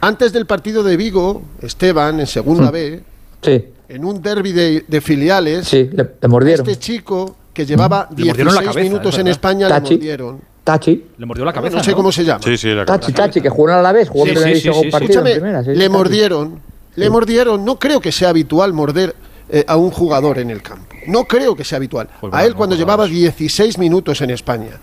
Antes 0.01 0.33
del 0.33 0.47
partido 0.47 0.83
de 0.83 0.97
Vigo, 0.97 1.43
Esteban, 1.63 2.21
en 2.21 2.27
segunda 2.27 2.69
Mm. 2.69 2.73
B, 2.73 3.03
Sí, 3.45 3.65
en 3.89 4.05
un 4.05 4.21
derby 4.23 4.53
de, 4.53 4.85
de 4.87 5.01
filiales, 5.01 5.69
sí, 5.69 5.89
le, 5.93 6.11
le 6.21 6.29
mordieron. 6.29 6.69
este 6.69 6.79
chico 6.81 7.37
que 7.53 7.65
llevaba 7.67 8.09
Le 8.17 8.25
mordieron 8.27 8.55
la 8.55 8.61
16 8.61 8.67
cabeza, 8.75 8.81
minutos 8.91 9.15
es 9.15 9.21
en. 9.21 9.29
España 9.29 9.69
Tachi. 9.69 9.91
le 9.91 9.97
mordieron. 9.99 10.41
Tachi. 10.65 11.05
Le 11.19 11.27
mordió 11.27 11.45
la 11.45 11.53
cabeza. 11.53 11.77
no 11.77 11.85
sé 11.85 11.93
cómo 11.93 12.11
se 12.11 12.25
llama. 12.25 12.41
Sí, 12.43 12.57
sí, 12.57 12.69
la 12.71 12.85
Tachi, 12.87 13.13
Tachi, 13.13 13.41
que 13.41 13.49
jugó 13.51 13.69
a 13.73 13.83
la 13.83 13.93
vez, 13.93 14.09
jugó 14.09 14.25
Sí, 14.25 14.35
sí, 14.35 14.61
sí, 14.61 14.69
un 14.71 14.91
partido 14.91 15.21
en 15.21 15.27
Escúchame, 15.27 15.31
primera. 15.33 15.63
sí, 15.63 15.69
le 15.71 15.75
Tachi. 15.77 15.89
mordieron, 15.91 16.61
le 16.97 17.11
mordieron. 17.11 17.65
No 17.65 17.79
creo 17.79 18.01
que 18.01 18.11
sea 18.13 18.31
habitual 18.31 18.73
morder 18.73 19.15
eh, 19.51 19.65
a 19.69 19.77
un 19.77 19.91
jugador 19.91 20.39
en 20.39 20.51
el 20.51 20.63
campo. 20.63 20.95
No 21.07 21.25
creo 21.25 21.55
que 21.55 21.65
sea 21.65 21.77
habitual. 21.77 22.09
Pues 22.21 22.33
a 22.33 22.45
él 22.47 22.55
cuando 22.55 22.75
no 22.77 22.79
llevaba 22.81 23.05
jugamos. 23.05 23.19
16 23.37 23.77
minutos 23.79 24.21
en 24.23 24.31
España. 24.31 24.81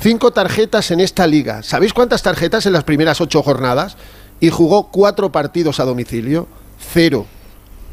Cinco 0.00 0.32
tarjetas 0.32 0.90
en 0.90 0.98
esta 0.98 1.26
liga. 1.28 1.62
¿Sabéis 1.62 1.92
cuántas 1.92 2.22
tarjetas 2.22 2.66
en 2.66 2.72
las 2.72 2.82
primeras 2.82 3.20
ocho 3.20 3.40
jornadas? 3.42 3.96
Y 4.40 4.50
jugó 4.50 4.88
cuatro 4.90 5.30
partidos 5.30 5.78
a 5.78 5.84
domicilio. 5.84 6.48
Cero. 6.92 7.24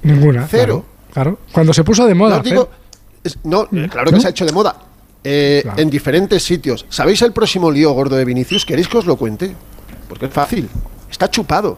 Ninguna. 0.03 0.47
Cero. 0.49 0.85
Claro, 1.11 1.37
claro. 1.37 1.39
Cuando 1.51 1.73
se 1.73 1.83
puso 1.83 2.05
de 2.05 2.13
moda. 2.15 2.35
No, 2.35 2.37
os 2.41 2.43
digo, 2.43 2.65
Fer. 2.65 2.71
es- 3.23 3.37
no, 3.43 3.63
eh, 3.71 3.87
claro 3.89 4.05
que 4.11 4.15
¿No? 4.15 4.21
se 4.21 4.27
ha 4.27 4.29
hecho 4.31 4.45
de 4.45 4.51
moda. 4.51 4.75
Eh, 5.23 5.59
Claro. 5.63 5.81
En 5.81 5.89
diferentes 5.89 6.43
sitios. 6.43 6.85
¿Sabéis 6.89 7.21
el 7.21 7.33
próximo 7.33 7.69
lío 7.71 7.91
gordo 7.91 8.15
de 8.15 8.23
Vinicius? 8.25 8.65
¿Queréis 8.65 8.87
que 8.87 8.97
os 8.97 9.05
lo 9.05 9.15
cuente? 9.17 9.55
Porque 10.07 10.27
es 10.27 10.33
fácil. 10.33 10.69
Está 11.11 11.29
chupado. 11.29 11.77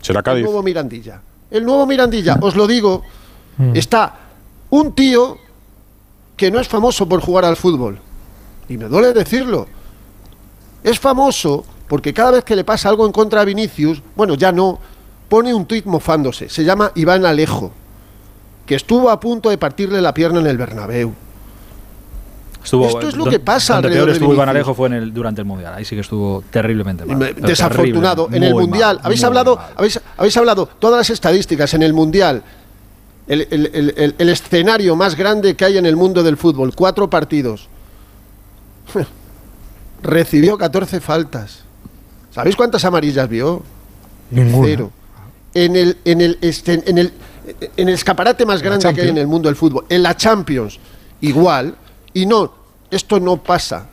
Será 0.00 0.22
El 0.32 0.42
nuevo 0.44 0.62
Mirandilla. 0.62 1.20
El 1.50 1.64
nuevo 1.64 1.86
Mirandilla, 1.86 2.38
os 2.40 2.54
lo 2.54 2.66
digo, 2.66 3.02
Mm. 3.56 3.74
está 3.74 4.14
un 4.70 4.94
tío 4.94 5.38
que 6.36 6.50
no 6.52 6.60
es 6.60 6.68
famoso 6.68 7.08
por 7.08 7.20
jugar 7.20 7.44
al 7.44 7.56
fútbol. 7.56 7.98
Y 8.68 8.76
me 8.76 8.84
duele 8.84 9.12
decirlo. 9.12 9.66
Es 10.84 11.00
famoso 11.00 11.64
porque 11.88 12.14
cada 12.14 12.30
vez 12.30 12.44
que 12.44 12.54
le 12.54 12.62
pasa 12.64 12.88
algo 12.88 13.04
en 13.06 13.12
contra 13.12 13.40
a 13.40 13.44
Vinicius, 13.44 14.00
bueno, 14.14 14.34
ya 14.34 14.52
no, 14.52 14.78
pone 15.28 15.52
un 15.54 15.66
tuit 15.66 15.84
mofándose. 15.86 16.48
Se 16.48 16.64
llama 16.64 16.92
Iván 16.94 17.24
Alejo, 17.26 17.72
que 18.66 18.74
estuvo 18.74 19.10
a 19.10 19.18
punto 19.20 19.50
de 19.50 19.58
partirle 19.58 20.00
la 20.00 20.12
pierna 20.14 20.40
en 20.40 20.46
el 20.46 20.56
Bernabéu. 20.58 21.14
Estuvo, 22.64 22.86
Esto 22.86 23.08
es 23.08 23.16
lo 23.16 23.24
don- 23.24 23.32
que 23.32 23.40
pasa 23.40 23.74
Donde 23.74 23.88
alrededor 23.88 24.06
peor 24.08 24.12
de 24.12 24.18
estuvo 24.18 24.34
Iván. 24.34 24.48
Alejo 24.50 24.74
fue 24.74 24.88
en 24.88 24.92
el, 24.94 25.14
durante 25.14 25.40
el 25.40 25.46
Mundial. 25.46 25.72
Ahí 25.74 25.84
sí 25.84 25.94
que 25.94 26.00
estuvo 26.02 26.42
terriblemente 26.50 27.04
mal. 27.06 27.34
Desafortunado. 27.40 28.24
terrible, 28.26 28.36
en 28.36 28.42
el 28.42 28.54
Mundial, 28.54 28.96
mal, 28.96 29.06
habéis 29.06 29.24
hablado, 29.24 29.58
habéis, 29.76 30.00
habéis 30.16 30.36
hablado 30.36 30.66
todas 30.66 30.98
las 30.98 31.10
estadísticas 31.10 31.72
en 31.74 31.82
el 31.82 31.94
Mundial. 31.94 32.42
El, 33.26 33.46
el- 33.50 33.70
el- 33.72 33.94
el- 33.96 34.14
el 34.18 34.28
escenario 34.28 34.96
más 34.96 35.14
grande 35.14 35.54
que 35.54 35.64
hay 35.64 35.78
en 35.78 35.86
el 35.86 35.96
mundo 35.96 36.22
del 36.22 36.36
fútbol, 36.36 36.74
cuatro 36.74 37.08
partidos. 37.08 37.68
Recibió 40.02 40.56
14 40.58 41.00
faltas. 41.00 41.60
¿Sabéis 42.30 42.56
cuántas 42.56 42.84
amarillas 42.84 43.28
vio? 43.28 43.62
Ninguna. 44.30 44.66
Cero. 44.66 44.90
En 45.54 45.76
el, 45.76 45.96
en 46.04 46.20
el, 46.20 46.38
este- 46.40 46.82
en 46.86 46.98
el, 46.98 47.12
en 47.76 47.88
el 47.88 47.94
escaparate 47.94 48.44
más 48.46 48.60
grande 48.62 48.82
que 48.94 49.00
hay 49.02 49.08
en 49.08 49.18
el 49.18 49.26
mundo 49.26 49.48
del 49.48 49.56
fútbol, 49.56 49.84
en 49.88 50.02
la 50.02 50.16
Champions, 50.16 50.78
igual. 51.20 51.74
Y 52.14 52.26
no, 52.26 52.52
esto 52.90 53.18
no 53.20 53.42
pasa 53.42 53.88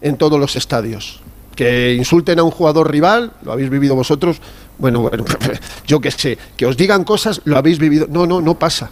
en 0.00 0.16
todos 0.16 0.38
los 0.40 0.56
estadios. 0.56 1.20
Que 1.54 1.94
insulten 1.94 2.38
a 2.38 2.42
un 2.42 2.50
jugador 2.50 2.90
rival, 2.90 3.32
lo 3.42 3.52
habéis 3.52 3.70
vivido 3.70 3.94
vosotros. 3.94 4.38
Bueno, 4.78 5.00
bueno, 5.00 5.24
yo 5.86 6.00
qué 6.00 6.10
sé, 6.10 6.36
que 6.56 6.66
os 6.66 6.76
digan 6.76 7.04
cosas, 7.04 7.40
lo 7.44 7.56
habéis 7.56 7.78
vivido. 7.78 8.06
No, 8.10 8.26
no, 8.26 8.40
no 8.42 8.58
pasa. 8.58 8.90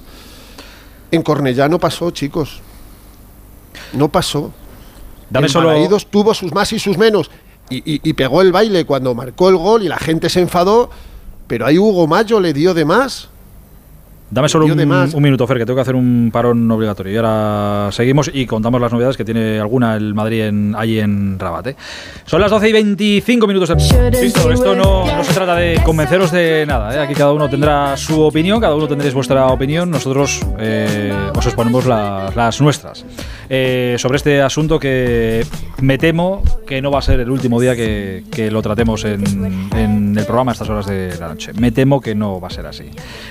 En 1.10 1.22
Cornellá 1.22 1.68
no 1.68 1.78
pasó, 1.78 2.10
chicos. 2.10 2.60
No 3.92 4.08
pasó. 4.10 4.52
Dame 5.30 5.48
solo. 5.48 5.68
Tuvo 6.10 6.32
sus 6.34 6.52
más 6.52 6.72
y 6.72 6.78
sus 6.78 6.96
menos. 6.96 7.30
Y, 7.70 7.76
y- 7.94 8.00
y 8.02 8.12
pegó 8.14 8.40
el 8.42 8.52
baile 8.52 8.84
cuando 8.84 9.14
marcó 9.14 9.48
el 9.48 9.56
gol 9.56 9.82
y 9.82 9.88
la 9.88 9.98
gente 9.98 10.28
se 10.28 10.40
enfadó. 10.40 10.90
Pero 11.46 11.66
ahí 11.66 11.78
Hugo 11.78 12.06
Mayo 12.06 12.40
le 12.40 12.52
dio 12.52 12.74
de 12.74 12.84
más. 12.84 13.28
Dame 14.34 14.48
solo 14.48 14.66
un, 14.72 14.78
un 15.14 15.22
minuto, 15.22 15.46
Fer, 15.46 15.58
que 15.58 15.64
tengo 15.64 15.76
que 15.76 15.82
hacer 15.82 15.94
un 15.94 16.30
parón 16.32 16.68
obligatorio. 16.68 17.12
Y 17.12 17.16
ahora 17.16 17.90
seguimos 17.92 18.28
y 18.34 18.46
contamos 18.46 18.80
las 18.80 18.92
novedades 18.92 19.16
que 19.16 19.24
tiene 19.24 19.60
alguna 19.60 19.94
el 19.94 20.12
Madrid 20.12 20.42
en, 20.42 20.74
allí 20.76 20.98
en 20.98 21.38
Rabat. 21.38 21.68
¿eh? 21.68 21.76
Son 22.26 22.40
las 22.40 22.50
12 22.50 22.68
y 22.68 22.72
25 22.72 23.46
minutos. 23.46 23.68
De... 23.68 24.08
Insisto, 24.08 24.50
esto 24.50 24.74
no, 24.74 25.06
no 25.06 25.22
se 25.22 25.32
trata 25.32 25.54
de 25.54 25.80
convenceros 25.84 26.32
de 26.32 26.64
nada. 26.66 26.92
¿eh? 26.96 26.98
Aquí 26.98 27.14
cada 27.14 27.32
uno 27.32 27.48
tendrá 27.48 27.96
su 27.96 28.20
opinión, 28.22 28.60
cada 28.60 28.74
uno 28.74 28.88
tendréis 28.88 29.14
vuestra 29.14 29.46
opinión. 29.46 29.88
Nosotros 29.90 30.40
eh, 30.58 31.14
os 31.36 31.46
exponemos 31.46 31.86
la- 31.86 32.32
las 32.34 32.60
nuestras. 32.60 33.04
Eh, 33.48 33.94
sobre 33.98 34.16
este 34.16 34.42
asunto 34.42 34.80
que 34.80 35.46
me 35.80 35.96
temo 35.96 36.42
que 36.66 36.82
no 36.82 36.90
va 36.90 36.98
a 36.98 37.02
ser 37.02 37.20
el 37.20 37.30
último 37.30 37.60
día 37.60 37.76
que, 37.76 38.24
que 38.32 38.50
lo 38.50 38.62
tratemos 38.62 39.04
en, 39.04 39.68
en 39.76 40.16
el 40.18 40.24
programa 40.24 40.50
a 40.50 40.54
estas 40.54 40.68
horas 40.70 40.86
de 40.86 41.14
la 41.20 41.28
noche. 41.28 41.52
Me 41.52 41.70
temo 41.70 42.00
que 42.00 42.14
no 42.16 42.40
va 42.40 42.48
a 42.48 42.50
ser 42.50 42.66
así. 42.66 42.84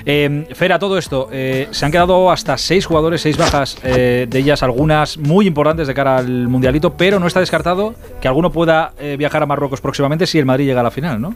Eh, 0.05 0.45
Fer, 0.53 0.71
a 0.71 0.79
todo 0.93 0.99
esto, 0.99 1.29
eh, 1.31 1.67
se 1.71 1.85
han 1.85 1.91
quedado 1.91 2.29
hasta 2.29 2.55
seis 2.55 2.85
jugadores, 2.85 3.19
seis 3.21 3.35
bajas, 3.35 3.77
eh, 3.83 4.27
de 4.29 4.37
ellas 4.39 4.61
algunas 4.61 5.17
muy 5.17 5.47
importantes 5.47 5.87
de 5.87 5.93
cara 5.95 6.17
al 6.17 6.47
Mundialito, 6.47 6.93
pero 6.93 7.19
no 7.19 7.25
está 7.25 7.39
descartado 7.39 7.95
que 8.21 8.27
alguno 8.27 8.51
pueda 8.51 8.93
eh, 8.99 9.15
viajar 9.17 9.41
a 9.41 9.47
Marruecos 9.47 9.81
próximamente 9.81 10.27
si 10.27 10.37
el 10.37 10.45
Madrid 10.45 10.65
llega 10.67 10.81
a 10.81 10.83
la 10.83 10.91
final, 10.91 11.19
¿no? 11.19 11.33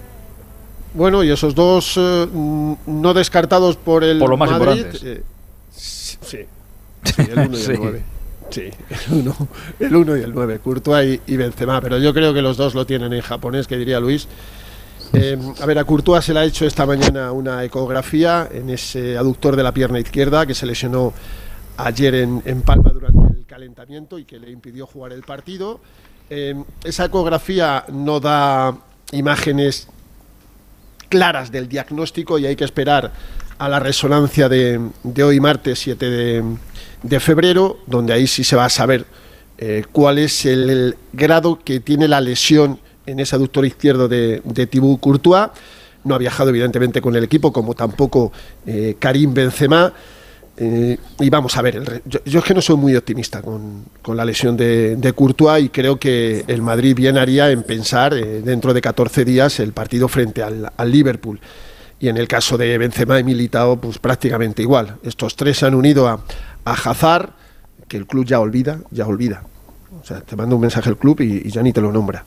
Bueno, 0.94 1.24
y 1.24 1.32
esos 1.32 1.56
dos 1.56 1.98
mm, 1.98 2.74
no 2.86 3.14
descartados 3.16 3.78
por 3.78 4.04
el 4.04 4.20
Por 4.20 4.30
lo 4.30 4.38
más 4.38 4.52
Madrid, 4.52 4.86
importantes. 4.86 5.24
sí, 5.72 6.18
sí, 6.22 6.38
el 7.18 7.40
1 7.40 7.58
y 7.58 7.62
Sí. 7.62 7.72
el 7.72 7.80
9. 7.80 8.04
Sí, 8.50 8.62
el 9.10 9.14
1 9.14 9.36
el 9.80 9.96
uno 9.96 10.16
y 10.18 10.22
el 10.22 10.34
9, 10.36 10.60
Courtois 10.64 11.20
y, 11.26 11.34
y 11.34 11.38
Benzema, 11.38 11.82
pero 11.82 11.98
yo 11.98 12.14
creo 12.14 12.32
que 12.34 12.44
los 12.44 12.58
dos 12.58 12.76
lo 12.76 12.86
tienen 12.86 13.12
en 13.12 13.22
japonés, 13.22 13.66
que 13.68 13.76
diría 13.78 14.00
Luis. 14.00 14.28
Eh, 15.14 15.38
a 15.62 15.66
ver, 15.66 15.80
a 15.80 15.84
Courtois 15.84 16.24
se 16.24 16.34
le 16.34 16.40
ha 16.42 16.46
hecho 16.46 16.66
esta 16.66 16.86
mañana 16.86 17.32
una 17.32 17.64
ecografía 17.64 18.48
en 18.52 18.70
ese 18.70 19.18
aductor 19.18 19.56
de 19.56 19.64
la 19.64 19.74
pierna 19.74 20.00
izquierda 20.00 20.46
que 20.46 20.54
se 20.54 20.66
lesionó 20.66 21.14
ayer 21.78 22.16
en, 22.16 22.42
en 22.46 22.62
Palma 22.62 22.92
durante 22.92 23.34
el 23.38 23.46
calentamiento 23.46 24.20
y 24.20 24.26
que 24.26 24.40
le 24.40 24.52
impidió 24.52 24.86
jugar 24.86 25.14
el 25.14 25.24
partido. 25.24 25.80
Eh, 26.30 26.56
esa 26.84 27.06
ecografía 27.06 27.86
no 27.90 28.20
da 28.20 28.78
imágenes 29.12 29.88
claras 31.08 31.52
del 31.52 31.70
diagnóstico 31.70 32.38
y 32.38 32.46
hay 32.46 32.56
que 32.56 32.66
esperar 32.66 33.14
a 33.58 33.70
la 33.70 33.80
resonancia 33.80 34.50
de, 34.50 34.90
de 35.04 35.24
hoy 35.24 35.40
martes 35.40 35.80
7 35.80 36.44
de, 37.02 37.20
febrero, 37.20 37.80
donde 37.88 38.14
ahí 38.14 38.28
sí 38.28 38.44
se 38.44 38.56
va 38.56 38.66
a 38.66 38.70
saber 38.70 39.06
eh, 39.58 39.84
cuál 39.92 40.20
es 40.20 40.46
el 40.46 40.98
grado 41.14 41.60
que 41.64 41.80
tiene 41.80 42.08
la 42.08 42.22
lesión 42.22 42.80
en 43.08 43.20
ese 43.20 43.36
aductor 43.36 43.66
izquierdo 43.66 44.08
de, 44.08 44.42
de 44.44 44.68
Thibaut 44.68 45.00
Courtois. 45.00 45.50
No 46.04 46.14
ha 46.14 46.18
viajado 46.18 46.50
evidentemente 46.50 47.02
con 47.02 47.16
el 47.16 47.24
equipo, 47.24 47.52
como 47.52 47.74
tampoco 47.74 48.32
eh, 48.66 48.96
Karim 49.00 49.34
Benzema. 49.34 49.92
Eh, 50.58 50.98
y 51.20 51.30
vamos 51.30 51.56
a 51.56 51.62
ver, 51.62 51.76
el 51.76 52.02
yo, 52.06 52.20
yo 52.26 52.40
es 52.40 52.46
que 52.46 52.54
no 52.54 52.62
soy 52.62 52.78
muy 52.78 52.96
optimista 52.96 53.42
con, 53.44 53.86
con 54.02 54.18
la 54.18 54.26
lesión 54.26 54.58
de, 54.58 54.96
de 54.96 55.14
Courtois 55.14 55.64
y 55.64 55.70
creo 55.70 56.00
que 56.00 56.44
el 56.48 56.64
Madrid 56.64 56.96
bien 56.96 57.16
haría 57.18 57.52
en 57.52 57.62
pensar 57.62 58.16
eh, 58.16 58.42
dentro 58.42 58.74
de 58.74 58.82
14 58.82 59.24
días 59.24 59.60
el 59.60 59.72
partido 59.72 60.08
frente 60.08 60.44
al, 60.44 60.72
al 60.76 60.92
Liverpool. 60.92 61.40
Y 62.00 62.10
en 62.10 62.18
el 62.18 62.28
caso 62.28 62.58
de 62.58 62.78
Benzema 62.78 63.20
y 63.20 63.24
Militao, 63.24 63.80
pues 63.80 64.00
prácticamente 64.00 64.62
igual. 64.62 64.98
Estos 65.04 65.36
tres 65.36 65.58
se 65.58 65.66
han 65.66 65.76
unido 65.76 66.08
a, 66.08 66.24
a 66.66 66.74
Hazard, 66.74 67.32
que 67.88 67.98
el 67.98 68.06
club 68.06 68.26
ya 68.26 68.40
olvida, 68.40 68.82
ya 68.92 69.08
olvida. 69.08 69.44
O 70.08 70.10
sea, 70.10 70.22
te 70.22 70.38
manda 70.38 70.56
un 70.56 70.62
mensaje 70.62 70.90
el 70.90 70.96
club 70.96 71.20
y, 71.20 71.42
y 71.44 71.52
ya 71.52 71.62
ni 71.62 71.74
te 71.74 71.82
lo 71.82 71.92
nombra. 71.92 72.24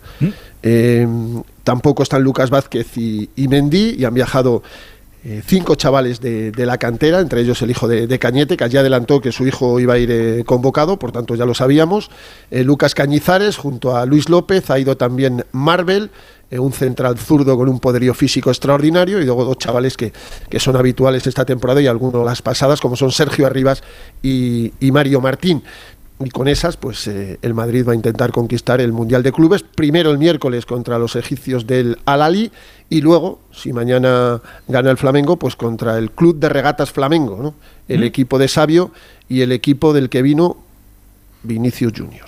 Eh, 0.63 1.09
tampoco 1.65 2.03
están 2.03 2.23
Lucas 2.23 2.51
Vázquez 2.51 2.99
y, 2.99 3.31
y 3.35 3.49
Mendy 3.49 3.95
y 3.99 4.05
han 4.05 4.13
viajado 4.13 4.63
eh, 5.25 5.41
cinco 5.47 5.77
chavales 5.77 6.21
de, 6.21 6.53
de 6.53 6.67
la 6.67 6.77
cantera, 6.77 7.21
entre 7.21 7.41
ellos 7.41 7.63
el 7.63 7.71
hijo 7.71 7.89
de, 7.89 8.07
de 8.07 8.19
Cañete, 8.19 8.59
que 8.59 8.69
ya 8.69 8.81
adelantó 8.81 9.23
que 9.23 9.33
su 9.33 9.47
hijo 9.47 9.81
iba 9.81 9.95
a 9.95 9.99
ir 9.99 10.11
eh, 10.11 10.45
convocado, 10.45 10.99
por 10.99 11.11
tanto 11.11 11.35
ya 11.37 11.47
lo 11.47 11.55
sabíamos. 11.55 12.11
Eh, 12.51 12.65
Lucas 12.65 12.95
Cañizares, 12.95 13.57
junto 13.57 13.97
a 13.97 14.05
Luis 14.05 14.29
López, 14.29 14.69
ha 14.69 14.79
ido 14.79 14.99
también 14.99 15.47
Marvel, 15.53 16.11
un 16.51 16.75
central 16.75 17.17
zurdo 17.17 17.57
con 17.57 17.71
un 17.71 17.81
poderío 17.81 18.13
físico 18.13 18.51
extraordinario, 18.51 19.23
y 19.23 19.25
luego 19.25 19.47
dos 19.47 19.57
chavales 19.57 19.97
que, 19.97 20.13
que 20.51 20.61
son 20.61 20.77
habituales 20.77 21.27
esta 21.27 21.47
temporada 21.47 21.81
y 21.81 21.87
algunos 21.87 22.27
las 22.27 22.43
pasadas, 22.43 22.81
como 22.81 22.95
son 22.97 23.11
Sergio 23.11 23.47
Arribas 23.47 23.83
y, 24.21 24.75
y 24.81 24.93
Mario 24.93 25.23
Martín. 25.23 25.63
Y 26.23 26.29
con 26.31 26.49
esas, 26.49 26.77
pues 26.77 27.07
eh, 27.07 27.39
el 27.41 27.55
Madrid 27.55 27.87
va 27.89 27.93
a 27.93 27.95
intentar 27.95 28.31
conquistar 28.31 28.81
el 28.83 28.93
Mundial 28.93 29.23
de 29.23 29.33
Clubes, 29.33 29.63
primero 29.63 30.11
el 30.11 30.19
miércoles 30.19 30.67
contra 30.67 30.99
los 30.99 31.17
egipcios 31.17 31.67
del 31.67 31.99
Al-Ali 32.05 32.53
y 32.91 33.01
luego, 33.01 33.41
si 33.53 33.73
mañana 33.73 34.43
gana 34.69 34.91
el 34.91 34.99
Flamengo, 34.99 35.39
pues 35.39 35.57
contra 35.57 35.97
el 35.97 36.11
Club 36.11 36.39
de 36.39 36.51
Regatas 36.51 36.93
Flamengo, 36.93 37.39
¿no? 37.43 37.55
el 37.89 38.01
Mm. 38.01 38.05
equipo 38.05 38.39
de 38.39 38.49
Sabio 38.49 38.91
y 39.31 39.41
el 39.41 39.51
equipo 39.53 39.95
del 39.95 40.11
que 40.11 40.21
vino 40.21 40.59
Vinicius 41.43 41.93
Junior. 41.97 42.27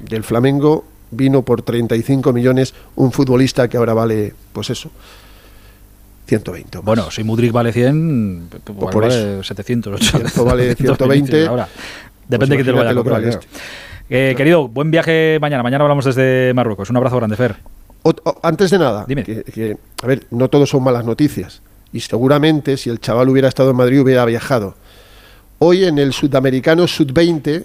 Del 0.00 0.24
Flamengo 0.24 0.84
vino 1.10 1.42
por 1.42 1.62
35 1.62 2.32
millones 2.34 2.74
un 2.96 3.12
futbolista 3.12 3.66
que 3.68 3.78
ahora 3.78 3.94
vale, 3.94 4.34
pues 4.52 4.68
eso, 4.68 4.90
120. 6.26 6.78
o 6.78 6.80
más. 6.82 6.86
Bueno, 6.86 7.10
si 7.10 7.24
Mudrik 7.24 7.52
vale 7.52 7.72
100, 7.72 8.48
pues 8.50 8.62
igual 8.76 8.92
por 8.92 9.02
vale 9.04 9.34
eso. 9.34 9.42
700, 9.44 9.94
800. 9.94 10.28
Esto 10.30 10.44
vale 10.44 10.74
120. 10.76 11.46
Ahora. 11.46 11.68
Depende 12.28 12.56
Pues 12.56 12.58
que 12.58 12.64
te 12.64 12.70
lo 12.70 12.76
vaya 12.78 12.90
a 12.90 12.92
que 12.92 12.96
comprar. 12.96 13.40
Eh, 14.10 14.34
Querido, 14.36 14.68
buen 14.68 14.90
viaje 14.90 15.38
mañana. 15.40 15.62
Mañana 15.62 15.84
hablamos 15.84 16.04
desde 16.04 16.52
Marruecos. 16.54 16.90
Un 16.90 16.96
abrazo 16.96 17.16
grande, 17.16 17.36
Fer. 17.36 17.56
O- 18.02 18.14
antes 18.42 18.70
de 18.70 18.78
nada, 18.78 19.06
Que, 19.06 19.44
que, 19.44 19.76
a 20.02 20.06
ver, 20.06 20.26
no 20.30 20.48
todos 20.48 20.68
son 20.70 20.82
malas 20.82 21.04
noticias. 21.04 21.62
Y 21.92 22.00
seguramente 22.00 22.76
si 22.76 22.90
el 22.90 23.00
chaval 23.00 23.28
hubiera 23.28 23.48
estado 23.48 23.70
en 23.70 23.76
Madrid 23.76 24.00
hubiera 24.00 24.24
viajado. 24.24 24.74
Hoy 25.58 25.84
en 25.84 25.98
el 25.98 26.12
Sudamericano 26.12 26.86
Sud-20, 26.88 27.64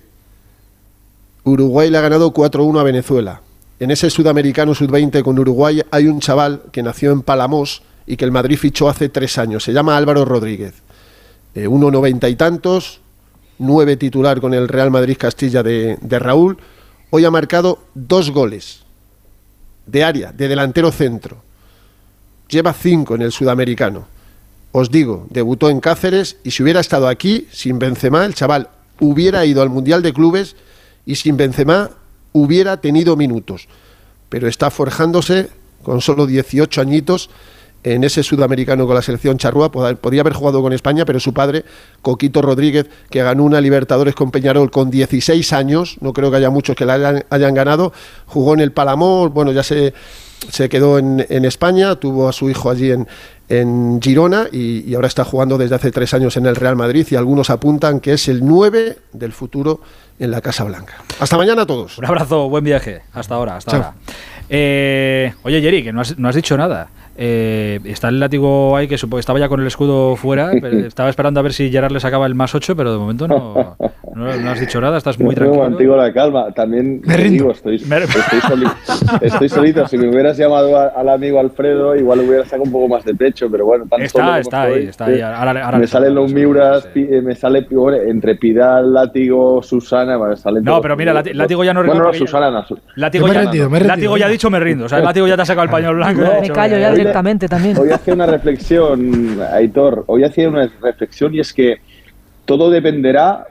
Uruguay 1.44 1.90
le 1.90 1.98
ha 1.98 2.02
ganado 2.02 2.34
4-1 2.34 2.80
a 2.80 2.84
Venezuela. 2.84 3.42
En 3.80 3.92
ese 3.92 4.10
Sudamericano 4.10 4.74
Sud-20 4.76 5.24
con 5.24 5.40
Uruguay 5.40 5.82
hay 5.92 6.08
un 6.08 6.20
chaval 6.20 6.62
que 6.72 6.84
nació 6.84 7.12
en 7.12 7.22
Palamos 7.22 7.82
y 8.06 8.18
que 8.18 8.26
el 8.26 8.32
Madrid 8.32 8.58
fichó 8.58 8.90
hace 8.90 9.10
tres 9.10 9.38
años. 9.38 9.64
Se 9.64 9.74
llama 9.74 9.98
Álvaro 9.98 10.26
Rodríguez. 10.26 10.74
Eh, 11.56 11.68
1,90 11.68 12.30
y 12.30 12.36
tantos, 12.36 13.02
nueve 13.60 13.98
titular 13.98 14.42
con 14.42 14.54
el 14.54 14.68
Real 14.68 14.92
Madrid 14.92 15.18
Castilla 15.18 15.64
de, 15.64 15.98
de 16.02 16.20
Raúl. 16.20 16.58
Hoy 17.10 17.26
ha 17.26 17.32
marcado 17.32 17.80
dos 17.94 18.32
goles 18.32 18.84
de 19.86 20.04
área, 20.04 20.32
de 20.32 20.48
delantero 20.48 20.92
centro. 20.92 21.38
Lleva 22.50 22.74
cinco 22.74 23.16
en 23.16 23.22
el 23.22 23.32
sudamericano. 23.32 24.08
Os 24.72 24.92
digo, 24.92 25.26
debutó 25.30 25.70
en 25.70 25.80
Cáceres 25.80 26.38
y 26.44 26.52
si 26.52 26.62
hubiera 26.64 26.80
estado 26.80 27.08
aquí, 27.08 27.48
sin 27.52 27.80
Benzema, 27.80 28.26
el 28.26 28.36
chaval 28.36 28.70
hubiera 29.00 29.46
ido 29.46 29.62
al 29.62 29.70
Mundial 29.70 30.02
de 30.02 30.14
Clubes 30.14 30.56
y 31.06 31.16
sin 31.16 31.38
Benzema 31.38 31.92
hubiera 32.34 32.78
tenido 32.78 33.16
minutos. 33.16 33.68
Pero 34.30 34.48
está 34.48 34.70
forjándose 34.70 35.50
con 35.84 36.02
solo 36.02 36.26
18 36.26 36.82
añitos 36.82 37.30
en 37.94 38.04
ese 38.04 38.24
sudamericano 38.24 38.86
con 38.86 38.96
la 38.96 39.02
selección 39.02 39.38
charrúa. 39.38 39.72
Pod- 39.72 39.98
Podía 39.98 40.22
haber 40.22 40.34
jugado 40.34 40.62
con 40.62 40.74
España, 40.74 41.06
pero 41.06 41.20
su 41.20 41.34
padre, 41.34 41.64
Coquito 42.02 42.42
Rodríguez, 42.42 42.88
que 43.10 43.22
ganó 43.24 43.44
una 43.44 43.62
Libertadores 43.62 44.16
con 44.16 44.32
Peñarol 44.32 44.72
con 44.72 44.90
16 44.92 45.54
años, 45.54 45.98
no 46.02 46.14
creo 46.14 46.30
que 46.32 46.38
haya 46.38 46.50
muchos 46.50 46.76
que 46.76 46.86
la 46.86 46.94
hayan, 46.94 47.26
hayan 47.30 47.54
ganado, 47.54 47.94
jugó 48.26 48.54
en 48.54 48.60
el 48.62 48.72
Palamós, 48.72 49.32
bueno, 49.34 49.52
ya 49.52 49.64
se, 49.64 49.94
se 50.50 50.70
quedó 50.70 50.98
en, 51.00 51.26
en 51.30 51.46
España, 51.46 51.96
tuvo 51.96 52.28
a 52.30 52.34
su 52.34 52.50
hijo 52.50 52.70
allí 52.70 52.92
en, 52.92 53.08
en 53.50 54.00
Girona 54.02 54.48
y, 54.52 54.90
y 54.90 54.96
ahora 54.96 55.08
está 55.08 55.24
jugando 55.24 55.58
desde 55.58 55.76
hace 55.76 55.92
tres 55.92 56.14
años 56.14 56.36
en 56.38 56.46
el 56.46 56.56
Real 56.56 56.76
Madrid 56.76 57.08
y 57.10 57.16
algunos 57.16 57.50
apuntan 57.50 58.00
que 58.00 58.14
es 58.14 58.28
el 58.28 58.46
9 58.46 58.98
del 59.14 59.32
futuro 59.32 59.80
en 60.20 60.32
la 60.32 60.42
Casa 60.42 60.64
Blanca. 60.64 60.96
Hasta 61.20 61.38
mañana 61.38 61.62
a 61.62 61.66
todos. 61.66 61.98
Un 62.00 62.06
abrazo, 62.06 62.50
buen 62.50 62.64
viaje. 62.64 63.04
Hasta 63.14 63.36
ahora, 63.36 63.56
hasta 63.58 63.72
Chao. 63.72 63.82
ahora. 63.84 63.94
Eh, 64.50 65.34
oye, 65.44 65.62
Jerry, 65.62 65.84
que 65.84 65.94
no 65.94 66.02
has, 66.02 66.18
no 66.18 66.28
has 66.30 66.36
dicho 66.36 66.58
nada. 66.58 66.90
Eh, 67.18 67.80
está 67.86 68.10
el 68.10 68.20
látigo 68.20 68.78
ahí 68.78 68.88
que 68.88 68.96
estaba 68.96 69.40
ya 69.40 69.50
con 69.50 69.60
el 69.62 69.68
escudo 69.68 70.16
fuera. 70.16 70.52
pero 70.62 70.78
estaba 70.80 71.10
esperando 71.10 71.40
a 71.40 71.44
ver 71.44 71.54
si 71.54 71.70
Gerard 71.72 71.92
le 71.92 72.00
sacaba 72.00 72.26
el 72.28 72.36
más 72.36 72.54
8, 72.54 72.76
pero 72.76 72.92
de 72.94 72.98
momento 73.00 73.28
no, 73.28 73.76
no, 74.16 74.38
no 74.38 74.50
has 74.52 74.60
dicho 74.60 74.80
nada. 74.80 74.98
Estás 74.98 75.20
muy 75.20 75.34
tranquilo. 75.36 75.64
mantengo 75.64 75.96
la 75.98 76.14
calma. 76.14 76.52
También 76.54 77.02
Me 77.04 77.18
rindo. 77.18 77.32
digo, 77.32 77.52
estoy, 77.52 77.76
estoy, 77.76 78.42
soli- 78.48 78.68
estoy 79.22 79.50
solito. 79.50 79.88
Si 79.88 79.98
me 79.98 80.10
hubieras 80.10 80.38
llamado 80.38 80.78
a- 80.78 80.88
al 80.96 81.10
amigo 81.10 81.40
Alfredo, 81.40 81.96
igual 81.96 82.20
hubiera 82.20 82.44
sacado 82.44 82.64
un 82.64 82.72
poco 82.72 82.88
más 82.88 83.04
de 83.04 83.16
pecho, 83.16 83.48
pero 83.52 83.66
bueno, 83.66 83.86
tan 83.90 84.02
Está, 84.02 84.22
solo 84.26 84.38
está 84.38 84.62
ahí, 84.64 84.84
está 84.86 85.06
ahí. 85.06 85.22
Ahora 85.22 85.54
le- 85.54 85.62
ahora 85.62 85.78
me 85.78 85.82
le 85.84 85.88
salen 85.88 86.14
los 86.16 86.32
Miuras, 86.32 86.88
eh, 86.94 87.22
me 87.24 87.36
sale 87.36 87.66
hombre, 87.76 88.10
entre 88.10 88.36
Pidal, 88.36 88.94
Látigo, 88.94 89.62
Susana, 89.64 90.18
me 90.18 90.36
salen 90.36 90.64
No, 90.64 90.82
pero 90.82 90.96
mira, 90.96 91.14
Látigo 91.14 91.64
ya 91.64 91.74
no 91.74 91.84
Bueno, 91.84 92.04
no, 92.06 92.14
Susana, 92.14 92.52
no, 92.52 92.66
Látigo, 92.96 93.28
me 93.28 93.34
ya, 93.34 93.42
rendido, 93.42 93.70
me 93.70 93.78
he 93.80 93.84
Látigo 93.84 94.18
ya 94.18 94.26
ha 94.26 94.30
dicho 94.30 94.50
me 94.50 94.60
rindo. 94.60 94.86
O 94.86 94.90
sea, 94.90 95.00
el 95.00 95.06
látigo 95.06 95.28
ya 95.28 95.36
te 95.36 95.42
ha 95.42 95.46
sacado 95.46 95.64
el 95.66 95.70
pañuelo 95.70 95.96
blanco. 95.96 96.22
Me 96.42 96.50
callo 96.50 96.78
ya 96.78 96.94
también. 97.48 97.78
Hoy 97.78 97.90
hacía 97.92 98.14
una 98.14 98.26
reflexión, 98.26 99.40
Aitor, 99.52 100.04
hoy 100.08 100.24
hacía 100.24 100.50
una 100.50 100.70
reflexión 100.82 101.34
y 101.36 101.40
es 101.40 101.54
que 101.54 101.80
todo 102.48 102.70
dependerá, 102.70 103.46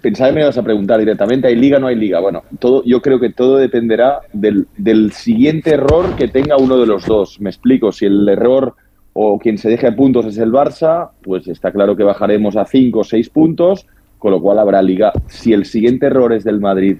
pensaba 0.00 0.30
que 0.30 0.36
me 0.36 0.40
ibas 0.40 0.56
a 0.56 0.62
preguntar 0.62 0.98
directamente, 0.98 1.46
¿hay 1.46 1.56
liga 1.56 1.76
o 1.76 1.80
no 1.80 1.88
hay 1.88 1.96
liga? 1.96 2.20
Bueno, 2.20 2.42
todo, 2.58 2.82
yo 2.84 3.02
creo 3.02 3.20
que 3.20 3.28
todo 3.28 3.58
dependerá 3.58 4.20
del, 4.32 4.66
del 4.78 5.12
siguiente 5.12 5.74
error 5.74 6.16
que 6.16 6.26
tenga 6.26 6.56
uno 6.56 6.78
de 6.78 6.86
los 6.86 7.04
dos. 7.04 7.38
Me 7.38 7.50
explico, 7.50 7.92
si 7.92 8.06
el 8.06 8.26
error 8.26 8.74
o 9.12 9.38
quien 9.38 9.58
se 9.58 9.68
deje 9.68 9.88
a 9.88 9.94
puntos 9.94 10.24
es 10.24 10.38
el 10.38 10.50
Barça, 10.50 11.10
pues 11.22 11.48
está 11.48 11.70
claro 11.70 11.96
que 11.96 12.02
bajaremos 12.02 12.56
a 12.56 12.64
5 12.64 13.00
o 13.00 13.04
6 13.04 13.28
puntos, 13.28 13.86
con 14.18 14.30
lo 14.30 14.40
cual 14.40 14.58
habrá 14.58 14.80
liga. 14.80 15.12
Si 15.26 15.52
el 15.52 15.66
siguiente 15.66 16.06
error 16.06 16.32
es 16.32 16.42
del 16.42 16.60
Madrid 16.60 16.96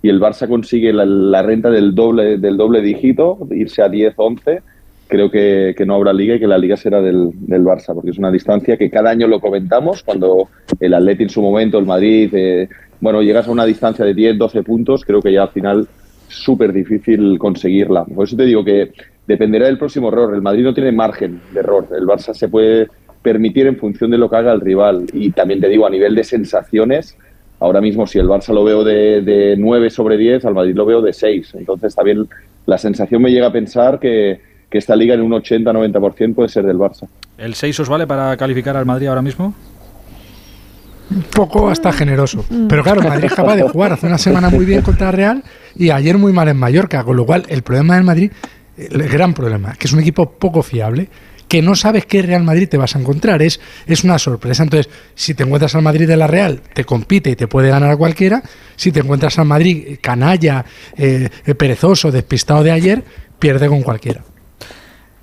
y 0.00 0.08
el 0.08 0.20
Barça 0.20 0.46
consigue 0.46 0.92
la, 0.92 1.04
la 1.04 1.42
renta 1.42 1.70
del 1.70 1.92
doble, 1.96 2.38
del 2.38 2.56
doble 2.56 2.82
dígito, 2.82 3.38
irse 3.50 3.82
a 3.82 3.88
10, 3.88 4.14
11, 4.16 4.62
creo 5.14 5.30
que, 5.30 5.74
que 5.76 5.86
no 5.86 5.94
habrá 5.94 6.12
liga 6.12 6.34
y 6.34 6.40
que 6.40 6.46
la 6.48 6.58
liga 6.58 6.76
será 6.76 7.00
del, 7.00 7.30
del 7.32 7.62
Barça, 7.62 7.94
porque 7.94 8.10
es 8.10 8.18
una 8.18 8.32
distancia 8.32 8.76
que 8.76 8.90
cada 8.90 9.10
año 9.10 9.28
lo 9.28 9.38
comentamos, 9.38 10.02
cuando 10.02 10.48
el 10.80 10.92
Atleti 10.92 11.22
en 11.22 11.28
su 11.28 11.40
momento, 11.40 11.78
el 11.78 11.86
Madrid, 11.86 12.34
eh, 12.34 12.68
bueno, 13.00 13.22
llegas 13.22 13.46
a 13.46 13.52
una 13.52 13.64
distancia 13.64 14.04
de 14.04 14.12
10, 14.12 14.38
12 14.38 14.64
puntos, 14.64 15.04
creo 15.04 15.22
que 15.22 15.32
ya 15.32 15.42
al 15.42 15.50
final 15.50 15.86
súper 16.26 16.72
difícil 16.72 17.38
conseguirla. 17.38 18.04
Por 18.04 18.26
eso 18.26 18.36
te 18.36 18.44
digo 18.44 18.64
que 18.64 18.90
dependerá 19.24 19.66
del 19.66 19.78
próximo 19.78 20.08
error. 20.08 20.34
El 20.34 20.42
Madrid 20.42 20.64
no 20.64 20.74
tiene 20.74 20.90
margen 20.90 21.40
de 21.52 21.60
error. 21.60 21.86
El 21.96 22.06
Barça 22.06 22.34
se 22.34 22.48
puede 22.48 22.88
permitir 23.22 23.68
en 23.68 23.76
función 23.76 24.10
de 24.10 24.18
lo 24.18 24.28
que 24.28 24.36
haga 24.36 24.52
el 24.52 24.60
rival. 24.60 25.06
Y 25.12 25.30
también 25.30 25.60
te 25.60 25.68
digo, 25.68 25.86
a 25.86 25.90
nivel 25.90 26.16
de 26.16 26.24
sensaciones, 26.24 27.16
ahora 27.60 27.80
mismo 27.80 28.04
si 28.08 28.18
el 28.18 28.26
Barça 28.26 28.52
lo 28.52 28.64
veo 28.64 28.82
de, 28.82 29.22
de 29.22 29.54
9 29.56 29.90
sobre 29.90 30.16
10, 30.16 30.44
al 30.44 30.54
Madrid 30.54 30.74
lo 30.74 30.86
veo 30.86 31.00
de 31.00 31.12
6. 31.12 31.54
Entonces 31.54 31.94
también 31.94 32.26
la 32.66 32.78
sensación 32.78 33.22
me 33.22 33.30
llega 33.30 33.46
a 33.46 33.52
pensar 33.52 34.00
que, 34.00 34.40
que 34.74 34.78
esta 34.78 34.96
liga 34.96 35.14
en 35.14 35.22
un 35.22 35.30
80-90% 35.30 36.34
puede 36.34 36.48
ser 36.48 36.64
del 36.64 36.76
Barça. 36.76 37.06
¿El 37.38 37.54
6 37.54 37.78
os 37.78 37.88
vale 37.88 38.08
para 38.08 38.36
calificar 38.36 38.76
al 38.76 38.84
Madrid 38.84 39.06
ahora 39.06 39.22
mismo? 39.22 39.54
Un 41.12 41.22
poco 41.22 41.68
hasta 41.68 41.92
generoso. 41.92 42.44
Pero 42.68 42.82
claro, 42.82 43.00
el 43.00 43.06
Madrid 43.06 43.26
es 43.26 43.34
capaz 43.34 43.54
de 43.54 43.62
jugar 43.62 43.92
hace 43.92 44.08
una 44.08 44.18
semana 44.18 44.50
muy 44.50 44.64
bien 44.64 44.82
contra 44.82 45.12
Real 45.12 45.44
y 45.76 45.90
ayer 45.90 46.18
muy 46.18 46.32
mal 46.32 46.48
en 46.48 46.56
Mallorca. 46.56 47.04
Con 47.04 47.16
lo 47.16 47.24
cual, 47.24 47.44
el 47.46 47.62
problema 47.62 47.94
del 47.94 48.02
Madrid, 48.02 48.32
el 48.76 49.08
gran 49.08 49.32
problema, 49.32 49.74
que 49.78 49.86
es 49.86 49.92
un 49.92 50.00
equipo 50.00 50.28
poco 50.28 50.60
fiable, 50.64 51.08
que 51.46 51.62
no 51.62 51.76
sabes 51.76 52.04
qué 52.06 52.22
Real 52.22 52.42
Madrid 52.42 52.68
te 52.68 52.76
vas 52.76 52.96
a 52.96 52.98
encontrar. 52.98 53.42
Es, 53.42 53.60
es 53.86 54.02
una 54.02 54.18
sorpresa. 54.18 54.64
Entonces, 54.64 54.92
si 55.14 55.34
te 55.34 55.44
encuentras 55.44 55.76
al 55.76 55.82
Madrid 55.82 56.08
de 56.08 56.16
la 56.16 56.26
Real, 56.26 56.62
te 56.74 56.84
compite 56.84 57.30
y 57.30 57.36
te 57.36 57.46
puede 57.46 57.68
ganar 57.68 57.92
a 57.92 57.96
cualquiera. 57.96 58.42
Si 58.74 58.90
te 58.90 58.98
encuentras 58.98 59.38
al 59.38 59.44
Madrid 59.44 59.98
canalla, 60.00 60.64
eh, 60.96 61.28
eh, 61.46 61.54
perezoso, 61.54 62.10
despistado 62.10 62.64
de 62.64 62.72
ayer, 62.72 63.04
pierde 63.38 63.68
con 63.68 63.82
cualquiera. 63.82 64.24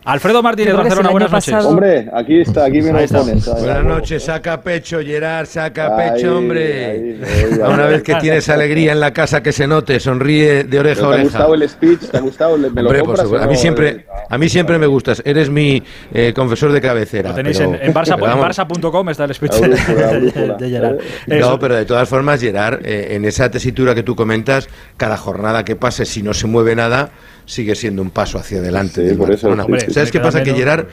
Alfredo 0.04 0.42
Martínez, 0.42 0.74
Barcelona, 0.76 1.10
el 1.10 1.12
buenas 1.12 1.32
noches. 1.32 1.54
pasado- 1.54 1.70
Hombre, 1.70 2.10
aquí 2.12 2.40
está, 2.42 2.66
aquí 2.66 2.82
me 2.82 2.92
lo 2.92 3.00
está. 3.00 3.20
pones. 3.20 3.46
Buenas 3.46 3.84
noches, 3.84 4.24
saca 4.24 4.60
pecho, 4.60 5.00
Gerard, 5.00 5.46
saca 5.46 5.96
Ahí, 5.96 6.12
pecho, 6.14 6.38
hombre. 6.40 6.86
ahí, 6.86 7.22
ahí, 7.24 7.60
una 7.72 7.86
vez 7.86 8.02
que 8.02 8.16
tienes 8.16 8.50
alegría 8.50 8.94
en 8.94 9.00
la 9.00 9.14
casa 9.14 9.44
que 9.44 9.52
se 9.52 9.68
note, 9.68 10.00
sonríe 10.00 10.64
de 10.64 10.80
oreja 10.80 11.02
¿Te 11.02 11.02
a 11.02 11.06
ha 11.06 11.10
oreja. 11.10 11.24
gustado 11.26 11.54
el 11.54 11.70
speech? 11.70 12.00
¿Te 12.10 12.18
ha 12.18 12.22
gustado? 12.22 12.58
¿Me 12.58 12.64
lo 12.64 12.68
Hombre, 12.70 12.84
por 12.86 12.98
compras 13.10 13.26
supuesto. 13.28 13.46
o 13.46 13.48
a 13.48 13.52
mí 13.52 13.56
siempre, 13.58 14.06
A 14.28 14.38
mí 14.40 14.50
siempre 14.50 14.80
me 14.80 14.88
gustas. 14.88 15.22
Eres 15.24 15.50
mi 15.52 15.84
eh, 16.14 16.34
confesor 16.36 16.72
de 16.72 16.82
cabecera. 16.82 17.30
Lo 17.30 17.36
tenéis 17.36 17.58
pero- 17.60 17.76
en, 17.76 17.82
en 17.84 17.94
barça.com 17.94 19.10
está 19.10 19.26
el 19.26 19.34
speech 19.36 19.52
Brújula, 19.60 20.58
de, 20.58 20.70
Gerard. 20.70 20.98
No, 21.28 21.60
pero 21.60 21.76
de 21.76 21.86
todas 21.86 22.10
formas, 22.10 22.42
Gerard, 22.42 22.80
eh, 22.84 23.10
en 23.16 23.26
esa 23.26 23.52
tesitura 23.52 23.94
que 23.94 24.02
tú 24.02 24.16
comentas, 24.16 24.68
cada 24.98 25.16
jornada 25.18 25.64
que 25.64 25.76
pase, 25.76 26.06
si 26.06 26.24
no 26.24 26.34
se 26.34 26.48
mueve 26.48 26.76
nada, 26.76 27.12
sigue 27.46 27.76
siendo 27.76 28.02
un 28.02 28.10
paso 28.10 28.38
hacia 28.38 28.60
adelante. 28.60 29.02
Sí, 29.02 29.08
del 29.08 29.18
por 29.18 29.32
eso, 29.32 29.48
Barcelona. 29.50 29.64
hombre, 29.66 29.90
¿Sabes 29.94 30.12
qué 30.12 30.20
pasa? 30.20 30.44
Que 30.44 30.54
Gerard, 30.54 30.88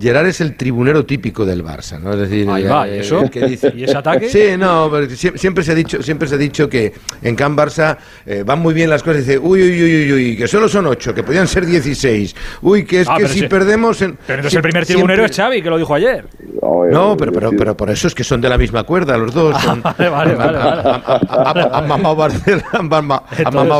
Gerard 0.00 0.26
es 0.26 0.40
el 0.40 0.56
tribunero 0.56 1.04
típico 1.04 1.44
del 1.44 1.62
Barça, 1.64 2.00
¿no? 2.00 2.12
Es 2.14 2.20
decir, 2.20 2.48
Ahí 2.48 2.64
va, 2.64 2.88
¿y 2.88 2.92
eh, 2.92 3.00
eso? 3.00 3.20
el 3.22 3.30
que 3.30 3.46
dice- 3.46 3.72
¿Y 3.76 3.84
ese 3.84 3.96
ataque? 3.96 4.28
Sí, 4.28 4.56
no, 4.58 4.90
siempre 5.36 5.62
se 5.62 5.72
ha 5.72 5.74
dicho, 5.74 6.02
siempre 6.02 6.28
se 6.28 6.34
ha 6.36 6.38
dicho 6.38 6.68
que 6.68 6.92
en 7.22 7.36
Can 7.36 7.56
Barça 7.56 7.96
eh, 8.26 8.42
van 8.46 8.60
muy 8.60 8.74
bien 8.74 8.88
las 8.90 9.02
cosas. 9.02 9.26
Dice, 9.26 9.38
uy, 9.38 9.62
uy, 9.62 9.82
uy, 9.82 9.94
uy, 10.04 10.12
uy, 10.12 10.36
que 10.36 10.48
solo 10.48 10.68
son 10.68 10.86
ocho, 10.86 11.14
que 11.14 11.22
podían 11.22 11.46
ser 11.46 11.66
16. 11.66 12.34
Uy, 12.62 12.84
que 12.84 13.02
es 13.02 13.08
Ah, 13.08 13.16
que 13.18 13.28
si 13.28 13.40
sí. 13.40 13.46
perdemos. 13.48 14.00
En, 14.02 14.16
Pero 14.26 14.38
entonces 14.38 14.56
el 14.56 14.62
primer 14.62 14.86
tribunero 14.86 15.22
siempre- 15.24 15.30
es 15.32 15.36
Xavi, 15.36 15.62
que 15.62 15.70
lo 15.70 15.78
dijo 15.78 15.94
ayer. 15.94 16.24
No, 16.90 17.16
pero, 17.16 17.32
pero, 17.32 17.50
pero 17.56 17.76
por 17.76 17.90
eso 17.90 18.08
es 18.08 18.14
que 18.14 18.24
son 18.24 18.40
de 18.40 18.48
la 18.48 18.58
misma 18.58 18.82
cuerda 18.84 19.16
los 19.18 19.32
dos. 19.34 19.60
Son, 19.70 19.82
Vale, 19.82 20.08
vale, 20.08 20.34
vale, 20.34 20.58
vale. 20.58 20.82
ha 21.72 21.82
mamado 21.82 22.16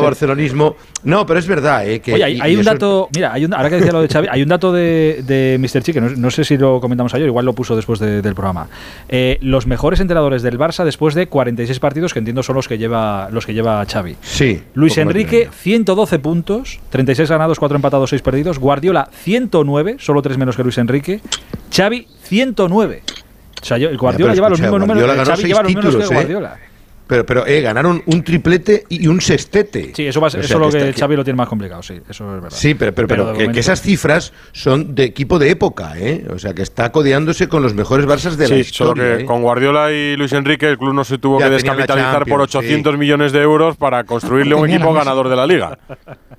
barcelonismo. 0.03 0.77
No, 1.03 1.25
pero 1.25 1.39
es 1.39 1.47
verdad, 1.47 1.89
¿eh? 1.89 2.01
Que, 2.01 2.15
Oye, 2.15 2.25
hay, 2.25 2.37
y- 2.37 2.41
hay 2.41 2.53
y 2.53 2.55
un 2.57 2.61
eso- 2.61 2.71
dato, 2.73 3.09
mira, 3.15 3.33
hay 3.33 3.45
un, 3.47 3.55
ahora 3.55 3.71
que 3.71 3.77
decía 3.77 3.93
lo 3.93 4.03
de 4.03 4.09
Xavi, 4.09 4.29
hay 4.31 4.43
un 4.43 4.49
dato 4.49 4.71
de, 4.73 5.23
de 5.27 5.57
Mr. 5.59 5.83
Chi, 5.83 5.93
que 5.95 6.01
no, 6.01 6.10
no 6.17 6.31
sé 6.31 6.45
si 6.45 6.57
lo 6.57 6.81
comentamos 6.81 7.15
ayer, 7.15 7.27
igual 7.27 7.45
lo 7.45 7.53
puso 7.55 7.77
después 7.77 7.99
de- 7.99 8.23
del 8.23 8.35
programa. 8.35 8.69
Eh, 9.09 9.39
los 9.43 9.67
mejores 9.67 10.01
entrenadores 10.01 10.43
del 10.43 10.59
Barça 10.59 10.85
después 10.85 11.15
de 11.15 11.27
46 11.29 11.79
partidos, 11.81 12.13
que 12.13 12.19
entiendo 12.21 12.43
son 12.43 12.57
los 12.57 12.69
que 12.69 12.79
lleva, 12.79 13.29
los 13.31 13.47
que 13.47 13.55
lleva 13.55 13.85
Xavi. 13.85 14.17
Sí. 14.23 14.63
Luis 14.75 14.97
Enrique, 14.99 15.37
medio. 15.39 15.53
112 15.53 16.19
puntos, 16.19 16.81
36 16.91 17.29
ganados, 17.31 17.59
4 17.59 17.77
empatados, 17.77 18.11
6 18.11 18.23
perdidos. 18.23 18.59
Guardiola, 18.59 19.09
109, 19.13 19.97
solo 19.99 20.23
3 20.23 20.39
menos 20.39 20.57
que 20.57 20.63
Luis 20.63 20.79
Enrique. 20.79 21.21
Xavi, 21.75 22.07
109. 22.25 23.03
O 23.63 23.65
sea, 23.65 23.77
Guardiola 23.97 24.35
lleva 24.35 24.49
los 24.49 24.59
escucha, 24.59 24.71
mismos 24.73 24.81
números 24.81 25.05
Guardiola 25.05 25.25
Xavi 25.37 25.49
lleva 25.49 25.63
los 25.63 25.69
mismos 25.69 25.85
títulos, 25.93 26.09
que 26.09 26.15
¿eh? 26.15 26.70
Pero, 27.11 27.27
pero 27.27 27.45
eh, 27.45 27.61
ganaron 27.61 28.01
un 28.07 28.23
triplete 28.23 28.85
y 28.89 29.09
un 29.09 29.21
sextete. 29.21 29.91
Sí, 29.97 30.07
eso, 30.07 30.21
va, 30.21 30.29
eso 30.29 30.41
sea, 30.41 30.45
es 30.45 30.61
lo 30.61 30.71
que 30.71 30.93
Xavi 30.93 31.17
lo 31.17 31.25
tiene 31.25 31.37
más 31.39 31.49
complicado, 31.49 31.83
sí, 31.83 31.95
eso 32.09 32.25
es 32.37 32.43
verdad. 32.43 32.57
Sí, 32.57 32.75
pero, 32.75 32.95
pero, 32.95 33.09
pero 33.09 33.33
que, 33.53 33.59
esas 33.59 33.83
cifras 33.83 34.33
son 34.53 34.95
de 34.95 35.03
equipo 35.07 35.41
de 35.41 35.51
época, 35.51 35.95
¿eh? 35.99 36.25
O 36.33 36.39
sea, 36.39 36.55
que 36.55 36.63
está 36.63 36.93
codeándose 36.93 37.49
con 37.49 37.65
los 37.65 37.75
mejores 37.75 38.07
Barças 38.07 38.37
de 38.37 38.49
la 38.49 38.55
Sí, 38.55 38.61
historia. 38.61 38.95
solo 38.95 39.17
que 39.17 39.23
¿eh? 39.25 39.27
con 39.27 39.43
Guardiola 39.43 39.91
y 39.91 40.17
Luis 40.17 40.33
Enrique 40.35 40.69
el 40.69 40.79
club 40.79 40.95
no 40.95 41.03
se 41.03 41.19
tuvo 41.19 41.41
Ya 41.41 41.47
que 41.47 41.51
la 41.51 41.57
descapitalizar 41.57 42.19
por 42.27 42.47
Champions, 42.49 42.55
800 42.55 42.93
sí. 42.93 42.99
millones 42.99 43.33
de 43.33 43.41
euros 43.43 43.77
para 43.77 44.05
construirle 44.05 44.55
un 44.55 44.71
equipo 44.71 44.93
ganador 44.93 45.29
de 45.29 45.35
la 45.35 45.49
liga. 45.49 45.79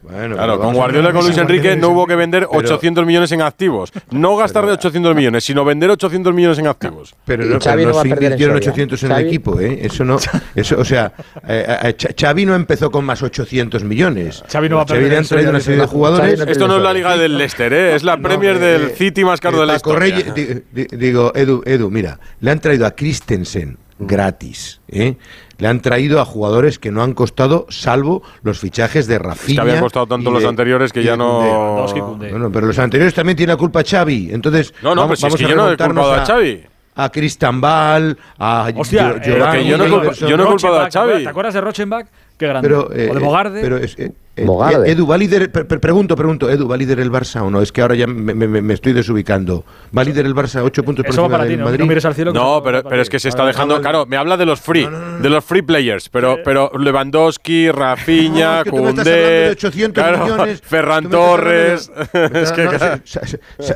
Bueno, 0.01 0.35
Claro, 0.35 0.57
con 0.59 0.73
Guardiola 0.73 1.09
y 1.09 1.13
con 1.13 1.25
Luis 1.25 1.37
Enrique 1.37 1.75
no 1.75 1.89
hubo 1.89 2.07
que 2.07 2.15
vender 2.15 2.47
Pero- 2.49 2.59
800 2.59 3.05
millones 3.05 3.31
en 3.33 3.41
activos. 3.41 3.91
No 4.09 4.35
gastar 4.37 4.65
de 4.65 4.71
800 4.71 5.15
millones, 5.15 5.43
sino 5.43 5.65
vender 5.65 5.89
800 5.91 6.33
millones 6.33 6.57
en 6.59 6.67
activos. 6.67 7.13
Pero 7.25 7.43
no, 7.43 7.59
no 7.59 7.93
va 7.93 7.99
a 7.99 8.03
se 8.03 8.07
invirtieron 8.09 8.55
Soria. 8.55 8.71
800 8.71 9.03
en 9.03 9.11
el 9.11 9.27
equipo, 9.27 9.59
¿eh? 9.59 9.79
Eso 9.83 10.05
no. 10.05 10.17
Eso, 10.61 10.79
o 10.79 10.85
sea, 10.85 11.11
eh, 11.47 11.93
eh, 11.99 12.13
Xavi 12.19 12.45
no 12.45 12.55
empezó 12.55 12.89
con 12.91 13.03
más 13.05 13.21
800 13.21 13.83
millones. 13.83 14.43
Xavi 14.51 14.69
no 14.69 14.77
va 14.77 14.81
a 14.83 14.85
perder 14.85 15.11
le 15.11 15.17
han 15.17 15.25
traído 15.25 15.49
una 15.51 15.59
serie 15.59 15.81
de 15.81 15.87
jugadores. 15.87 16.31
Xavi 16.39 16.45
no 16.45 16.51
Esto 16.51 16.67
no 16.67 16.77
es 16.77 16.83
la 16.83 16.93
liga 16.93 17.17
del 17.17 17.37
Leicester, 17.37 17.73
¿eh? 17.73 17.95
es 17.95 18.03
la 18.03 18.15
No, 18.17 18.23
Premier 18.23 18.55
eh, 18.55 18.59
del 18.59 18.89
City 18.91 19.23
más 19.23 19.39
caro 19.39 19.57
eh, 19.57 19.61
de 19.61 19.65
la 19.67 19.75
historia. 19.75 19.99
Reyes, 19.99 20.33
di- 20.33 20.63
di- 20.71 20.97
digo, 20.97 21.31
Edu, 21.35 21.61
Edu, 21.65 21.89
mira, 21.89 22.19
le 22.39 22.51
han 22.51 22.59
traído 22.59 22.85
a 22.85 22.91
Christensen 22.91 23.77
gratis, 23.99 24.81
¿eh? 24.87 25.15
Le 25.59 25.67
han 25.67 25.79
traído 25.79 26.19
a 26.19 26.25
jugadores 26.25 26.79
que 26.79 26.91
no 26.91 27.03
han 27.03 27.13
costado, 27.13 27.67
salvo 27.69 28.23
los 28.41 28.59
fichajes 28.59 29.05
de 29.05 29.19
Rafinha. 29.19 29.61
habían 29.61 29.79
costado 29.79 30.07
tanto 30.07 30.31
los 30.31 30.43
anteriores 30.43 30.91
que 30.91 31.03
ya 31.03 31.15
no-. 31.15 31.85
Bueno, 32.17 32.51
pero 32.51 32.65
los 32.65 32.79
anteriores 32.79 33.13
también 33.13 33.37
tiene 33.37 33.53
la 33.53 33.57
culpa 33.57 33.83
Xavi. 33.83 34.29
Entonces, 34.33 34.73
No, 34.81 34.95
no, 34.95 35.01
vamos, 35.01 35.19
pues 35.21 35.33
si 35.33 35.35
es 35.35 35.35
que 35.35 35.45
a 35.45 35.49
yo 35.49 35.55
no 35.55 35.71
he 35.71 35.77
culpado 35.77 36.13
a 36.13 36.25
Xavi. 36.25 36.63
A 36.95 37.09
Cristian 37.09 37.61
Val, 37.61 38.17
a 38.37 38.69
Hostia, 38.75 39.15
eh, 39.17 39.21
Giovanni 39.23 39.63
que 39.63 39.69
yo 39.69 39.77
no 39.77 39.85
yo 40.13 40.37
no 40.37 40.43
he 40.43 40.47
culpado 40.47 40.79
a 40.79 40.85
Rochenbach, 40.85 40.91
¿te 40.91 40.97
acuerdas- 40.99 41.13
Xavi. 41.13 41.23
¿Te 41.23 41.29
acuerdas 41.29 41.53
de 41.53 41.61
Rochenbach? 41.61 42.05
Qué 42.37 42.47
grande. 42.47 42.67
Pero, 42.67 42.91
eh, 42.93 43.09
o 43.09 43.13
de 43.13 43.19
Bogarde. 43.19 43.61
Pero 43.61 43.77
es, 43.77 43.97
eh, 43.97 44.05
eh, 44.05 44.11
Bogarde. 44.37 44.89
Edu, 44.91 45.05
¿va 45.05 45.15
a 45.15 45.17
líder? 45.17 45.51
per- 45.51 45.67
pregunto, 45.79 46.15
pregunto, 46.15 46.49
Edu, 46.49 46.67
¿va 46.67 46.75
a 46.75 46.77
líder 46.77 46.99
el 47.01 47.11
Barça 47.11 47.41
o 47.41 47.49
no? 47.51 47.61
Es 47.61 47.71
que 47.71 47.81
ahora 47.81 47.95
ya 47.95 48.07
me, 48.07 48.33
me- 48.33 48.47
me 48.61 48.73
estoy 48.73 48.93
desubicando. 48.93 49.65
¿Va 49.95 50.01
a 50.03 50.05
líder 50.05 50.25
el 50.25 50.33
Barça 50.33 50.61
8 50.63 50.83
puntos 50.83 51.03
por 51.05 51.13
Eso 51.13 51.21
va 51.23 51.25
encima 51.27 51.37
para 51.37 51.43
ti, 51.45 51.49
del 51.51 51.59
no, 51.59 51.65
Madrid? 51.65 51.79
no 51.79 51.85
mires 51.85 52.05
al 52.05 52.15
cielo. 52.15 52.31
No, 52.33 52.61
pero, 52.63 52.81
pero 52.83 53.01
es 53.01 53.09
que 53.09 53.19
se 53.19 53.27
está 53.29 53.41
Vale, 53.43 53.51
dejando. 53.53 53.81
Claro, 53.81 54.05
me 54.05 54.15
habla 54.17 54.37
de 54.37 54.45
los 54.45 54.61
free, 54.61 54.87
de 55.21 55.29
los 55.29 55.43
free 55.43 55.61
players, 55.61 56.07
pero, 56.09 56.37
pero 56.45 56.71
Lewandowski, 56.77 57.65
No, 57.67 57.71
Rafinha, 57.73 58.59
es 58.59 58.63
que 58.63 58.71
de 58.71 58.77
Koundé, 58.77 59.49
800 59.51 60.03
claro, 60.03 60.23
millones. 60.23 60.61
Ferran 60.65 61.09
Torres. 61.09 61.91
de- 62.13 62.29
es 62.41 62.51
que, 62.53 62.67
claro. 62.67 63.01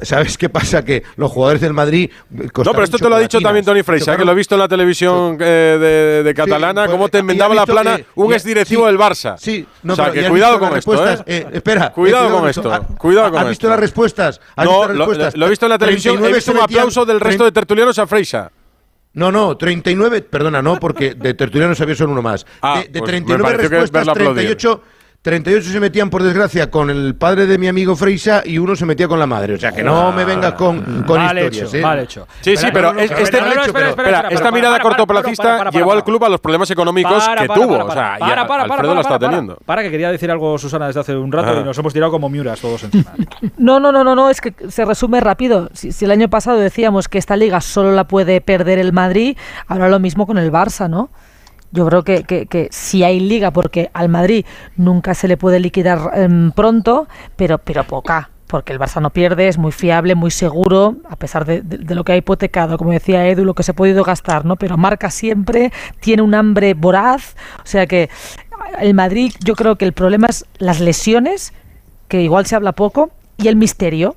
¿Sabes 0.04 0.38
qué 0.38 0.50
pasa? 0.50 0.84
Que 0.86 1.04
los 1.18 1.32
jugadores 1.32 1.62
del 1.62 1.74
Madrid. 1.74 2.10
No, 2.30 2.50
pero 2.72 2.84
esto 2.84 2.98
te 2.98 3.10
lo 3.10 3.16
ha 3.16 3.20
dicho 3.20 3.40
también 3.42 3.66
Tony 3.66 3.84
Freixa, 3.84 4.16
que 4.18 4.24
lo 4.26 4.32
he 4.32 4.36
visto 4.36 4.56
en 4.56 4.60
la 4.60 4.68
televisión 4.68 5.38
eh, 5.40 5.78
de, 5.80 6.24
de 6.24 6.34
catalana, 6.34 6.86
pues, 6.86 6.92
cómo 6.92 7.10
te 7.10 7.18
enmendaba 7.20 7.54
la 7.54 7.66
plana 7.66 8.00
un 8.16 8.34
exdirectivo 8.34 8.84
sí, 8.84 8.88
del 8.88 8.98
Barça. 8.98 9.36
Sí, 9.38 9.66
no, 9.84 9.94
o 9.94 9.96
sea, 9.96 10.12
que 10.12 10.22
¿y 10.22 10.24
has 10.26 10.30
cuidado 10.48 10.60
con 10.70 10.78
esto, 10.78 10.94
¿eh? 10.94 10.98
respuestas? 10.98 11.54
espera. 11.54 11.92
Cuidado 11.92 12.26
eh, 12.28 12.32
con 12.32 12.40
con 12.42 12.50
esto, 12.50 12.74
Ah, 12.74 12.82
cuidado 12.98 13.32
con 13.32 13.40
¿Has 13.40 13.50
visto 13.50 13.68
esto. 13.68 13.70
las 13.70 13.80
respuestas? 13.80 14.42
¿Has 14.56 14.66
No, 14.66 14.72
visto 14.72 14.88
las 14.88 14.98
lo, 14.98 15.06
respuestas? 15.06 15.36
lo 15.38 15.46
he 15.46 15.50
visto 15.50 15.66
en 15.66 15.70
la 15.72 15.78
televisión, 15.78 16.14
he 16.16 16.18
39 16.20 16.36
visto 16.38 16.52
un 16.52 16.60
aplauso 16.60 17.06
del 17.06 17.20
resto 17.20 17.44
de 17.46 17.52
tertulianos 17.52 18.00
a 18.00 18.08
Freixa. 18.08 18.52
No, 19.14 19.32
no, 19.32 19.56
39, 19.56 20.22
perdona, 20.24 20.62
no, 20.62 20.78
porque 20.78 21.14
de 21.14 21.34
tertulianos 21.34 21.80
había 21.80 21.96
solo 21.96 22.12
uno 22.12 22.22
más. 22.22 22.46
Ah, 22.62 22.80
de, 22.82 22.90
de 22.90 23.00
pues 23.00 23.02
me 23.02 23.08
39 23.08 23.44
pareció 23.44 23.70
que 23.70 23.76
respuestas, 23.80 24.00
verlo 24.08 24.12
aplaudir. 24.12 24.46
38, 24.58 24.84
38 25.26 25.72
se 25.72 25.80
metían, 25.80 26.12
por 26.12 26.22
desgracia, 26.22 26.70
con 26.70 26.92
el 26.92 27.16
padre 27.16 27.48
de 27.48 27.58
mi 27.58 27.68
amigo 27.68 27.96
Freisa 27.96 28.44
y 28.46 28.60
uno 28.60 28.76
se 28.76 28.86
metía 28.86 29.08
con 29.08 29.18
la 29.18 29.26
madre. 29.26 29.56
O 29.56 29.58
sea, 29.58 29.72
que 29.72 29.82
no 29.84 30.12
me 30.12 30.24
vengas 30.24 30.54
con, 30.54 31.04
con 31.04 31.18
Mal 31.18 31.36
historias. 31.40 31.68
hecho, 31.70 31.78
¿eh? 31.78 31.82
mal 31.82 32.00
hecho. 32.00 32.28
Sí, 32.42 32.56
sí, 32.56 32.68
pero 32.72 32.90
no, 32.90 32.94
no, 32.94 33.00
es- 33.02 33.10
no, 33.10 33.18
este, 33.18 33.42
no, 33.42 33.46
no, 33.48 33.52
espera, 33.54 33.66
espera, 33.66 33.90
espera, 33.90 34.18
espera, 34.20 34.30
esta 34.30 34.52
mirada 34.52 34.80
cortoplacista 34.80 35.72
llevó 35.72 35.94
al 35.94 36.04
club 36.04 36.24
a 36.26 36.30
los 36.30 36.40
problemas 36.40 36.70
económicos 36.70 37.26
Para, 37.26 37.42
que 37.42 37.48
para, 37.48 37.60
tuvo. 37.60 37.72
para, 37.74 37.84
o 37.86 37.92
sea, 37.92 37.96
para, 37.96 38.18
y 38.18 38.20
para, 38.30 38.42
a- 38.44 38.48
para, 38.48 38.64
Alfredo 38.66 38.78
para, 38.82 38.94
lo 38.94 39.02
está 39.02 39.10
para, 39.10 39.20
para. 39.20 39.30
teniendo. 39.32 39.58
Para, 39.66 39.82
que 39.82 39.90
quería 39.90 40.12
decir 40.12 40.30
algo 40.30 40.60
Susana 40.60 40.86
desde 40.86 41.00
hace 41.00 41.16
un 41.16 41.32
rato 41.32 41.50
Ajá. 41.50 41.62
y 41.62 41.64
nos 41.64 41.76
hemos 41.80 41.92
tirado 41.92 42.12
como 42.12 42.30
Miuras 42.30 42.60
todos 42.62 42.84
encima. 42.84 43.12
No, 43.58 43.80
no, 43.80 43.92
no, 43.92 44.04
no, 44.04 44.14
no, 44.16 44.30
es 44.30 44.42
que 44.42 44.54
se 44.70 44.86
resume 44.86 45.22
rápido. 45.22 45.70
Si, 45.74 45.92
si 45.92 46.06
el 46.06 46.12
año 46.12 46.30
pasado 46.30 46.60
decíamos 46.60 47.08
que 47.08 47.18
esta 47.18 47.36
liga 47.36 47.62
solo 47.62 47.94
la 47.94 48.04
puede 48.04 48.42
perder 48.42 48.78
el 48.78 48.94
Madrid, 48.94 49.38
ahora 49.68 49.90
lo 49.90 50.00
mismo 50.00 50.28
con 50.28 50.38
el 50.38 50.52
Barça, 50.52 50.88
¿no? 50.88 51.10
Yo 51.76 51.86
creo 51.86 52.04
que, 52.04 52.24
que, 52.24 52.68
sí 52.72 53.04
hay 53.04 53.20
liga, 53.20 53.52
porque 53.52 53.90
al 53.94 54.08
Madrid 54.08 54.46
nunca 54.78 55.14
se 55.14 55.28
le 55.28 55.36
puede 55.36 55.60
liquidar 55.60 56.12
em, 56.16 56.52
pronto, 56.52 57.08
pero, 57.36 57.58
pero 57.58 57.84
poca. 57.84 58.30
Porque 58.48 58.72
el 58.72 58.80
Barça 58.80 59.02
no 59.02 59.10
pierde, 59.10 59.48
es 59.48 59.58
muy 59.58 59.72
fiable, 59.72 60.16
muy 60.16 60.32
seguro, 60.32 60.96
a 61.10 61.16
pesar 61.16 61.46
de 61.46 61.96
lo 61.96 62.04
que 62.04 62.14
ha 62.14 62.18
hipotecado, 62.18 62.78
como 62.78 62.92
decía 62.92 63.28
Edu, 63.28 63.44
lo 63.44 63.56
que 63.56 63.64
se 63.64 63.72
ha 63.72 63.76
podido 63.76 64.04
gastar, 64.04 64.46
¿no? 64.46 64.56
Pero 64.56 64.78
marca 64.78 65.10
siempre, 65.10 65.74
tiene 66.00 66.22
un 66.22 66.34
hambre 66.34 66.76
voraz. 66.76 67.36
O 67.58 67.68
sea 67.68 67.88
que 67.88 68.10
el 68.80 68.94
Madrid, 68.94 69.34
yo 69.44 69.56
creo 69.56 69.76
que 69.78 69.86
el 69.86 69.94
problema 69.94 70.28
es 70.28 70.46
las 70.60 70.80
lesiones, 70.80 71.54
que 72.08 72.22
igual 72.22 72.46
se 72.46 72.56
habla 72.56 72.72
poco, 72.72 73.10
y 73.38 73.48
el 73.48 73.56
misterio, 73.58 74.16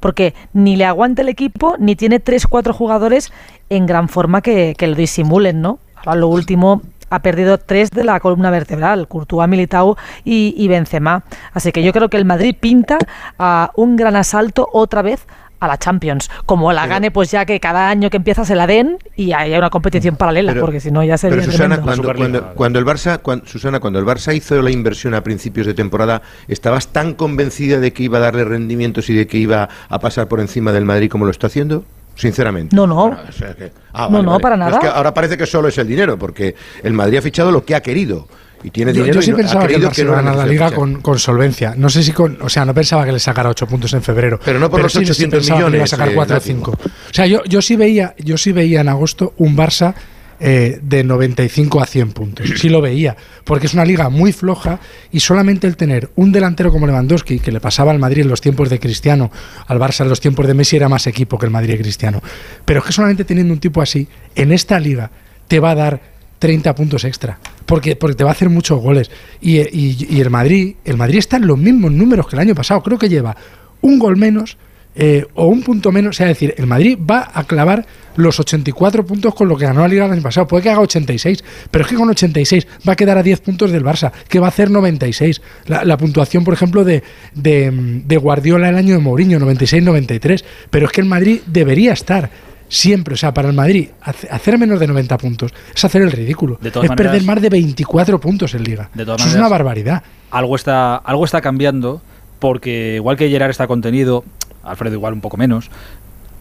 porque 0.00 0.34
ni 0.52 0.74
le 0.74 0.86
aguanta 0.86 1.22
el 1.22 1.28
equipo, 1.28 1.76
ni 1.78 1.94
tiene 1.94 2.18
tres, 2.18 2.46
cuatro 2.46 2.72
jugadores 2.72 3.32
en 3.68 3.86
gran 3.86 4.08
forma 4.08 4.40
que, 4.40 4.74
que 4.76 4.86
lo 4.86 4.96
disimulen, 4.96 5.60
¿no? 5.60 5.78
Ahora 5.96 6.20
lo 6.20 6.28
último 6.28 6.82
ha 7.10 7.20
perdido 7.20 7.58
tres 7.58 7.90
de 7.90 8.04
la 8.04 8.20
columna 8.20 8.50
vertebral, 8.50 9.08
Courtois, 9.08 9.48
Militao 9.48 9.96
y, 10.24 10.54
y 10.56 10.68
Benzema. 10.68 11.24
Así 11.52 11.72
que 11.72 11.82
yo 11.82 11.92
creo 11.92 12.08
que 12.08 12.16
el 12.16 12.24
Madrid 12.24 12.56
pinta 12.58 12.98
a 13.38 13.70
un 13.76 13.96
gran 13.96 14.16
asalto 14.16 14.68
otra 14.72 15.02
vez 15.02 15.26
a 15.58 15.66
la 15.68 15.78
Champions. 15.78 16.30
Como 16.44 16.70
la 16.74 16.86
gane, 16.86 17.10
pues 17.10 17.30
ya 17.30 17.46
que 17.46 17.60
cada 17.60 17.88
año 17.88 18.10
que 18.10 18.18
empieza 18.18 18.44
se 18.44 18.54
la 18.54 18.66
den 18.66 18.98
y 19.16 19.32
haya 19.32 19.56
una 19.58 19.70
competición 19.70 20.16
paralela, 20.16 20.52
Pero- 20.52 20.66
porque 20.66 20.80
si 20.80 20.90
no 20.90 21.02
ya 21.02 21.16
sería 21.16 21.38
Pero 21.38 21.50
Susana, 21.50 21.76
tremendo. 21.76 22.02
cuando, 22.02 22.18
cuando, 22.42 22.54
cuando 22.54 22.78
el 22.78 22.84
Barça, 22.84 23.20
cuan- 23.22 23.42
Susana, 23.46 23.80
cuando 23.80 23.98
el 23.98 24.04
Barça 24.04 24.34
hizo 24.36 24.60
la 24.60 24.70
inversión 24.70 25.14
a 25.14 25.22
principios 25.22 25.66
de 25.66 25.72
temporada, 25.72 26.20
¿estabas 26.48 26.88
tan 26.88 27.14
convencida 27.14 27.80
de 27.80 27.94
que 27.94 28.02
iba 28.02 28.18
a 28.18 28.20
darle 28.20 28.44
rendimientos 28.44 29.08
y 29.08 29.14
de 29.14 29.26
que 29.26 29.38
iba 29.38 29.70
a 29.88 29.98
pasar 29.98 30.28
por 30.28 30.40
encima 30.40 30.72
del 30.72 30.84
Madrid 30.84 31.08
como 31.10 31.24
lo 31.24 31.30
está 31.30 31.46
haciendo? 31.46 31.84
Sinceramente. 32.16 32.74
No, 32.74 32.86
no. 32.86 33.04
o 33.04 33.32
sea 33.32 33.54
que- 33.54 33.70
ah, 33.92 34.08
No, 34.10 34.22
no, 34.22 34.38
para 34.40 34.54
Es 34.56 34.58
nada. 34.60 34.78
que 34.80 34.88
ahora 34.88 35.12
parece 35.14 35.36
que 35.36 35.46
solo 35.46 35.68
es 35.68 35.78
el 35.78 35.86
dinero, 35.86 36.18
porque 36.18 36.54
el 36.82 36.92
Madrid 36.92 37.18
ha 37.18 37.22
fichado 37.22 37.52
lo 37.52 37.64
que 37.64 37.74
ha 37.74 37.80
querido. 37.82 38.26
Y 38.64 38.70
tiene 38.70 38.92
Yo, 38.92 39.02
dinero 39.02 39.16
yo 39.20 39.22
sí 39.22 39.28
y 39.28 39.32
no- 39.32 39.36
pensaba 39.36 39.64
ha 39.64 39.68
que 39.68 39.74
el 39.74 39.90
que 39.90 40.02
no 40.02 40.12
iba 40.12 40.18
a 40.32 40.34
la 40.34 40.46
liga 40.46 40.70
con, 40.72 41.02
con 41.02 41.18
solvencia. 41.18 41.74
No 41.76 41.90
sé 41.90 42.02
si 42.02 42.12
con. 42.12 42.38
O 42.40 42.48
sea, 42.48 42.64
no 42.64 42.72
pensaba 42.74 43.04
que 43.04 43.12
le 43.12 43.20
sacara 43.20 43.50
8 43.50 43.66
puntos 43.66 43.92
en 43.92 44.02
febrero. 44.02 44.40
Pero 44.44 44.58
no 44.58 44.70
por 44.70 44.82
los 44.82 44.90
sí, 44.92 45.00
sí 45.00 45.04
800 45.04 45.38
pensaba 45.38 45.58
que 45.58 45.60
le 45.60 45.60
iba 45.60 45.66
a 45.66 45.70
millones, 45.70 45.90
sacar 45.90 46.08
eh, 46.08 46.14
4 46.14 46.34
o 46.34 46.38
Nacho. 46.38 46.46
5. 46.46 46.70
O 46.72 47.14
sea, 47.14 47.26
yo, 47.26 47.44
yo, 47.44 47.60
sí 47.62 47.76
veía, 47.76 48.14
yo 48.18 48.38
sí 48.38 48.52
veía 48.52 48.80
en 48.80 48.88
agosto 48.88 49.34
un 49.36 49.56
Barça 49.56 49.94
eh, 50.40 50.78
de 50.82 51.04
95 51.04 51.80
a 51.80 51.86
100 51.86 52.12
puntos. 52.12 52.48
Sí 52.56 52.68
lo 52.68 52.80
veía. 52.80 53.16
Porque 53.44 53.66
es 53.66 53.74
una 53.74 53.84
liga 53.84 54.08
muy 54.08 54.32
floja 54.32 54.80
y 55.12 55.20
solamente 55.20 55.66
el 55.66 55.76
tener 55.76 56.10
un 56.16 56.32
delantero 56.32 56.70
como 56.70 56.86
Lewandowski, 56.86 57.38
que 57.38 57.52
le 57.52 57.60
pasaba 57.60 57.90
al 57.92 57.98
Madrid 57.98 58.22
en 58.22 58.28
los 58.28 58.40
tiempos 58.40 58.68
de 58.70 58.78
Cristiano, 58.80 59.30
al 59.66 59.78
Barça 59.78 60.00
en 60.02 60.08
los 60.08 60.20
tiempos 60.20 60.46
de 60.46 60.54
Messi, 60.54 60.76
era 60.76 60.88
más 60.88 61.06
equipo 61.06 61.38
que 61.38 61.46
el 61.46 61.52
Madrid 61.52 61.72
de 61.74 61.78
Cristiano. 61.78 62.22
Pero 62.64 62.80
es 62.80 62.86
que 62.86 62.92
solamente 62.92 63.24
teniendo 63.24 63.52
un 63.54 63.60
tipo 63.60 63.80
así, 63.82 64.06
en 64.34 64.52
esta 64.52 64.78
liga, 64.80 65.10
te 65.48 65.60
va 65.60 65.70
a 65.70 65.74
dar 65.74 66.00
30 66.38 66.74
puntos 66.74 67.04
extra. 67.04 67.38
Porque, 67.64 67.96
porque 67.96 68.14
te 68.14 68.22
va 68.24 68.30
a 68.30 68.32
hacer 68.32 68.48
muchos 68.50 68.80
goles. 68.80 69.10
Y, 69.40 69.58
y- 69.58 70.06
y 70.10 70.20
el 70.20 70.30
Madrid, 70.30 70.76
el 70.84 70.96
Madrid 70.96 71.18
está 71.18 71.36
en 71.38 71.46
los 71.46 71.58
mismos 71.58 71.90
números 71.92 72.28
que 72.28 72.36
el 72.36 72.40
año 72.40 72.54
pasado. 72.54 72.82
Creo 72.82 72.98
que 72.98 73.08
lleva 73.08 73.36
un 73.80 73.98
gol 73.98 74.16
menos 74.16 74.56
eh, 74.96 75.26
o 75.34 75.46
un 75.46 75.62
punto 75.62 75.92
menos. 75.92 76.10
O 76.10 76.12
sea, 76.16 76.30
es 76.30 76.36
decir, 76.36 76.54
el 76.56 76.66
Madrid 76.66 76.98
va 76.98 77.30
a 77.32 77.44
clavar 77.44 77.84
los 78.16 78.40
84 78.40 79.04
puntos 79.04 79.34
con 79.34 79.46
lo 79.46 79.56
que 79.56 79.66
ganó 79.66 79.82
la 79.82 79.88
Liga 79.88 80.06
el 80.06 80.12
año 80.12 80.22
pasado. 80.22 80.46
Puede 80.46 80.62
que 80.62 80.70
haga 80.70 80.80
86, 80.80 81.44
pero 81.70 81.84
es 81.84 81.90
que 81.90 81.96
con 81.96 82.08
86 82.08 82.66
va 82.88 82.94
a 82.94 82.96
quedar 82.96 83.18
a 83.18 83.22
10 83.22 83.40
puntos 83.40 83.70
del 83.70 83.84
Barça, 83.84 84.10
que 84.28 84.40
va 84.40 84.46
a 84.46 84.48
hacer 84.48 84.70
96. 84.70 85.42
La, 85.66 85.84
la 85.84 85.98
puntuación, 85.98 86.42
por 86.44 86.54
ejemplo, 86.54 86.82
de, 86.82 87.02
de, 87.34 87.70
de 88.06 88.16
Guardiola 88.16 88.70
el 88.70 88.76
año 88.76 88.94
de 88.94 89.00
Mourinho, 89.00 89.38
96-93. 89.38 90.42
Pero 90.70 90.86
es 90.86 90.92
que 90.92 91.02
el 91.02 91.06
Madrid 91.06 91.40
debería 91.46 91.92
estar 91.92 92.30
siempre, 92.68 93.14
o 93.14 93.16
sea, 93.16 93.32
para 93.32 93.48
el 93.48 93.54
Madrid, 93.54 93.90
hace- 94.00 94.28
hacer 94.28 94.58
menos 94.58 94.80
de 94.80 94.88
90 94.88 95.18
puntos 95.18 95.52
es 95.74 95.84
hacer 95.84 96.02
el 96.02 96.10
ridículo. 96.10 96.58
De 96.60 96.68
Es 96.70 96.72
todas 96.72 96.88
perder 96.88 97.06
maneras- 97.22 97.24
más 97.26 97.42
de 97.42 97.48
24 97.50 98.18
puntos 98.18 98.54
en 98.54 98.64
Liga. 98.64 98.90
De 98.94 99.04
todas 99.04 99.20
Eso 99.20 99.28
es 99.28 99.34
maneras- 99.34 99.40
una 99.40 99.48
barbaridad. 99.56 100.02
algo 100.32 100.56
está, 100.56 100.96
algo 100.96 101.24
está 101.24 101.40
cambiando, 101.40 102.00
porque 102.40 102.94
igual 102.96 103.16
que 103.16 103.28
Gerard 103.28 103.50
está 103.50 103.66
contenido, 103.68 104.24
Alfredo 104.66 104.94
igual 104.94 105.12
un 105.14 105.20
poco 105.20 105.36
menos, 105.36 105.70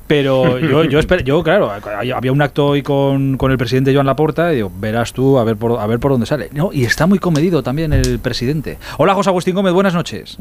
pero 0.08 0.60
yo, 0.60 0.84
yo, 0.84 1.00
esper- 1.00 1.24
yo 1.24 1.42
claro, 1.44 1.72
había 2.16 2.32
un 2.32 2.42
acto 2.42 2.68
hoy 2.68 2.84
con, 2.84 3.38
con 3.38 3.52
el 3.52 3.58
presidente 3.58 3.94
Joan 3.94 4.06
Laporta 4.06 4.52
y 4.54 4.58
digo, 4.58 4.72
verás 4.80 5.14
tú 5.14 5.40
a 5.40 5.44
ver 5.44 5.58
por, 5.58 5.80
a 5.80 5.88
ver 5.88 6.00
por 6.00 6.12
dónde 6.12 6.26
sale. 6.26 6.50
No, 6.54 6.72
y 6.72 6.84
está 6.86 7.08
muy 7.08 7.20
comedido 7.20 7.64
también 7.64 7.92
el 7.94 8.20
presidente. 8.20 8.78
Hola 8.98 9.14
José 9.16 9.30
Agustín 9.30 9.56
Gómez, 9.56 9.74
buenas 9.74 9.94
noches. 9.94 10.38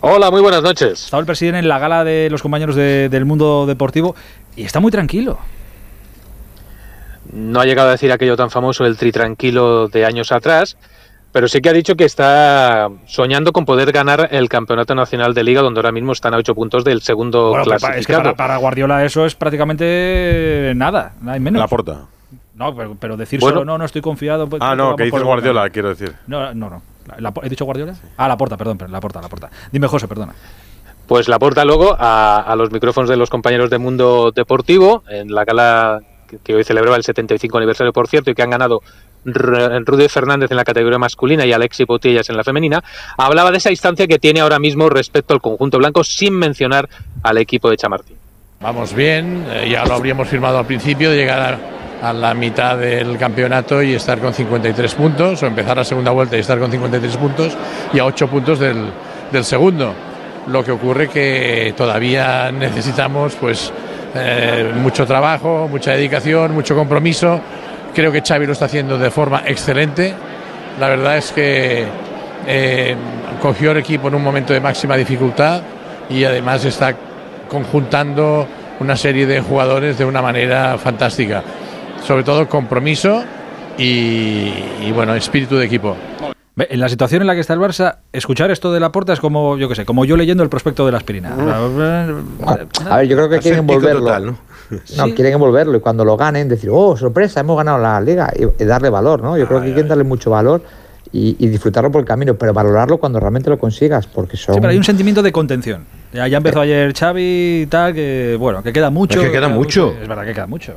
Hola, 0.00 0.30
muy 0.30 0.40
buenas 0.40 0.62
noches. 0.62 1.04
Estaba 1.04 1.20
el 1.20 1.26
presidente 1.26 1.58
en 1.58 1.68
la 1.68 1.78
gala 1.78 2.04
de 2.04 2.28
los 2.30 2.40
compañeros 2.40 2.76
de- 2.76 3.08
del 3.08 3.24
mundo 3.24 3.66
deportivo 3.66 4.14
y 4.56 4.62
está 4.64 4.80
muy 4.80 4.90
tranquilo. 4.92 5.38
No 7.32 7.60
ha 7.60 7.66
llegado 7.66 7.88
a 7.88 7.92
decir 7.92 8.10
aquello 8.10 8.36
tan 8.36 8.50
famoso, 8.50 8.86
el 8.86 8.96
tri 8.96 9.12
tranquilo 9.12 9.88
de 9.88 10.06
años 10.06 10.32
atrás, 10.32 10.76
pero 11.32 11.46
sí 11.48 11.60
que 11.60 11.68
ha 11.68 11.72
dicho 11.72 11.94
que 11.96 12.04
está 12.04 12.88
soñando 13.06 13.52
con 13.52 13.64
poder 13.64 13.92
ganar 13.92 14.28
el 14.32 14.48
campeonato 14.48 14.94
nacional 14.94 15.34
de 15.34 15.42
liga, 15.44 15.62
donde 15.62 15.78
ahora 15.80 15.92
mismo 15.92 16.12
están 16.12 16.34
a 16.34 16.38
ocho 16.38 16.54
puntos 16.54 16.84
del 16.84 17.00
segundo 17.02 17.50
Bueno, 17.50 17.64
pa- 17.64 17.74
es 17.76 17.82
que 17.82 17.86
clasificado. 17.86 18.22
para, 18.22 18.36
para 18.36 18.56
Guardiola 18.56 19.04
eso 19.04 19.24
es 19.26 19.34
prácticamente 19.34 20.72
nada, 20.76 21.12
nada 21.20 21.38
menos. 21.38 21.60
La 21.60 21.68
porta. 21.68 22.06
No, 22.54 22.74
pero, 22.74 22.96
pero 22.98 23.16
decir 23.16 23.38
Bueno. 23.40 23.58
solo 23.58 23.64
no, 23.64 23.78
no 23.78 23.84
estoy 23.84 24.02
confiado. 24.02 24.48
pues, 24.48 24.60
Ah, 24.62 24.74
no, 24.74 24.96
que 24.96 25.04
dices 25.04 25.22
Guardiola, 25.22 25.60
camino". 25.60 25.72
quiero 25.72 25.88
decir. 25.90 26.14
No, 26.26 26.52
no, 26.54 26.68
no. 26.70 26.82
La- 27.06 27.30
la- 27.30 27.32
¿He 27.42 27.48
dicho 27.48 27.64
Guardiola? 27.64 27.94
Ah, 28.16 28.26
la 28.28 28.36
porta, 28.36 28.56
perdón, 28.56 28.76
perdón, 28.78 28.92
la 28.92 29.00
porta, 29.00 29.20
la 29.22 29.28
porta. 29.28 29.48
Dime, 29.70 29.86
José, 29.86 30.08
perdona. 30.08 30.34
Pues 31.06 31.28
la 31.28 31.38
porta 31.38 31.64
luego 31.64 31.96
a, 31.98 32.38
a 32.40 32.56
los 32.56 32.70
micrófonos 32.70 33.08
de 33.08 33.16
los 33.16 33.30
compañeros 33.30 33.70
de 33.70 33.78
Mundo 33.78 34.30
Deportivo, 34.34 35.04
en 35.08 35.32
la 35.32 35.44
gala 35.44 36.00
que, 36.44 36.54
hoy 36.54 36.64
celebraba 36.64 36.96
el 36.96 37.02
75 37.04 37.56
aniversario, 37.56 37.92
por 37.94 38.08
cierto, 38.08 38.30
y 38.30 38.34
que 38.34 38.42
han 38.42 38.50
ganado 38.50 38.82
Rudy 39.24 40.08
Fernández 40.08 40.50
en 40.50 40.56
la 40.56 40.64
categoría 40.64 40.98
masculina 40.98 41.44
y 41.46 41.52
Alexi 41.52 41.84
Potillas 41.84 42.28
en 42.30 42.36
la 42.36 42.44
femenina, 42.44 42.82
hablaba 43.16 43.50
de 43.50 43.58
esa 43.58 43.70
distancia 43.70 44.06
que 44.06 44.18
tiene 44.18 44.40
ahora 44.40 44.58
mismo 44.58 44.88
respecto 44.88 45.34
al 45.34 45.40
conjunto 45.40 45.78
blanco, 45.78 46.04
sin 46.04 46.34
mencionar 46.34 46.88
al 47.22 47.38
equipo 47.38 47.70
de 47.70 47.76
Chamartín. 47.76 48.16
Vamos 48.60 48.92
bien, 48.92 49.44
eh, 49.48 49.68
ya 49.70 49.84
lo 49.84 49.94
habríamos 49.94 50.28
firmado 50.28 50.58
al 50.58 50.66
principio, 50.66 51.12
llegar 51.12 51.58
a, 52.02 52.12
la 52.12 52.34
mitad 52.34 52.76
del 52.76 53.16
campeonato 53.18 53.82
y 53.82 53.94
estar 53.94 54.18
con 54.18 54.32
53 54.32 54.94
puntos, 54.94 55.42
o 55.42 55.46
empezar 55.46 55.76
la 55.76 55.84
segunda 55.84 56.10
vuelta 56.10 56.36
y 56.36 56.40
estar 56.40 56.58
con 56.58 56.70
53 56.70 57.16
puntos 57.16 57.56
y 57.92 57.98
a 57.98 58.04
8 58.04 58.28
puntos 58.28 58.58
del, 58.58 58.86
del 59.32 59.44
segundo. 59.44 59.94
Lo 60.48 60.64
que 60.64 60.72
ocurre 60.72 61.08
que 61.08 61.74
todavía 61.76 62.50
necesitamos 62.50 63.34
pues 63.34 63.72
eh, 64.14 64.72
mucho 64.74 65.06
trabajo, 65.06 65.68
mucha 65.70 65.92
dedicación, 65.92 66.52
mucho 66.52 66.74
compromiso. 66.74 67.40
Creo 67.98 68.12
que 68.12 68.22
Xavi 68.22 68.46
lo 68.46 68.52
está 68.52 68.66
haciendo 68.66 68.96
de 68.96 69.10
forma 69.10 69.42
excelente. 69.44 70.14
La 70.78 70.88
verdad 70.88 71.16
es 71.16 71.32
que 71.32 71.84
eh, 72.46 72.94
cogió 73.42 73.72
el 73.72 73.78
equipo 73.78 74.06
en 74.06 74.14
un 74.14 74.22
momento 74.22 74.52
de 74.52 74.60
máxima 74.60 74.96
dificultad 74.96 75.62
y 76.08 76.22
además 76.22 76.64
está 76.64 76.94
conjuntando 77.48 78.46
una 78.78 78.96
serie 78.96 79.26
de 79.26 79.40
jugadores 79.40 79.98
de 79.98 80.04
una 80.04 80.22
manera 80.22 80.78
fantástica. 80.78 81.42
Sobre 82.06 82.22
todo 82.22 82.48
compromiso 82.48 83.24
y, 83.76 84.52
y, 84.80 84.92
bueno, 84.94 85.16
espíritu 85.16 85.56
de 85.56 85.66
equipo. 85.66 85.96
En 86.56 86.78
la 86.78 86.88
situación 86.88 87.22
en 87.22 87.26
la 87.26 87.34
que 87.34 87.40
está 87.40 87.54
el 87.54 87.60
Barça, 87.60 87.96
escuchar 88.12 88.52
esto 88.52 88.72
de 88.72 88.78
la 88.78 88.92
porta 88.92 89.12
es 89.12 89.18
como, 89.18 89.58
yo 89.58 89.68
qué 89.68 89.74
sé, 89.74 89.84
como 89.84 90.04
yo 90.04 90.16
leyendo 90.16 90.44
el 90.44 90.48
prospecto 90.48 90.86
de 90.86 90.92
la 90.92 90.98
aspirina. 90.98 91.34
A 92.86 92.96
ver, 92.98 93.08
yo 93.08 93.16
creo 93.16 93.28
que 93.28 93.40
quieren 93.40 93.58
envolverlo. 93.58 94.02
total, 94.02 94.26
¿no? 94.26 94.47
No, 94.70 94.78
Sí. 95.06 95.12
quieren 95.14 95.34
envolverlo 95.34 95.76
y 95.76 95.80
cuando 95.80 96.04
lo 96.04 96.16
ganen 96.16 96.48
decir, 96.48 96.70
oh, 96.72 96.96
sorpresa, 96.96 97.40
hemos 97.40 97.56
ganado 97.56 97.78
la 97.78 98.00
liga 98.00 98.30
y, 98.36 98.62
y 98.62 98.66
darle 98.66 98.90
valor, 98.90 99.22
¿no? 99.22 99.36
Yo 99.38 99.46
creo 99.46 99.60
que 99.60 99.66
quieren 99.68 99.88
darle 99.88 100.04
mucho 100.04 100.30
valor 100.30 100.62
y, 101.12 101.36
y 101.38 101.48
disfrutarlo 101.48 101.90
por 101.90 102.00
el 102.00 102.06
camino, 102.06 102.34
pero 102.34 102.52
valorarlo 102.52 102.98
cuando 102.98 103.18
realmente 103.18 103.48
lo 103.48 103.58
consigas, 103.58 104.06
porque 104.06 104.36
son... 104.36 104.54
Sí, 104.54 104.60
pero 104.60 104.70
hay 104.70 104.76
un 104.76 104.84
sentimiento 104.84 105.22
de 105.22 105.32
contención. 105.32 105.84
Ya, 106.12 106.26
ya 106.26 106.38
empezó 106.38 106.62
ayer 106.62 106.94
Xavi 106.94 107.62
y 107.62 107.66
tal, 107.66 107.92
que 107.92 108.36
bueno, 108.38 108.62
que 108.62 108.72
queda 108.72 108.88
mucho. 108.88 109.20
Es 109.20 109.26
que 109.26 109.32
queda 109.32 109.48
mucho. 109.48 109.94
Es 110.00 110.08
verdad 110.08 110.24
que 110.24 110.32
queda 110.32 110.46
mucho. 110.46 110.74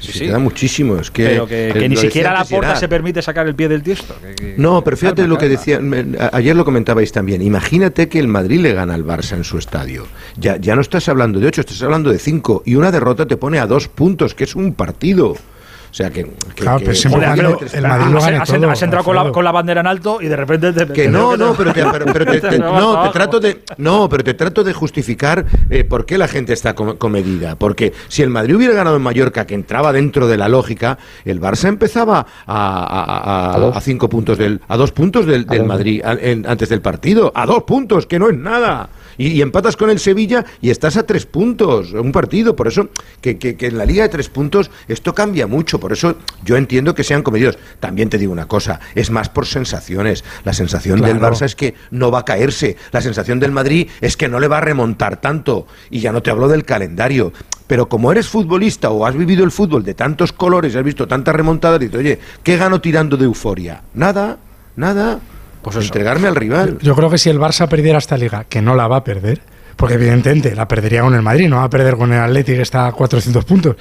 Sí, 0.00 0.18
queda 0.26 0.38
muchísimo. 0.40 0.96
Es 0.96 1.10
que, 1.10 1.24
pero 1.26 1.46
que, 1.46 1.68
eh, 1.68 1.72
que 1.72 1.88
ni 1.88 1.96
siquiera 1.96 2.32
la 2.32 2.44
porta 2.44 2.74
se 2.76 2.88
permite 2.88 3.22
sacar 3.22 3.46
el 3.46 3.54
pie 3.54 3.68
del 3.68 3.82
tiesto. 3.82 4.14
que- 4.36 4.54
No, 4.58 4.82
pero 4.82 4.96
fíjate 4.96 5.22
calma, 5.22 5.34
lo 5.34 5.38
que 5.38 5.48
decía, 5.48 5.78
me- 5.78 6.04
ayer 6.32 6.56
lo 6.56 6.64
comentabais 6.64 7.12
también, 7.12 7.42
imagínate 7.42 8.08
que 8.08 8.18
el 8.18 8.26
Madrid 8.26 8.58
le 8.60 8.72
gana 8.74 8.94
al 8.94 9.04
Barça 9.04 9.34
en 9.36 9.44
su 9.44 9.56
estadio. 9.56 10.06
Ya, 10.36 10.56
ya 10.56 10.74
no 10.74 10.80
estás 10.80 11.08
hablando 11.08 11.38
de 11.38 11.46
ocho, 11.46 11.60
estás 11.60 11.80
hablando 11.82 12.10
de 12.10 12.18
cinco, 12.18 12.62
y 12.66 12.74
una 12.74 12.90
derrota 12.90 13.24
te 13.26 13.36
pone 13.36 13.60
a 13.60 13.66
dos 13.68 13.86
puntos, 13.86 14.34
que 14.34 14.44
es 14.44 14.56
un 14.56 14.74
partido. 14.74 15.36
O 15.92 15.94
sea 15.94 16.08
que... 16.08 16.24
que- 16.24 16.32
Claro, 16.54 16.78
que- 16.78 16.84
pero 16.86 16.96
siempre 16.96 17.20
Joder, 17.26 17.44
cuando 17.44 17.58
pero- 17.58 17.70
el 17.74 17.86
Madrid 17.86 18.06
lo 18.12 18.18
Has, 18.18 18.24
gane 18.24 18.36
has- 18.38 18.48
todo, 18.48 18.70
has 18.70 18.82
entrado 18.82 19.04
con 19.04 19.14
la, 19.14 19.30
con 19.30 19.44
la 19.44 19.52
bandera 19.52 19.80
en 19.82 19.86
alto 19.86 20.22
y 20.22 20.26
de 20.26 20.36
repente 20.36 20.72
te, 20.72 20.90
Que 20.90 21.06
no, 21.08 21.36
no, 21.36 21.52
pero 21.54 21.70
te, 21.74 21.84
pero- 21.84 22.06
pero 22.06 22.24
te- 22.24 22.40
te 22.40 22.48
te- 22.48 22.58
vas 22.58 22.72
no, 22.82 23.02
te 23.02 23.08
trato 23.10 23.38
de, 23.40 23.62
no, 23.76 24.08
pero 24.08 24.24
te 24.24 24.32
trato 24.32 24.64
de 24.64 24.72
justificar 24.72 25.44
eh, 25.68 25.84
por 25.84 26.06
qué 26.06 26.16
la 26.16 26.28
gente 26.28 26.54
está 26.54 26.74
com- 26.74 26.96
comedida. 26.96 27.56
Porque 27.56 27.92
si 28.08 28.22
el 28.22 28.30
Madrid 28.30 28.56
hubiera 28.56 28.72
ganado 28.72 28.96
en 28.96 29.02
Mallorca, 29.02 29.46
que 29.46 29.54
entraba 29.54 29.92
dentro 29.92 30.26
de 30.26 30.38
la 30.38 30.48
lógica, 30.48 30.96
el 31.26 31.38
Barça 31.42 31.68
empezaba 31.68 32.26
a, 32.46 32.56
a- 32.56 33.50
a- 33.50 33.54
A 33.54 33.58
dos. 33.58 33.76
a 33.76 33.80
cinco 33.82 34.08
puntos 34.08 34.38
del, 34.38 34.62
a 34.68 34.76
dos 34.78 34.92
puntos 34.92 35.26
del, 35.26 35.44
del. 35.46 35.64
Madrid 35.64 36.00
a- 36.02 36.14
en- 36.14 36.46
antes 36.48 36.70
del 36.70 36.80
partido, 36.80 37.32
a 37.34 37.44
dos 37.44 37.64
puntos, 37.64 38.06
que 38.06 38.18
no 38.18 38.30
es 38.30 38.36
nada. 38.38 38.88
Y, 39.18 39.28
y 39.28 39.42
empatas 39.42 39.76
con 39.76 39.90
el 39.90 39.98
Sevilla 39.98 40.44
y 40.60 40.70
estás 40.70 40.96
a 40.96 41.04
tres 41.04 41.26
puntos, 41.26 41.92
un 41.92 42.12
partido. 42.12 42.56
Por 42.56 42.68
eso 42.68 42.88
que, 43.20 43.38
que- 43.38 43.56
que 43.56 43.66
en 43.68 43.78
la 43.78 43.84
liga 43.84 44.02
de 44.04 44.08
tres 44.08 44.28
puntos 44.28 44.70
esto 44.88 45.14
cambia 45.14 45.46
mucho. 45.46 45.78
Por 45.80 45.92
eso 45.92 46.16
yo 46.44 46.56
entiendo 46.56 46.94
que 46.94 47.04
sean 47.04 47.22
comedidos. 47.22 47.58
También 47.80 48.08
te 48.10 48.18
digo 48.18 48.32
una 48.32 48.46
cosa, 48.48 48.80
es 48.94 49.10
más 49.10 49.28
por 49.28 49.46
sensaciones. 49.46 50.24
La 50.44 50.52
sensación 50.52 51.00
del. 51.00 51.18
Barça 51.22 51.44
es 51.44 51.54
que 51.56 51.74
no 51.90 52.10
va 52.10 52.20
a 52.20 52.24
caerse. 52.24 52.76
La 52.90 53.00
sensación 53.00 53.38
del 53.40 53.52
Madrid 53.52 53.88
es 54.00 54.16
que 54.16 54.28
no 54.28 54.40
le 54.40 54.48
va 54.48 54.58
a 54.58 54.60
remontar 54.62 55.20
tanto. 55.20 55.66
Y 55.90 56.00
ya 56.00 56.12
no 56.12 56.22
te 56.22 56.30
hablo 56.30 56.48
del 56.48 56.64
calendario. 56.64 57.32
Pero 57.66 57.88
como 57.88 58.10
eres 58.12 58.28
futbolista 58.28 58.90
o 58.90 59.06
has 59.06 59.16
vivido 59.16 59.44
el 59.44 59.50
fútbol 59.50 59.82
de 59.84 59.94
tantos 59.94 60.32
colores, 60.32 60.74
has 60.76 60.84
visto 60.84 61.06
tantas 61.08 61.34
remontadas, 61.34 61.80
dices, 61.80 61.96
oye, 61.96 62.18
¿qué 62.42 62.56
gano 62.56 62.80
tirando 62.80 63.16
de 63.16 63.24
euforia? 63.24 63.82
Nada, 63.94 64.38
nada. 64.76 65.20
Pues 65.62 65.76
eso. 65.76 65.84
Entregarme 65.86 66.28
al 66.28 66.34
rival. 66.36 66.78
Yo 66.82 66.94
creo 66.96 67.08
que 67.10 67.18
si 67.18 67.30
el 67.30 67.38
Barça 67.38 67.68
perdiera 67.68 67.98
esta 67.98 68.16
liga, 68.16 68.44
que 68.48 68.60
no 68.60 68.74
la 68.74 68.88
va 68.88 68.96
a 68.96 69.04
perder, 69.04 69.40
porque 69.76 69.94
evidentemente 69.94 70.54
la 70.54 70.66
perdería 70.68 71.02
con 71.02 71.14
el 71.14 71.22
Madrid, 71.22 71.48
no 71.48 71.56
va 71.56 71.64
a 71.64 71.70
perder 71.70 71.96
con 71.96 72.12
el 72.12 72.20
Atlético 72.20 72.56
que 72.56 72.62
está 72.62 72.86
a 72.88 72.92
400 72.92 73.44
puntos, 73.44 73.76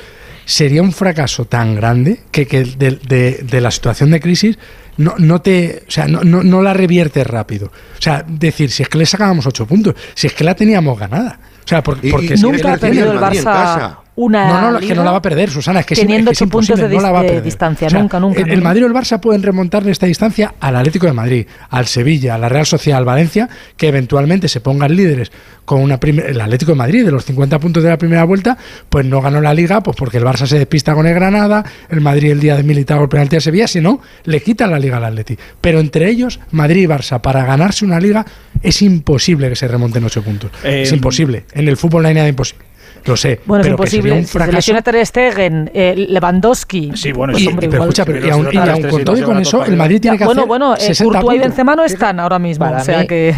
sería 0.45 0.81
un 0.81 0.91
fracaso 0.91 1.45
tan 1.45 1.75
grande 1.75 2.21
que, 2.31 2.45
que 2.47 2.63
de, 2.63 2.99
de- 3.07 3.39
de 3.43 3.61
la 3.61 3.71
situación 3.71 4.11
de 4.11 4.19
crisis 4.19 4.57
no, 4.97 5.15
no 5.17 5.41
te, 5.41 5.83
o 5.87 5.91
sea, 5.91 6.07
no, 6.07 6.21
no, 6.23 6.43
no 6.43 6.61
la 6.61 6.73
reviertes 6.73 7.25
rápido. 7.25 7.67
O 7.67 8.01
sea, 8.01 8.23
decir, 8.27 8.69
si 8.71 8.83
es 8.83 8.89
que 8.89 8.97
le 8.97 9.05
sacábamos 9.05 9.45
8 9.47 9.65
puntos, 9.65 9.95
si 10.13 10.27
es 10.27 10.33
que 10.33 10.43
la 10.43 10.53
teníamos 10.55 10.99
ganada. 10.99 11.39
O 11.63 11.67
sea, 11.67 11.81
por- 11.83 11.97
porque 12.11 12.33
y 12.33 12.37
si 12.37 12.43
nunca 12.43 12.73
ha 12.73 12.77
perdido 12.77 13.11
el 13.13 13.17
Barça 13.19 13.43
casa. 13.43 13.97
Una 14.15 14.61
no, 14.61 14.71
no, 14.71 14.79
es 14.79 14.85
que 14.85 14.93
no 14.93 15.03
la 15.03 15.11
va 15.11 15.17
a 15.17 15.21
perder, 15.21 15.49
Susana. 15.49 15.79
Es 15.79 15.85
que 15.85 15.95
teniendo 15.95 16.31
es 16.31 16.37
que 16.37 16.43
es 16.43 16.47
ocho 16.47 16.51
puntos 16.51 16.79
de, 16.79 16.89
no 16.89 17.01
la 17.01 17.11
va 17.11 17.19
a 17.19 17.23
perder. 17.23 17.43
distancia. 17.43 17.87
O 17.87 17.89
sea, 17.89 17.99
nunca, 17.99 18.19
nunca. 18.19 18.41
El, 18.41 18.49
el. 18.51 18.61
Madrid 18.61 18.83
o 18.83 18.87
el 18.87 18.93
Barça 18.93 19.19
pueden 19.19 19.41
remontarle 19.41 19.91
esta 19.91 20.05
distancia 20.05 20.53
al 20.59 20.75
Atlético 20.75 21.07
de 21.07 21.13
Madrid, 21.13 21.47
al 21.69 21.85
Sevilla, 21.85 22.35
a 22.35 22.37
la 22.37 22.49
Real 22.49 22.65
Sociedad, 22.65 22.99
al 22.99 23.05
Valencia, 23.05 23.49
que 23.77 23.87
eventualmente 23.87 24.49
se 24.49 24.59
pongan 24.59 24.95
líderes 24.95 25.31
con 25.63 25.81
una 25.81 25.97
el 26.01 26.41
Atlético 26.41 26.73
de 26.73 26.77
Madrid 26.77 27.05
de 27.05 27.11
los 27.11 27.23
50 27.23 27.59
puntos 27.59 27.81
de 27.83 27.89
la 27.89 27.97
primera 27.97 28.25
vuelta, 28.25 28.57
pues 28.89 29.05
no 29.05 29.21
ganó 29.21 29.39
la 29.39 29.53
Liga, 29.53 29.81
pues 29.81 29.95
porque 29.95 30.17
el 30.17 30.25
Barça 30.25 30.45
se 30.45 30.57
despista 30.57 30.93
con 30.93 31.07
el 31.07 31.13
Granada, 31.13 31.63
el 31.89 32.01
Madrid 32.01 32.31
el 32.31 32.41
día 32.41 32.57
de 32.57 32.63
militado 32.63 33.03
el 33.03 33.09
penalti 33.09 33.37
a 33.37 33.41
Sevilla, 33.41 33.67
si 33.67 33.79
no, 33.79 34.01
le 34.25 34.41
quitan 34.41 34.71
la 34.71 34.79
Liga 34.79 34.97
al 34.97 35.05
Atlético. 35.05 35.41
Pero 35.61 35.79
entre 35.79 36.09
ellos, 36.09 36.41
Madrid 36.51 36.83
y 36.83 36.87
Barça, 36.87 37.21
para 37.21 37.45
ganarse 37.45 37.85
una 37.85 38.01
Liga, 38.01 38.25
es 38.61 38.81
imposible 38.81 39.47
que 39.47 39.55
se 39.55 39.67
remonten 39.69 40.03
8 40.03 40.21
puntos. 40.21 40.51
Eh, 40.63 40.81
es 40.81 40.91
imposible. 40.91 41.45
En 41.53 41.69
el 41.69 41.77
fútbol 41.77 42.03
no 42.03 42.09
hay 42.09 42.15
nada 42.15 42.27
imposible. 42.27 42.65
Lo 43.05 43.17
sé. 43.17 43.39
Bueno, 43.45 43.61
es 43.63 43.67
pero 43.67 43.77
que 43.77 43.87
sería 43.89 43.99
imposible. 43.99 44.13
un 44.13 44.21
Si 44.21 44.25
se 44.27 44.31
fracaso. 44.37 44.55
lesiona 44.57 44.81
Ter 44.81 45.05
Stegen, 45.05 45.71
eh, 45.73 45.95
Lewandowski. 46.09 46.91
Sí, 46.95 47.11
bueno, 47.11 47.33
pues, 47.33 47.43
Y, 47.43 47.47
hombre, 47.47 47.67
pero 47.69 47.81
escucha, 47.83 48.05
pero 48.05 48.17
y 48.19 48.21
si 48.21 48.27
y 48.27 48.57
das 48.57 48.79
con 48.91 49.03
todo 49.03 49.17
y 49.17 49.21
con 49.21 49.37
eso, 49.39 49.65
el 49.65 49.75
Madrid 49.75 49.99
tiene 50.01 50.17
que 50.17 50.25
bueno, 50.25 50.41
hacer 50.41 50.47
bueno, 50.47 50.75
eh, 50.75 50.79
60 50.79 51.19
Courtois 51.19 51.37
y. 51.37 51.39
Benzema 51.43 51.75
no 51.75 51.83
están 51.83 52.19
ahora 52.19 52.39
mismo. 52.39 52.65
Para 52.65 52.81
o 52.81 52.83
sea 52.83 52.99
mí- 52.99 53.07
que. 53.07 53.33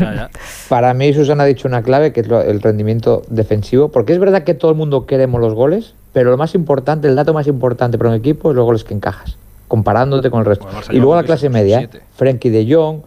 Para 0.70 0.94
mí, 0.94 1.14
Susana 1.14 1.44
ha 1.44 1.46
dicho 1.46 1.68
una 1.68 1.82
clave 1.84 2.12
que 2.14 2.22
es 2.22 2.28
lo- 2.28 2.42
el 2.42 2.62
rendimiento 2.62 3.22
defensivo, 3.30 3.90
porque 3.90 4.14
es 4.14 4.20
verdad 4.20 4.44
que 4.44 4.54
todo 4.54 4.72
el 4.72 4.78
mundo 4.78 5.06
queremos 5.06 5.40
los 5.40 5.54
goles, 5.54 5.94
pero 6.12 6.30
lo 6.32 6.38
más 6.38 6.56
importante, 6.56 7.08
el 7.08 7.16
dato 7.16 7.34
más 7.34 7.48
importante 7.48 7.98
para 7.98 8.10
un 8.10 8.16
equipo 8.16 8.50
es 8.52 8.56
los 8.56 8.66
goles 8.66 8.84
que 8.84 8.94
encajas, 8.94 9.38
comparándote 9.68 10.30
con 10.30 10.42
el 10.42 10.46
resto. 10.46 10.66
Bueno, 10.66 10.80
y 10.92 10.98
luego 10.98 11.16
la 11.16 11.24
clase 11.24 11.50
media, 11.50 11.82
¿eh? 11.82 11.90
Frenkie 12.16 12.50
de 12.50 12.72
Jong, 12.74 13.00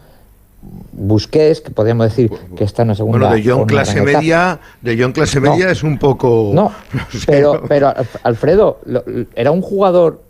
Busquets, 0.92 1.60
que 1.60 1.70
podríamos 1.70 2.08
decir 2.08 2.30
que 2.56 2.64
está 2.64 2.82
en 2.82 2.88
la 2.88 2.94
segunda. 2.94 3.18
Bueno, 3.28 3.34
de 3.34 3.48
John 3.50 3.66
clase 3.66 4.00
media, 4.02 4.58
de 4.80 4.98
John 5.00 5.12
clase 5.12 5.40
No. 5.40 5.50
media 5.52 5.70
es 5.70 5.82
un 5.82 5.98
poco. 5.98 6.50
No, 6.54 6.72
pero, 7.26 7.62
pero 7.68 7.92
Alfredo, 8.22 8.80
lo- 8.86 9.04
era 9.34 9.50
un 9.52 9.60
jugador 9.62 10.22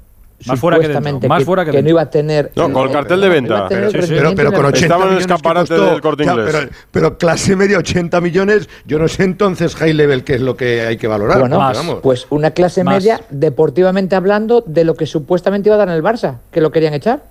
Más 0.44 0.58
fuera 0.60 0.76
que 0.76 0.82
dentro, 0.88 0.98
supuestamente 0.98 1.28
más 1.28 1.44
fuera 1.44 1.64
que 1.64 1.82
no 1.82 1.88
iba 1.88 2.02
a 2.02 2.10
tener. 2.10 2.52
No, 2.56 2.70
con 2.70 2.86
el 2.88 2.92
cartel 2.92 3.20
de 3.22 3.28
venta. 3.30 3.68
el 3.70 3.90
Sí, 3.92 4.02
sí. 4.02 4.14
Pero, 4.14 4.34
pero 4.34 4.50
con 4.52 4.60
en 4.60 4.66
el- 4.66 4.72
80 4.74 4.84
Estaba 4.86 5.04
en 5.06 5.12
el 5.12 5.18
escaparate 5.18 5.68
costó- 5.74 5.90
del 5.92 6.00
Corte 6.02 6.24
Inglés. 6.24 6.48
pero, 6.52 6.68
pero 6.90 7.18
clase 7.18 7.56
media 7.56 7.78
80 7.78 8.20
millones, 8.20 8.68
yo 8.84 8.98
no 8.98 9.08
sé 9.08 9.22
entonces 9.22 9.74
high 9.76 9.94
level 9.94 10.24
qué 10.24 10.34
es 10.34 10.40
lo 10.42 10.56
que 10.56 10.82
hay 10.82 10.96
que 10.98 11.06
valorar. 11.06 11.38
Bueno, 11.40 11.58
vamos. 11.58 12.00
pues 12.02 12.26
una 12.30 12.50
clase 12.50 12.84
Más. 12.84 12.96
media 12.96 13.22
deportivamente 13.30 14.16
hablando 14.16 14.62
de 14.66 14.84
lo 14.84 14.94
que 14.96 15.06
supuestamente 15.06 15.68
iba 15.70 15.76
a 15.76 15.78
dar 15.78 15.88
en 15.88 15.94
el 15.94 16.02
Barça, 16.02 16.38
que 16.50 16.60
lo 16.60 16.70
querían 16.72 16.92
echar. 16.92 17.22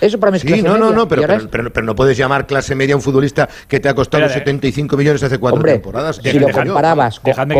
Eso 0.00 0.18
para 0.20 0.30
mí 0.30 0.36
es 0.36 0.42
Sí, 0.42 0.48
clase 0.48 0.62
no, 0.62 0.76
no, 0.76 0.84
media. 0.86 0.96
no, 0.96 1.08
pero, 1.08 1.22
pero, 1.26 1.48
pero- 1.50 1.72
pero 1.72 1.86
no 1.86 1.94
puedes 1.94 2.16
llamar 2.16 2.46
clase 2.46 2.74
media 2.74 2.94
a 2.94 2.96
un 2.96 3.02
futbolista 3.02 3.48
que 3.68 3.80
te 3.80 3.88
ha 3.88 3.94
costado 3.94 4.24
Espera, 4.24 4.40
75 4.40 4.96
millones 4.96 5.22
hace 5.22 5.38
cuatro 5.38 5.56
Hombre, 5.56 5.72
temporadas. 5.72 6.16
si 6.22 6.38
lo 6.38 6.48
comparabas 6.50 7.20
con, 7.20 7.32
con 7.32 7.48
que 7.48 7.54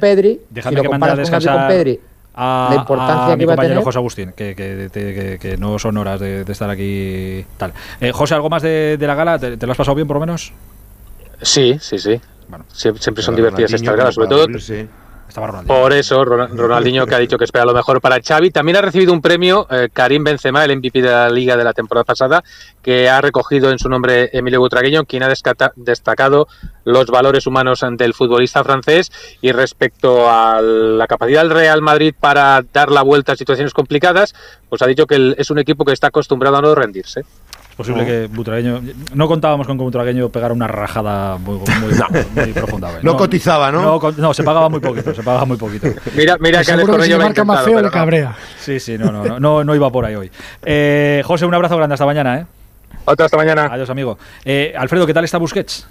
Pedri, 0.00 0.40
si 0.62 0.74
lo 0.74 0.82
que 0.82 0.88
comparas 0.88 1.28
con 1.30 1.30
Gavi 1.40 1.46
o 1.46 1.52
con 1.52 1.68
Pedri, 1.68 2.00
a, 2.36 2.66
la 2.70 2.76
importancia 2.76 3.26
a 3.26 3.30
que 3.30 3.36
mi 3.36 3.42
iba 3.44 3.52
a 3.52 3.56
compañero 3.56 3.74
tener. 3.74 3.84
José 3.84 3.98
Agustín, 3.98 4.32
que, 4.36 4.54
que- 4.56 4.90
que- 4.92 5.14
que- 5.14 5.38
que 5.40 5.56
no 5.56 5.78
son 5.78 5.96
horas 5.98 6.18
de, 6.20 6.44
de 6.44 6.52
estar 6.52 6.68
aquí 6.68 7.44
tal. 7.56 7.72
Eh, 8.00 8.10
José, 8.12 8.34
¿algo 8.34 8.50
más 8.50 8.62
de, 8.62 8.96
de 8.98 9.06
la 9.06 9.14
gala? 9.14 9.38
¿Te, 9.38 9.56
te 9.56 9.66
lo 9.66 9.72
has 9.72 9.78
pasado 9.78 9.94
bien 9.94 10.08
por 10.08 10.16
lo 10.16 10.20
menos? 10.20 10.52
Sí, 11.42 11.76
sí, 11.80 11.98
sí. 11.98 12.20
Bueno, 12.48 12.64
siempre, 12.72 13.02
siempre 13.02 13.22
son 13.22 13.36
divertidas 13.36 13.72
estas 13.72 13.96
galas, 13.96 14.14
sobre 14.14 14.28
todo 14.28 14.42
aburrirse. 14.42 14.86
Estaba 15.28 15.48
Ronaldinho. 15.48 15.78
por 15.80 15.92
eso 15.92 16.24
Ron- 16.24 16.48
Ronaldinho 16.56 17.06
que 17.06 17.14
ha 17.14 17.18
dicho 17.18 17.36
que 17.38 17.44
espera 17.44 17.64
lo 17.64 17.74
mejor 17.74 18.00
para 18.00 18.20
Xavi. 18.22 18.50
También 18.50 18.76
ha 18.76 18.82
recibido 18.82 19.12
un 19.12 19.20
premio 19.20 19.66
eh, 19.70 19.88
Karim 19.92 20.22
Benzema, 20.24 20.64
el 20.64 20.76
MVP 20.76 21.02
de 21.02 21.10
la 21.10 21.28
Liga 21.28 21.56
de 21.56 21.64
la 21.64 21.72
temporada 21.72 22.04
pasada, 22.04 22.44
que 22.82 23.08
ha 23.08 23.20
recogido 23.20 23.70
en 23.70 23.78
su 23.78 23.88
nombre 23.88 24.30
Emilio 24.32 24.60
Butragueño, 24.60 25.04
quien 25.06 25.22
ha 25.22 25.28
destacado 25.76 26.48
los 26.84 27.06
valores 27.06 27.46
humanos 27.46 27.84
del 27.92 28.14
futbolista 28.14 28.62
francés 28.62 29.10
y 29.40 29.52
respecto 29.52 30.28
a 30.30 30.60
la 30.60 31.06
capacidad 31.06 31.40
del 31.42 31.50
Real 31.50 31.80
Madrid 31.82 32.14
para 32.18 32.62
dar 32.72 32.90
la 32.90 33.02
vuelta 33.02 33.32
a 33.32 33.36
situaciones 33.36 33.72
complicadas, 33.72 34.34
pues 34.68 34.82
ha 34.82 34.86
dicho 34.86 35.06
que 35.06 35.34
es 35.38 35.50
un 35.50 35.58
equipo 35.58 35.84
que 35.84 35.92
está 35.92 36.08
acostumbrado 36.08 36.56
a 36.56 36.62
no 36.62 36.74
rendirse. 36.74 37.22
Es 37.74 37.76
posible 37.76 38.06
que 38.06 38.28
Butragueño. 38.28 38.80
No 39.14 39.26
contábamos 39.26 39.66
con 39.66 39.76
que 39.76 39.82
Butragueño 39.82 40.28
pegara 40.28 40.54
una 40.54 40.68
rajada 40.68 41.38
muy, 41.38 41.56
muy, 41.56 41.92
muy 42.36 42.52
profunda. 42.54 43.00
No 43.02 43.16
cotizaba, 43.16 43.72
¿no? 43.72 43.82
No, 43.82 44.12
no, 44.16 44.32
se 44.32 44.44
pagaba 44.44 44.68
muy 44.68 44.78
poquito, 44.78 45.12
se 45.12 45.24
pagaba 45.24 45.44
muy 45.44 45.56
poquito. 45.56 45.88
Mira, 46.14 46.36
mira 46.38 46.62
que 46.62 46.70
Alex 46.70 46.86
Seguro 46.86 46.98
que 46.98 47.02
si 47.02 47.10
Correño 47.10 47.18
marca 47.18 47.42
más 47.44 47.64
feo 47.64 47.74
pero 47.74 47.78
le 47.80 47.86
no. 47.86 47.90
cabrea. 47.90 48.36
Sí, 48.60 48.78
sí, 48.78 48.96
no, 48.96 49.10
no, 49.10 49.24
no, 49.24 49.40
no, 49.40 49.64
no 49.64 49.74
iba 49.74 49.90
por 49.90 50.04
ahí 50.04 50.14
hoy. 50.14 50.30
Eh, 50.62 51.20
José, 51.26 51.46
un 51.46 51.54
abrazo 51.54 51.76
grande, 51.76 51.94
hasta 51.94 52.06
mañana, 52.06 52.38
¿eh? 52.38 52.46
Otra 53.06 53.24
hasta 53.24 53.36
mañana. 53.36 53.68
Adiós, 53.72 53.90
amigo. 53.90 54.18
Eh, 54.44 54.72
Alfredo, 54.78 55.04
¿qué 55.04 55.12
tal 55.12 55.24
está 55.24 55.38
Busquets? 55.38 55.88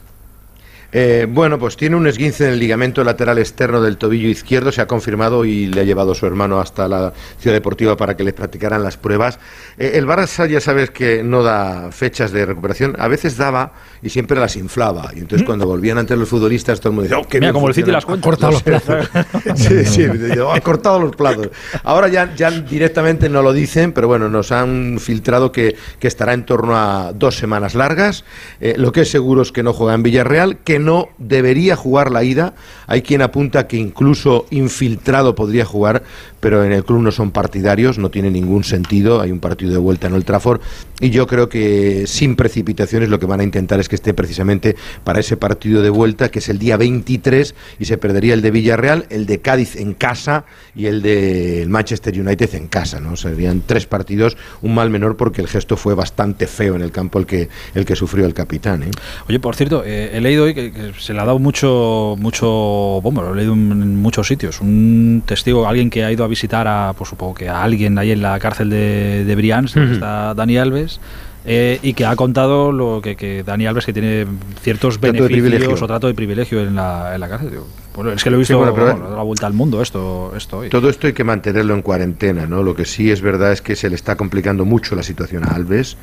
Eh, 0.95 1.25
bueno, 1.27 1.57
pues 1.57 1.75
tiene 1.75 1.95
un 1.95 2.05
esguince 2.05 2.45
en 2.45 2.53
el 2.53 2.59
ligamento 2.59 3.03
lateral 3.03 3.39
externo 3.39 3.81
del 3.81 3.97
tobillo 3.97 4.29
izquierdo, 4.29 4.71
se 4.71 4.79
ha 4.79 4.87
confirmado 4.87 5.43
y 5.43 5.65
le 5.65 5.81
ha 5.81 5.83
llevado 5.83 6.13
su 6.13 6.27
hermano 6.27 6.59
hasta 6.59 6.87
la 6.87 7.13
ciudad 7.39 7.55
deportiva 7.55 7.97
para 7.97 8.15
que 8.15 8.23
le 8.23 8.31
practicaran 8.31 8.83
las 8.83 8.97
pruebas. 8.97 9.39
Eh, 9.79 9.93
el 9.95 10.05
Barça 10.05 10.47
ya 10.47 10.61
sabes 10.61 10.91
que 10.91 11.23
no 11.23 11.41
da 11.41 11.91
fechas 11.91 12.31
de 12.31 12.45
recuperación, 12.45 12.95
a 12.99 13.07
veces 13.07 13.37
daba 13.37 13.73
y 14.03 14.09
siempre 14.09 14.39
las 14.39 14.55
inflaba. 14.55 15.09
Y 15.15 15.19
entonces 15.19 15.45
cuando 15.45 15.65
volvían 15.65 15.97
ante 15.97 16.15
los 16.15 16.29
futbolistas 16.29 16.79
todo 16.79 16.89
el 16.89 16.95
mundo 16.95 17.09
decía, 17.09 17.17
oh, 17.17 17.27
qué 17.27 17.39
Mira, 17.39 17.47
bien 17.47 17.53
como 17.53 17.67
el 17.69 17.73
City 17.73 17.91
funciona". 17.91 18.15
las. 18.15 18.19
Ha 18.19 18.21
cortado 18.21 18.51
los 18.51 18.63
plazos. 18.63 19.09
sí, 19.55 19.85
sí, 19.85 20.07
digo, 20.07 20.51
ha 20.51 20.59
cortado 20.61 20.99
los 20.99 21.15
plazos. 21.15 21.49
Ahora 21.83 22.07
ya, 22.07 22.35
ya 22.35 22.51
directamente 22.51 23.29
no 23.29 23.41
lo 23.41 23.51
dicen, 23.51 23.93
pero 23.93 24.07
bueno, 24.07 24.29
nos 24.29 24.51
han 24.51 24.99
filtrado 24.99 25.51
que, 25.51 25.75
que 25.97 26.07
estará 26.07 26.33
en 26.33 26.45
torno 26.45 26.77
a 26.77 27.13
dos 27.13 27.35
semanas 27.35 27.73
largas. 27.73 28.25
Eh, 28.61 28.75
lo 28.77 28.91
que 28.91 29.01
es 29.01 29.09
seguro 29.09 29.41
es 29.41 29.51
que 29.51 29.63
no 29.63 29.73
juega 29.73 29.95
en 29.95 30.03
Villarreal, 30.03 30.57
que 30.57 30.82
no 30.83 31.09
debería 31.17 31.75
jugar 31.75 32.11
la 32.11 32.23
ida. 32.23 32.53
Hay 32.93 33.01
quien 33.01 33.23
apunta 33.23 33.65
que 33.65 33.75
incluso 33.75 34.45
infiltrado 34.51 35.33
podría 35.33 35.65
jugar, 35.65 36.03
pero 36.39 36.63
en 36.63 36.71
el 36.71 36.85
club 36.85 37.01
no 37.01 37.11
son 37.11 37.31
partidarios, 37.31 37.97
no 37.97 38.11
tiene 38.11 38.29
ningún 38.29 38.63
sentido. 38.63 39.19
Hay 39.19 39.31
un 39.31 39.39
partido 39.39 39.71
de 39.71 39.79
vuelta 39.79 40.05
en 40.05 40.13
Old 40.13 40.25
Trafford 40.25 40.61
y 40.99 41.09
yo 41.09 41.25
creo 41.25 41.49
que 41.49 42.05
sin 42.05 42.35
precipitaciones 42.35 43.09
lo 43.09 43.17
que 43.17 43.25
van 43.25 43.39
a 43.39 43.43
intentar 43.43 43.79
es 43.79 43.89
que 43.89 43.95
esté 43.95 44.13
precisamente 44.13 44.75
para 45.03 45.21
ese 45.21 45.37
partido 45.37 45.81
de 45.81 45.89
vuelta, 45.89 46.29
que 46.29 46.37
es 46.37 46.49
el 46.49 46.59
día 46.59 46.77
23 46.77 47.55
y 47.79 47.85
se 47.85 47.97
perdería 47.97 48.35
el 48.35 48.43
de 48.43 48.51
Villarreal, 48.51 49.07
el 49.09 49.25
de 49.25 49.41
Cádiz 49.41 49.75
en 49.75 49.95
casa 49.95 50.45
y 50.75 50.85
el 50.85 51.01
de 51.01 51.65
Manchester 51.67 52.13
United 52.19 52.53
en 52.53 52.67
casa. 52.67 53.01
Serían 53.15 53.63
tres 53.65 53.87
partidos, 53.87 54.37
un 54.61 54.75
mal 54.75 54.91
menor 54.91 55.17
porque 55.17 55.41
el 55.41 55.47
gesto 55.47 55.77
fue 55.77 55.95
bastante 55.95 56.45
feo 56.45 56.75
en 56.75 56.83
el 56.83 56.91
campo 56.91 57.17
el 57.17 57.25
que 57.25 57.49
el 57.73 57.85
que 57.85 57.95
sufrió 57.95 58.27
el 58.27 58.35
capitán, 58.35 58.83
¿eh? 58.83 58.91
Oye, 59.27 59.39
por 59.39 59.55
cierto, 59.55 59.81
eh, 59.83 60.11
he 60.13 60.21
leído 60.21 60.43
hoy 60.43 60.53
que, 60.53 60.71
que 60.71 60.93
se 60.99 61.13
le 61.13 61.21
ha 61.21 61.25
dado 61.25 61.39
mucho, 61.39 62.15
mucho 62.19 62.82
bombo, 63.01 63.21
lo 63.21 63.33
he 63.33 63.35
leído 63.37 63.53
en, 63.53 64.01
muchos 64.01 64.27
sitios. 64.27 64.61
Un 64.61 65.23
testigo, 65.25 65.67
alguien 65.67 65.89
que 65.89 66.03
ha 66.03 66.11
ido 66.11 66.23
a 66.23 66.27
visitar 66.27 66.67
a, 66.67 66.93
pues 66.97 67.09
supongo 67.09 67.33
que 67.33 67.49
a 67.49 67.63
alguien 67.63 67.97
ahí 67.97 68.11
en 68.11 68.21
la 68.21 68.39
cárcel 68.39 68.69
de, 68.69 69.25
de 69.25 69.35
Brians, 69.35 69.73
donde 69.73 69.87
Ujú. 69.91 69.95
está 69.95 70.33
Dani 70.33 70.57
Alves, 70.57 70.99
eh, 71.45 71.79
y 71.81 71.93
que 71.93 72.05
ha 72.05 72.15
contado 72.15 72.71
lo 72.71 73.01
que, 73.01 73.15
que 73.15 73.43
Dani 73.43 73.65
Alves 73.65 73.85
que 73.85 73.93
tiene 73.93 74.25
ciertos 74.61 74.97
Trato 74.97 75.23
beneficios 75.23 75.81
o 75.81 75.87
trato 75.87 76.07
de 76.07 76.13
privilegio 76.13 76.61
en 76.61 76.75
la, 76.75 77.13
en 77.13 77.19
la 77.19 77.27
cárcel. 77.27 77.51
Digo, 77.51 77.67
bueno, 77.95 78.11
es 78.11 78.23
que 78.23 78.29
lo 78.29 78.37
he 78.37 78.39
visto 78.39 78.53
Sí, 78.53 78.57
bueno, 78.57 78.73
da 79.09 79.17
la 79.17 79.23
vuelta 79.23 79.45
al 79.45 79.53
mundo 79.53 79.81
esto, 79.81 80.33
esto 80.35 80.59
hoy. 80.59 80.69
Todo 80.69 80.89
esto 80.89 81.07
hay 81.07 81.13
que 81.13 81.23
mantenerlo 81.23 81.73
en 81.73 81.81
cuarentena, 81.81 82.45
¿no? 82.47 82.63
Lo 82.63 82.75
que 82.75 82.85
sí 82.85 83.11
es 83.11 83.21
verdad 83.21 83.51
es 83.51 83.61
que 83.61 83.75
se 83.75 83.89
le 83.89 83.95
está 83.95 84.15
complicando 84.15 84.65
mucho 84.65 84.95
la 84.95 85.03
situación 85.03 85.43
a 85.43 85.55
Alves, 85.55 85.97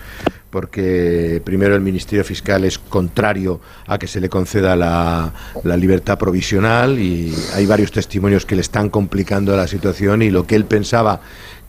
porque 0.51 1.41
primero 1.45 1.75
el 1.75 1.81
Ministerio 1.81 2.25
Fiscal 2.25 2.65
es 2.65 2.79
contrario 2.79 3.61
a 3.87 3.99
que 3.99 4.07
se 4.07 4.21
le 4.21 4.29
conceda 4.29 4.77
la, 4.77 5.33
la 5.65 5.77
libertad 5.77 6.19
provisional 6.19 6.99
y 6.99 7.35
hay 7.55 7.67
varios 7.67 7.93
testimonios 7.93 8.47
que 8.47 8.55
le 8.55 8.61
están 8.61 8.91
complicando 8.91 9.57
la 9.57 9.67
situación 9.67 10.23
y 10.23 10.31
lo 10.31 10.47
que 10.47 10.57
él 10.57 10.65
pensaba 10.67 11.21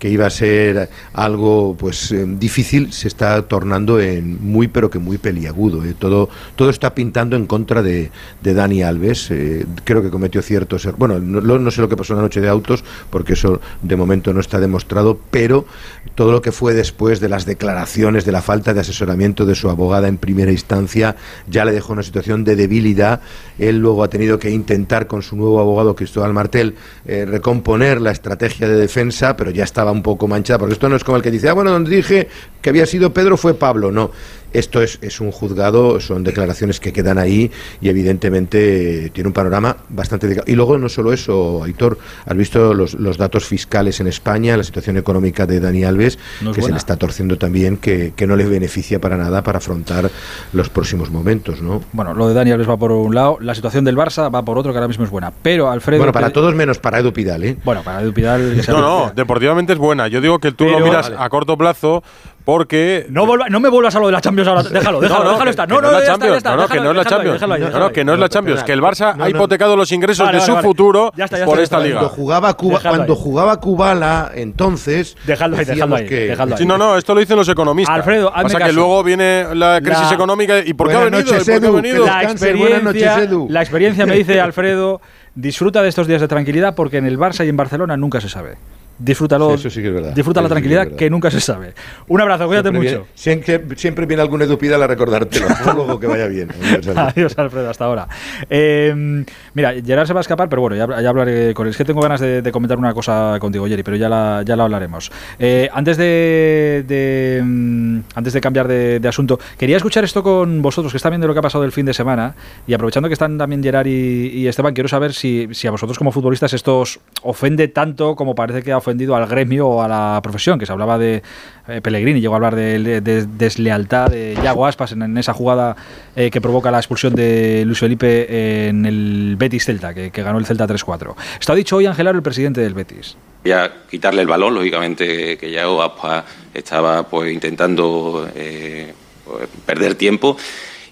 que 0.02 0.10
iba 0.10 0.26
a 0.26 0.32
ser 0.32 0.90
algo 1.14 1.76
pues 1.78 2.12
eh, 2.12 2.26
difícil 2.28 2.92
se 2.92 3.08
está 3.08 3.40
tornando 3.44 4.00
en 4.00 4.44
muy 4.44 4.68
pero 4.68 4.90
que 4.90 4.98
muy 4.98 5.20
peliagudo 5.20 5.86
¿eh? 5.86 5.94
todo 5.98 6.28
todo 6.56 6.72
está 6.72 6.96
pintando 6.96 7.36
en 7.36 7.46
contra 7.46 7.84
de, 7.84 8.10
de 8.42 8.54
Dani 8.56 8.82
Alves 8.82 9.30
eh, 9.30 9.64
creo 9.84 10.02
que 10.02 10.10
cometió 10.10 10.42
ciertos 10.42 10.88
er- 10.88 10.96
bueno 10.98 11.20
no, 11.20 11.60
no 11.60 11.70
sé 11.70 11.82
lo 11.82 11.88
que 11.88 11.96
pasó 11.96 12.14
en 12.14 12.18
la 12.18 12.24
noche 12.24 12.42
de 12.42 12.50
autos 12.50 12.84
porque 13.12 13.34
eso 13.34 13.62
de 13.84 13.96
momento 13.96 14.34
no 14.34 14.40
está 14.40 14.60
demostrado 14.60 15.20
pero 15.30 15.68
todo 16.16 16.32
lo 16.32 16.42
que 16.42 16.52
fue 16.52 16.74
después 16.74 17.20
de 17.20 17.30
las 17.30 17.46
declaraciones 17.46 18.26
de 18.26 18.32
la 18.32 18.42
falta 18.42 18.74
de 18.74 18.80
asesoramiento 18.80 19.46
de 19.46 19.54
su 19.54 19.70
abogada 19.70 20.08
en 20.08 20.18
primera 20.18 20.52
instancia 20.52 21.16
ya 21.48 21.64
le 21.64 21.74
dejó 21.74 21.94
una 21.94 22.02
situación 22.02 22.44
de 22.44 22.56
debilidad 22.56 23.22
él 23.60 23.78
luego 23.78 24.04
ha 24.04 24.10
tenido 24.10 24.40
que 24.40 24.50
intentar 24.50 25.06
con 25.06 25.22
su 25.22 25.36
nuevo 25.36 25.60
abogado 25.60 25.96
Cristóbal 25.96 26.34
Martel 26.34 26.74
recomponer 27.06 28.02
la 28.02 28.10
estrategia 28.10 28.68
de 28.68 28.76
defensa 28.78 29.38
pero 29.38 29.52
ya 29.52 29.64
estaba 29.64 29.91
un 29.92 30.02
poco 30.02 30.28
manchada 30.28 30.60
porque 30.60 30.74
esto 30.74 30.90
no 30.90 30.96
es 30.96 31.04
como 31.04 31.18
el 31.18 31.24
que 31.24 31.32
dice 31.32 31.50
ah 31.50 31.54
bueno 31.54 31.72
donde 31.72 31.96
dije 31.96 32.28
que 32.62 32.70
había 32.70 32.86
sido 32.86 33.14
Pedro 33.14 33.38
fue 33.38 33.54
Pablo 33.54 33.92
no 33.92 34.12
esto 34.54 34.82
es, 34.82 35.00
es 35.02 35.20
un 35.22 35.32
juzgado, 35.32 36.00
son 36.00 36.24
declaraciones 36.24 36.80
que 36.80 36.92
quedan 36.94 37.18
ahí 37.18 37.52
y 37.82 37.90
evidentemente 37.90 39.10
tiene 39.14 39.28
un 39.28 39.34
panorama 39.34 39.78
bastante 39.90 40.28
delicado. 40.28 40.52
Y 40.52 40.56
luego 40.56 40.78
no 40.78 40.90
solo 40.90 41.14
eso, 41.14 41.64
Aitor, 41.64 41.98
has 42.26 42.38
visto 42.38 42.74
los, 42.74 42.94
los 42.96 43.18
datos 43.18 43.46
fiscales 43.46 44.00
en 44.00 44.08
España, 44.08 44.58
la 44.58 44.64
situación 44.64 44.98
económica 44.98 45.46
de 45.46 45.60
Dani 45.60 45.84
Alves, 45.84 46.20
No 46.42 46.52
es 46.52 46.56
que 46.58 46.62
se 46.64 46.72
le 46.72 46.78
está 46.78 46.96
torciendo 46.98 47.38
también, 47.38 47.78
que, 47.78 48.14
que 48.16 48.28
no 48.28 48.36
le 48.36 48.46
beneficia 48.46 49.00
para 49.00 49.18
nada 49.18 49.42
para 49.44 49.58
afrontar 49.58 50.10
los 50.54 50.70
próximos 50.70 51.10
momentos, 51.12 51.62
¿no? 51.62 51.82
Bueno, 51.94 52.14
lo 52.14 52.28
de 52.28 52.34
Dani 52.34 52.52
Alves 52.52 52.70
va 52.70 52.78
por 52.78 52.92
un 52.92 53.16
lado, 53.16 53.38
la 53.42 53.56
situación 53.56 53.86
del 53.86 53.96
Barça 53.98 54.34
va 54.34 54.44
por 54.44 54.58
otro 54.58 54.72
que 54.72 54.78
ahora 54.78 54.88
mismo 54.88 55.04
es 55.06 55.10
buena. 55.12 55.32
Pero 55.42 55.70
Alfredo. 55.70 56.00
Bueno, 56.00 56.14
para 56.14 56.28
que- 56.28 56.34
todos 56.34 56.56
menos 56.56 56.80
para 56.80 57.00
Edu 57.00 57.14
Pidal, 57.14 57.44
¿eh? 57.44 57.58
Bueno, 57.64 57.84
para 57.84 58.02
Edu 58.02 58.14
Pidal. 58.14 58.62
No, 58.68 58.80
no, 58.82 59.12
deportivamente 59.16 59.74
es 59.74 59.80
buena. 59.80 60.08
Yo 60.08 60.22
digo 60.22 60.40
que 60.40 60.52
tú 60.52 60.66
Pero- 60.66 60.80
lo 60.80 60.86
miras 60.86 61.10
Vale. 61.10 61.24
a 61.24 61.30
corto 61.30 61.58
plazo 61.58 62.04
porque... 62.44 63.06
No, 63.10 63.26
vuelva- 63.26 63.48
no 63.50 63.60
me 63.60 63.70
vuelvas 63.70 63.96
a 63.96 64.00
lo 64.00 64.08
de 64.08 64.12
la 64.14 64.22
Champions 64.22 64.48
ahora. 64.48 64.64
Déjalo, 64.70 65.00
déjalo, 65.00 65.24
déjalo 65.32 65.44
que- 65.44 65.50
estar. 65.50 65.68
que 65.68 65.74
No, 65.74 65.82
no, 65.82 65.88
No, 65.88 65.94
no, 65.94 65.98
que 65.98 66.02
déjalo, 66.02 66.24
no 66.24 66.32
es 66.32 66.44
la 66.44 66.44
déjalo 66.44 66.82
ahí, 66.92 67.04
Champions. 67.06 67.34
déjalo 67.34 67.54
ahí, 67.54 67.60
No, 67.62 67.66
déjalo 67.68 67.86
no, 67.86 67.92
que 67.94 68.06
no 68.06 68.14
es 68.14 68.20
la 68.20 68.30
Champions. 68.30 68.64
Que 68.64 68.72
el 68.74 68.82
Barça 68.82 69.16
No, 69.16 69.24
ha 69.24 69.28
no. 69.28 69.30
hipotecado 69.30 69.76
los 69.76 69.92
ingresos 69.92 70.26
Vale, 70.26 70.40
de 70.40 70.46
su 70.46 70.54
vale. 70.54 70.68
futuro 70.68 71.12
Ya 71.16 71.26
está, 71.26 71.38
ya 71.38 71.46
por 71.46 71.54
está, 71.60 71.64
esta 71.64 71.78
está. 71.78 71.88
liga. 71.88 72.00
Cuando 72.00 72.16
jugaba, 72.16 72.54
Cuba, 72.56 72.80
cuando 72.82 73.16
jugaba 73.16 73.60
Kubala, 73.60 74.32
entonces. 74.34 75.16
Dejadlo 75.26 75.58
ahí, 75.58 75.66
dejadlo 75.66 75.96
ahí, 75.96 76.06
que- 76.08 76.28
dejadlo 76.28 76.56
ahí. 76.56 76.62
Sí, 76.62 76.66
no, 76.66 76.78
no, 76.78 76.98
esto 76.98 77.14
lo 77.14 77.20
dicen 77.20 77.38
los 77.38 77.50
economistas. 77.50 77.96
Alfredo, 77.96 78.32
hazme 78.36 78.54
Pasa 78.54 78.66
que 78.66 78.74
luego 78.74 79.04
viene 79.04 79.46
la 79.56 79.80
crisis 79.82 80.08
La- 80.10 80.14
económica 80.14 80.60
y 80.60 80.74
¿por 80.74 80.88
qué 80.90 80.96
ha 80.96 81.00
venido? 81.00 81.22
noches, 81.24 81.48
¿Y 81.48 81.52
por 81.52 81.60
qué 81.62 81.68
ha 81.68 81.72
venido? 81.72 82.06
La 82.06 82.24
experiencia, 82.24 83.28
la 83.50 83.62
experiencia 83.62 84.06
me 84.06 84.16
dice 84.16 84.42
Alfredo, 84.42 85.02
disfruta 85.36 85.82
de 85.82 85.90
estos 85.90 86.08
días 86.08 86.22
de 86.22 86.28
tranquilidad 86.28 86.76
porque 86.76 86.98
en 86.98 87.06
el 87.06 87.18
Barça 87.18 87.46
y 87.46 87.50
en 87.50 87.58
Barcelona 87.58 87.98
nunca 87.98 88.20
se 88.22 88.30
sabe. 88.30 88.58
Disfrútalo. 89.04 89.50
Sí, 89.52 89.56
eso 89.56 89.70
sí 89.70 89.82
que 89.82 89.88
es 89.90 89.94
verdad. 89.94 90.14
Disfruta 90.14 90.42
la 90.42 90.48
Eso 90.48 90.56
sí 90.56 90.62
que 90.62 90.70
tranquilidad 90.70 90.98
que 90.98 91.10
nunca 91.10 91.32
se 91.32 91.42
sabe. 91.42 91.74
Un 92.08 92.22
abrazo, 92.22 92.48
cuídate 92.48 92.70
Siempre 92.70 92.90
mucho. 92.90 93.00
viene- 93.04 93.12
siempre, 93.16 93.62
siempre 93.78 94.06
viene 94.06 94.22
alguna 94.22 94.44
edupida 94.46 94.76
a 94.76 94.88
recordártelo. 94.88 95.48
Luego, 95.76 96.00
que 96.00 96.08
vaya 96.08 96.28
bien. 96.28 96.50
Adiós, 96.96 97.38
Alfredo, 97.38 97.70
hasta 97.70 97.86
ahora. 97.86 98.08
Eh, 98.50 99.24
mira, 99.54 99.74
Gerard 99.86 100.08
se 100.08 100.14
va 100.14 100.20
a 100.20 100.22
escapar, 100.22 100.50
pero 100.50 100.62
bueno, 100.62 100.76
ya, 100.76 101.02
ya 101.02 101.10
hablaré 101.10 101.54
con 101.54 101.68
él. 101.68 101.72
Es 101.72 101.78
que 101.78 101.86
tengo 101.86 102.02
ganas 102.02 102.20
de, 102.20 102.42
de 102.42 102.52
comentar 102.52 102.78
una 102.78 102.94
cosa 102.94 103.38
contigo, 103.40 103.68
Jerry, 103.68 103.84
pero 103.84 103.98
ya 103.98 104.10
la, 104.10 104.44
ya 104.46 104.56
la 104.56 104.64
hablaremos. 104.64 105.12
Eh, 105.40 105.70
antes 105.74 105.98
de, 105.98 106.84
de, 106.88 107.42
mm, 107.44 108.00
antes 108.16 108.34
de 108.34 108.42
cambiar 108.42 108.68
de, 108.68 109.00
de 109.00 109.08
asunto, 109.08 109.40
quería 109.58 109.78
escuchar 109.78 110.04
esto 110.04 110.24
con 110.24 110.62
vosotros, 110.62 110.92
que 110.94 110.98
están 110.98 111.12
viendo 111.12 111.28
lo 111.28 111.34
que 111.34 111.40
ha 111.40 111.44
pasado 111.44 111.64
el 111.64 111.72
fin 111.72 111.86
de 111.86 111.94
semana, 111.94 112.36
y 112.68 112.74
aprovechando 112.74 113.08
que 113.10 113.14
están 113.14 113.38
también 113.38 113.64
Gerard 113.64 113.88
y, 113.88 114.28
y 114.34 114.48
Esteban, 114.48 114.74
quiero 114.74 114.90
saber 114.90 115.14
si, 115.14 115.48
si 115.52 115.68
a 115.68 115.72
vosotros 115.72 115.98
como 115.98 116.12
futbolistas 116.12 116.54
esto 116.54 116.80
os 116.80 117.00
ofende 117.24 117.68
tanto 117.68 118.16
como 118.16 118.36
parece 118.36 118.62
que 118.64 118.72
ha 118.72 118.78
ofendido 118.78 118.91
al 119.16 119.28
gremio 119.28 119.68
o 119.68 119.82
a 119.82 119.88
la 119.88 120.20
profesión, 120.24 120.58
que 120.60 120.66
se 120.66 120.72
hablaba 120.72 120.98
de 120.98 121.22
eh, 121.68 121.82
Pellegrini, 121.82 122.22
llegó 122.22 122.34
a 122.34 122.38
hablar 122.38 122.56
de, 122.56 122.80
de- 122.80 123.02
de 123.02 123.26
deslealtad 123.26 124.10
de 124.10 124.38
Yago 124.44 124.66
Aspas 124.66 124.92
en, 124.94 125.02
en 125.04 125.18
esa 125.18 125.34
jugada 125.34 125.76
eh, 126.16 126.30
que 126.32 126.42
provoca 126.42 126.72
la 126.72 126.78
expulsión 126.80 127.14
de 127.16 127.64
Luis 127.66 127.80
Felipe 127.80 128.68
en 128.68 128.86
el 128.86 129.36
Betis 129.38 129.66
Celta, 129.66 129.94
que, 129.94 130.12
que 130.12 130.24
ganó 130.24 130.40
el 130.40 130.46
Celta 130.46 130.68
3-4. 130.68 131.16
Esto 131.40 131.54
ha 131.54 131.56
dicho 131.56 131.76
hoy 131.78 131.86
Angelaro, 131.86 132.18
el 132.18 132.24
presidente 132.24 132.62
del 132.62 132.74
Betis. 132.74 133.16
ya 133.44 133.72
quitarle 133.90 134.22
el 134.22 134.28
balón, 134.28 134.54
lógicamente 134.56 135.38
que 135.38 135.52
ya 135.52 135.64
Aspas 135.84 136.24
estaba 136.54 137.04
pues 137.04 137.32
intentando 137.34 138.30
eh, 138.36 138.94
pues, 139.26 139.48
perder 139.66 139.96
tiempo. 139.96 140.38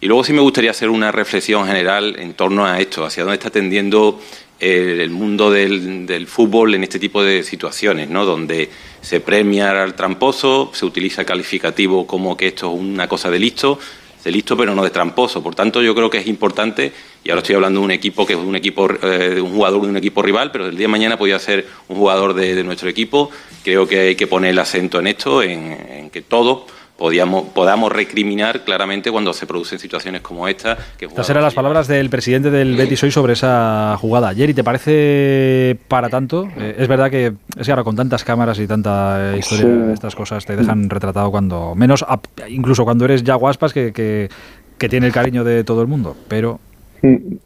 Y 0.01 0.07
luego 0.07 0.23
sí 0.23 0.31
me 0.31 0.39
gustaría 0.39 0.71
hacer 0.71 0.89
una 0.89 1.11
reflexión 1.11 1.67
general 1.67 2.15
en 2.19 2.33
torno 2.33 2.65
a 2.65 2.79
esto, 2.79 3.03
hacia 3.05 3.23
dónde 3.23 3.35
está 3.35 3.49
tendiendo 3.49 4.17
el, 4.59 5.09
mundo 5.09 5.51
del, 5.51 6.05
del 6.05 6.27
fútbol 6.27 6.75
en 6.75 6.83
este 6.83 6.99
tipo 6.99 7.23
de 7.23 7.43
situaciones, 7.43 8.09
¿no? 8.09 8.25
donde 8.25 8.69
se 9.01 9.21
premia 9.21 9.83
al 9.83 9.95
tramposo, 9.95 10.71
se 10.73 10.85
utiliza 10.85 11.25
calificativo 11.25 12.05
como 12.05 12.35
que 12.35 12.47
esto 12.47 12.73
es 12.73 12.79
una 12.79 13.07
cosa 13.07 13.29
de 13.31 13.39
listo, 13.39 13.79
de 14.23 14.31
listo 14.31 14.57
pero 14.57 14.75
no 14.75 14.83
de 14.83 14.89
tramposo. 14.89 15.41
Por 15.41 15.55
tanto, 15.55 15.81
yo 15.81 15.95
creo 15.95 16.09
que 16.09 16.17
es 16.17 16.27
importante, 16.27 16.91
y 17.23 17.29
ahora 17.29 17.41
estoy 17.41 17.55
hablando 17.55 17.79
de 17.79 17.85
un 17.85 17.91
equipo 17.91 18.25
que 18.25 18.33
es 18.33 18.39
un 18.39 18.55
equipo 18.55 18.89
eh, 19.01 19.35
de 19.35 19.41
un 19.41 19.51
jugador 19.51 19.81
de 19.83 19.87
un 19.87 19.97
equipo 19.97 20.21
rival, 20.21 20.51
pero 20.51 20.67
el 20.67 20.75
día 20.75 20.85
de 20.85 20.89
mañana 20.89 21.17
podría 21.17 21.39
ser 21.39 21.67
un 21.87 21.97
jugador 21.97 22.33
de, 22.33 22.55
de 22.55 22.63
nuestro 22.63 22.89
equipo. 22.89 23.31
Creo 23.63 23.87
que 23.87 23.99
hay 23.99 24.15
que 24.15 24.27
poner 24.27 24.51
el 24.51 24.59
acento 24.59 24.99
en 24.99 25.07
esto, 25.07 25.41
en, 25.41 25.77
en 25.89 26.09
que 26.09 26.21
todos 26.21 26.63
podíamos, 26.99 27.45
podamos 27.45 27.91
recriminar 27.91 28.63
claramente 28.63 29.09
cuando 29.09 29.33
se 29.33 29.47
producen 29.47 29.79
situaciones 29.79 30.21
como 30.21 30.47
esta. 30.47 30.77
Que 30.97 31.05
Estas 31.05 31.29
eran 31.29 31.41
las 31.41 31.53
palabras 31.55 31.87
del 31.87 32.09
presidente 32.09 32.51
del 32.51 32.75
Betis 32.75 33.01
hoy 33.03 33.11
sobre 33.11 33.33
esa 33.33 33.95
jugada. 33.99 34.35
Jerry, 34.35 34.53
¿te 34.53 34.63
parece 34.63 35.77
para 35.87 36.09
tanto? 36.09 36.47
Eh, 36.59 36.75
es 36.77 36.87
verdad 36.87 37.09
que 37.09 37.33
es 37.57 37.65
que 37.65 37.71
ahora 37.71 37.83
con 37.83 37.95
tantas 37.95 38.23
cámaras 38.23 38.59
y 38.59 38.67
tanta 38.67 39.33
historia, 39.39 39.65
Sí. 39.87 39.93
estas 39.93 40.13
cosas 40.15 40.45
te 40.45 40.55
dejan 40.55 40.89
retratado 40.89 41.31
cuando 41.31 41.73
menos, 41.73 42.05
incluso 42.49 42.83
cuando 42.83 43.05
eres 43.05 43.23
ya 43.23 43.39
Aspas 43.41 43.73
que, 43.73 43.93
que, 43.93 44.29
que 44.77 44.89
tiene 44.89 45.07
el 45.07 45.13
cariño 45.13 45.43
de 45.43 45.63
todo 45.63 45.81
el 45.81 45.87
mundo. 45.87 46.15
Pero 46.27 46.59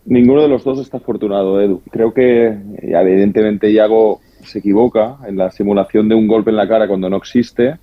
Ninguno 0.05 0.41
de 0.41 0.47
los 0.47 0.63
dos 0.63 0.79
está 0.79 0.97
afortunado, 0.97 1.61
Edu. 1.61 1.81
Creo 1.91 2.11
que 2.13 2.57
evidentemente 2.81 3.71
Iago 3.71 4.19
se 4.43 4.59
equivoca 4.59 5.17
en 5.27 5.37
la 5.37 5.51
simulación 5.51 6.09
de 6.09 6.15
un 6.15 6.27
golpe 6.27 6.49
en 6.49 6.57
la 6.57 6.67
cara 6.67 6.87
cuando 6.87 7.07
no 7.09 7.17
existe. 7.17 7.75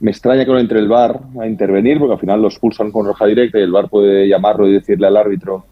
Me 0.00 0.10
extraña 0.10 0.44
que 0.44 0.50
no 0.50 0.58
entre 0.58 0.78
el 0.78 0.88
VAR 0.88 1.20
a 1.40 1.46
intervenir, 1.46 1.98
porque 1.98 2.14
al 2.14 2.20
final 2.20 2.42
los 2.42 2.54
expulsan 2.54 2.90
con 2.90 3.06
roja 3.06 3.26
directa 3.26 3.58
y 3.58 3.62
el 3.62 3.72
VAR 3.72 3.88
puede 3.88 4.28
llamarlo 4.28 4.68
y 4.68 4.74
decirle 4.74 5.06
al 5.06 5.16
árbitro, 5.16 5.64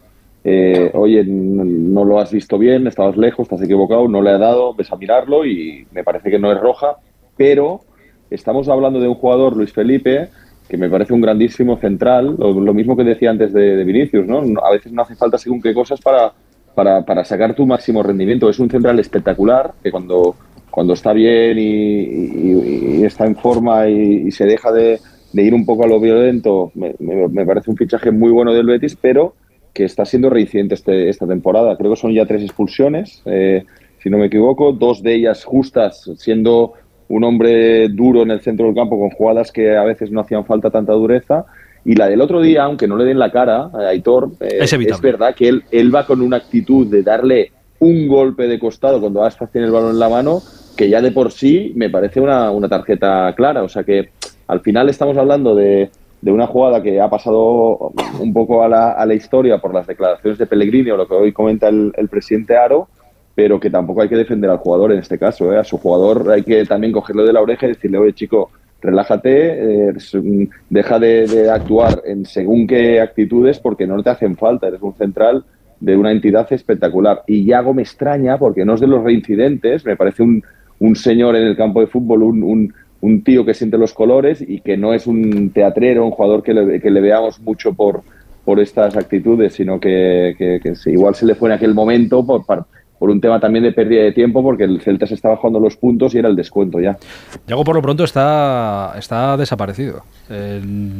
eh, 0.43 0.91
oye, 0.93 1.23
no 1.25 2.05
lo 2.05 2.19
has 2.19 2.31
visto 2.31 2.57
bien, 2.57 2.87
estabas 2.87 3.17
lejos, 3.17 3.43
estás 3.43 3.61
equivocado, 3.61 4.07
no 4.07 4.21
le 4.21 4.31
ha 4.31 4.37
dado, 4.37 4.73
ves 4.73 4.91
a 4.91 4.95
mirarlo 4.95 5.45
y 5.45 5.87
me 5.91 6.03
parece 6.03 6.29
que 6.29 6.39
no 6.39 6.51
es 6.51 6.59
roja, 6.59 6.97
pero 7.35 7.81
estamos 8.29 8.69
hablando 8.69 8.99
de 8.99 9.07
un 9.07 9.15
jugador, 9.15 9.55
Luis 9.55 9.73
Felipe, 9.73 10.29
que 10.67 10.77
me 10.77 10.89
parece 10.89 11.13
un 11.13 11.21
grandísimo 11.21 11.77
central, 11.77 12.35
lo, 12.37 12.73
mismo 12.73 12.95
que 12.95 13.03
decía 13.03 13.29
antes 13.29 13.53
de, 13.53 13.75
de 13.75 13.83
Vinicius, 13.83 14.25
¿no? 14.25 14.43
A 14.63 14.71
veces 14.71 14.91
no 14.91 15.03
hace 15.03 15.15
falta 15.15 15.37
según 15.37 15.61
qué 15.61 15.73
cosas 15.73 16.01
para, 16.01 16.33
para, 16.75 17.03
para 17.03 17.23
sacar 17.23 17.55
tu 17.55 17.65
máximo 17.65 18.03
rendimiento. 18.03 18.49
Es 18.49 18.59
un 18.59 18.69
central 18.69 18.99
espectacular 18.99 19.71
que 19.81 19.91
cuando, 19.91 20.35
cuando 20.75 20.93
está 20.93 21.13
bien 21.13 21.57
y, 21.57 21.63
y- 21.63 22.97
y 22.99 23.03
está 23.05 23.25
en 23.25 23.35
forma 23.37 23.87
y, 23.87 24.27
y 24.27 24.31
se 24.31 24.45
deja 24.45 24.71
de, 24.73 24.99
de 25.31 25.41
ir 25.41 25.53
un 25.53 25.65
poco 25.65 25.85
a 25.85 25.87
lo 25.87 26.01
violento, 26.01 26.71
me, 26.75 26.93
me- 26.99 27.29
me 27.29 27.45
parece 27.45 27.71
un 27.71 27.77
fichaje 27.77 28.11
muy 28.11 28.29
bueno 28.31 28.53
del 28.53 28.65
Betis, 28.65 28.97
pero 28.99 29.35
que 29.73 29.85
está 29.85 30.03
siendo 30.05 30.29
reincidente 30.29 30.75
este, 30.75 31.07
esta 31.09 31.25
temporada. 31.25 31.77
Creo 31.77 31.91
que 31.91 31.95
son 31.97 32.13
ya 32.13 32.25
tres 32.25 32.41
expulsiones, 32.43 33.21
eh, 33.25 33.63
si 34.03 34.09
no 34.09 34.17
me 34.17 34.25
equivoco, 34.27 34.73
dos 34.73 35.01
de 35.01 35.15
ellas 35.15 35.45
justas, 35.45 36.09
siendo 36.17 36.73
un 37.07 37.23
hombre 37.23 37.87
duro 37.89 38.23
en 38.23 38.31
el 38.31 38.41
centro 38.41 38.65
del 38.65 38.75
campo 38.75 38.99
con 38.99 39.11
jugadas 39.11 39.51
que 39.53 39.77
a 39.77 39.83
veces 39.85 40.11
no 40.11 40.19
hacían 40.21 40.45
falta 40.45 40.69
tanta 40.71 40.91
dureza. 40.93 41.45
Y 41.85 41.93
la 41.95 42.07
del 42.09 42.19
otro 42.21 42.41
día, 42.41 42.63
aunque 42.63 42.87
no 42.87 42.97
le 42.97 43.05
den 43.05 43.19
la 43.19 43.31
cara 43.31 43.69
a 43.73 43.87
Aitor, 43.89 44.31
eh, 44.41 44.57
Es 44.61 44.73
evitable. 44.73 45.11
verdad 45.11 45.35
que 45.35 45.47
él, 45.47 45.63
él 45.71 45.93
va 45.95 46.05
con 46.05 46.21
una 46.21 46.37
actitud 46.37 46.87
de 46.87 47.01
darle 47.03 47.51
un 47.79 48.07
golpe 48.07 48.47
de 48.47 48.57
costado 48.57 48.99
cuando 48.99 49.23
Aspas 49.23 49.51
tiene 49.51 49.67
el 49.67 49.73
balón 49.73 49.91
en 49.91 49.99
la 49.99 50.09
mano, 50.09 50.41
que 50.75 50.89
ya 50.89 51.01
de 51.01 51.11
por 51.11 51.31
sí 51.31 51.73
me 51.75 51.89
parece 51.89 52.19
una, 52.19 52.51
una 52.51 52.67
tarjeta 52.67 53.33
clara. 53.35 53.63
O 53.63 53.69
sea 53.69 53.83
que 53.83 54.09
al 54.47 54.61
final 54.61 54.89
estamos 54.89 55.17
hablando 55.17 55.55
de, 55.55 55.89
de 56.21 56.31
una 56.31 56.47
jugada 56.47 56.81
que 56.81 56.99
ha 56.99 57.09
pasado 57.09 57.91
un 58.19 58.33
poco 58.33 58.63
a 58.63 58.67
la, 58.67 58.91
a 58.91 59.05
la 59.05 59.13
historia 59.13 59.59
por 59.59 59.73
las 59.73 59.87
declaraciones 59.87 60.37
de 60.39 60.47
Pellegrini 60.47 60.91
o 60.91 60.97
lo 60.97 61.07
que 61.07 61.13
hoy 61.13 61.31
comenta 61.31 61.67
el, 61.67 62.07
presidente 62.09 62.57
Aro, 62.57 62.87
pero 63.33 63.59
que 63.59 63.69
tampoco 63.69 64.01
hay 64.01 64.09
que 64.09 64.15
defender 64.15 64.49
al 64.49 64.57
jugador 64.57 64.91
en 64.91 64.99
este 64.99 65.17
caso. 65.17 65.53
¿eh? 65.53 65.57
A 65.59 65.63
su 65.63 65.77
jugador 65.77 66.31
hay 66.31 66.43
que 66.43 66.65
también 66.65 66.93
cogerlo 66.93 67.23
de 67.23 67.33
la 67.33 67.41
oreja 67.41 67.65
y 67.65 67.69
decirle, 67.69 67.97
oye 67.97 68.13
chico, 68.13 68.51
relájate, 68.81 69.89
eh, 69.89 69.93
deja 70.69 70.99
de, 70.99 71.27
de 71.27 71.49
actuar 71.49 72.01
en 72.05 72.25
según 72.25 72.67
qué 72.67 73.01
actitudes 73.01 73.59
porque 73.59 73.87
no 73.87 74.01
te 74.03 74.09
hacen 74.09 74.35
falta, 74.35 74.67
eres 74.67 74.81
un 74.81 74.95
central 74.95 75.43
de 75.79 75.97
una 75.97 76.11
entidad 76.11 76.51
espectacular. 76.51 77.23
Y 77.27 77.45
Yago 77.45 77.73
me 77.73 77.81
extraña 77.81 78.37
porque 78.37 78.65
no 78.65 78.75
es 78.75 78.79
de 78.79 78.87
los 78.87 79.03
reincidentes, 79.03 79.85
me 79.85 79.95
parece 79.95 80.23
un, 80.23 80.43
un 80.85 80.95
señor 80.95 81.35
en 81.35 81.43
el 81.47 81.55
campo 81.55 81.79
de 81.81 81.87
fútbol, 81.87 82.23
un, 82.23 82.43
un- 82.43 82.73
un 83.01 83.23
tío 83.23 83.45
que 83.45 83.53
siente 83.53 83.77
los 83.77 83.93
colores 83.93 84.41
y 84.41 84.61
que 84.61 84.77
no 84.77 84.93
es 84.93 85.05
un 85.05 85.51
teatrero, 85.51 86.05
un 86.05 86.11
jugador 86.11 86.41
que 86.41 86.53
le, 86.53 86.79
que 86.81 86.89
le 86.89 87.01
veamos 87.01 87.39
mucho 87.39 87.73
por, 87.73 88.01
por 88.43 88.59
estas 88.59 88.95
actitudes, 88.95 89.53
sino 89.53 89.79
que, 89.79 90.33
que- 90.37 90.59
que 90.63 90.75
se- 90.75 90.91
igual 90.91 91.13
se 91.13 91.25
le 91.25 91.35
fue 91.35 91.49
en 91.49 91.53
aquel 91.55 91.73
momento 91.75 92.25
por, 92.25 92.43
por 92.45 93.09
un 93.09 93.19
tema 93.21 93.39
también 93.39 93.63
de 93.63 93.73
pérdida 93.73 94.01
de 94.03 94.11
tiempo, 94.13 94.41
porque 94.41 94.63
el 94.63 94.81
Celta 94.81 95.05
se 95.05 95.13
estaba 95.13 95.35
jugando 95.35 95.59
los 95.59 95.75
puntos 95.77 96.15
y 96.15 96.17
era 96.19 96.29
el 96.29 96.35
descuento 96.35 96.79
ya. 96.79 96.97
Yago 97.45 97.63
por 97.63 97.75
lo 97.75 97.81
pronto 97.81 98.03
está, 98.05 98.93
está 98.97 99.35
desaparecido. 99.37 100.01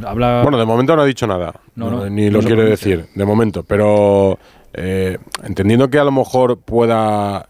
Habla... 0.05 0.41
Bueno, 0.43 0.57
de 0.59 0.65
momento 0.65 0.95
no 0.95 1.01
ha 1.01 1.05
dicho 1.05 1.25
nada, 1.25 1.53
No, 1.75 1.89
no, 1.89 1.97
no, 2.01 2.09
ni 2.09 2.25
no 2.29 2.39
lo 2.41 2.41
quiere 2.41 2.65
decir, 2.65 3.05
de 3.15 3.25
momento. 3.25 3.63
Pero 3.63 4.37
eh, 4.73 5.17
entendiendo 5.43 5.89
que 5.89 5.97
a 5.97 6.03
lo 6.03 6.11
mejor 6.11 6.59
pueda 6.59 7.47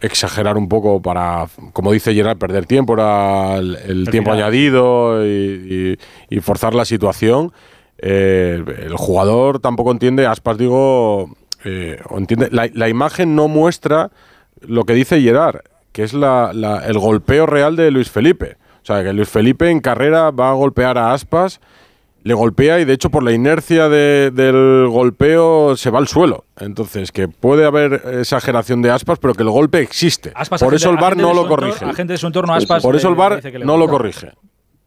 exagerar 0.00 0.56
un 0.56 0.68
poco 0.68 1.02
para, 1.02 1.46
como 1.72 1.92
dice 1.92 2.14
Gerard, 2.14 2.38
perder 2.38 2.66
tiempo, 2.66 2.94
era 2.94 3.56
el, 3.56 3.76
el 3.76 3.90
El 4.02 4.10
tiempo 4.10 4.30
final. 4.30 4.44
añadido 4.44 5.26
y, 5.26 5.96
y- 6.30 6.36
y 6.36 6.40
forzar 6.40 6.74
la 6.74 6.84
situación. 6.84 7.52
eh, 8.00 8.62
el 8.84 8.96
jugador 8.96 9.58
tampoco 9.58 9.90
entiende, 9.90 10.24
Aspas 10.26 10.56
digo, 10.56 11.34
eh, 11.64 11.98
o 12.08 12.18
entiende, 12.18 12.48
la, 12.52 12.68
la 12.72 12.88
imagen 12.88 13.34
no 13.34 13.48
muestra 13.48 14.10
lo 14.60 14.84
que 14.84 14.92
dice 14.94 15.20
Gerard, 15.20 15.62
que 15.90 16.04
es 16.04 16.12
la- 16.14 16.52
la- 16.52 16.86
el 16.86 16.96
golpeo 16.98 17.46
real 17.46 17.74
de 17.74 17.90
Luis 17.90 18.08
Felipe. 18.10 18.56
O 18.82 18.86
sea, 18.88 19.02
que 19.02 19.12
Luis 19.12 19.28
Felipe 19.28 19.68
en 19.68 19.80
carrera 19.80 20.30
va 20.30 20.50
a 20.50 20.54
golpear 20.54 20.96
a 20.96 21.12
Aspas, 21.12 21.60
le 22.24 22.34
golpea 22.34 22.80
y 22.80 22.84
de 22.84 22.92
hecho 22.92 23.10
por 23.10 23.22
la 23.22 23.32
inercia 23.32 23.88
de- 23.88 24.30
del 24.32 24.88
golpeo 24.88 25.76
se 25.76 25.90
va 25.90 25.98
al 25.98 26.08
suelo. 26.08 26.44
Entonces, 26.60 27.12
que 27.12 27.28
puede 27.28 27.64
haber 27.64 28.02
exageración 28.20 28.82
de 28.82 28.90
Aspas, 28.90 29.18
pero 29.18 29.34
que 29.34 29.42
el 29.44 29.50
golpe 29.50 29.80
existe. 29.80 30.32
Aspas, 30.34 30.60
por 30.60 30.68
agente- 30.68 30.76
eso 30.76 30.90
el 30.90 30.96
VAR 30.96 31.16
no 31.16 31.28
de 31.28 31.34
lo 31.34 31.40
su 31.40 31.46
entorno- 31.46 31.68
corrige. 31.68 31.84
agente 31.84 32.12
de 32.12 32.18
su 32.18 32.26
entorno, 32.26 32.54
Aspas, 32.54 32.82
por 32.82 32.96
eso 32.96 33.08
el 33.08 33.14
le 33.14 33.18
VAR 33.18 33.40
no 33.64 33.76
lo 33.76 33.88
corrige. 33.88 34.32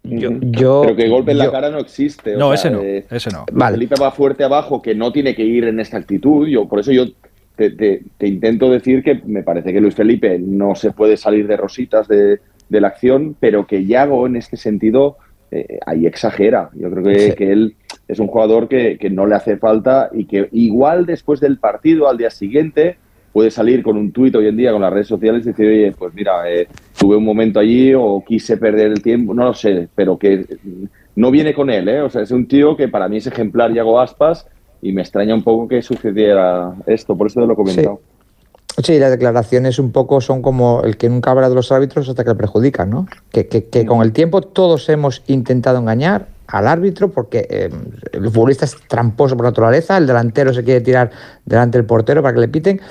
Yo, 0.03 0.81
Pero 0.81 0.95
que 0.95 1.09
golpe 1.09 1.31
en 1.31 1.37
la 1.37 1.45
yo- 1.45 1.51
cara 1.51 1.69
no 1.69 1.77
existe. 1.77 2.35
o 2.35 2.39
No, 2.39 2.47
sea, 2.47 2.55
ese 2.55 2.69
no, 2.71 2.81
eh, 2.81 3.05
ese 3.11 3.29
no. 3.29 3.45
Vale. 3.51 3.75
Felipe 3.77 3.95
va 4.01 4.11
fuerte 4.11 4.43
abajo, 4.43 4.81
que 4.81 4.95
no 4.95 5.11
tiene 5.11 5.35
que 5.35 5.43
ir 5.43 5.65
en 5.65 5.79
esta 5.79 5.97
actitud. 5.97 6.47
Yo, 6.47 6.67
por 6.67 6.79
eso 6.79 6.91
yo 6.91 7.05
te, 7.55 7.69
te- 7.69 8.01
te 8.17 8.27
intento 8.27 8.69
decir 8.71 9.03
que 9.03 9.21
me 9.25 9.43
parece 9.43 9.71
que 9.71 9.79
Luis 9.79 9.93
Felipe 9.93 10.39
no 10.39 10.73
se 10.73 10.91
puede 10.91 11.17
salir 11.17 11.45
de 11.47 11.55
rositas 11.55 12.07
de, 12.07 12.39
de 12.69 12.81
la 12.81 12.87
acción, 12.87 13.35
pero 13.39 13.67
que 13.67 13.85
Yago 13.85 14.25
en 14.25 14.37
este 14.37 14.57
sentido 14.57 15.17
eh, 15.51 15.79
ahí 15.85 16.05
exagera. 16.05 16.69
Yo 16.73 16.89
creo 16.89 17.03
que, 17.03 17.19
Sí. 17.19 17.33
que 17.35 17.51
él 17.51 17.75
es 18.07 18.19
un 18.19 18.27
jugador 18.27 18.67
que, 18.67 18.97
que 18.97 19.09
no 19.09 19.25
le 19.27 19.35
hace 19.35 19.57
falta 19.57 20.09
y 20.13 20.25
que 20.25 20.47
igual 20.51 21.05
después 21.05 21.39
del 21.39 21.57
partido, 21.59 22.09
al 22.09 22.17
día 22.17 22.29
siguiente, 22.29 22.97
puede 23.33 23.51
salir 23.51 23.81
con 23.83 23.95
un 23.97 24.11
tuit 24.11 24.35
hoy 24.35 24.47
en 24.47 24.57
día 24.57 24.71
con 24.73 24.81
las 24.81 24.91
redes 24.91 25.07
sociales 25.07 25.43
y 25.45 25.49
decir, 25.49 25.67
oye, 25.67 25.93
pues 25.97 26.13
mira, 26.13 26.49
eh, 26.51 26.67
tuve 26.99 27.15
un 27.15 27.23
momento 27.23 27.59
allí 27.59 27.93
o 27.93 28.21
quise 28.27 28.57
perder 28.57 28.87
el 28.87 29.01
tiempo, 29.01 29.33
no 29.33 29.45
lo 29.45 29.53
sé, 29.53 29.87
pero 29.95 30.17
que 30.17 30.45
no 31.15 31.31
viene 31.31 31.53
con 31.53 31.69
él, 31.69 31.87
¿eh? 31.87 32.01
O 32.01 32.09
sea, 32.09 32.23
es 32.23 32.31
un 32.31 32.45
tío 32.47 32.75
que 32.75 32.87
para 32.89 33.07
mí 33.07 33.17
es 33.17 33.27
ejemplar, 33.27 33.73
Yago 33.73 33.99
Aspas, 34.01 34.47
y 34.81 34.91
me 34.91 35.01
extraña 35.01 35.33
un 35.33 35.43
poco 35.43 35.67
que 35.67 35.81
sucediera 35.81 36.73
esto, 36.87 37.15
por 37.15 37.27
eso 37.27 37.39
te 37.39 37.47
lo 37.47 37.53
he 37.53 37.55
comentado. 37.55 38.01
Sí, 38.03 38.10
las 38.77 39.11
declaraciones 39.11 39.79
un 39.79 39.91
poco 39.91 40.21
son 40.21 40.41
como 40.41 40.81
el 40.83 40.97
que 40.97 41.09
nunca 41.09 41.31
habla 41.31 41.49
de 41.49 41.55
los 41.55 41.71
árbitros 41.71 42.07
hasta 42.09 42.23
que 42.23 42.29
le 42.31 42.35
perjudican, 42.35 42.89
¿no? 42.89 43.05
Que, 43.31 43.47
que- 43.47 43.65
que 43.65 43.85
con 43.85 44.01
el 44.01 44.11
tiempo 44.13 44.41
todos 44.41 44.87
hemos 44.89 45.21
intentado 45.27 45.77
engañar 45.77 46.27
al 46.47 46.67
árbitro 46.67 47.11
porque 47.11 47.47
eh, 47.49 47.69
el 48.11 48.23
futbolista 48.31 48.65
es 48.65 48.75
tramposo 48.87 49.35
por 49.37 49.45
naturaleza, 49.45 49.97
el 49.97 50.07
delantero 50.07 50.53
se 50.53 50.63
quiere 50.63 50.81
tirar 50.81 51.11
delante 51.45 51.77
del 51.77 51.85
portero 51.85 52.21
para 52.21 52.33
que 52.33 52.41
le 52.41 52.47
piten. 52.47 52.81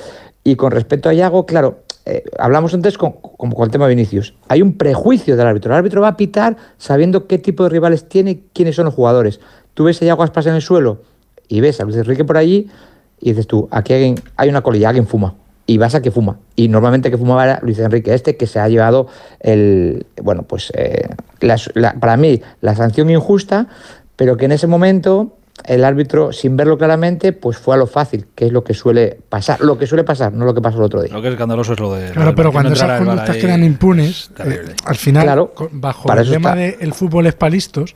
Y 0.45 0.57
con 0.57 0.71
respecto 0.71 1.09
a 1.09 1.15
Iago, 1.15 1.45
claro, 1.45 1.81
eh, 2.07 2.25
hablamos 2.39 2.73
antes 2.73 2.97
con, 2.97 3.13
como 3.13 3.55
con 3.55 3.65
el 3.67 3.71
tema 3.71 3.87
de 3.87 3.95
Vinicius. 3.95 4.35
Hay 4.49 4.63
un 4.63 4.79
prejuicio 4.79 5.37
del 5.37 5.47
árbitro. 5.47 5.73
El 5.73 5.79
árbitro 5.79 6.01
va 6.01 6.09
a 6.09 6.17
pitar 6.17 6.57
sabiendo 6.79 7.27
qué 7.27 7.37
tipo 7.39 7.65
de 7.65 7.69
rivales 7.71 8.09
tiene 8.09 8.31
y 8.31 8.45
quiénes 8.55 8.77
son 8.77 8.87
los 8.87 8.95
jugadores. 8.95 9.41
Tú 9.75 9.85
ves 9.85 10.01
a 10.01 10.07
Iago 10.07 10.23
Aspas 10.23 10.47
en 10.47 10.55
el 10.55 10.63
suelo 10.63 11.03
y 11.49 11.61
ves 11.61 11.81
a 11.81 11.85
Luis 11.85 11.97
Enrique 11.97 12.25
por 12.25 12.37
allí 12.39 12.71
y 13.21 13.31
dices 13.31 13.47
tú, 13.47 13.69
aquí 13.71 13.93
alguien, 13.93 14.15
hay 14.37 14.49
una 14.49 14.63
colilla, 14.63 14.89
alguien 14.89 15.07
fuma. 15.07 15.35
Y 15.71 15.79
vas 15.79 15.95
a 15.95 16.03
que 16.03 16.11
fuma. 16.11 16.37
Y 16.57 16.67
normalmente 16.67 17.13
que 17.13 17.17
fumaba 17.17 17.45
era 17.45 17.61
Luis 17.63 17.79
Enrique 17.79 18.13
este, 18.13 18.37
que 18.37 18.49
se 18.49 18.59
ha 18.59 18.69
llevado 18.69 19.07
el, 19.39 20.05
bueno, 20.21 20.43
pues 20.43 20.73
eh, 20.77 21.07
la- 21.39 21.61
la- 21.75 21.93
para 21.93 22.17
mí 22.17 22.43
la 22.61 22.75
sanción 22.75 23.09
injusta, 23.09 23.69
pero 24.17 24.37
que 24.37 24.47
en 24.47 24.53
ese 24.53 24.67
momento 24.67 25.37
el 25.67 25.85
árbitro, 25.85 26.33
sin 26.33 26.57
verlo 26.57 26.77
claramente, 26.77 27.33
pues 27.33 27.57
fue 27.57 27.77
a 27.77 27.79
lo 27.79 27.87
fácil, 27.87 28.27
que 28.35 28.47
es 28.47 28.53
lo 28.53 28.65
que 28.65 28.75
suele 28.75 29.17
pasar, 29.29 29.61
lo 29.61 29.79
que 29.79 29.87
suele 29.87 30.03
pasar, 30.03 30.33
no 30.33 30.45
lo 30.45 30.55
que 30.55 30.61
pasó 30.61 30.79
el 30.79 30.85
otro 30.85 31.03
día. 31.03 31.13
Lo 31.13 31.23
que 31.23 31.29
es 31.29 31.35
escandaloso 31.35 31.75
es 31.75 31.79
lo 31.79 31.95
de. 31.95 32.09
lo 32.09 32.15
Claro, 32.15 32.31
de 32.31 32.37
pero 32.37 32.51
cuando 32.51 32.73
esas 32.73 32.99
conductas 32.99 33.37
quedan 33.37 33.63
impunes, 33.63 34.31
eh, 34.45 34.75
al 34.87 34.97
final, 34.97 35.23
Claro, 35.23 35.53
bajo 35.71 36.13
el 36.13 36.31
lema 36.31 36.49
está. 36.51 36.61
de 36.61 36.79
el 36.81 36.93
fútbol 36.95 37.27
es 37.29 37.35
para 37.35 37.51
listos, 37.51 37.95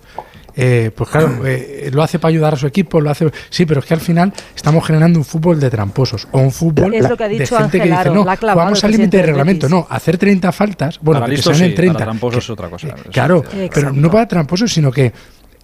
eh, 0.57 0.91
pues 0.95 1.11
claro, 1.11 1.41
eh, 1.47 1.91
lo 1.93 2.03
hace 2.03 2.19
para 2.19 2.31
ayudar 2.31 2.55
a 2.55 2.57
su 2.57 2.67
equipo, 2.67 3.01
lo 3.01 3.11
hace. 3.11 3.31
Sí, 3.51 3.67
pero 3.67 3.81
es 3.81 3.87
que 3.87 3.95
al 3.95 4.01
final 4.01 4.33
estamos 4.55 4.87
generando 4.87 5.19
un 5.19 5.25
fútbol 5.25 5.59
de 5.61 5.71
tramposos 5.71 6.29
o 6.33 6.39
un 6.39 6.53
fútbol 6.53 6.95
Es 6.95 7.09
lo 7.09 7.17
que 7.17 7.25
ha 7.25 7.29
de 7.29 7.47
gente 7.47 7.81
que 7.81 7.91
dice, 7.91 8.11
no, 8.11 8.25
vamos 8.25 8.85
al 8.85 8.91
límite 8.93 9.17
de 9.19 9.23
reglamento, 9.25 9.69
no, 9.69 9.87
hacer 9.91 10.19
30 10.19 10.53
faltas, 10.53 10.99
bueno, 11.01 11.21
Para 11.21 11.35
que 11.35 11.43
sean 11.43 11.57
sí, 11.57 11.65
en 11.65 11.75
30. 11.75 11.93
para 11.95 12.05
tramposos 12.07 12.39
que- 12.39 12.45
es 12.45 12.51
otra 12.51 12.69
cosa. 12.69 12.89
Eso 12.89 13.11
claro, 13.11 13.45
sí. 13.51 13.69
pero 13.73 13.93
no 13.93 14.11
para 14.11 14.29
tramposos, 14.29 14.73
sino 14.73 14.91
que 14.93 15.13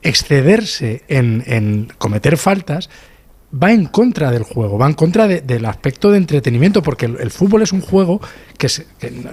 excederse 0.03 1.03
en, 1.09 1.43
en 1.47 1.93
cometer 1.99 2.37
faltas 2.37 2.89
va 3.53 3.73
en 3.73 3.87
contra 3.87 4.31
del 4.31 4.45
juego, 4.45 4.79
va 4.79 4.87
en 4.87 4.95
contra 4.95 5.27
de- 5.27 5.41
del 5.41 5.67
aspecto 5.67 6.11
de 6.13 6.19
entretenimiento, 6.19 6.83
porque 6.83 7.07
el, 7.07 7.31
fútbol 7.31 7.63
es 7.63 7.73
un 7.73 7.81
juego 7.81 8.21
que, 8.57 8.69
se- 8.69 8.87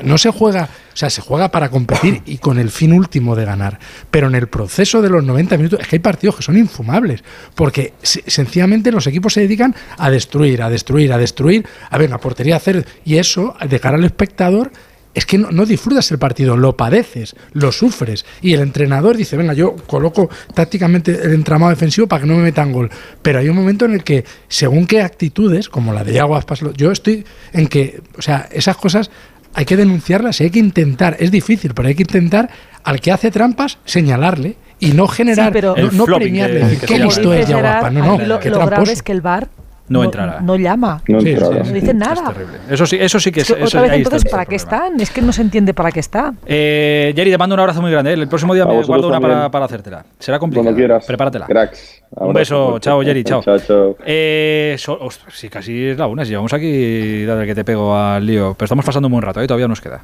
no 0.03 0.17
se 0.17 0.31
juega, 0.31 0.69
o 0.93 0.97
sea, 0.97 1.09
se 1.11 1.21
juega 1.21 1.51
para 1.51 1.69
competir 1.69 2.23
y 2.25 2.39
con 2.39 2.57
el 2.57 2.71
fin 2.71 2.93
último 2.93 3.35
de 3.35 3.45
ganar. 3.45 3.77
Pero 4.09 4.27
en 4.27 4.33
el 4.35 4.47
proceso 4.47 5.01
de 5.03 5.09
los 5.09 5.23
90 5.23 5.57
minutos 5.57 5.79
es 5.81 5.87
que 5.87 5.97
hay 5.97 5.99
partidos 5.99 6.35
que 6.37 6.41
son 6.43 6.57
infumables, 6.57 7.23
porque 7.53 7.93
se- 8.01 8.23
sencillamente 8.25 8.91
los 8.91 9.05
equipos 9.05 9.33
se 9.33 9.41
dedican 9.41 9.75
a 9.97 10.09
destruir, 10.09 10.63
a 10.63 10.69
destruir, 10.69 11.13
a 11.13 11.17
destruir, 11.19 11.65
a 11.89 11.97
ver, 11.99 12.09
la 12.09 12.17
portería 12.17 12.55
hacer, 12.55 12.87
y 13.05 13.17
eso, 13.17 13.55
de 13.69 13.79
cara 13.79 13.97
al 13.97 14.03
espectador, 14.03 14.71
es 15.17 15.25
que 15.25 15.37
no, 15.39 15.49
no 15.51 15.65
disfrutas 15.65 16.11
el 16.11 16.19
partido, 16.19 16.55
lo 16.55 16.77
padeces, 16.77 17.35
lo 17.53 17.71
sufres. 17.71 18.23
Y 18.41 18.53
el 18.53 18.61
entrenador 18.61 19.17
dice, 19.17 19.35
venga, 19.35 19.53
yo 19.53 19.75
coloco 19.87 20.29
tácticamente 20.53 21.11
el 21.23 21.33
entramado 21.33 21.71
defensivo 21.71 22.05
para 22.07 22.21
que 22.21 22.27
no 22.27 22.35
me 22.35 22.43
metan 22.43 22.71
gol. 22.71 22.89
Pero 23.23 23.39
hay 23.39 23.49
un 23.49 23.55
momento 23.55 23.85
en 23.85 23.93
el 23.93 24.03
que, 24.03 24.25
según 24.47 24.85
qué 24.85 25.01
actitudes, 25.01 25.69
como 25.69 25.91
la 25.91 26.03
de 26.03 26.13
Iago 26.13 26.35
Aspas, 26.35 26.61
lo- 26.61 26.71
yo 26.73 26.91
estoy 26.91 27.25
en 27.51 27.67
que, 27.67 27.99
o 28.17 28.21
sea, 28.21 28.47
esas 28.51 28.77
cosas 28.77 29.09
hay 29.55 29.65
que 29.65 29.75
denunciarlas 29.75 30.39
y 30.39 30.43
hay 30.43 30.49
que 30.51 30.59
intentar, 30.59 31.17
es 31.19 31.31
difícil, 31.31 31.73
pero 31.73 31.87
hay 31.87 31.95
que 31.95 32.03
intentar 32.03 32.49
al 32.83 33.01
que 33.01 33.11
hace 33.11 33.31
trampas 33.31 33.79
señalarle 33.85 34.55
y 34.79 34.91
no 34.91 35.07
generar, 35.07 35.47
Sí, 35.47 35.53
pero- 35.53 35.75
no, 35.75 35.91
no 35.91 36.05
premiarle, 36.05 36.59
que- 36.59 36.65
decir, 36.65 36.79
que 36.81 36.85
qué 36.85 36.99
listo 36.99 37.33
es 37.33 37.39
Dice 37.39 37.51
Iago 37.53 37.63
Gerard, 37.63 37.77
Aspas. 37.77 37.93
No, 37.93 38.17
no, 38.19 38.25
lo, 38.25 38.39
qué 38.39 38.49
lo 38.51 38.63
grave 38.67 38.91
es 38.93 39.01
que 39.01 39.11
el 39.13 39.21
bar 39.21 39.47
No 39.89 40.03
entrará. 40.03 40.41
No, 40.41 40.55
llama. 40.57 41.01
No 41.07 41.21
Sí, 41.21 41.29
entrará. 41.29 41.63
No 41.63 41.71
dice 41.71 41.93
nada. 41.93 42.33
Eso 42.69 42.85
sí, 42.85 42.97
eso 42.99 43.19
sí 43.19 43.31
que 43.31 43.41
es. 43.41 43.49
Es 43.49 43.55
que 43.55 43.63
eso- 43.63 43.67
otra 43.77 43.81
vez, 43.83 43.91
ahí 43.91 43.97
entonces, 43.99 44.29
¿para 44.29 44.45
qué 44.45 44.55
están? 44.55 44.99
Es 44.99 45.09
que 45.11 45.21
no 45.21 45.31
se 45.31 45.41
entiende 45.41 45.73
para 45.73 45.91
qué 45.91 45.99
está. 46.01 46.33
Eh, 46.45 47.13
Jerry, 47.15 47.31
te 47.31 47.37
mando 47.37 47.53
un 47.55 47.59
abrazo 47.61 47.81
muy 47.81 47.91
grande. 47.91 48.11
¿eh? 48.11 48.13
El 48.15 48.27
próximo 48.27 48.53
día 48.53 48.65
me 48.65 48.81
guardo 48.83 49.07
una 49.07 49.49
para, 49.49 49.65
hacértela. 49.65 50.05
Será 50.19 50.39
complicado. 50.39 50.65
Cuando 50.65 50.77
quieras. 50.77 51.05
Prepáratela. 51.05 51.45
Cracks. 51.45 52.03
Un 52.11 52.33
beso. 52.33 52.79
Chao, 52.79 53.01
Jerry. 53.01 53.23
Chao. 53.23 53.41
Chao, 53.43 53.59
chao. 53.59 53.95
Eh, 54.05 54.75
so- 54.77 54.97
ostras, 54.99 55.33
sí, 55.35 55.49
casi 55.49 55.85
es 55.87 55.97
la 55.97 56.07
una. 56.07 56.23
Si 56.25 56.31
llevamos 56.31 56.53
aquí, 56.53 57.23
dale 57.25 57.45
que 57.45 57.55
te 57.55 57.63
pego 57.63 57.95
al 57.95 58.25
lío. 58.25 58.53
Pero 58.57 58.65
estamos 58.65 58.85
pasando 58.85 59.07
un 59.07 59.11
buen 59.13 59.21
rato, 59.21 59.41
¿eh? 59.41 59.47
todavía 59.47 59.67
nos 59.67 59.81
queda. 59.81 60.01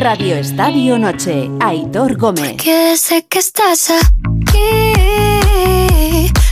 Radio 0.00 0.36
Estadio 0.36 0.98
Noche. 0.98 1.50
Aitor 1.60 2.16
Gómez. 2.16 2.56
Que 2.56 2.96
sé 2.96 3.26
que 3.28 3.38
estás 3.38 3.90
aquí. 3.90 4.58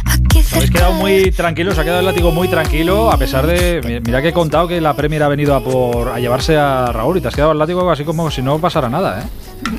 Aquí 0.04 0.42
Habéis 0.54 0.70
quedado 0.70 0.92
muy 0.92 1.30
tranquilos, 1.30 1.78
ha 1.78 1.84
quedado 1.84 2.00
el 2.00 2.06
látigo 2.06 2.30
muy 2.30 2.48
tranquilo, 2.48 3.10
a 3.10 3.16
pesar 3.16 3.46
de. 3.46 3.80
mi- 3.84 4.00
Mira 4.00 4.20
que 4.22 4.28
he 4.28 4.32
contado 4.32 4.68
que 4.68 4.80
la 4.80 4.94
Premier 4.94 5.22
ha 5.22 5.28
venido 5.28 5.54
a, 5.54 5.62
por, 5.62 6.08
a 6.08 6.18
llevarse 6.20 6.56
a 6.56 6.92
Raúl 6.92 7.18
y 7.18 7.20
te 7.20 7.28
has 7.28 7.34
quedado 7.34 7.52
el 7.52 7.58
látigo 7.58 7.90
así 7.90 8.04
como 8.04 8.30
si 8.30 8.42
no 8.42 8.58
pasara 8.58 8.88
nada, 8.88 9.22
¿eh? 9.22 9.24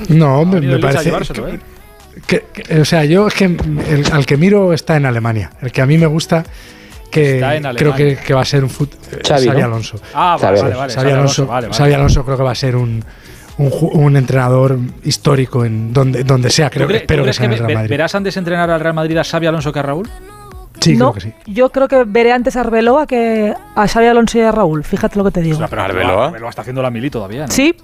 No, 0.09 0.45
me 0.45 0.75
a 0.75 0.79
parece. 0.79 1.09
¿eh? 1.09 1.59
que- 2.27 2.45
que- 2.53 2.81
o 2.81 2.85
sea, 2.85 3.05
yo 3.05 3.27
es 3.27 3.33
que 3.33 3.45
el- 3.45 4.05
al 4.11 4.25
que 4.25 4.37
miro 4.37 4.73
está 4.73 4.97
en 4.97 5.05
Alemania. 5.05 5.51
El 5.61 5.71
que 5.71 5.81
a 5.81 5.85
mí 5.85 5.97
me 5.97 6.07
gusta, 6.07 6.43
que 7.11 7.35
Está 7.35 7.55
en 7.55 7.63
creo 7.75 7.93
que, 7.95 8.33
va 8.33 8.41
a 8.41 8.45
ser 8.45 8.63
un 8.63 8.69
fut, 8.69 8.91
Xavi, 9.27 9.45
Xavi 9.47 9.59
¿no? 9.59 9.65
Alonso. 9.65 9.99
Ah, 10.13 10.37
vale, 10.41 10.57
Xavi 10.57 10.61
vale, 10.69 10.75
vale. 10.75 10.93
Xavi 10.93 11.11
Alonso, 11.11 11.45
vale, 11.47 11.67
vale. 11.67 11.77
Xavi 11.77 11.93
Alonso 11.93 12.25
creo 12.25 12.37
que 12.37 12.43
va 12.43 12.51
a 12.51 12.55
ser 12.55 12.75
un, 12.75 13.03
un, 13.59 14.15
entrenador 14.17 14.79
histórico 15.03 15.65
en 15.65 15.93
donde, 15.93 16.23
donde 16.23 16.49
sea. 16.49 16.69
Creo 16.69 16.87
¿Tú 16.87 16.93
que 16.93 16.97
espero 16.99 17.23
que 17.25 17.33
sea 17.33 17.45
en 17.45 17.53
el 17.53 17.59
Real 17.59 17.73
Madrid. 17.73 17.89
verás 17.89 18.15
antes 18.15 18.35
entrenar 18.37 18.69
al 18.69 18.79
Real 18.79 18.93
Madrid 18.95 19.17
a 19.17 19.23
Xavi 19.23 19.47
Alonso 19.47 19.71
que 19.73 19.79
a 19.79 19.83
Raúl? 19.83 20.09
Sí, 20.79 20.95
no, 20.95 21.11
creo 21.11 21.33
que 21.33 21.41
sí. 21.45 21.51
Yo 21.51 21.69
creo 21.69 21.87
que 21.89 22.03
veré 22.05 22.31
antes 22.31 22.55
a 22.55 22.61
Arbeloa 22.61 23.05
que 23.05 23.53
a 23.75 23.87
Xavi 23.87 24.05
Alonso 24.07 24.37
y 24.37 24.41
a 24.41 24.51
Raúl. 24.51 24.83
Fíjate 24.85 25.17
lo 25.17 25.25
que 25.25 25.31
te 25.31 25.41
digo. 25.41 25.53
Ostras, 25.55 25.69
pero 25.69 25.81
Arbeloa. 25.83 26.27
Arbeloa 26.27 26.49
está 26.49 26.61
haciendo 26.61 26.81
la 26.81 26.89
mili 26.89 27.09
todavía, 27.09 27.45
¿no? 27.47 27.51
Sí. 27.51 27.75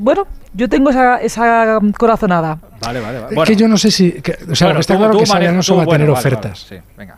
Bueno, 0.00 0.26
yo 0.54 0.68
tengo 0.68 0.90
esa, 0.90 1.18
esa 1.18 1.78
corazonada. 1.96 2.58
Vale, 2.80 3.00
vale, 3.00 3.20
vale. 3.20 3.36
Es 3.42 3.48
que 3.48 3.54
yo 3.56 3.68
no 3.68 3.76
sé 3.76 3.90
si. 3.90 4.12
que- 4.12 4.38
o 4.50 4.56
sea, 4.56 4.68
Bueno, 4.68 4.80
está 4.80 4.94
tú- 4.94 4.98
claro 5.00 5.12
tú 5.12 5.18
que 5.20 5.26
Xavi 5.26 5.46
Alonso 5.46 5.76
va 5.76 5.82
a 5.82 5.84
bueno, 5.84 5.98
tener 6.04 6.12
vale, 6.14 6.24
vale, 6.24 6.36
ofertas. 6.36 6.66
sí, 6.68 6.76
venga. 6.96 7.16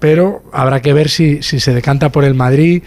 pero 0.00 0.42
habrá 0.52 0.82
que 0.82 0.92
ver 0.92 1.08
si, 1.08 1.42
si 1.42 1.60
se 1.60 1.72
decanta 1.72 2.10
por 2.10 2.24
el 2.24 2.34
Madrid 2.34 2.82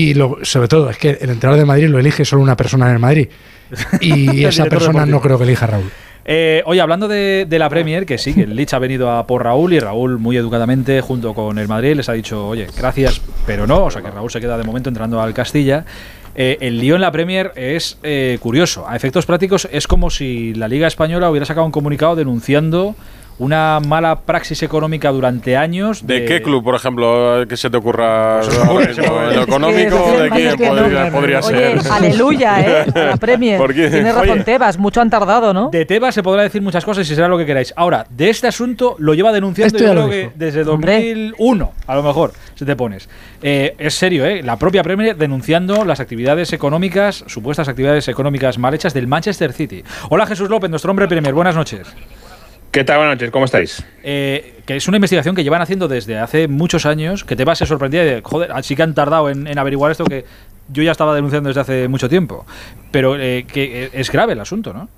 y 0.00 0.14
lo- 0.14 0.38
sobre 0.42 0.68
todo 0.68 0.90
es 0.90 0.98
que 0.98 1.18
el 1.20 1.30
entrenador 1.30 1.58
de 1.60 1.64
Madrid 1.66 1.88
lo 1.88 1.98
elige 1.98 2.24
solo 2.24 2.42
una 2.42 2.56
persona 2.56 2.86
en 2.88 2.92
el 2.94 2.98
Madrid 2.98 3.28
y 4.00 4.44
esa 4.44 4.64
persona 4.66 5.00
deportivo. 5.00 5.16
no 5.16 5.20
creo 5.22 5.38
que 5.38 5.44
elija 5.44 5.64
a 5.64 5.68
Raúl. 5.68 5.90
Eh, 6.28 6.62
oye, 6.66 6.80
hablando 6.80 7.06
de, 7.06 7.46
de 7.48 7.58
la 7.58 7.68
Premier, 7.68 8.04
que 8.04 8.18
sí, 8.18 8.34
que 8.34 8.42
el 8.42 8.56
Leeds 8.56 8.74
ha 8.74 8.78
venido 8.80 9.10
a 9.12 9.26
por 9.28 9.44
Raúl 9.44 9.72
y 9.74 9.78
Raúl 9.78 10.18
muy 10.18 10.36
educadamente 10.36 11.00
junto 11.00 11.34
con 11.34 11.56
el 11.58 11.68
Madrid 11.68 11.94
les 11.94 12.08
ha 12.08 12.14
dicho, 12.14 12.48
oye, 12.48 12.66
gracias, 12.76 13.20
pero 13.46 13.66
no, 13.66 13.84
o 13.84 13.90
sea 13.92 14.02
que 14.02 14.10
Raúl 14.10 14.30
se 14.30 14.40
queda 14.40 14.58
de 14.58 14.64
momento 14.64 14.88
entrando 14.88 15.20
al 15.20 15.32
Castilla. 15.34 15.84
Eh, 16.34 16.58
el 16.60 16.78
lío 16.80 16.96
en 16.96 17.00
la 17.00 17.12
Premier 17.12 17.52
es 17.54 17.98
eh, 18.02 18.38
curioso. 18.42 18.86
A 18.88 18.94
efectos 18.96 19.24
prácticos 19.24 19.68
es 19.70 19.86
como 19.86 20.10
si 20.10 20.52
la 20.54 20.66
Liga 20.68 20.86
Española 20.88 21.30
hubiera 21.30 21.46
sacado 21.46 21.64
un 21.64 21.72
comunicado 21.72 22.16
denunciando 22.16 22.94
una 23.38 23.80
mala 23.80 24.20
praxis 24.20 24.62
económica 24.62 25.10
durante 25.10 25.56
años. 25.56 26.06
¿De 26.06 26.24
qué 26.24 26.42
club, 26.42 26.64
por 26.64 26.74
ejemplo, 26.74 27.44
que 27.48 27.56
se 27.56 27.70
te 27.70 27.76
ocurra 27.76 28.42
lo 28.42 29.42
económico? 29.42 30.12
¿De 30.12 30.30
quién 30.30 30.56
podría, 30.56 31.10
podría 31.10 31.40
Oye, 31.40 31.80
ser? 31.80 31.92
aleluya, 31.92 32.60
¿eh? 32.60 32.86
La 32.94 33.16
Premier. 33.16 33.60
Tienes 33.72 34.14
razón, 34.14 34.30
Oye. 34.30 34.44
Tebas. 34.44 34.78
Mucho 34.78 35.00
han 35.00 35.10
tardado, 35.10 35.52
¿no? 35.52 35.70
De 35.70 35.84
Tebas 35.84 36.14
se 36.14 36.22
podrá 36.22 36.42
decir 36.42 36.62
muchas 36.62 36.84
cosas 36.84 37.08
y 37.10 37.14
será 37.14 37.28
lo 37.28 37.38
que 37.38 37.46
queráis. 37.46 37.72
Ahora, 37.76 38.06
de 38.08 38.30
este 38.30 38.46
asunto 38.46 38.96
lo 38.98 39.14
lleva 39.14 39.32
denunciando 39.32 39.78
yo 39.78 39.90
creo 39.90 40.08
que 40.08 40.30
desde 40.34 40.62
Hombre. 40.62 40.94
2001, 40.94 41.72
a 41.86 41.94
lo 41.94 42.02
mejor, 42.02 42.32
si 42.54 42.64
te 42.64 42.76
pones. 42.76 43.08
Eh, 43.42 43.74
es 43.78 43.94
serio, 43.94 44.24
¿eh? 44.24 44.42
La 44.42 44.56
propia 44.56 44.82
Premier 44.82 45.16
denunciando 45.16 45.84
las 45.84 46.00
actividades 46.00 46.52
económicas, 46.52 47.24
supuestas 47.26 47.68
actividades 47.68 48.08
económicas 48.08 48.58
mal 48.58 48.74
hechas 48.74 48.94
del 48.94 49.06
Manchester 49.06 49.52
City. 49.52 49.84
Hola 50.08 50.26
Jesús 50.26 50.48
López, 50.48 50.70
nuestro 50.70 50.90
hombre 50.90 51.08
Premier, 51.08 51.34
buenas 51.34 51.54
noches. 51.54 51.86
¿Qué 52.76 52.84
tal? 52.84 52.98
Buenas 52.98 53.14
noches, 53.14 53.30
¿cómo 53.30 53.46
estáis? 53.46 53.82
Eh, 54.02 54.56
que 54.66 54.76
es 54.76 54.86
una 54.86 54.98
investigación 54.98 55.34
que 55.34 55.42
llevan 55.42 55.62
haciendo 55.62 55.88
desde 55.88 56.18
hace 56.18 56.46
muchos 56.46 56.84
años, 56.84 57.24
que 57.24 57.34
Tebas 57.34 57.56
se 57.56 57.64
sorprendía 57.64 58.04
de, 58.04 58.20
joder, 58.22 58.52
así 58.52 58.76
que 58.76 58.82
han 58.82 58.94
tardado 58.94 59.30
en, 59.30 59.46
en 59.46 59.58
averiguar 59.58 59.92
esto 59.92 60.04
que 60.04 60.26
yo 60.68 60.82
ya 60.82 60.92
estaba 60.92 61.14
denunciando 61.14 61.48
desde 61.48 61.62
hace 61.62 61.88
mucho 61.88 62.10
tiempo. 62.10 62.44
Pero 62.90 63.18
eh, 63.18 63.46
que 63.50 63.84
eh, 63.84 63.90
es 63.94 64.12
grave 64.12 64.34
el 64.34 64.40
asunto, 64.40 64.74
¿no? 64.74 64.90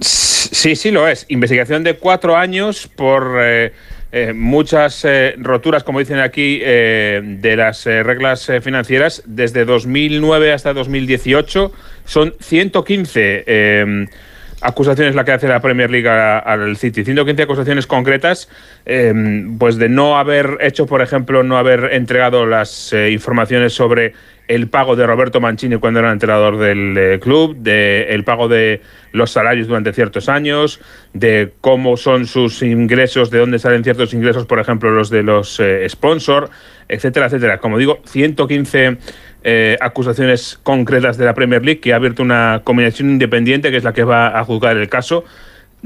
Sí, 0.00 0.74
sí 0.74 0.90
lo 0.90 1.06
es. 1.06 1.26
Investigación 1.28 1.84
de 1.84 1.94
cuatro 1.94 2.36
años 2.36 2.88
por 2.88 3.36
eh, 3.40 3.72
eh, 4.10 4.32
muchas 4.32 5.04
eh, 5.04 5.34
roturas, 5.38 5.84
como 5.84 6.00
dicen 6.00 6.18
aquí, 6.18 6.58
eh, 6.60 7.20
de 7.22 7.56
las 7.56 7.84
reglas 7.84 8.50
financieras 8.62 9.22
desde 9.26 9.64
2009 9.64 10.52
hasta 10.52 10.72
2018. 10.72 11.72
Son 12.04 12.34
115 12.40 13.44
eh, 13.46 14.06
acusaciones 14.64 15.14
la 15.14 15.24
que 15.24 15.32
hace 15.32 15.46
la 15.46 15.60
Premier 15.60 15.90
League 15.90 16.08
al 16.08 16.76
City. 16.76 17.04
115 17.04 17.42
acusaciones 17.42 17.86
concretas, 17.86 18.48
eh, 18.86 19.12
pues 19.58 19.76
de 19.76 19.88
no 19.88 20.18
haber 20.18 20.58
hecho, 20.60 20.86
por 20.86 21.02
ejemplo, 21.02 21.42
no 21.42 21.58
haber 21.58 21.92
entregado 21.92 22.46
las 22.46 22.92
eh, 22.92 23.10
informaciones 23.10 23.74
sobre 23.74 24.14
el 24.48 24.68
pago 24.68 24.94
de 24.94 25.06
Roberto 25.06 25.40
Mancini 25.40 25.76
cuando 25.76 26.00
era 26.00 26.12
entrenador 26.12 26.58
del 26.58 26.96
eh, 26.98 27.18
club, 27.20 27.56
de 27.56 28.08
el 28.10 28.24
pago 28.24 28.48
de 28.48 28.82
los 29.12 29.30
salarios 29.30 29.68
durante 29.68 29.92
ciertos 29.92 30.28
años, 30.28 30.80
de 31.12 31.52
cómo 31.60 31.96
son 31.96 32.26
sus 32.26 32.62
ingresos, 32.62 33.30
de 33.30 33.38
dónde 33.38 33.58
salen 33.58 33.84
ciertos 33.84 34.12
ingresos, 34.12 34.46
por 34.46 34.58
ejemplo, 34.58 34.90
los 34.90 35.08
de 35.08 35.22
los 35.22 35.60
eh, 35.60 35.88
sponsors, 35.88 36.50
etcétera, 36.88 37.26
etcétera. 37.26 37.58
Como 37.58 37.78
digo, 37.78 38.00
115 38.04 38.98
eh, 39.44 39.76
acusaciones 39.80 40.58
concretas 40.62 41.18
de 41.18 41.26
la 41.26 41.34
Premier 41.34 41.64
League 41.64 41.80
que 41.80 41.92
ha 41.92 41.96
abierto 41.96 42.22
una 42.22 42.62
comisión 42.64 43.10
independiente 43.10 43.70
que 43.70 43.76
es 43.76 43.84
la 43.84 43.92
que 43.92 44.04
va 44.04 44.38
a 44.38 44.44
juzgar 44.44 44.76
el 44.76 44.88
caso. 44.88 45.24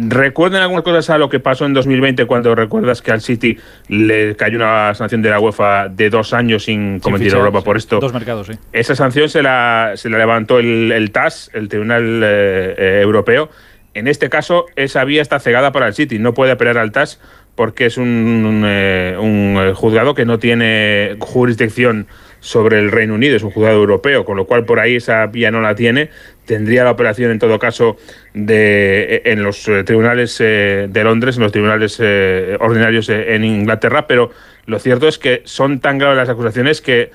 ¿Recuerdan 0.01 0.63
algunas 0.63 0.85
cosas 0.85 1.11
a 1.11 1.19
lo 1.19 1.29
que 1.29 1.41
pasó 1.41 1.67
en 1.67 1.75
2020 1.75 2.27
cuando 2.27 2.55
recuerdas 2.55 3.03
que 3.03 3.11
al 3.11 3.21
City 3.21 3.59
le 3.89 4.37
cayó 4.37 4.57
una 4.57 4.95
sanción 4.95 5.23
de 5.23 5.31
la 5.31 5.41
UEFA 5.41 5.89
de 5.89 6.09
dos 6.09 6.33
años 6.33 6.65
sin 6.65 7.01
competir 7.01 7.27
fichar, 7.27 7.41
Europa 7.41 7.63
por 7.63 7.77
esto? 7.77 7.99
Dos 7.99 8.13
mercados, 8.13 8.47
sí. 8.47 8.53
Esa 8.73 8.95
sanción 8.95 9.29
se 9.29 9.43
la, 9.43 9.95
se 9.97 10.09
la 10.09 10.19
levantó 10.19 10.61
el, 10.61 10.93
el 10.93 11.11
TAS, 11.11 11.51
el 11.53 11.69
Tribunal 11.69 12.23
eh, 12.23 12.75
eh, 12.79 13.01
Europeo. 13.03 13.51
En 13.95 14.07
este 14.07 14.29
caso, 14.29 14.67
esa 14.77 15.03
vía 15.03 15.21
está 15.21 15.41
cegada 15.41 15.73
para 15.73 15.89
el 15.89 15.95
City. 15.95 16.21
No 16.21 16.33
puede 16.33 16.53
apelar 16.53 16.79
al 16.79 16.93
TAS 16.93 17.19
porque 17.59 17.87
es 17.87 17.99
un, 17.99 18.07
un, 18.07 18.63
eh, 18.65 19.17
un, 19.19 19.57
eh, 19.59 19.73
juzgado 19.75 20.15
que 20.15 20.25
no 20.25 20.39
tiene 20.39 21.17
jurisdicción 21.19 22.07
sobre 22.41 22.79
el 22.79 22.91
Reino 22.91 23.15
Unido, 23.15 23.37
es 23.37 23.43
un 23.43 23.51
juzgado 23.51 23.77
europeo, 23.77 24.25
con 24.25 24.37
lo 24.37 24.47
cual 24.47 24.65
por 24.65 24.81
ahí 24.81 24.97
esa 24.97 25.27
vía 25.27 25.51
no 25.51 25.61
la 25.61 25.75
tiene. 25.75 26.11
Tendría 26.47 26.85
la 26.85 26.93
operación 26.93 27.31
en 27.31 27.39
todo 27.39 27.59
caso 27.59 27.97
de, 28.33 29.23
en 29.25 29.43
los 29.43 29.69
eh, 29.69 29.85
tribunales 29.85 30.37
eh, 30.41 30.87
de 30.89 31.05
Londres, 31.05 31.37
en 31.37 31.43
los 31.43 31.53
tribunales 31.53 31.99
eh, 32.01 32.57
ordinarios 32.61 33.09
eh, 33.09 33.35
en 33.35 33.45
Inglaterra, 33.45 34.07
pero 34.07 34.31
lo 34.67 34.79
cierto 34.79 35.09
es 35.09 35.19
que 35.19 35.43
son 35.45 35.81
tan 35.81 35.99
graves 35.99 36.17
las 36.17 36.29
acusaciones 36.29 36.81
que 36.81 37.11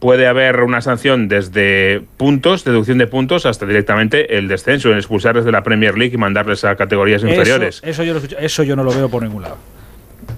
puede 0.00 0.26
haber 0.26 0.62
una 0.62 0.80
sanción 0.80 1.28
desde 1.28 2.02
puntos, 2.16 2.64
deducción 2.64 2.98
de 2.98 3.06
puntos, 3.06 3.46
hasta 3.46 3.66
directamente 3.66 4.38
el 4.38 4.48
descenso, 4.48 4.90
en 4.90 4.96
expulsarles 4.96 5.44
de 5.44 5.52
la 5.52 5.62
Premier 5.62 5.96
League 5.96 6.14
y 6.14 6.18
mandarles 6.18 6.64
a 6.64 6.74
categorías 6.74 7.22
inferiores. 7.22 7.80
Eso, 7.84 8.02
yo 8.02 8.14
lo 8.14 8.20
eso 8.20 8.62
yo 8.62 8.76
no 8.76 8.82
lo 8.82 8.92
veo 8.92 9.08
por 9.08 9.22
ningún 9.22 9.42
lado. 9.42 9.58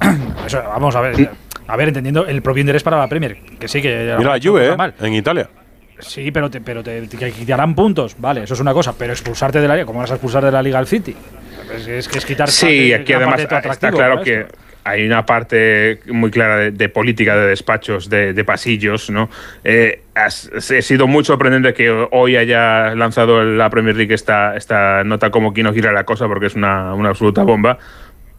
Eso, 0.47 0.63
vamos 0.65 0.97
a 0.97 1.01
ver. 1.01 1.31
A 1.69 1.77
ver, 1.77 1.89
entendiendo 1.89 2.27
el 2.27 2.43
propio 2.43 2.61
interés 2.61 2.83
para 2.83 2.99
la 2.99 3.09
Premier, 3.09 3.37
que 3.59 3.69
sí 3.69 3.81
que 3.81 4.15
Mira 4.19 4.37
la 4.37 4.41
Juve, 4.43 4.69
¿eh? 4.69 4.77
mal. 4.77 4.95
En 5.01 5.15
Italia. 5.15 5.49
Sí, 6.01 6.31
pero 6.33 6.51
te, 6.51 6.61
pero 6.61 6.83
te, 6.83 7.01
te 7.03 7.31
quitarán 7.31 7.75
puntos, 7.77 8.17
vale, 8.19 8.43
eso 8.43 8.55
es 8.55 8.61
una 8.61 8.73
cosa, 8.73 8.95
pero 8.99 9.13
expulsarte 9.13 9.61
de 9.61 9.69
la 9.69 9.75
liga, 9.75 9.87
¿cómo 9.87 10.01
vas 10.01 10.11
a 10.11 10.15
expulsar 10.15 10.45
de 10.45 10.51
la 10.51 10.61
liga 10.63 10.79
al 10.79 10.87
City? 10.89 11.15
Es, 11.77 11.87
es 11.87 12.09
que 12.09 12.19
es 12.19 12.27
quitar 12.27 12.49
Sí, 12.51 12.91
parte- 12.91 12.95
aquí 12.97 13.13
además 13.13 13.41
parte 13.47 13.55
de 13.55 13.63
tu 13.63 13.69
está 13.71 13.91
claro 13.93 14.23
que 14.23 14.47
hay 14.85 15.07
una 15.07 15.25
parte 15.25 16.01
muy 16.09 16.33
clara 16.33 16.57
de, 16.57 16.71
de 16.73 16.89
política 16.89 17.37
de 17.37 17.47
despachos, 17.47 18.11
de, 18.11 18.33
de 18.33 18.45
pasillos, 18.45 19.11
¿no? 19.11 19.31
Eh, 19.63 20.03
ha 20.17 20.29
sido 20.29 21.07
muy 21.07 21.25
sorprendente 21.25 21.73
que 21.73 21.89
hoy 22.11 22.37
haya 22.37 22.93
lanzado 22.97 23.45
la 23.45 23.71
Premier 23.71 23.95
League 23.95 24.13
esta, 24.13 24.57
esta 24.57 25.05
nota 25.05 25.31
como 25.31 25.55
que 25.55 25.63
no 25.63 25.73
gira 25.73 25.93
la 25.93 26.03
cosa 26.03 26.27
porque 26.27 26.47
es 26.47 26.57
una, 26.57 26.95
una 26.95 27.11
absoluta 27.11 27.45
bomba, 27.45 27.79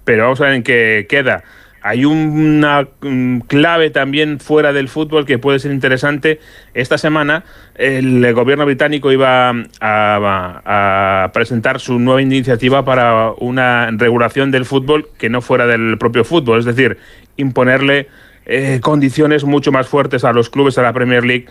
pero 0.03 0.23
vamos 0.23 0.41
a 0.41 0.45
ver 0.47 0.55
en 0.55 0.63
qué 0.63 1.05
queda. 1.07 1.43
Hay 1.85 2.05
una 2.05 2.87
mm, 3.01 3.39
clave 3.41 3.89
también 3.89 4.39
fuera 4.39 4.71
del 4.71 4.87
fútbol 4.87 5.25
que 5.25 5.37
puede 5.37 5.59
ser 5.59 5.73
interesante. 5.73 6.39
Esta 6.73 6.97
semana 6.97 7.43
el 7.75 8.33
gobierno 8.33 8.65
británico 8.65 9.11
iba 9.11 9.53
a, 9.81 11.29
presentar 11.33 11.81
su 11.81 11.99
nueva 11.99 12.21
iniciativa 12.21 12.85
para 12.85 13.31
una 13.37 13.89
regulación 13.91 14.49
del 14.49 14.63
fútbol 14.63 15.09
que 15.17 15.29
no 15.29 15.41
fuera 15.41 15.67
del 15.67 15.97
propio 15.97 16.23
fútbol, 16.23 16.59
es 16.59 16.65
decir, 16.65 16.97
imponerle 17.35 18.07
eh, 18.45 18.79
condiciones 18.81 19.43
mucho 19.43 19.73
más 19.73 19.87
fuertes 19.87 20.23
a 20.23 20.31
los 20.31 20.49
clubes, 20.49 20.77
a 20.77 20.83
la 20.83 20.93
Premier 20.93 21.25
League, 21.25 21.47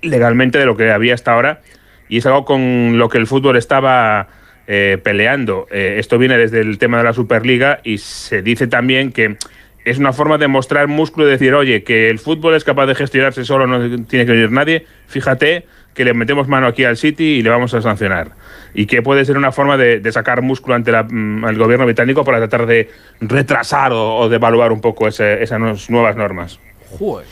legalmente 0.00 0.58
de 0.58 0.64
lo 0.64 0.78
que 0.78 0.90
había 0.90 1.12
hasta 1.12 1.32
ahora. 1.32 1.60
Y 2.08 2.18
es 2.18 2.26
algo 2.26 2.46
con 2.46 2.96
lo 2.96 3.10
que 3.10 3.18
el 3.18 3.26
fútbol 3.26 3.58
estaba 3.58 4.28
eh, 4.66 4.98
peleando. 5.02 5.66
Eh, 5.70 5.96
esto 5.98 6.16
viene 6.16 6.38
desde 6.38 6.60
el 6.60 6.78
tema 6.78 6.96
de 6.96 7.04
la 7.04 7.12
Superliga 7.12 7.80
y 7.84 7.98
se 7.98 8.40
dice 8.40 8.66
también 8.66 9.12
que 9.12 9.36
es 9.84 9.98
una 9.98 10.12
forma 10.12 10.38
de 10.38 10.48
mostrar 10.48 10.88
músculo 10.88 11.26
y 11.26 11.30
decir, 11.30 11.54
oye, 11.54 11.82
que 11.84 12.08
el 12.10 12.18
fútbol 12.18 12.54
es 12.54 12.64
capaz 12.64 12.86
de 12.86 12.94
gestionarse 12.94 13.44
solo, 13.44 13.66
no 13.66 13.78
tiene 14.06 14.24
que 14.26 14.32
venir 14.32 14.50
nadie. 14.50 14.86
Fíjate 15.06 15.66
que 15.94 16.04
le 16.04 16.12
metemos 16.14 16.48
mano 16.48 16.66
aquí 16.66 16.84
al 16.84 16.96
City 16.96 17.24
y 17.38 17.42
le 17.42 17.50
vamos 17.50 17.72
a 17.74 17.80
sancionar. 17.82 18.32
Y 18.74 18.86
que 18.86 19.02
puede 19.02 19.24
ser 19.24 19.36
una 19.36 19.52
forma 19.52 19.76
de, 19.76 20.00
de 20.00 20.10
sacar 20.12 20.42
músculo 20.42 20.74
ante 20.74 20.90
la- 20.90 21.04
mm, 21.04 21.44
el 21.44 21.56
gobierno 21.58 21.84
británico 21.84 22.24
para 22.24 22.38
tratar 22.38 22.66
de 22.66 22.90
retrasar 23.20 23.92
o, 23.92 24.16
o 24.16 24.28
de 24.28 24.36
evaluar 24.36 24.72
un 24.72 24.80
poco 24.80 25.06
ese- 25.06 25.42
esas 25.42 25.60
nuevas- 25.60 25.88
nuevas 25.90 26.16
normas. 26.16 26.58
Joder. 26.98 27.26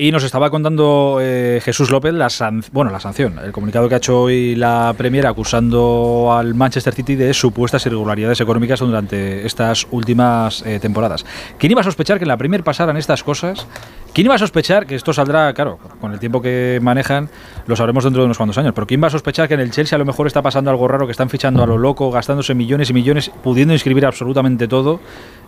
Y 0.00 0.12
nos 0.12 0.22
estaba 0.22 0.48
contando 0.48 1.18
eh, 1.20 1.60
Jesús 1.60 1.90
López 1.90 2.14
la, 2.14 2.30
san- 2.30 2.62
bueno, 2.70 2.92
la 2.92 3.00
sanción, 3.00 3.36
el 3.42 3.50
comunicado 3.50 3.88
que 3.88 3.96
ha 3.96 3.98
hecho 3.98 4.22
hoy 4.22 4.54
la 4.54 4.94
Premier 4.96 5.26
acusando 5.26 6.32
al 6.32 6.54
Manchester 6.54 6.94
City 6.94 7.16
de 7.16 7.34
supuestas 7.34 7.84
irregularidades 7.84 8.40
económicas 8.40 8.78
durante 8.78 9.44
estas 9.44 9.88
últimas 9.90 10.64
eh, 10.64 10.78
temporadas. 10.78 11.26
¿Quién 11.58 11.72
iba 11.72 11.80
a 11.80 11.84
sospechar 11.84 12.18
que 12.18 12.24
en 12.24 12.28
la 12.28 12.36
Premier 12.36 12.62
pasaran 12.62 12.96
estas 12.96 13.24
cosas? 13.24 13.66
¿Quién 14.12 14.26
iba 14.26 14.36
a 14.36 14.38
sospechar 14.38 14.86
que 14.86 14.94
esto 14.94 15.12
saldrá, 15.12 15.52
claro, 15.52 15.80
con 16.00 16.12
el 16.12 16.20
tiempo 16.20 16.40
que 16.40 16.78
manejan, 16.80 17.28
lo 17.66 17.74
sabremos 17.74 18.04
dentro 18.04 18.22
de 18.22 18.26
unos 18.26 18.36
cuantos 18.36 18.56
años, 18.56 18.74
pero 18.76 18.86
quién 18.86 19.02
va 19.02 19.08
a 19.08 19.10
sospechar 19.10 19.48
que 19.48 19.54
en 19.54 19.60
el 19.60 19.72
Chelsea 19.72 19.96
a 19.96 19.98
lo 19.98 20.04
mejor 20.04 20.28
está 20.28 20.42
pasando 20.42 20.70
algo 20.70 20.86
raro, 20.86 21.06
que 21.06 21.12
están 21.12 21.28
fichando 21.28 21.60
a 21.64 21.66
lo 21.66 21.76
loco, 21.76 22.12
gastándose 22.12 22.54
millones 22.54 22.88
y 22.90 22.94
millones, 22.94 23.32
pudiendo 23.42 23.74
inscribir 23.74 24.06
absolutamente 24.06 24.68
todo? 24.68 25.00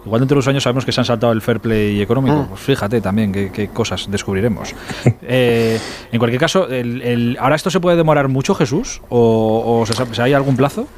Igual 0.05 0.20
dentro 0.22 0.35
de 0.36 0.39
unos 0.39 0.48
años 0.48 0.62
sabemos 0.62 0.86
que 0.86 0.93
se 0.93 1.01
han 1.02 1.05
saltado 1.05 1.31
el 1.32 1.43
fair 1.43 1.60
play 1.60 2.01
económico. 2.01 2.47
Pues 2.48 2.60
fíjate 2.62 3.02
también 3.02 3.32
qué, 3.32 3.51
qué 3.52 3.68
cosas 3.68 4.10
descubriremos. 4.40 4.74
Eh, 5.32 5.78
en 6.12 6.18
cualquier 6.18 6.40
caso, 6.40 6.68
el- 6.68 7.02
el- 7.02 7.36
¿ahora 7.40 7.54
esto 7.54 7.70
se 7.70 7.78
puede 7.78 7.96
demorar 7.96 8.28
mucho, 8.28 8.54
Jesús? 8.54 9.00
¿O, 9.08 9.80
o 9.80 9.86
se 9.86 9.92
sabe- 9.92 10.20
hay 10.22 10.32
algún 10.32 10.56
plazo? 10.56 10.88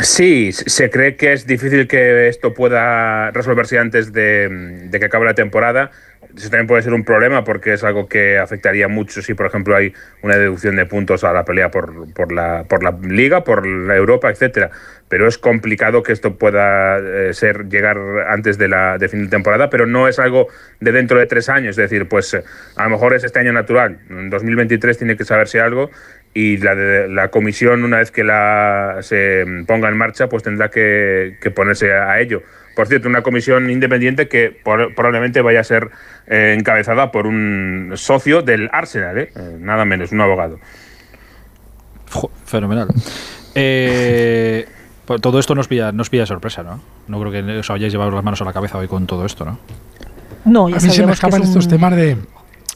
Sí, 0.00 0.52
se 0.52 0.90
cree 0.90 1.16
que 1.16 1.32
es 1.32 1.46
difícil 1.46 1.86
que 1.88 2.28
esto 2.28 2.52
pueda 2.52 3.30
resolverse 3.30 3.78
antes 3.78 4.12
de, 4.12 4.48
de 4.90 4.98
que 5.00 5.06
acabe 5.06 5.24
la 5.24 5.34
temporada. 5.34 5.90
Eso 6.36 6.50
también 6.50 6.66
puede 6.66 6.82
ser 6.82 6.92
un 6.94 7.04
problema 7.04 7.44
porque 7.44 7.74
es 7.74 7.84
algo 7.84 8.08
que 8.08 8.38
afectaría 8.38 8.88
mucho 8.88 9.22
si, 9.22 9.34
por 9.34 9.46
ejemplo, 9.46 9.76
hay 9.76 9.92
una 10.22 10.36
deducción 10.36 10.76
de 10.76 10.86
puntos 10.86 11.24
a 11.24 11.32
la 11.32 11.44
pelea 11.44 11.70
por, 11.70 12.12
por, 12.12 12.32
la, 12.32 12.64
por 12.64 12.82
la 12.82 12.90
Liga, 13.02 13.44
por 13.44 13.66
la 13.66 13.96
Europa, 13.96 14.30
etcétera. 14.30 14.70
Pero 15.12 15.28
es 15.28 15.36
complicado 15.36 16.02
que 16.02 16.10
esto 16.10 16.38
pueda 16.38 16.98
eh, 16.98 17.34
ser 17.34 17.68
llegar 17.68 17.98
antes 18.30 18.56
de 18.56 18.66
la 18.66 18.96
de 18.96 19.10
fin 19.10 19.24
de 19.24 19.28
temporada, 19.28 19.68
pero 19.68 19.84
no 19.84 20.08
es 20.08 20.18
algo 20.18 20.48
de 20.80 20.90
dentro 20.90 21.18
de 21.18 21.26
tres 21.26 21.50
años. 21.50 21.72
Es 21.72 21.90
decir, 21.90 22.08
pues 22.08 22.32
eh, 22.32 22.42
a 22.76 22.84
lo 22.84 22.88
mejor 22.92 23.12
es 23.12 23.22
este 23.22 23.38
año 23.38 23.52
natural. 23.52 23.98
En 24.08 24.30
2023 24.30 24.96
tiene 24.96 25.14
que 25.18 25.26
saberse 25.26 25.60
algo 25.60 25.90
y 26.32 26.56
la, 26.56 27.28
comisión, 27.28 27.84
una 27.84 27.98
vez 27.98 28.10
que 28.10 28.24
la 28.24 29.00
se 29.02 29.44
ponga 29.66 29.90
en 29.90 29.98
marcha, 29.98 30.30
pues 30.30 30.44
tendrá 30.44 30.70
que, 30.70 31.36
ponerse 31.54 31.92
a 31.92 32.18
ello. 32.18 32.42
Por 32.74 32.86
cierto, 32.86 33.06
una 33.06 33.20
comisión 33.20 33.68
independiente 33.68 34.28
que 34.28 34.62
probablemente 34.64 35.42
vaya 35.42 35.60
a 35.60 35.64
ser 35.64 35.90
eh, 36.26 36.56
encabezada 36.58 37.12
por 37.12 37.26
un 37.26 37.92
socio 37.96 38.40
del 38.40 38.70
Arsenal, 38.72 39.28
nada 39.58 39.84
menos, 39.84 40.10
un 40.10 40.22
abogado. 40.22 40.58
Fenomenal. 42.46 42.88
Eh, 43.54 44.64
pues 45.12 45.20
todo 45.20 45.38
esto 45.38 45.54
nos 45.54 45.68
pilla, 45.68 45.92
nos 45.92 46.08
pilla 46.08 46.22
de 46.22 46.26
sorpresa, 46.28 46.62
¿no? 46.62 46.80
No 47.08 47.20
creo 47.20 47.32
que 47.32 47.58
os 47.58 47.70
hayáis 47.70 47.92
llevado 47.92 48.10
las 48.12 48.24
manos 48.24 48.40
a 48.40 48.44
la 48.44 48.52
cabeza 48.52 48.78
hoy 48.78 48.88
con 48.88 49.06
todo 49.06 49.26
esto, 49.26 49.44
¿no? 49.44 49.58
No, 50.44 50.68
ya 50.68 50.76
a 50.76 50.80
mí 50.80 50.90
se 50.90 51.04
me 51.06 51.12
escapan 51.12 51.42
es 51.42 51.48
un- 51.48 51.52
estos 51.52 51.68
temas 51.68 51.94
de 51.94 52.16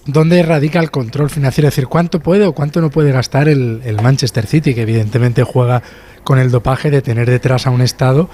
dónde 0.05 0.43
radica 0.43 0.79
el 0.81 0.91
control 0.91 1.31
financiero, 1.31 1.69
es 1.69 1.75
decir, 1.75 1.89
cuánto 1.89 2.21
puede 2.21 2.45
o 2.47 2.53
cuánto 2.53 2.81
no 2.81 2.91
puede 2.91 3.11
gastar 3.11 3.49
el, 3.49 3.81
el 3.85 4.01
Manchester 4.03 4.47
City, 4.47 4.75
que 4.75 4.83
evidentemente 4.83 5.43
juega 5.45 5.83
con 6.25 6.39
el 6.39 6.51
dopaje 6.51 6.91
de 6.91 7.03
tener 7.03 7.29
detrás 7.31 7.67
a 7.67 7.71
un 7.71 7.81
Estado 7.81 8.29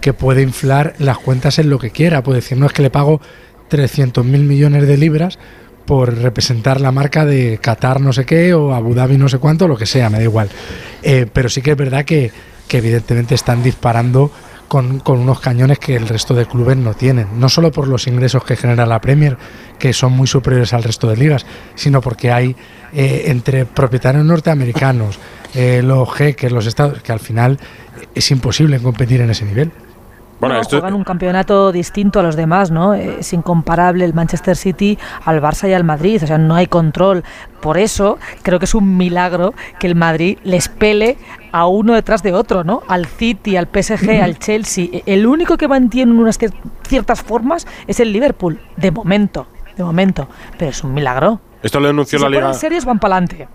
que 0.00 0.12
puede 0.12 0.42
inflar 0.42 0.94
las 0.98 1.18
cuentas 1.18 1.58
en 1.58 1.68
lo 1.68 1.78
que 1.80 1.90
quiera. 1.90 2.22
Puede 2.22 2.36
decir, 2.36 2.56
no 2.56 2.66
es 2.66 2.72
que 2.72 2.82
le 2.82 2.90
pago 2.90 3.20
300 3.68 4.24
mil 4.24 4.42
millones 4.44 4.86
de 4.86 4.96
libras 4.96 5.38
por 5.84 6.14
representar 6.16 6.80
la 6.80 6.92
marca 6.92 7.24
de 7.24 7.58
Qatar 7.60 8.00
no 8.00 8.12
sé 8.12 8.24
qué 8.24 8.54
o 8.54 8.74
Abu 8.74 8.94
Dhabi 8.94 9.18
no 9.18 9.28
sé 9.28 9.38
cuánto, 9.38 9.66
lo 9.66 9.76
que 9.76 9.86
sea, 9.86 10.08
me 10.10 10.18
da 10.18 10.24
igual. 10.24 10.48
Eh, 11.02 11.26
pero 11.32 11.48
sí 11.48 11.60
que 11.62 11.72
es 11.72 11.76
verdad 11.76 12.04
que, 12.04 12.30
que 12.68 12.78
evidentemente 12.78 13.34
están 13.34 13.62
disparando 13.62 14.30
con, 14.68 15.00
con 15.00 15.18
unos 15.18 15.40
cañones 15.40 15.78
que 15.78 15.96
el 15.96 16.06
resto 16.06 16.34
de 16.34 16.46
clubes 16.46 16.76
no 16.76 16.94
tienen. 16.94 17.40
No 17.40 17.48
solo 17.48 17.72
por 17.72 17.88
los 17.88 18.06
ingresos 18.06 18.44
que 18.44 18.56
genera 18.56 18.86
la 18.86 19.00
Premier, 19.00 19.36
que 19.78 19.92
son 19.92 20.12
muy 20.12 20.26
superiores 20.26 20.72
al 20.74 20.82
resto 20.84 21.08
de 21.08 21.16
ligas, 21.16 21.46
sino 21.74 22.00
porque 22.00 22.30
hay 22.30 22.54
eh, 22.92 23.24
entre 23.26 23.64
propietarios 23.66 24.24
norteamericanos, 24.24 25.18
eh, 25.54 25.82
los 25.82 26.12
jeques, 26.12 26.52
los 26.52 26.66
estados, 26.66 27.02
que 27.02 27.12
al 27.12 27.20
final 27.20 27.58
es 28.14 28.30
imposible 28.30 28.78
competir 28.78 29.20
en 29.20 29.30
ese 29.30 29.44
nivel. 29.44 29.72
Bueno, 30.40 30.54
No, 30.54 30.60
esto 30.60 30.76
juegan 30.78 30.94
un 30.94 31.02
campeonato 31.04 31.72
distinto 31.72 32.20
a 32.20 32.22
los 32.22 32.36
demás, 32.36 32.70
¿no? 32.70 32.94
Es 32.94 33.32
incomparable 33.32 34.04
el 34.04 34.14
Manchester 34.14 34.56
City 34.56 34.96
al 35.24 35.40
Barça 35.42 35.68
y 35.68 35.72
al 35.72 35.82
Madrid, 35.84 36.20
o 36.22 36.26
sea, 36.26 36.38
no 36.38 36.54
hay 36.54 36.66
control. 36.68 37.24
Por 37.60 37.76
eso 37.76 38.18
creo 38.42 38.58
que 38.60 38.66
es 38.66 38.74
un 38.74 38.96
milagro 38.96 39.52
que 39.80 39.88
el 39.88 39.96
Madrid 39.96 40.38
les 40.44 40.68
pele 40.68 41.18
a 41.50 41.66
uno 41.66 41.94
detrás 41.94 42.22
de 42.22 42.32
otro, 42.32 42.62
¿no? 42.62 42.82
Al 42.88 43.06
City, 43.06 43.56
al 43.56 43.66
PSG, 43.66 44.10
al 44.22 44.38
Chelsea. 44.38 44.86
El 45.06 45.26
único 45.26 45.56
que 45.56 45.66
mantiene 45.66 46.12
unas 46.12 46.38
cier- 46.40 46.54
ciertas 46.86 47.20
formas 47.22 47.66
es 47.88 47.98
el 47.98 48.12
Liverpool, 48.12 48.60
de 48.76 48.90
momento, 48.92 49.48
de 49.76 49.82
momento. 49.82 50.28
Pero 50.56 50.70
es 50.70 50.84
un 50.84 50.94
milagro. 50.94 51.40
esto 51.64 51.80
lo 51.80 51.88
denunció 51.88 52.18
Si 52.18 52.22
la 52.24 52.28
se 52.28 52.30
Liga. 52.30 52.42
ponen 52.46 52.60
serios 52.60 52.84
van 52.84 52.98
para 53.00 53.16
adelante. 53.16 53.48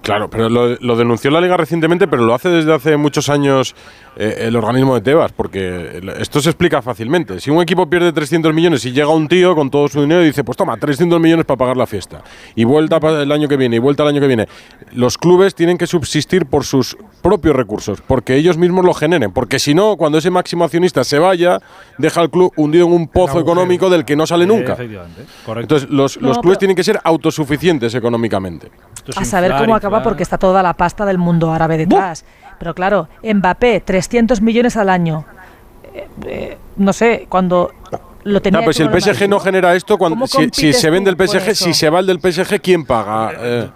Claro, 0.00 0.30
pero 0.30 0.48
lo, 0.48 0.76
lo 0.76 0.96
denunció 0.96 1.30
la 1.30 1.40
Liga 1.40 1.56
recientemente, 1.56 2.06
pero 2.06 2.22
lo 2.24 2.32
hace 2.32 2.48
desde 2.48 2.72
hace 2.72 2.96
muchos 2.96 3.28
años 3.28 3.74
eh, 3.74 4.07
el 4.18 4.56
organismo 4.56 4.96
de 4.96 5.00
Tebas, 5.00 5.32
porque 5.32 6.02
esto 6.18 6.40
se 6.40 6.50
explica 6.50 6.82
fácilmente. 6.82 7.38
Si 7.40 7.50
un 7.50 7.62
equipo 7.62 7.88
pierde 7.88 8.12
300 8.12 8.52
millones 8.52 8.84
y 8.84 8.92
llega 8.92 9.08
un 9.08 9.28
tío 9.28 9.54
con 9.54 9.70
todo 9.70 9.86
su 9.86 10.00
dinero 10.00 10.22
y 10.22 10.26
dice, 10.26 10.42
pues 10.42 10.56
toma, 10.56 10.76
300 10.76 11.20
millones 11.20 11.46
para 11.46 11.56
pagar 11.56 11.76
la 11.76 11.86
fiesta, 11.86 12.22
y 12.56 12.64
vuelta 12.64 12.98
el 13.22 13.30
año 13.30 13.46
que 13.46 13.56
viene, 13.56 13.76
y 13.76 13.78
vuelta 13.78 14.02
el 14.02 14.08
año 14.08 14.20
que 14.20 14.26
viene, 14.26 14.48
los 14.92 15.18
clubes 15.18 15.54
tienen 15.54 15.78
que 15.78 15.86
subsistir 15.86 16.46
por 16.46 16.64
sus 16.64 16.96
propios 17.22 17.54
recursos, 17.54 18.00
porque 18.00 18.34
ellos 18.34 18.58
mismos 18.58 18.84
lo 18.84 18.92
generen, 18.92 19.32
porque 19.32 19.58
si 19.58 19.72
no, 19.74 19.96
cuando 19.96 20.18
ese 20.18 20.30
máximo 20.30 20.64
accionista 20.64 21.04
se 21.04 21.18
vaya, 21.18 21.60
deja 21.98 22.20
al 22.20 22.30
club 22.30 22.52
hundido 22.56 22.86
en 22.86 22.92
un 22.92 23.08
pozo 23.08 23.38
económico 23.38 23.88
del 23.88 24.04
que 24.04 24.16
no 24.16 24.26
sale 24.26 24.46
nunca. 24.46 24.72
Efectivamente, 24.72 25.22
correcto. 25.46 25.76
Entonces, 25.76 25.90
los, 25.90 26.16
los 26.16 26.36
No, 26.36 26.42
clubes 26.42 26.58
tienen 26.58 26.76
que 26.76 26.84
ser 26.84 27.00
autosuficientes 27.04 27.94
económicamente. 27.94 28.70
A 29.16 29.24
saber 29.24 29.54
cómo 29.56 29.76
acaba 29.76 30.02
porque 30.02 30.22
está 30.22 30.38
toda 30.38 30.62
la 30.62 30.74
pasta 30.74 31.06
del 31.06 31.18
mundo 31.18 31.52
árabe 31.52 31.78
detrás. 31.78 32.24
Pero 32.58 32.74
claro, 32.74 33.08
Mbappé, 33.22 33.80
300 33.80 34.40
millones 34.40 34.76
al 34.76 34.88
año. 34.90 35.24
Eh, 35.94 36.06
eh, 36.26 36.58
no 36.76 36.92
sé, 36.92 37.26
cuando 37.28 37.70
lo 38.24 38.42
tenía 38.42 38.60
No, 38.60 38.64
pues 38.64 38.76
si 38.76 38.82
el 38.82 38.90
PSG 39.00 39.28
no 39.28 39.40
genera 39.40 39.74
esto, 39.74 39.96
cuando, 39.96 40.16
¿Cómo 40.16 40.26
si, 40.26 40.72
se 40.72 40.90
vende 40.90 41.10
el 41.10 41.16
PSG, 41.16 41.54
si 41.54 41.72
se 41.74 41.88
va 41.90 42.00
el 42.00 42.06
del 42.06 42.20
PSG, 42.20 42.60
¿quién 42.60 42.84
paga 42.84 43.32
eh, 43.38 43.70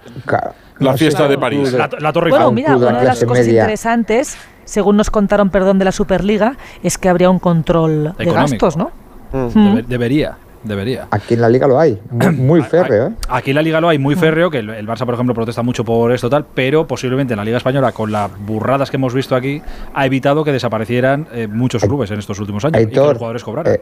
la 0.79 0.95
fiesta 0.95 1.29
de 1.29 1.39
París? 1.39 1.73
La, 1.73 1.89
la 1.99 2.13
Torre 2.13 2.31
Bueno, 2.31 2.53
mira, 2.53 2.77
una 2.77 2.99
de 3.01 3.05
las 3.07 3.25
cosas 3.25 3.47
interesantes, 3.49 4.37
según 4.65 4.97
nos 4.97 5.11
contaron, 5.11 5.51
perdón, 5.51 5.79
de 5.79 5.85
la 5.85 5.93
Superliga, 5.93 6.57
es 6.83 6.99
que 6.99 7.09
habría 7.09 7.31
un 7.31 7.39
control 7.39 8.15
de 8.19 8.25
Económico. 8.25 8.67
gastos, 8.67 8.77
¿no? 8.77 8.91
Debe- 9.33 9.85
debería, 9.87 10.37
debería. 10.65 11.09
Aquí 11.11 11.35
en 11.35 11.41
la 11.41 11.49
liga 11.49 11.67
lo 11.67 11.79
hay, 11.79 12.01
muy, 12.11 12.31
muy 12.37 12.63
férreo, 12.63 13.09
¿eh? 13.09 13.13
Aquí 13.29 13.51
en 13.51 13.57
la 13.57 13.63
Liga 13.63 13.81
lo 13.81 13.89
hay 13.89 13.99
muy 13.99 14.15
férreo, 14.15 14.51
que 14.51 14.59
el, 14.59 14.71
el 14.71 14.87
Barça, 14.87 15.05
por 15.05 15.15
ejemplo, 15.15 15.35
protesta 15.35 15.63
mucho 15.63 15.85
por 15.85 16.13
esto 16.13 16.29
tal, 16.31 16.45
pero 16.55 16.87
posiblemente 16.87 17.35
en 17.35 17.39
la 17.39 17.45
Liga 17.45 17.57
Española, 17.59 17.93
con 17.93 18.13
las 18.13 18.31
burradas 18.47 18.91
que 18.91 18.97
hemos 18.97 19.15
visto 19.15 19.35
aquí, 19.37 19.63
ha 19.95 20.07
evitado 20.07 20.45
que 20.45 20.53
desaparecieran 20.53 21.27
eh, 21.33 21.47
muchos 21.49 21.83
clubes 21.83 22.11
en 22.11 22.19
estos 22.19 22.39
últimos 22.41 22.65
años 22.65 22.81
y 22.83 22.87
que 22.87 22.95
los 22.95 22.99
Aitor, 23.05 23.17
jugadores 23.17 23.45
cobraran. 23.45 23.75
eh, 23.75 23.81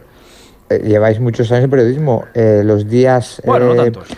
eh, 0.71 0.83
lleváis 0.85 1.21
muchos 1.21 1.51
años 1.53 1.65
en 1.65 1.71
periodismo. 1.71 2.25
los 2.35 2.89
días. 2.89 3.43
Bueno, 3.45 3.75
no 3.75 3.75
tantos. 3.75 4.09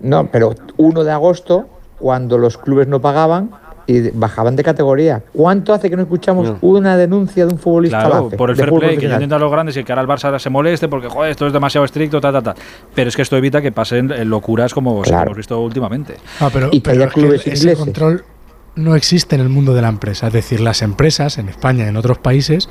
No, 0.00 0.26
pero 0.30 0.54
1 0.76 1.04
de 1.04 1.10
agosto, 1.10 1.68
cuando 1.98 2.38
los 2.38 2.56
clubes 2.56 2.86
no 2.86 3.00
pagaban 3.00 3.50
y 3.88 4.10
bajaban 4.10 4.54
de 4.54 4.62
categoría. 4.62 5.22
¿Cuánto 5.32 5.72
hace 5.72 5.88
que 5.88 5.96
no 5.96 6.02
escuchamos 6.02 6.56
una 6.60 6.94
denuncia 6.98 7.46
de 7.46 7.54
un 7.54 7.58
futbolista 7.58 8.00
Claro, 8.04 8.24
base, 8.24 8.36
por 8.36 8.50
el 8.50 8.56
fair 8.56 8.70
play, 8.74 8.98
que 8.98 9.06
intentan 9.06 9.40
los 9.40 9.50
grandes 9.50 9.76
y 9.78 9.82
que 9.82 9.90
ahora 9.92 10.02
el 10.02 10.08
Barça 10.08 10.38
se 10.38 10.50
moleste 10.50 10.88
porque, 10.88 11.08
joder, 11.08 11.30
esto 11.30 11.46
es 11.46 11.54
demasiado 11.54 11.86
estricto, 11.86 12.20
ta, 12.20 12.30
ta, 12.30 12.42
ta. 12.42 12.54
Pero 12.94 13.08
es 13.08 13.16
que 13.16 13.22
esto 13.22 13.36
evita 13.38 13.62
que 13.62 13.72
pasen 13.72 14.10
eh, 14.12 14.26
locuras 14.26 14.74
como 14.74 15.00
Claro. 15.00 15.28
hemos 15.28 15.38
visto 15.38 15.58
últimamente. 15.58 16.16
Ah, 16.38 16.50
pero, 16.52 16.68
Y 16.70 16.80
que 16.82 16.90
pero 16.90 16.96
haya 16.96 17.04
es 17.06 17.14
que 17.14 17.20
clubes 17.20 17.46
ese 17.46 17.74
control 17.76 18.24
no 18.76 18.94
existe 18.94 19.34
en 19.36 19.40
el 19.40 19.48
mundo 19.48 19.72
de 19.72 19.80
la 19.82 19.88
empresa. 19.88 20.26
Es 20.26 20.34
decir, 20.34 20.60
las 20.60 20.82
empresas 20.82 21.38
en 21.38 21.48
España 21.48 21.86
y 21.86 21.88
en 21.88 21.96
otros 21.96 22.18
países 22.18 22.68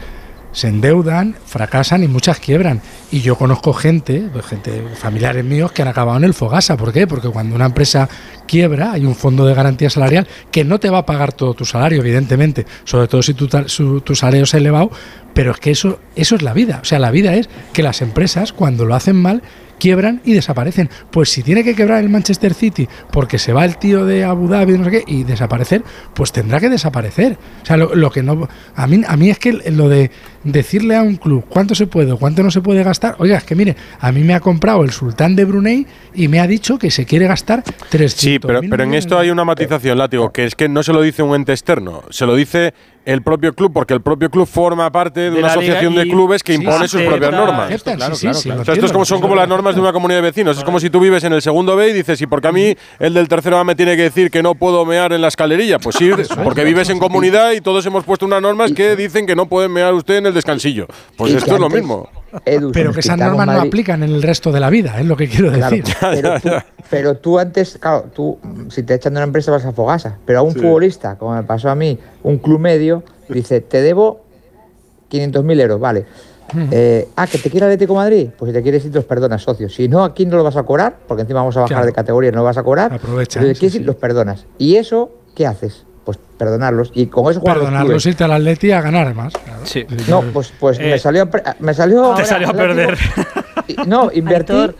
se 0.58 0.70
endeudan, 0.70 1.36
fracasan 1.46 2.04
y 2.04 2.08
muchas 2.08 2.40
quiebran. 2.40 2.82
Y 3.12 3.22
yo 3.22 3.36
conozco 3.36 3.74
gente, 3.74 4.28
pues, 4.34 4.44
gente 4.48 4.84
familiares 4.96 5.46
míos 5.46 5.72
que 5.72 5.84
han 5.84 5.88
acabado 5.88 6.18
en 6.18 6.24
el 6.24 6.34
Fogasa. 6.34 6.76
¿Por 6.78 6.92
qué? 6.92 7.06
Porque 7.06 7.30
cuando 7.30 7.56
una 7.56 7.68
empresa 7.68 8.10
quiebra 8.48 8.94
hay 8.94 9.06
un 9.06 9.14
fondo 9.14 9.46
de 9.46 9.54
garantía 9.54 9.92
salarial 9.92 10.28
que 10.50 10.64
no 10.64 10.80
te 10.80 10.90
va 10.90 10.98
a 10.98 11.06
pagar 11.06 11.32
todo 11.32 11.54
tu 11.54 11.64
salario, 11.64 12.00
evidentemente, 12.00 12.66
sobre 12.86 13.08
todo 13.08 13.22
si 13.22 13.36
tu, 13.36 13.48
su- 13.68 14.02
tu 14.02 14.16
salario 14.16 14.46
es 14.46 14.54
elevado, 14.56 14.90
pero 15.36 15.52
es 15.52 15.60
que 15.60 15.70
eso, 15.70 16.00
eso 16.16 16.36
es 16.36 16.42
la 16.42 16.54
vida. 16.54 16.80
O 16.82 16.86
sea, 16.86 16.98
la 16.98 17.12
vida 17.12 17.36
es 17.36 17.50
que 17.72 17.84
las 17.84 18.02
empresas, 18.02 18.52
cuando 18.52 18.84
lo 18.86 18.96
hacen 18.96 19.16
mal, 19.16 19.44
quiebran 19.80 20.22
y 20.26 20.34
desaparecen. 20.34 20.90
Pues 21.12 21.30
si 21.30 21.44
tiene 21.44 21.64
que 21.64 21.76
quebrar 21.76 22.04
el 22.04 22.10
Manchester 22.10 22.54
City 22.54 22.88
porque 23.12 23.40
se 23.40 23.54
va 23.54 23.66
el 23.66 23.78
tío 23.78 24.06
de 24.06 24.24
Abu 24.24 24.48
Dhabi 24.48 24.78
no 24.78 24.86
sé 24.86 24.92
qué, 24.92 25.04
y 25.08 25.24
desaparecer, 25.24 25.84
pues 26.14 26.32
tendrá 26.32 26.60
que 26.60 26.70
desaparecer. 26.70 27.38
O 27.64 27.66
sea, 27.66 27.78
lo, 27.78 27.96
lo 27.96 28.12
que 28.12 28.24
no 28.24 28.48
a 28.76 28.88
mí 28.88 29.02
a 29.08 29.18
mí 29.18 29.30
es 29.30 29.40
que 29.40 29.54
lo 29.72 29.90
de 29.90 30.12
decirle 30.44 30.96
a 30.96 31.02
un 31.02 31.18
club 31.18 31.46
cuánto 31.50 31.76
se 31.76 31.88
puede 31.88 32.12
o 32.12 32.18
cuánto 32.18 32.44
no 32.44 32.52
se 32.52 32.62
puede 32.62 32.84
gastar, 32.84 33.16
oiga, 33.20 33.38
es 33.38 33.44
que 33.44 33.56
mire, 33.56 33.76
a 34.00 34.12
mí 34.12 34.24
me 34.24 34.34
ha 34.34 34.40
comprado 34.40 34.84
el 34.84 34.92
sultán 34.92 35.36
de 35.36 35.46
Brunei 35.46 35.86
y 36.14 36.28
me 36.28 36.40
ha 36.40 36.48
dicho 36.48 36.78
que 36.78 36.92
se 36.92 37.06
quiere 37.06 37.28
gastar 37.28 37.64
300 37.64 38.14
Sí, 38.14 38.40
pero, 38.40 38.62
pero 38.70 38.84
en 38.84 38.94
esto 38.94 39.18
hay 39.18 39.30
una 39.30 39.44
matización, 39.44 39.98
Látigo, 39.98 40.32
que 40.32 40.46
es 40.46 40.56
que 40.56 40.70
no 40.70 40.84
se 40.84 40.94
lo 40.94 41.02
dice 41.02 41.24
un 41.24 41.36
ente 41.36 41.52
externo, 41.52 42.04
se 42.10 42.26
lo 42.26 42.36
dice 42.36 42.74
el 43.08 43.22
propio 43.22 43.54
club, 43.54 43.72
porque 43.74 43.94
el 43.94 44.02
propio 44.02 44.30
club 44.30 44.46
forma 44.46 44.92
parte 44.92 45.22
de, 45.22 45.32
De 45.32 45.40
una 45.40 45.48
asociación 45.48 45.96
de 45.96 46.04
clubes 46.10 46.44
que 46.44 46.58
sí, 46.58 46.62
impone 46.62 46.90
sus 46.90 47.02
propias 47.04 47.32
normas. 47.32 47.82
claro, 47.82 48.16
sí, 48.16 48.24
claro, 48.28 48.38
sí, 48.38 48.44
claro. 48.50 48.62
O 48.62 48.66
sea, 48.66 48.74
esto 48.74 48.86
es 48.86 48.92
como, 48.92 49.06
son 49.06 49.22
como 49.22 49.34
las 49.34 49.48
normas 49.48 49.67
de 49.76 49.82
una 49.82 49.94
comunidad 49.94 50.20
de 50.20 50.24
vecinos. 50.30 50.58
Es 50.58 50.64
como 50.64 50.80
si 50.80 50.90
tú 50.90 51.00
vives 51.00 51.24
en 51.24 51.34
el 51.34 51.42
segundo 51.42 51.76
B 51.76 51.90
y 51.90 51.94
dices, 51.94 52.22
¿y 52.22 52.28
porque 52.28 52.48
a 52.48 52.52
mí 52.52 52.76
el 53.00 53.14
del 53.14 53.28
tercero 53.28 53.58
A 53.58 53.64
me 53.64 53.76
tiene 53.76 53.96
que 53.96 54.04
decir 54.04 54.30
que 54.32 54.42
no 54.44 54.56
puedo 54.56 54.86
mear 54.86 55.14
en 55.14 55.22
la 55.22 55.28
escalerilla? 55.28 55.80
Pues 55.80 55.96
sí, 55.96 56.12
porque 56.44 56.64
vives 56.64 56.90
en 56.90 57.00
comunidad 57.00 57.52
y 57.52 57.62
todos 57.62 57.86
hemos 57.86 58.04
puesto 58.04 58.26
unas 58.26 58.42
normas 58.42 58.72
que 58.72 58.96
dicen 58.96 59.26
que 59.26 59.36
no 59.36 59.48
pueden 59.48 59.72
mear 59.72 59.94
usted 59.94 60.16
en 60.18 60.26
el 60.28 60.34
descansillo. 60.34 60.88
Pues 61.16 61.34
esto 61.34 61.56
es 61.56 61.60
lo 61.62 61.70
mismo. 61.70 62.10
Edu, 62.46 62.72
pero 62.74 62.92
que 62.92 63.00
esas 63.00 63.18
normas 63.18 63.48
no 63.48 63.62
aplican 63.62 64.04
en 64.04 64.12
el 64.12 64.22
resto 64.22 64.52
de 64.52 64.60
la 64.60 64.70
vida, 64.70 65.00
es 65.00 65.06
lo 65.06 65.16
que 65.16 65.30
quiero 65.30 65.52
Claro, 65.52 65.76
decir. 65.76 65.96
pero, 66.12 66.40
tú, 66.42 66.50
pero 66.90 67.16
tú 67.18 67.40
antes, 67.40 67.78
claro, 67.80 68.06
tú 68.14 68.38
si 68.70 68.84
te 68.84 68.96
echan 68.96 69.14
de 69.14 69.20
una 69.20 69.26
empresa 69.26 69.50
vas 69.52 69.66
a 69.66 69.72
Fogasa, 69.72 70.18
pero 70.26 70.40
a 70.40 70.42
un 70.42 70.54
Sí. 70.54 70.60
futbolista, 70.60 71.18
como 71.18 71.34
me 71.36 71.44
pasó 71.44 71.70
a 71.70 71.76
mí, 71.76 71.98
un 72.24 72.38
club 72.38 72.60
medio, 72.60 73.04
dice, 73.30 73.62
te 73.62 73.82
debo 73.82 74.26
500.000 75.10 75.60
euros, 75.62 75.80
vale. 75.80 76.06
Eh, 76.72 77.08
ah, 77.16 77.28
que 77.28 77.38
te 77.38 77.50
quiere 77.50 77.66
Atlético 77.66 77.94
de 77.94 77.98
Madrid, 78.00 78.28
pues 78.38 78.50
si 78.50 78.54
te 78.54 78.62
quieres 78.64 78.86
ir, 78.86 78.94
los 78.96 79.04
perdonas, 79.06 79.42
socio. 79.42 79.68
Si 79.70 79.88
no, 79.90 80.04
aquí 80.04 80.26
no 80.26 80.38
lo 80.38 80.44
vas 80.44 80.56
a 80.56 80.64
cobrar, 80.64 80.96
porque 81.08 81.22
encima 81.22 81.40
vamos 81.42 81.58
a 81.58 81.62
bajar 81.62 81.76
Claro. 81.78 81.86
de 81.88 81.94
categoría 81.94 82.30
y 82.30 82.32
no 82.32 82.40
lo 82.40 82.44
vas 82.46 82.58
a 82.58 82.64
cobrar. 82.64 82.94
Aprovecha, 82.94 83.40
Pero 83.40 83.50
si 83.50 83.56
sí, 83.56 83.60
quieres 83.60 83.76
ir, 83.76 83.86
los 83.86 83.96
perdonas. 83.98 84.46
¿Y 84.58 84.76
eso 84.78 85.12
qué 85.36 85.46
haces? 85.46 85.84
Pues 86.06 86.18
perdonarlos. 86.38 86.92
Y 86.94 87.08
con 87.08 87.30
eso 87.30 87.42
jugar 87.42 87.58
los 87.58 87.66
Perdonarlos, 87.66 87.90
clubes. 87.90 88.06
irte 88.06 88.24
al 88.24 88.32
Atleti 88.32 88.72
a 88.72 88.82
ganar 88.82 89.14
más. 89.14 89.34
claro. 89.34 89.60
Sí. 89.66 89.86
No, 90.08 90.22
pues, 90.22 90.54
pues 90.58 90.80
Eh, 90.80 90.92
me 90.92 91.00
salió, 91.00 91.24
a 91.24 91.26
pre- 91.26 91.44
me 91.60 91.74
salió 91.74 92.02
Te 92.02 92.08
ahora 92.08 92.26
salió 92.26 92.50
a 92.50 92.54
perder. 92.54 92.98
y- 93.68 93.76
No, 93.86 94.10
invertir. 94.14 94.76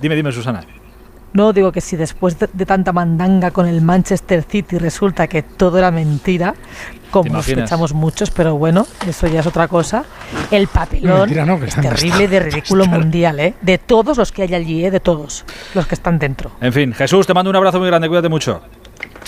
Dime, 0.00 0.16
dime, 0.16 0.32
Susana. 0.32 0.64
No, 1.32 1.52
digo 1.52 1.72
que 1.72 1.80
si 1.80 1.96
después 1.96 2.38
de, 2.38 2.48
de 2.52 2.66
tanta 2.66 2.92
mandanga 2.92 3.50
con 3.50 3.66
el 3.66 3.82
Manchester 3.82 4.42
City 4.42 4.78
resulta 4.78 5.26
que 5.26 5.42
todo 5.42 5.78
era 5.78 5.90
mentira, 5.90 6.54
como 7.10 7.42
sospechamos 7.42 7.92
muchos, 7.94 8.30
pero 8.30 8.56
bueno, 8.56 8.86
eso 9.06 9.26
ya 9.26 9.40
es 9.40 9.46
otra 9.46 9.68
cosa. 9.68 10.04
El 10.50 10.68
papelón 10.68 11.20
Mentira, 11.20 11.44
no, 11.46 11.56
es 11.62 11.74
terrible 11.74 12.28
de 12.28 12.40
ridículo 12.40 12.86
mundial, 12.86 13.40
¿eh? 13.40 13.54
De 13.60 13.78
todos 13.78 14.16
los 14.18 14.32
que 14.32 14.42
hay 14.42 14.54
allí, 14.54 14.84
¿eh? 14.84 14.90
De 14.90 15.00
todos 15.00 15.44
los 15.74 15.86
que 15.86 15.94
están 15.94 16.18
dentro. 16.18 16.50
En 16.60 16.72
fin, 16.72 16.92
Jesús, 16.94 17.26
te 17.26 17.34
mando 17.34 17.50
un 17.50 17.56
abrazo 17.56 17.78
muy 17.78 17.88
grande, 17.88 18.08
cuídate 18.08 18.28
mucho. 18.28 18.60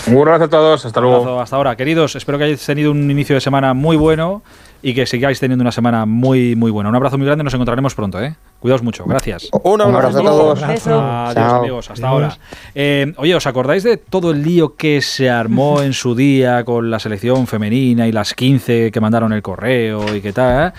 Un 0.07 0.17
abrazo 0.27 0.45
a 0.45 0.49
todos, 0.49 0.85
hasta 0.85 0.99
Un 0.99 1.05
luego. 1.05 1.17
abrazo 1.21 1.41
hasta 1.41 1.55
ahora. 1.55 1.75
Queridos, 1.75 2.15
espero 2.15 2.37
que 2.37 2.45
hayáis 2.45 2.65
tenido 2.65 2.91
un 2.91 3.09
inicio 3.09 3.35
de 3.35 3.41
semana 3.41 3.73
muy 3.73 3.97
bueno 3.97 4.41
y 4.81 4.93
que 4.93 5.05
sigáis 5.05 5.39
teniendo 5.39 5.61
una 5.63 5.71
semana 5.71 6.05
muy, 6.05 6.55
muy 6.55 6.71
buena. 6.71 6.89
Un 6.89 6.95
abrazo 6.95 7.17
muy 7.17 7.25
grande, 7.27 7.43
nos 7.43 7.53
encontraremos 7.53 7.93
pronto, 7.95 8.21
¿eh? 8.21 8.35
Cuidaos 8.59 8.83
mucho, 8.83 9.05
gracias. 9.05 9.49
Un 9.63 9.81
abrazo 9.81 10.19
a 10.19 10.23
todos. 10.23 10.63
Adiós, 10.63 10.83
Chao. 10.83 11.59
amigos, 11.59 11.89
hasta 11.89 12.07
Adiós. 12.07 12.23
ahora. 12.23 12.37
Eh, 12.75 13.13
oye, 13.17 13.35
¿os 13.35 13.47
acordáis 13.47 13.83
de 13.83 13.97
todo 13.97 14.31
el 14.31 14.43
lío 14.43 14.75
que 14.75 15.01
se 15.01 15.29
armó 15.29 15.81
en 15.83 15.93
su 15.93 16.15
día 16.15 16.63
con 16.63 16.89
la 16.91 16.99
selección 16.99 17.47
femenina 17.47 18.07
y 18.07 18.11
las 18.11 18.33
15 18.33 18.91
que 18.91 18.99
mandaron 19.01 19.33
el 19.33 19.41
correo 19.41 20.15
y 20.15 20.21
qué 20.21 20.33
tal? 20.33 20.67
eh? 20.69 20.71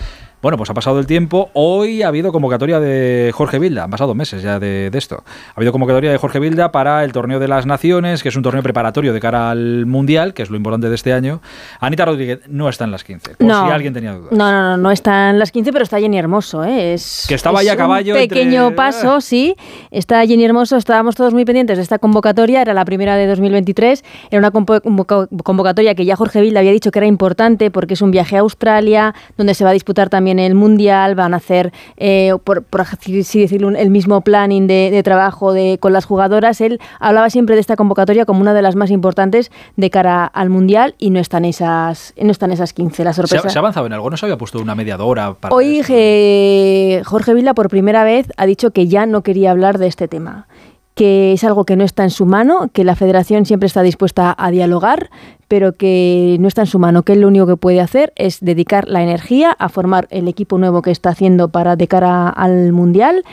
Bueno, 0.43 0.57
pues 0.57 0.69
ha 0.69 0.73
pasado 0.73 0.99
el 0.99 1.07
tiempo. 1.07 1.49
Hoy 1.53 2.03
ha 2.03 2.09
habido 2.09 2.33
convocatoria 2.33 2.81
de 2.81 3.31
Jorge 3.33 3.59
Vilda. 3.59 3.85
Han 3.85 3.89
pasado 3.89 4.13
meses 4.13 4.43
ya 4.43 4.59
de, 4.59 4.89
de 4.89 4.97
esto. 4.97 5.23
Ha 5.25 5.53
habido 5.55 5.71
convocatoria 5.71 6.11
de 6.11 6.17
Jorge 6.17 6.39
Vilda 6.39 6.69
para 6.73 7.05
el 7.05 7.13
Torneo 7.13 7.39
de 7.39 7.47
las 7.47 7.65
Naciones, 7.65 8.21
que 8.21 8.27
es 8.27 8.35
un 8.35 8.43
torneo 8.43 8.61
preparatorio 8.61 9.13
de 9.13 9.21
cara 9.21 9.51
al 9.51 9.85
Mundial, 9.85 10.33
que 10.33 10.41
es 10.43 10.49
lo 10.49 10.57
importante 10.57 10.89
de 10.89 10.95
este 10.95 11.13
año. 11.13 11.41
Anita 11.79 12.03
Rodríguez 12.03 12.41
no 12.49 12.67
está 12.67 12.83
en 12.83 12.91
las 12.91 13.05
15, 13.05 13.35
por 13.35 13.47
No. 13.47 13.65
si 13.67 13.71
alguien 13.71 13.93
tenía 13.93 14.11
dudas. 14.15 14.33
No, 14.33 14.51
no, 14.51 14.61
no, 14.71 14.77
no 14.77 14.91
están 14.91 15.39
las 15.39 15.49
15, 15.53 15.71
pero 15.71 15.83
está 15.85 15.97
Jenny 16.01 16.17
Hermoso, 16.17 16.65
¿eh? 16.65 16.93
Es, 16.93 17.25
Que 17.29 17.35
estaba 17.35 17.61
es 17.61 17.67
ahí 17.69 17.73
a 17.73 17.77
caballo 17.77 18.13
Un 18.13 18.19
pequeño 18.19 18.63
entre- 18.63 18.75
paso, 18.75 19.21
sí. 19.21 19.55
Está 19.91 20.25
Jenny 20.27 20.43
Hermoso, 20.43 20.75
estábamos 20.75 21.15
todos 21.15 21.33
muy 21.33 21.45
pendientes 21.45 21.77
de 21.77 21.83
esta 21.83 21.99
convocatoria, 21.99 22.61
era 22.61 22.73
la 22.73 22.83
primera 22.83 23.15
de 23.15 23.27
2023, 23.27 24.03
era 24.29 24.39
una 24.39 24.51
convo- 24.51 24.81
convoca- 24.81 25.29
convocatoria 25.41 25.95
que 25.95 26.03
ya 26.03 26.17
Jorge 26.17 26.41
Vilda 26.41 26.59
había 26.59 26.73
dicho 26.73 26.91
que 26.91 26.99
era 26.99 27.07
importante 27.07 27.71
porque 27.71 27.93
es 27.93 28.01
un 28.01 28.11
viaje 28.11 28.35
a 28.35 28.41
Australia, 28.41 29.15
donde 29.37 29.53
se 29.53 29.63
va 29.63 29.69
a 29.69 29.73
disputar 29.73 30.09
también 30.09 30.32
en 30.33 30.39
el 30.39 30.55
Mundial, 30.55 31.15
van 31.15 31.33
a 31.33 31.37
hacer, 31.37 31.71
eh, 31.97 32.33
por, 32.43 32.63
por 32.63 32.81
así 32.81 33.21
decirlo, 33.39 33.69
el 33.69 33.89
mismo 33.89 34.21
planning 34.21 34.67
de, 34.67 34.89
de 34.91 35.03
trabajo 35.03 35.53
de, 35.53 35.77
con 35.79 35.93
las 35.93 36.05
jugadoras. 36.05 36.59
Él 36.61 36.79
hablaba 36.99 37.29
siempre 37.29 37.55
de 37.55 37.61
esta 37.61 37.75
convocatoria 37.75 38.25
como 38.25 38.41
una 38.41 38.53
de 38.53 38.61
las 38.61 38.75
más 38.75 38.91
importantes 38.91 39.51
de 39.77 39.89
cara 39.89 40.25
al 40.25 40.49
Mundial 40.49 40.95
y 40.97 41.09
no 41.09 41.19
están 41.19 41.45
esas, 41.45 42.13
no 42.21 42.31
están 42.31 42.51
esas 42.51 42.73
15. 42.73 43.03
La 43.03 43.13
¿Se 43.13 43.21
sorpresa. 43.21 43.49
se 43.49 43.57
ha 43.57 43.61
avanzado 43.61 43.85
en 43.85 43.93
algo? 43.93 44.09
¿No 44.09 44.17
se 44.17 44.25
había 44.25 44.37
puesto 44.37 44.59
una 44.59 44.75
mediadora 44.75 45.33
para 45.33 45.55
Hoy 45.55 45.81
eh, 45.87 47.01
Jorge 47.05 47.33
Vila 47.33 47.53
por 47.53 47.69
primera 47.69 48.03
vez 48.03 48.27
ha 48.37 48.45
dicho 48.45 48.71
que 48.71 48.87
ya 48.87 49.05
no 49.05 49.21
quería 49.21 49.51
hablar 49.51 49.77
de 49.77 49.87
este 49.87 50.07
tema, 50.07 50.47
que 50.95 51.33
es 51.33 51.43
algo 51.43 51.65
que 51.65 51.75
no 51.75 51.83
está 51.83 52.03
en 52.03 52.09
su 52.09 52.25
mano, 52.25 52.69
que 52.71 52.83
la 52.83 52.95
federación 52.95 53.45
siempre 53.45 53.67
está 53.67 53.81
dispuesta 53.81 54.35
a 54.37 54.51
dialogar, 54.51 55.09
pero 55.47 55.73
que 55.75 56.37
no 56.39 56.47
está 56.47 56.61
en 56.61 56.67
su 56.67 56.79
mano, 56.79 57.03
que 57.03 57.13
él 57.13 57.21
lo 57.21 57.27
único 57.27 57.47
que 57.47 57.57
puede 57.57 57.81
hacer 57.81 58.13
es 58.15 58.39
dedicar 58.41 58.87
la 58.87 59.03
energía 59.03 59.51
a 59.51 59.69
formar 59.69 60.07
el 60.11 60.27
equipo 60.27 60.57
nuevo 60.57 60.81
que 60.81 60.91
está 60.91 61.09
haciendo 61.09 61.49
para 61.49 61.75
de 61.75 61.87
cara 61.87 62.29
al 62.29 62.73
Mundial 62.73 63.23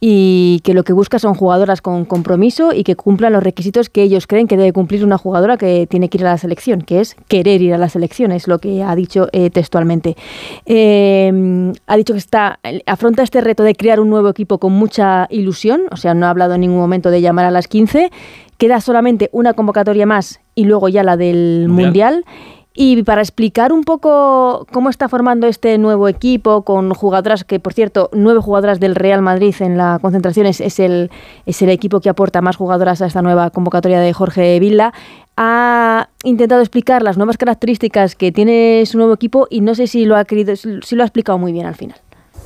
y 0.00 0.60
que 0.64 0.72
lo 0.72 0.82
que 0.82 0.94
busca 0.94 1.18
son 1.18 1.34
jugadoras 1.34 1.82
con 1.82 2.06
compromiso 2.06 2.72
y 2.72 2.84
que 2.84 2.96
cumplan 2.96 3.34
los 3.34 3.42
requisitos 3.42 3.90
que 3.90 4.02
ellos 4.02 4.26
creen 4.26 4.48
que 4.48 4.56
debe 4.56 4.72
cumplir 4.72 5.04
una 5.04 5.18
jugadora 5.18 5.58
que 5.58 5.86
tiene 5.86 6.08
que 6.08 6.18
ir 6.18 6.26
a 6.26 6.30
la 6.30 6.38
selección, 6.38 6.80
que 6.80 7.00
es 7.00 7.16
querer 7.28 7.60
ir 7.60 7.74
a 7.74 7.78
la 7.78 7.90
selección, 7.90 8.32
es 8.32 8.48
lo 8.48 8.58
que 8.58 8.82
ha 8.82 8.94
dicho 8.94 9.28
eh, 9.32 9.50
textualmente. 9.50 10.16
Eh, 10.64 11.72
ha 11.86 11.96
dicho 11.96 12.14
que 12.14 12.18
está 12.18 12.58
afronta 12.86 13.22
este 13.22 13.40
reto 13.40 13.62
de 13.62 13.74
crear 13.74 14.00
un 14.00 14.08
nuevo 14.08 14.30
equipo 14.30 14.58
con 14.58 14.72
mucha 14.72 15.26
ilusión, 15.30 15.82
o 15.90 15.96
sea, 15.96 16.14
no 16.14 16.26
ha 16.26 16.30
hablado 16.30 16.54
en 16.54 16.62
ningún 16.62 16.78
momento 16.78 17.10
de 17.10 17.20
llamar 17.20 17.44
a 17.44 17.50
las 17.50 17.68
15, 17.68 18.10
queda 18.56 18.80
solamente 18.80 19.28
una 19.32 19.54
convocatoria 19.54 20.06
más 20.06 20.40
y 20.54 20.64
luego 20.64 20.88
ya 20.88 21.02
la 21.02 21.16
del 21.16 21.66
Mundial. 21.68 22.24
Y 22.72 23.02
para 23.02 23.20
explicar 23.20 23.72
un 23.72 23.82
poco 23.82 24.66
cómo 24.72 24.90
está 24.90 25.08
formando 25.08 25.48
este 25.48 25.76
nuevo 25.76 26.06
equipo 26.06 26.62
con 26.62 26.94
jugadoras 26.94 27.42
que, 27.42 27.58
por 27.58 27.72
cierto, 27.72 28.10
nueve 28.12 28.40
jugadoras 28.40 28.78
del 28.78 28.94
Real 28.94 29.22
Madrid 29.22 29.54
en 29.58 29.76
la 29.76 29.98
concentración 30.00 30.46
es, 30.46 30.60
el, 30.78 31.10
es 31.46 31.62
el 31.62 31.70
equipo 31.70 32.00
que 32.00 32.08
aporta 32.08 32.42
más 32.42 32.56
jugadoras 32.56 33.02
a 33.02 33.06
esta 33.06 33.22
nueva 33.22 33.50
convocatoria 33.50 33.98
de 33.98 34.12
Jorge 34.12 34.58
Villa, 34.60 34.92
ha 35.36 36.10
intentado 36.22 36.60
explicar 36.60 37.02
las 37.02 37.16
nuevas 37.16 37.38
características 37.38 38.14
que 38.14 38.30
tiene 38.30 38.84
su 38.86 38.98
nuevo 38.98 39.14
equipo 39.14 39.48
y 39.50 39.62
no 39.62 39.74
sé 39.74 39.86
si 39.86 40.04
lo 40.04 40.16
ha 40.16 40.24
querido, 40.24 40.54
si 40.54 40.94
lo 40.94 41.02
ha 41.02 41.06
explicado 41.06 41.38
muy 41.38 41.52
bien 41.52 41.66
al 41.66 41.74
final. 41.74 41.98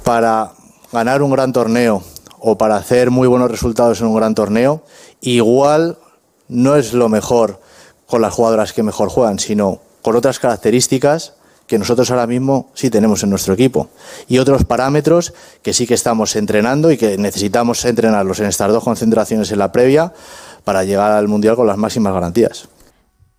Para 0.05 0.53
ganar 0.93 1.23
un 1.23 1.33
gran 1.33 1.53
torneo 1.53 2.03
o 2.39 2.57
para 2.57 2.77
hacer 2.77 3.11
muy 3.11 3.29
buenos 3.29 3.51
resultados 3.51 4.01
en 4.01 4.07
un 4.07 4.15
gran 4.15 4.35
torneo, 4.35 4.85
igual 5.21 5.99
no 6.49 6.77
es 6.77 6.95
lo 6.95 7.09
mejor 7.09 7.61
con 8.07 8.23
las 8.23 8.33
jugadoras 8.33 8.73
que 8.73 8.83
mejor 8.83 9.09
juegan, 9.09 9.39
sino 9.39 9.81
con 10.05 10.17
otras 10.17 10.39
características 10.39 11.33
que 11.67 11.79
nosotros 11.79 12.11
ahora 12.11 12.27
mismo 12.27 12.69
sí 12.75 12.91
tenemos 12.91 13.23
en 13.23 13.31
nuestro 13.31 13.55
equipo 13.55 13.89
y 14.29 14.37
otros 14.37 14.67
parámetros 14.67 15.33
que 15.63 15.73
sí 15.73 15.87
que 15.87 15.95
estamos 15.95 16.37
entrenando 16.37 16.93
y 16.93 16.99
que 16.99 17.17
necesitamos 17.17 17.83
entrenarlos 17.87 18.39
en 18.41 18.47
estas 18.47 18.71
dos 18.71 18.85
concentraciones 18.85 19.51
en 19.51 19.59
la 19.61 19.73
previa 19.73 20.13
para 20.63 20.85
llegar 20.85 21.11
al 21.13 21.27
Mundial 21.27 21.57
con 21.57 21.67
las 21.67 21.79
máximas 21.79 22.13
garantías. 22.13 22.69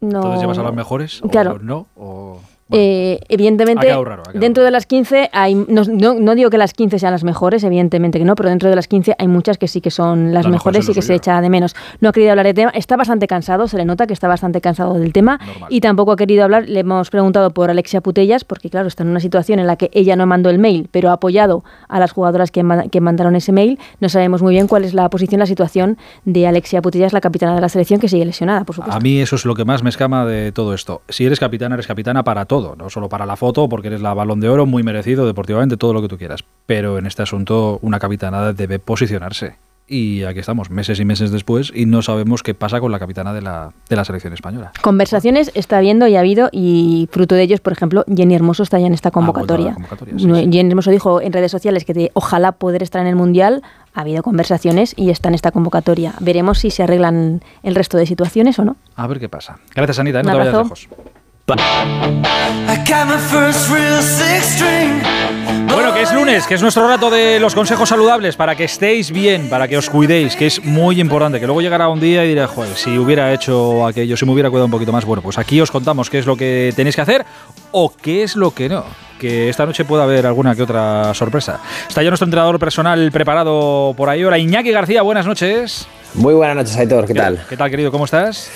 No. 0.01 0.17
Entonces 0.17 0.41
llevas 0.41 0.57
a 0.57 0.63
las 0.63 0.73
mejores 0.73 1.21
o 1.21 1.29
Claro. 1.29 1.59
no 1.59 1.85
o 1.95 2.39
Eh, 2.71 3.19
evidentemente, 3.29 3.87
raro, 4.03 4.23
dentro 4.33 4.63
de 4.63 4.71
las 4.71 4.87
15 4.87 5.29
hay, 5.31 5.53
no, 5.53 5.83
no- 5.87 6.15
no 6.15 6.33
digo 6.35 6.49
que 6.49 6.57
las 6.57 6.73
15 6.73 6.97
sean 6.97 7.11
las 7.11 7.23
mejores, 7.23 7.63
evidentemente 7.63 8.17
que 8.17 8.25
no, 8.25 8.33
pero 8.35 8.49
dentro 8.49 8.69
de 8.69 8.75
las 8.75 8.87
15 8.87 9.15
hay 9.19 9.27
muchas 9.27 9.59
que 9.59 9.67
sí 9.67 9.81
que 9.81 9.91
son 9.91 10.33
las 10.33 10.45
Las 10.45 10.51
mejores 10.51 10.79
mejores 10.79 10.89
y 10.89 10.93
que 10.99 11.01
se 11.05 11.13
echa 11.13 11.39
de 11.41 11.49
menos. 11.49 11.75
No 12.01 12.09
ha 12.09 12.11
querido 12.11 12.31
hablar 12.31 12.47
de 12.47 12.53
tema, 12.55 12.71
está 12.71 12.95
bastante 12.97 13.27
cansado, 13.27 13.67
se 13.67 13.77
le 13.77 13.85
nota 13.85 14.07
que 14.07 14.13
está 14.13 14.27
bastante 14.27 14.61
cansado 14.61 14.95
del 14.95 15.13
tema 15.13 15.39
y 15.69 15.79
tampoco 15.81 16.11
ha 16.13 16.15
querido 16.15 16.43
hablar, 16.43 16.67
le 16.67 16.79
hemos 16.79 17.11
preguntado 17.11 17.51
por 17.51 17.69
Alexia 17.69 18.01
Putellas, 18.01 18.43
porque 18.43 18.71
claro, 18.71 18.87
está 18.87 19.03
en 19.03 19.09
una 19.09 19.19
situación 19.19 19.59
en 19.59 19.67
la 19.67 19.75
que 19.75 19.91
ella 19.93 20.15
no 20.15 20.25
mandó 20.25 20.49
el 20.49 20.57
mail, 20.57 20.89
pero 20.91 21.09
ha 21.11 21.13
apoyado 21.13 21.63
a 21.87 21.99
las 21.99 22.11
jugadoras 22.13 22.49
que, 22.49 22.63
que 22.91 22.99
mandaron 23.01 23.35
ese 23.35 23.51
mail. 23.51 23.77
No 23.99 24.09
sabemos 24.09 24.41
muy 24.41 24.53
bien 24.55 24.67
cuál 24.67 24.85
es 24.85 24.93
la 24.95 25.07
posición, 25.09 25.39
la 25.39 25.45
situación 25.45 25.97
de 26.25 26.47
Alexia 26.47 26.81
Putellas, 26.81 27.13
la 27.13 27.21
capitana 27.21 27.53
de 27.53 27.61
la 27.61 27.69
selección, 27.69 27.99
que 27.99 28.09
sigue 28.09 28.25
lesionada, 28.25 28.63
por 28.63 28.75
supuesto. 28.75 28.97
A 28.97 28.99
mí 29.01 29.19
eso 29.21 29.35
es 29.35 29.45
lo 29.45 29.53
que 29.53 29.65
más 29.65 29.83
me 29.83 29.89
escama 29.89 30.25
de 30.25 30.51
todo 30.51 30.73
esto. 30.73 31.03
Si 31.09 31.25
eres 31.25 31.39
capitana, 31.39 31.75
eres 31.75 31.85
capitana 31.85 32.23
para 32.23 32.45
todo, 32.55 32.75
no 32.75 32.89
solo 32.89 33.09
para 33.09 33.25
la 33.25 33.35
foto, 33.35 33.67
porque 33.67 33.87
eres 33.87 34.01
la 34.01 34.13
balón 34.13 34.39
de 34.39 34.49
oro, 34.49 34.65
muy 34.65 34.83
merecido 34.83 35.25
deportivamente, 35.25 35.77
todo 35.77 35.93
lo 35.93 36.01
que 36.01 36.07
tú 36.07 36.17
quieras. 36.17 36.43
Pero 36.65 36.97
en 36.97 37.05
este 37.05 37.23
asunto, 37.23 37.79
una 37.81 37.99
capitana 37.99 38.53
debe 38.53 38.79
posicionarse. 38.79 39.55
Y 39.87 40.23
aquí 40.23 40.39
estamos, 40.39 40.71
meses 40.71 40.99
y 40.99 41.05
meses 41.05 41.29
después, 41.29 41.71
y 41.75 41.85
no 41.85 42.01
sabemos 42.01 42.41
qué 42.41 42.55
pasa 42.55 42.79
con 42.79 42.91
la 42.91 42.97
capitana 42.97 43.33
de 43.33 43.41
la, 43.43 43.71
de 43.87 43.95
la 43.95 44.03
selección 44.03 44.33
española. 44.33 44.71
Conversaciones 44.81 45.51
está 45.53 45.77
habiendo 45.77 46.07
y 46.07 46.15
ha 46.15 46.21
habido, 46.21 46.49
y 46.51 47.07
fruto 47.11 47.35
de 47.35 47.43
ellos, 47.43 47.59
por 47.59 47.73
ejemplo, 47.73 48.03
Jenny 48.07 48.33
Hermoso 48.33 48.63
está 48.63 48.79
ya 48.79 48.87
en 48.87 48.93
esta 48.93 49.11
convocatoria. 49.11 49.73
convocatoria, 49.73 50.15
Jenny 50.17 50.69
Hermoso 50.69 50.89
dijo 50.89 51.21
en 51.21 51.33
redes 51.33 51.51
sociales 51.51 51.85
que 51.85 52.09
ojalá 52.13 52.53
poder 52.53 52.81
estar 52.81 53.01
en 53.01 53.07
el 53.07 53.15
Mundial. 53.15 53.61
Ha 53.93 54.01
habido 54.01 54.23
conversaciones 54.23 54.93
y 54.97 55.11
está 55.11 55.29
en 55.29 55.35
esta 55.35 55.51
convocatoria. 55.51 56.15
Veremos 56.19 56.59
si 56.59 56.71
se 56.71 56.81
arreglan 56.81 57.43
el 57.61 57.75
resto 57.75 57.97
de 57.97 58.07
situaciones 58.07 58.57
o 58.57 58.65
no. 58.65 58.77
A 58.95 59.05
ver 59.05 59.19
qué 59.19 59.29
pasa. 59.29 59.59
Gracias, 59.75 59.99
Anita, 59.99 60.19
¿eh? 60.19 60.21
Un 60.21 60.27
no 60.27 60.31
te 60.31 60.37
vayas 60.39 60.53
lejos. 60.63 60.89
Bueno, 65.67 65.93
que 65.93 66.01
es 66.01 66.11
lunes, 66.11 66.47
que 66.47 66.55
es 66.55 66.61
nuestro 66.63 66.87
rato 66.87 67.11
de 67.11 67.39
los 67.39 67.53
consejos 67.53 67.89
saludables 67.89 68.35
para 68.35 68.55
que 68.55 68.63
estéis 68.63 69.11
bien, 69.11 69.47
para 69.47 69.67
que 69.67 69.77
os 69.77 69.87
cuidéis, 69.91 70.35
que 70.35 70.47
es 70.47 70.63
muy 70.63 70.99
importante. 70.99 71.39
Que 71.39 71.45
luego 71.45 71.61
llegará 71.61 71.87
un 71.89 71.99
día 71.99 72.25
y 72.25 72.29
diré, 72.29 72.47
joder, 72.47 72.75
si 72.75 72.97
hubiera 72.97 73.31
hecho 73.31 73.85
aquello, 73.85 74.17
si 74.17 74.25
me 74.25 74.31
hubiera 74.31 74.49
cuidado 74.49 74.65
un 74.65 74.71
poquito 74.71 74.91
más. 74.91 75.05
Bueno, 75.05 75.21
pues 75.21 75.37
aquí 75.37 75.61
os 75.61 75.69
contamos 75.69 76.09
qué 76.09 76.17
es 76.17 76.25
lo 76.25 76.35
que 76.35 76.73
tenéis 76.75 76.95
que 76.95 77.01
hacer 77.01 77.23
o 77.71 77.93
qué 77.93 78.23
es 78.23 78.35
lo 78.35 78.49
que 78.49 78.67
no. 78.67 78.83
Que 79.19 79.47
esta 79.47 79.67
noche 79.67 79.85
pueda 79.85 80.03
haber 80.03 80.25
alguna 80.25 80.55
que 80.55 80.63
otra 80.63 81.13
sorpresa. 81.13 81.59
Está 81.87 82.01
ya 82.01 82.09
nuestro 82.09 82.25
entrenador 82.25 82.57
personal 82.57 83.11
preparado 83.11 83.93
por 83.95 84.09
ahí. 84.09 84.23
Hola, 84.23 84.39
Iñaki 84.39 84.71
García, 84.71 85.03
buenas 85.03 85.27
noches. 85.27 85.87
Muy 86.15 86.33
buenas 86.33 86.55
noches, 86.55 86.75
Aitor, 86.75 87.05
¿qué 87.05 87.13
tal? 87.13 87.45
¿Qué 87.47 87.55
tal, 87.55 87.69
querido? 87.69 87.91
¿Cómo 87.91 88.05
estás? 88.05 88.49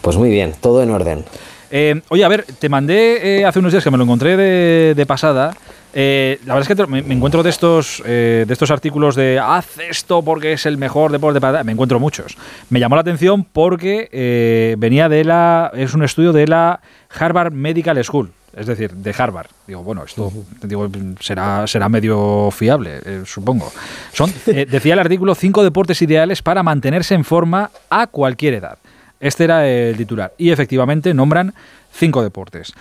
Pues 0.00 0.16
muy 0.16 0.30
bien, 0.30 0.54
todo 0.60 0.82
en 0.82 0.90
orden. 0.90 1.24
Eh, 1.72 2.02
oye, 2.10 2.22
a 2.22 2.28
ver, 2.28 2.44
te 2.58 2.68
mandé 2.68 3.40
eh, 3.40 3.44
hace 3.46 3.58
unos 3.58 3.72
días 3.72 3.82
que 3.82 3.90
me 3.90 3.96
lo 3.96 4.04
encontré 4.04 4.36
de, 4.36 4.94
de 4.94 5.06
pasada. 5.06 5.56
Eh, 5.94 6.38
la 6.44 6.54
verdad 6.54 6.70
es 6.70 6.76
que 6.76 6.86
me, 6.86 7.02
me 7.02 7.14
encuentro 7.14 7.42
de 7.42 7.50
estos, 7.50 8.02
de 8.04 8.46
estos 8.48 8.70
artículos 8.70 9.16
de 9.16 9.38
haz 9.38 9.78
esto 9.78 10.22
porque 10.22 10.52
es 10.52 10.66
el 10.66 10.78
mejor 10.78 11.12
deporte 11.12 11.40
para. 11.40 11.64
Me 11.64 11.72
encuentro 11.72 11.98
muchos. 11.98 12.36
Me 12.70 12.78
llamó 12.78 12.94
la 12.94 13.00
atención 13.00 13.44
porque 13.44 14.76
venía 14.78 15.08
de 15.08 15.24
la. 15.24 15.70
Es 15.74 15.94
un 15.94 16.04
estudio 16.04 16.32
de 16.32 16.46
la 16.46 16.80
Harvard 17.18 17.52
Medical 17.52 18.02
School. 18.04 18.30
Es 18.54 18.66
decir, 18.66 18.92
de 18.92 19.14
Harvard. 19.16 19.46
Digo, 19.66 19.82
bueno, 19.82 20.04
esto 20.04 20.30
digo, 20.62 20.86
será, 21.20 21.66
será 21.66 21.88
medio 21.88 22.50
fiable, 22.50 23.00
eh, 23.04 23.22
supongo. 23.24 23.72
Son, 24.12 24.32
eh, 24.46 24.66
decía 24.70 24.92
el 24.92 25.00
artículo, 25.00 25.34
cinco 25.34 25.64
deportes 25.64 26.02
ideales 26.02 26.42
para 26.42 26.62
mantenerse 26.62 27.14
en 27.14 27.24
forma 27.24 27.70
a 27.88 28.06
cualquier 28.08 28.54
edad. 28.54 28.76
Este 29.22 29.44
era 29.44 29.66
el 29.68 29.96
titular. 29.96 30.34
Y 30.36 30.50
efectivamente 30.50 31.14
nombran 31.14 31.54
cinco 31.92 32.22
deportes. 32.22 32.74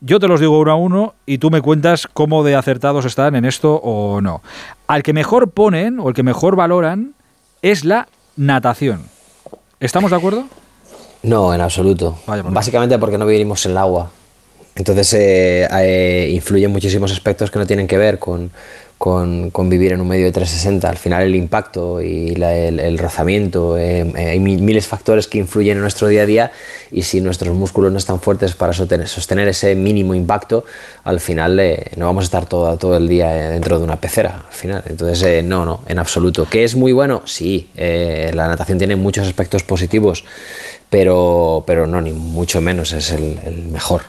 Yo 0.00 0.20
te 0.20 0.28
los 0.28 0.38
digo 0.38 0.60
uno 0.60 0.70
a 0.70 0.76
uno 0.76 1.14
y 1.26 1.38
tú 1.38 1.50
me 1.50 1.60
cuentas 1.60 2.06
cómo 2.06 2.44
de 2.44 2.54
acertados 2.54 3.04
están 3.04 3.34
en 3.34 3.44
esto 3.44 3.74
o 3.74 4.20
no. 4.20 4.40
Al 4.86 5.02
que 5.02 5.12
mejor 5.12 5.50
ponen 5.50 5.98
o 5.98 6.08
el 6.08 6.14
que 6.14 6.22
mejor 6.22 6.54
valoran 6.54 7.14
es 7.62 7.84
la 7.84 8.06
natación. 8.36 9.06
¿Estamos 9.80 10.12
de 10.12 10.16
acuerdo? 10.16 10.44
No, 11.24 11.52
en 11.52 11.60
absoluto. 11.60 12.16
Básicamente 12.26 12.96
porque 12.96 13.18
no 13.18 13.26
vivimos 13.26 13.66
en 13.66 13.72
el 13.72 13.78
agua. 13.78 14.12
Entonces 14.76 15.12
eh, 15.14 15.68
eh, 15.68 16.30
influyen 16.32 16.70
muchísimos 16.70 17.10
aspectos 17.10 17.50
que 17.50 17.58
no 17.58 17.66
tienen 17.66 17.88
que 17.88 17.98
ver 17.98 18.20
con, 18.20 18.52
con- 18.98 19.50
vivir 19.70 19.92
en 19.92 20.00
un 20.00 20.08
medio 20.08 20.24
de 20.26 20.32
360. 20.32 20.88
Al 20.88 20.96
final 20.96 21.22
el 21.22 21.34
impacto 21.36 22.02
y 22.02 22.30
el, 22.30 22.80
el 22.80 22.98
rozamiento, 22.98 23.78
eh, 23.78 24.00
eh, 24.16 24.26
hay 24.30 24.40
mi- 24.40 24.56
miles 24.56 24.86
factores 24.86 25.28
que 25.28 25.38
influyen 25.38 25.76
en 25.76 25.82
nuestro 25.82 26.08
día 26.08 26.22
a 26.22 26.26
día 26.26 26.52
y 26.90 27.02
si 27.02 27.20
nuestros 27.20 27.54
músculos 27.54 27.92
no 27.92 27.98
están 27.98 28.20
fuertes 28.20 28.54
para 28.54 28.72
sostener, 28.72 29.46
ese 29.48 29.74
mínimo 29.76 30.14
impacto, 30.14 30.64
al 31.04 31.20
final 31.20 31.58
eh, 31.60 31.92
no 31.96 32.06
vamos 32.06 32.24
a 32.24 32.26
estar 32.26 32.46
todo, 32.46 32.76
todo 32.76 32.96
el 32.96 33.08
día 33.08 33.34
eh, 33.36 33.50
dentro 33.50 33.78
de 33.78 33.84
una 33.84 34.00
pecera. 34.00 34.42
Al 34.48 34.52
final. 34.54 34.82
Entonces, 34.86 35.44
no, 35.44 35.64
no, 35.64 35.82
en 35.86 35.98
absoluto. 35.98 36.46
¿Que 36.50 36.64
es 36.64 36.74
muy 36.74 36.92
bueno? 36.92 37.22
Sí, 37.24 37.68
la 37.76 38.48
natación 38.48 38.78
tiene 38.78 38.96
muchos 38.96 39.26
aspectos 39.26 39.62
positivos, 39.62 40.24
pero, 40.90 41.62
pero 41.66 41.86
no, 41.86 42.00
ni 42.00 42.12
mucho 42.12 42.60
menos 42.60 42.92
es 42.92 43.12
el, 43.12 43.38
el 43.44 43.62
mejor. 43.68 44.02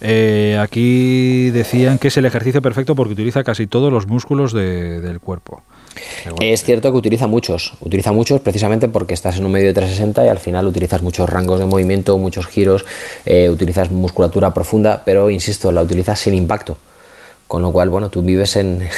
Eh, 0.00 0.58
aquí 0.60 1.50
decían 1.50 1.98
que 1.98 2.08
es 2.08 2.16
el 2.16 2.24
ejercicio 2.24 2.62
perfecto 2.62 2.94
porque 2.94 3.12
utiliza 3.12 3.44
casi 3.44 3.66
todos 3.66 3.92
los 3.92 4.06
músculos 4.06 4.52
de- 4.52 5.00
del 5.00 5.20
cuerpo. 5.20 5.62
Es 6.40 6.62
cierto 6.64 6.90
que 6.92 6.96
utiliza 6.98 7.26
muchos, 7.26 7.74
utiliza 7.80 8.12
muchos 8.12 8.40
precisamente 8.40 8.88
porque 8.88 9.12
estás 9.12 9.36
en 9.38 9.44
un 9.44 9.52
medio 9.52 9.66
de 9.68 9.74
360 9.74 10.24
y 10.24 10.28
al 10.28 10.38
final 10.38 10.66
utilizas 10.66 11.02
muchos 11.02 11.28
rangos 11.28 11.58
de 11.58 11.66
movimiento, 11.66 12.16
muchos 12.16 12.46
giros, 12.46 12.84
eh, 13.26 13.50
utilizas 13.50 13.90
musculatura 13.90 14.54
profunda, 14.54 15.02
pero 15.04 15.30
insisto, 15.30 15.72
la 15.72 15.82
utilizas 15.82 16.18
sin 16.20 16.34
impacto. 16.34 16.78
Con 17.48 17.62
lo 17.62 17.72
cual, 17.72 17.90
bueno, 17.90 18.08
tú 18.10 18.22
vives 18.22 18.54
en, 18.56 18.88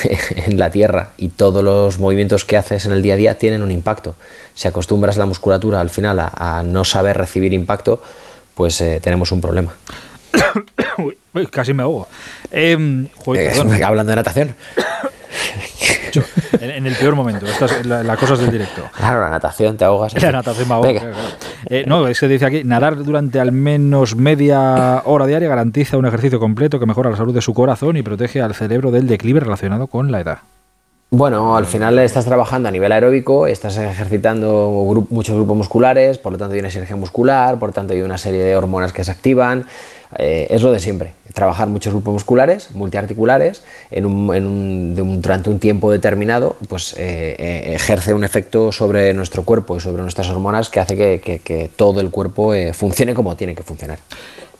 la 0.48 0.70
tierra 0.70 1.12
y 1.16 1.30
todos 1.30 1.64
los 1.64 1.98
movimientos 1.98 2.44
que 2.44 2.58
haces 2.58 2.84
en 2.84 2.92
el 2.92 3.00
día 3.02 3.14
a 3.14 3.16
día 3.16 3.38
tienen 3.38 3.62
un 3.62 3.70
impacto. 3.70 4.14
Si 4.54 4.68
acostumbras 4.68 5.16
la 5.16 5.24
musculatura 5.24 5.80
al 5.80 5.88
final 5.90 6.20
a, 6.20 6.30
a 6.36 6.62
no 6.62 6.84
saber 6.84 7.16
recibir 7.16 7.54
impacto, 7.54 8.02
pues 8.54 8.78
eh, 8.82 9.00
tenemos 9.02 9.32
un 9.32 9.40
problema. 9.40 9.72
Uy, 11.34 11.46
casi 11.48 11.72
me 11.74 11.82
ahogo. 11.82 12.08
Em, 12.50 13.08
joder, 13.24 13.52
Eh, 13.56 13.84
hablando 13.84 14.10
de 14.10 14.16
natación. 14.16 14.54
en, 16.60 16.70
en 16.70 16.86
el 16.86 16.94
peor 16.94 17.14
momento. 17.14 17.46
Estas 17.46 17.70
son 17.70 17.88
la- 17.88 18.02
las 18.02 18.18
cosas 18.18 18.38
del 18.40 18.50
directo. 18.50 18.82
Claro, 18.96 19.20
la 19.22 19.30
natación, 19.30 19.76
te 19.76 19.84
ahogas. 19.84 20.20
La 20.20 20.32
natación 20.32 20.68
me 20.68 20.74
ahoga, 20.74 20.92
claro. 20.92 21.14
Eh, 21.70 21.84
no, 21.86 22.06
es 22.08 22.20
que 22.20 22.28
dice 22.28 22.44
aquí, 22.46 22.62
nadar 22.64 22.96
durante 23.02 23.40
al 23.40 23.52
menos 23.52 24.14
media 24.16 25.02
hora 25.04 25.26
diaria 25.26 25.48
garantiza 25.48 25.96
un 25.96 26.06
ejercicio 26.06 26.38
completo 26.38 26.78
que 26.78 26.86
mejora 26.86 27.10
la 27.10 27.16
salud 27.16 27.34
de 27.34 27.40
su 27.40 27.54
corazón 27.54 27.96
y 27.96 28.02
protege 28.02 28.42
al 28.42 28.54
cerebro 28.54 28.90
del 28.90 29.06
declive 29.06 29.40
relacionado 29.40 29.86
con 29.86 30.12
la 30.12 30.20
edad. 30.20 30.38
Bueno, 31.10 31.56
al 31.58 31.66
final 31.66 31.98
estás 31.98 32.24
trabajando 32.24 32.70
a 32.70 32.72
nivel 32.72 32.90
aeróbico, 32.90 33.46
estás 33.46 33.76
ejercitando 33.76 35.06
muchos 35.10 35.34
grupos 35.36 35.56
musculares, 35.58 36.16
por 36.16 36.32
lo 36.32 36.38
tanto 36.38 36.54
hay 36.54 36.60
una 36.60 36.70
sinergia 36.70 36.96
muscular, 36.96 37.58
por 37.58 37.68
lo 37.68 37.72
tanto 37.74 37.92
hay 37.92 38.00
una 38.00 38.16
serie 38.16 38.42
de 38.42 38.56
hormonas 38.56 38.94
que 38.94 39.04
se 39.04 39.10
activan. 39.10 39.66
Eh, 40.18 40.46
es 40.50 40.62
lo 40.62 40.70
de 40.72 40.78
siempre, 40.78 41.12
trabajar 41.32 41.68
muchos 41.68 41.92
grupos 41.92 42.12
musculares, 42.12 42.70
multiarticulares, 42.74 43.62
en 43.90 44.04
un, 44.06 44.34
en 44.34 44.46
un- 44.46 44.94
de 44.94 45.02
un- 45.02 45.22
durante 45.22 45.48
un 45.48 45.58
tiempo 45.58 45.90
determinado, 45.90 46.56
pues 46.68 46.94
eh, 46.98 47.34
eh, 47.38 47.74
ejerce 47.74 48.12
un 48.12 48.22
efecto 48.24 48.72
sobre 48.72 49.14
nuestro 49.14 49.42
cuerpo 49.44 49.76
y 49.76 49.80
sobre 49.80 50.02
nuestras 50.02 50.28
hormonas 50.28 50.68
que 50.68 50.80
hace 50.80 50.96
que, 50.96 51.20
que- 51.20 51.38
que 51.38 51.70
todo 51.74 52.00
el 52.00 52.10
cuerpo 52.10 52.52
eh, 52.54 52.74
funcione 52.74 53.14
como 53.14 53.36
tiene 53.36 53.54
que 53.54 53.62
funcionar. 53.62 53.98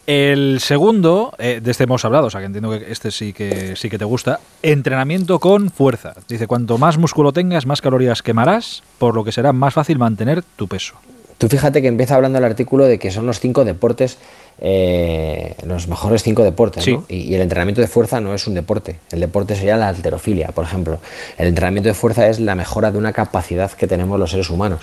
El 0.06 0.58
segundo, 0.60 1.32
eh, 1.38 1.60
de 1.62 1.70
este 1.70 1.84
hemos 1.84 2.04
hablado, 2.04 2.26
o 2.26 2.30
sea 2.30 2.40
que 2.40 2.46
entiendo 2.46 2.70
que 2.70 2.90
este 2.90 3.10
sí 3.12 3.32
que 3.32 3.76
sí 3.76 3.88
que 3.88 3.98
te 3.98 4.04
gusta. 4.04 4.40
Entrenamiento 4.62 5.38
con 5.38 5.70
fuerza. 5.70 6.14
Dice, 6.28 6.48
cuanto 6.48 6.76
más 6.76 6.98
músculo 6.98 7.32
tengas, 7.32 7.66
más 7.66 7.80
calorías 7.80 8.20
quemarás, 8.22 8.82
por 8.98 9.14
lo 9.14 9.22
que 9.22 9.30
será 9.30 9.52
más 9.52 9.74
fácil 9.74 9.98
mantener 9.98 10.42
tu 10.56 10.66
peso. 10.66 10.94
Tú 11.38 11.48
fíjate 11.48 11.82
que 11.82 11.88
empieza 11.88 12.14
hablando 12.16 12.38
el 12.38 12.44
artículo 12.44 12.84
de 12.84 12.98
que 12.98 13.10
son 13.12 13.26
los 13.26 13.38
cinco 13.40 13.64
deportes, 13.64 14.18
eh, 14.60 15.54
los 15.66 15.88
mejores 15.88 16.22
cinco 16.22 16.42
deportes, 16.44 16.84
¿no? 16.92 17.04
y, 17.08 17.16
y 17.16 17.34
el 17.34 17.40
entrenamiento 17.40 17.80
de 17.80 17.88
fuerza 17.88 18.20
no 18.20 18.34
es 18.34 18.46
un 18.46 18.54
deporte. 18.54 18.96
El 19.10 19.20
deporte 19.20 19.56
sería 19.56 19.76
la 19.76 19.88
alterofilia, 19.88 20.48
por 20.48 20.64
ejemplo. 20.64 20.98
El 21.38 21.48
entrenamiento 21.48 21.88
de 21.88 21.94
fuerza 21.94 22.28
es 22.28 22.38
la 22.40 22.54
mejora 22.54 22.90
de 22.92 22.98
una 22.98 23.12
capacidad 23.12 23.70
que 23.72 23.86
tenemos 23.86 24.18
los 24.18 24.30
seres 24.30 24.50
humanos, 24.50 24.82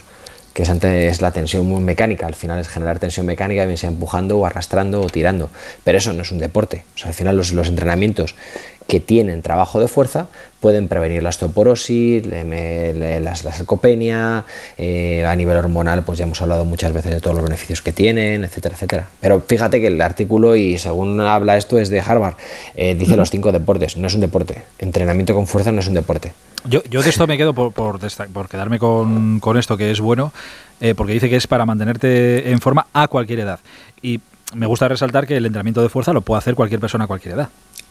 que 0.54 0.64
es, 0.64 0.70
ante- 0.70 1.08
es 1.08 1.22
la 1.22 1.32
tensión 1.32 1.66
muy 1.66 1.82
mecánica. 1.82 2.28
Al 2.28 2.36
final 2.36 2.60
es 2.60 2.68
generar 2.68 3.00
tensión 3.00 3.26
mecánica, 3.26 3.66
bien 3.66 3.78
sea 3.78 3.90
empujando 3.90 4.38
o 4.38 4.46
arrastrando 4.46 5.02
o 5.02 5.10
tirando. 5.10 5.50
Pero 5.84 5.98
eso 5.98 6.12
no 6.14 6.24
es 6.24 6.32
un 6.32 6.40
deporte. 6.40 6.84
O 6.96 6.98
sea, 6.98 7.08
al 7.10 7.14
final 7.14 7.38
los, 7.38 7.52
los 7.54 7.68
entrenamientos 7.68 8.36
que 8.90 9.00
tienen 9.00 9.42
trabajo 9.44 9.80
de 9.80 9.88
fuerza 9.88 10.28
pueden 10.60 10.88
prevenir 10.88 11.22
la 11.24 11.30
osteoporosis, 11.30 12.26
la, 12.26 13.36
sarcopenia, 13.36 14.44
eh, 14.78 15.24
a 15.26 15.36
nivel 15.36 15.56
hormonal, 15.58 16.04
pues 16.04 16.18
ya 16.18 16.26
hemos 16.26 16.42
hablado 16.42 16.66
muchas 16.66 16.92
veces 16.92 17.14
de 17.14 17.22
todos 17.22 17.36
los 17.38 17.46
beneficios 17.46 17.82
que 17.84 17.94
tienen, 17.94 18.44
etcétera, 18.44 18.74
etcétera. 18.76 19.08
Pero 19.22 19.42
fíjate 19.48 19.80
que 19.80 19.88
el 19.88 20.02
artículo, 20.02 20.56
y 20.56 20.78
según 20.80 21.22
habla 21.22 21.56
esto, 21.56 21.78
es 21.80 21.90
de 21.90 22.02
Harvard, 22.02 22.34
eh, 22.76 22.96
dice 22.96 23.16
los 23.16 23.30
cinco 23.30 23.52
deportes, 23.52 23.96
no 23.96 24.08
es 24.08 24.16
un 24.16 24.22
deporte. 24.22 24.64
Entrenamiento 24.80 25.34
con 25.36 25.46
fuerza 25.48 25.72
no 25.72 25.80
es 25.82 25.88
un 25.88 25.94
deporte. 25.94 26.34
Yo, 26.66 26.82
yo 26.90 27.02
de 27.04 27.10
esto 27.12 27.28
me 27.28 27.38
quedo 27.38 27.54
por, 27.54 27.72
por, 27.72 28.00
desta- 28.00 28.28
por 28.28 28.50
quedarme 28.50 28.80
con, 28.80 29.40
con 29.40 29.56
esto 29.58 29.78
que 29.78 29.92
es 29.92 30.02
bueno, 30.02 30.34
eh, 30.82 30.96
porque 30.96 31.14
dice 31.14 31.30
que 31.30 31.36
es 31.38 31.46
para 31.48 31.66
mantenerte 31.66 32.52
en 32.52 32.60
forma 32.60 32.88
a 32.92 33.08
cualquier 33.08 33.42
edad. 33.42 33.60
Y 34.02 34.20
me 34.56 34.66
gusta 34.66 34.88
resaltar 34.88 35.28
que 35.28 35.38
el 35.38 35.46
entrenamiento 35.46 35.82
de 35.84 35.90
fuerza 35.90 36.12
lo 36.12 36.22
puede 36.22 36.40
hacer 36.40 36.56
cualquier 36.56 36.82
persona 36.82 37.04
a 37.04 37.08
cualquier 37.08 37.36
edad. 37.36 37.50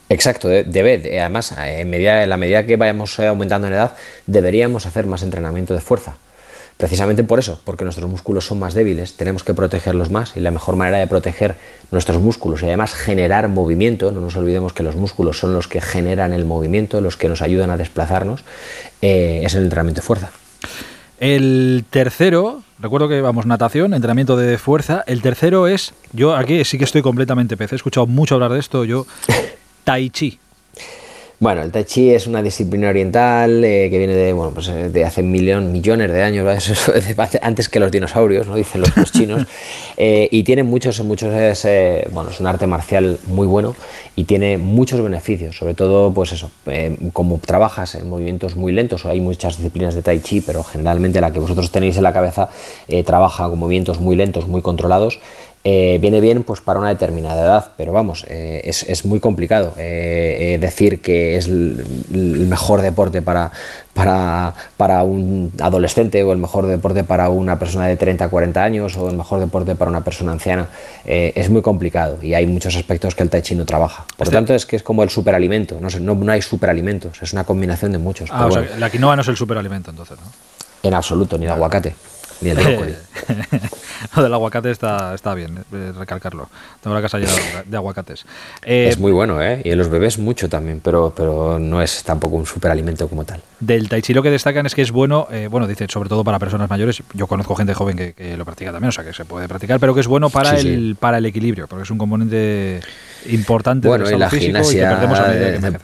Exacto, 0.08 0.48
de- 0.48 0.64
debe, 0.64 0.98
de- 0.98 1.20
además, 1.20 1.52
eh, 1.52 1.80
en, 1.80 1.90
medida, 1.90 2.22
en 2.22 2.30
la 2.30 2.36
medida 2.36 2.64
que 2.64 2.76
vayamos 2.76 3.18
eh, 3.18 3.26
aumentando 3.26 3.66
en 3.66 3.74
edad, 3.74 3.94
deberíamos 4.26 4.86
hacer 4.86 5.06
más 5.06 5.22
entrenamiento 5.22 5.74
de 5.74 5.80
fuerza. 5.80 6.16
Precisamente 6.78 7.24
por 7.24 7.40
eso, 7.40 7.60
porque 7.64 7.82
nuestros 7.84 8.08
músculos 8.08 8.46
son 8.46 8.60
más 8.60 8.72
débiles, 8.72 9.16
tenemos 9.16 9.42
que 9.42 9.52
protegerlos 9.52 10.10
más 10.10 10.36
y 10.36 10.40
la 10.40 10.52
mejor 10.52 10.76
manera 10.76 10.98
de 10.98 11.08
proteger 11.08 11.56
nuestros 11.90 12.20
músculos 12.20 12.62
y 12.62 12.66
además 12.66 12.94
generar 12.94 13.48
movimiento, 13.48 14.12
no 14.12 14.20
nos 14.20 14.36
olvidemos 14.36 14.72
que 14.72 14.84
los 14.84 14.94
músculos 14.94 15.38
son 15.40 15.52
los 15.54 15.66
que 15.66 15.80
generan 15.80 16.32
el 16.32 16.44
movimiento, 16.44 17.00
los 17.00 17.16
que 17.16 17.28
nos 17.28 17.42
ayudan 17.42 17.70
a 17.70 17.76
desplazarnos, 17.76 18.44
eh, 19.02 19.42
es 19.44 19.54
el 19.56 19.64
entrenamiento 19.64 20.02
de 20.02 20.06
fuerza. 20.06 20.30
El 21.18 21.84
tercero, 21.90 22.62
recuerdo 22.78 23.08
que 23.08 23.20
vamos, 23.22 23.44
natación, 23.44 23.92
entrenamiento 23.92 24.36
de 24.36 24.56
fuerza. 24.56 25.02
El 25.08 25.20
tercero 25.20 25.66
es, 25.66 25.92
yo 26.12 26.36
aquí 26.36 26.64
sí 26.64 26.78
que 26.78 26.84
estoy 26.84 27.02
completamente 27.02 27.56
pez, 27.56 27.72
he 27.72 27.76
escuchado 27.76 28.06
mucho 28.06 28.36
hablar 28.36 28.52
de 28.52 28.60
esto, 28.60 28.84
yo, 28.84 29.04
tai 29.88 30.10
chi. 30.10 30.38
Bueno, 31.40 31.62
el 31.62 31.70
Tai 31.70 31.84
Chi 31.84 32.10
es 32.10 32.26
una 32.26 32.42
disciplina 32.42 32.88
oriental 32.88 33.62
eh, 33.64 33.88
que 33.90 33.96
viene 33.98 34.12
de, 34.12 34.32
bueno, 34.32 34.50
pues, 34.52 34.66
eh, 34.68 34.88
de 34.90 35.04
hace 35.04 35.22
millón, 35.22 35.70
millones 35.70 36.10
de 36.10 36.20
años, 36.24 36.44
¿verdad? 36.44 36.60
Eso 36.72 36.92
es 36.92 37.16
de 37.16 37.22
hace- 37.22 37.38
antes 37.40 37.68
que 37.68 37.78
los 37.78 37.92
dinosaurios, 37.92 38.48
¿no? 38.48 38.56
dicen 38.56 38.80
los, 38.82 38.94
los 38.96 39.12
chinos, 39.12 39.46
Eh, 40.00 40.28
y 40.30 40.44
tiene 40.44 40.62
muchos, 40.62 41.00
muchos 41.02 41.34
es, 41.34 41.64
eh, 41.64 42.06
bueno, 42.12 42.30
es 42.30 42.38
un 42.38 42.46
arte 42.46 42.68
marcial 42.68 43.18
muy 43.26 43.48
bueno 43.48 43.74
y 44.14 44.24
tiene 44.24 44.56
muchos 44.56 45.00
beneficios, 45.02 45.56
sobre 45.56 45.74
todo, 45.74 46.12
pues 46.14 46.30
eso, 46.32 46.52
como 47.12 47.38
trabajas 47.38 47.96
en 47.96 48.08
movimientos 48.08 48.54
muy 48.54 48.70
lentos, 48.70 49.04
hay 49.06 49.20
muchas 49.20 49.56
disciplinas 49.56 49.96
de 49.96 50.02
Tai 50.02 50.20
Chi, 50.20 50.40
pero 50.40 50.62
generalmente 50.62 51.20
la 51.20 51.32
que 51.32 51.40
vosotros 51.40 51.72
tenéis 51.72 51.96
en 51.96 52.04
la 52.04 52.12
cabeza 52.12 52.48
trabaja 53.04 53.48
con 53.48 53.58
movimientos 53.58 53.98
muy 53.98 54.14
lentos, 54.14 54.46
muy 54.46 54.62
controlados, 54.62 55.18
eh, 55.64 55.98
viene 56.00 56.20
bien 56.20 56.44
pues 56.44 56.60
para 56.60 56.78
una 56.78 56.88
determinada 56.88 57.42
edad, 57.42 57.72
pero 57.76 57.92
vamos, 57.92 58.24
eh, 58.28 58.62
es, 58.64 58.84
es 58.84 59.04
muy 59.04 59.20
complicado 59.20 59.74
eh, 59.76 60.56
decir 60.60 61.00
que 61.00 61.36
es 61.36 61.46
el, 61.46 61.84
el 62.12 62.46
mejor 62.46 62.80
deporte 62.80 63.22
para, 63.22 63.50
para, 63.92 64.54
para 64.76 65.02
un 65.02 65.52
adolescente 65.60 66.22
o 66.22 66.32
el 66.32 66.38
mejor 66.38 66.66
deporte 66.66 67.04
para 67.04 67.28
una 67.28 67.58
persona 67.58 67.86
de 67.86 67.96
30, 67.96 68.28
40 68.28 68.62
años 68.62 68.96
o 68.96 69.10
el 69.10 69.16
mejor 69.16 69.40
deporte 69.40 69.74
para 69.74 69.90
una 69.90 70.02
persona 70.04 70.32
anciana. 70.32 70.68
Es 71.04 71.50
muy 71.50 71.62
complicado 71.62 72.18
y 72.22 72.34
hay 72.34 72.46
muchos 72.46 72.76
aspectos 72.76 73.14
que 73.14 73.22
el 73.22 73.30
tai 73.30 73.42
chi 73.42 73.54
no 73.54 73.64
trabaja. 73.64 74.04
Por 74.16 74.28
lo 74.28 74.32
tanto, 74.32 74.54
es 74.54 74.64
que 74.64 74.76
es 74.76 74.82
como 74.82 75.02
el 75.02 75.10
superalimento, 75.10 75.78
no, 75.80 75.90
sé, 75.90 76.00
no, 76.00 76.14
no 76.14 76.32
hay 76.32 76.42
superalimentos, 76.42 77.20
es 77.22 77.32
una 77.32 77.44
combinación 77.44 77.92
de 77.92 77.98
muchos. 77.98 78.30
Ah, 78.32 78.46
o 78.46 78.48
bueno, 78.48 78.68
la 78.78 78.90
quinoa 78.90 79.16
no 79.16 79.22
es 79.22 79.28
el 79.28 79.36
superalimento 79.36 79.90
entonces, 79.90 80.18
¿no? 80.18 80.58
en 80.82 80.94
absoluto, 80.94 81.38
ni 81.38 81.46
el 81.46 81.52
aguacate, 81.52 81.94
ni 82.40 82.50
el 82.50 82.56
brócoli. 82.56 82.94
Lo 84.16 84.22
del 84.22 84.32
aguacate 84.32 84.70
está, 84.70 85.14
está 85.14 85.34
bien, 85.34 85.58
eh, 85.72 85.92
recalcarlo. 85.96 86.48
Tengo 86.80 86.94
la 86.94 87.02
casa 87.02 87.18
llena 87.18 87.32
de- 87.32 87.62
de 87.66 87.76
aguacates. 87.76 88.24
Eh, 88.62 88.86
es 88.88 88.98
muy 88.98 89.10
bueno, 89.12 89.42
¿eh? 89.42 89.60
Y 89.64 89.70
en 89.70 89.78
los 89.78 89.88
bebés 89.88 90.18
mucho 90.18 90.48
también, 90.48 90.80
pero, 90.80 91.12
pero 91.16 91.58
no 91.58 91.82
es 91.82 92.02
tampoco 92.04 92.36
un 92.36 92.46
superalimento 92.46 93.08
como 93.08 93.24
tal. 93.24 93.42
Del 93.60 93.88
tai 93.88 94.02
chi 94.02 94.14
lo 94.14 94.22
que 94.22 94.30
destacan 94.30 94.66
es 94.66 94.74
que 94.74 94.82
es 94.82 94.92
bueno, 94.92 95.26
eh, 95.32 95.48
bueno, 95.50 95.66
dice 95.66 95.86
sobre 95.88 96.08
todo 96.08 96.22
para 96.24 96.38
personas 96.38 96.70
mayores. 96.70 97.02
Yo 97.12 97.26
conozco 97.26 97.54
gente 97.56 97.74
joven 97.74 97.96
que, 97.96 98.12
que 98.12 98.36
lo 98.36 98.44
practica 98.44 98.70
también, 98.70 98.90
o 98.90 98.92
sea 98.92 99.04
que 99.04 99.12
se 99.12 99.24
puede 99.24 99.48
practicar, 99.48 99.80
pero 99.80 99.94
que 99.94 100.00
es 100.00 100.06
bueno 100.06 100.30
para 100.30 100.56
Sí, 100.56 100.62
sí. 100.62 100.68
el 100.74 100.96
para 100.98 101.18
el 101.18 101.26
equilibrio, 101.26 101.66
porque 101.66 101.82
es 101.82 101.90
un 101.90 101.98
componente 101.98 102.80
importante 103.26 103.88
Bueno, 103.88 104.04
del 104.06 104.14
y 104.14 104.18
la 104.18 104.30
físico 104.30 104.58
y 104.70 104.74
que 104.76 104.80
perdemos 104.82 105.18
a 105.18 105.26
medida 105.28 105.46
que 105.52 105.58
de- 105.58 105.70
de-. 105.72 105.78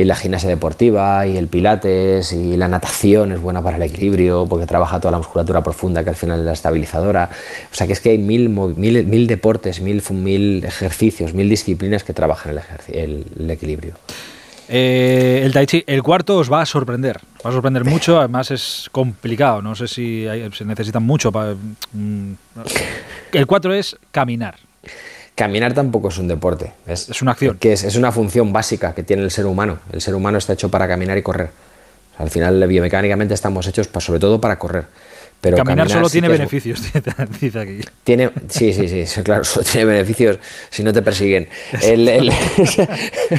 Y 0.00 0.04
la 0.04 0.14
gimnasia 0.14 0.48
deportiva, 0.48 1.26
y 1.26 1.36
el 1.36 1.48
pilates, 1.48 2.32
y 2.32 2.56
la 2.56 2.68
natación 2.68 3.32
es 3.32 3.40
buena 3.40 3.60
para 3.62 3.76
el 3.78 3.82
equilibrio, 3.82 4.46
porque 4.48 4.64
trabaja 4.64 5.00
toda 5.00 5.10
la 5.10 5.18
musculatura 5.18 5.60
profunda, 5.62 6.04
que 6.04 6.10
al 6.10 6.16
final 6.16 6.38
es 6.38 6.44
la 6.46 6.52
estabilizadora. 6.52 7.28
O 7.72 7.74
sea 7.74 7.86
que 7.88 7.94
es 7.94 8.00
que 8.00 8.10
hay 8.10 8.18
mil, 8.18 8.48
mil, 8.48 9.04
mil 9.06 9.26
deportes, 9.26 9.80
mil, 9.80 10.00
mil 10.10 10.64
ejercicios, 10.64 11.34
mil 11.34 11.48
disciplinas 11.48 12.04
que 12.04 12.12
trabajan 12.12 12.52
el, 12.52 12.58
ejerci- 12.58 12.94
el- 12.94 13.26
el 13.40 13.50
equilibrio. 13.50 13.94
Eh, 14.68 15.40
el 15.44 15.52
tai 15.52 15.66
chi, 15.66 15.82
el 15.86 16.02
cuarto 16.02 16.36
os 16.36 16.52
va 16.52 16.60
a 16.60 16.66
sorprender, 16.66 17.16
va 17.44 17.50
a 17.50 17.52
sorprender 17.52 17.84
mucho, 17.94 18.18
además 18.18 18.50
es 18.50 18.88
complicado, 18.92 19.62
no 19.62 19.74
sé 19.74 19.88
si 19.88 20.28
hay- 20.28 20.48
se 20.52 20.64
necesitan 20.64 21.02
mucho 21.02 21.32
para... 21.32 21.54
mm, 21.92 22.32
el 23.32 23.46
cuatro 23.46 23.72
es 23.74 23.96
caminar. 24.12 24.56
Caminar 25.38 25.72
tampoco 25.72 26.08
es 26.08 26.18
un 26.18 26.26
deporte. 26.26 26.72
Es, 26.84 27.22
una 27.22 27.30
acción. 27.30 27.56
Que 27.58 27.72
es, 27.72 27.84
es 27.84 27.94
una 27.94 28.10
función 28.10 28.52
básica 28.52 28.92
que 28.92 29.04
tiene 29.04 29.22
el 29.22 29.30
ser 29.30 29.46
humano. 29.46 29.78
El 29.92 30.00
ser 30.00 30.16
humano 30.16 30.36
está 30.36 30.52
hecho 30.54 30.68
para 30.68 30.88
caminar 30.88 31.16
y 31.16 31.22
correr. 31.22 31.50
Al 32.18 32.28
final, 32.28 32.66
biomecánicamente 32.66 33.34
estamos 33.34 33.64
hechos 33.68 33.86
pa- 33.86 34.00
sobre 34.00 34.18
todo 34.18 34.40
para 34.40 34.58
correr. 34.58 34.86
Pero 35.40 35.56
caminar, 35.58 35.88
solo 35.88 36.08
sí 36.08 36.14
tiene 36.20 36.26
es- 36.26 36.32
beneficios, 36.38 36.82
dice 37.40 37.60
aquí. 37.60 37.78
Tiene, 38.02 38.30
sí, 38.48 38.72
sí, 38.72 39.06
sí, 39.06 39.22
claro, 39.22 39.44
solo 39.44 39.64
tiene 39.64 39.84
beneficios 39.84 40.38
si 40.68 40.82
no 40.82 40.92
te 40.92 41.00
persiguen. 41.02 41.48
El- 41.82 42.08
el- 42.08 42.32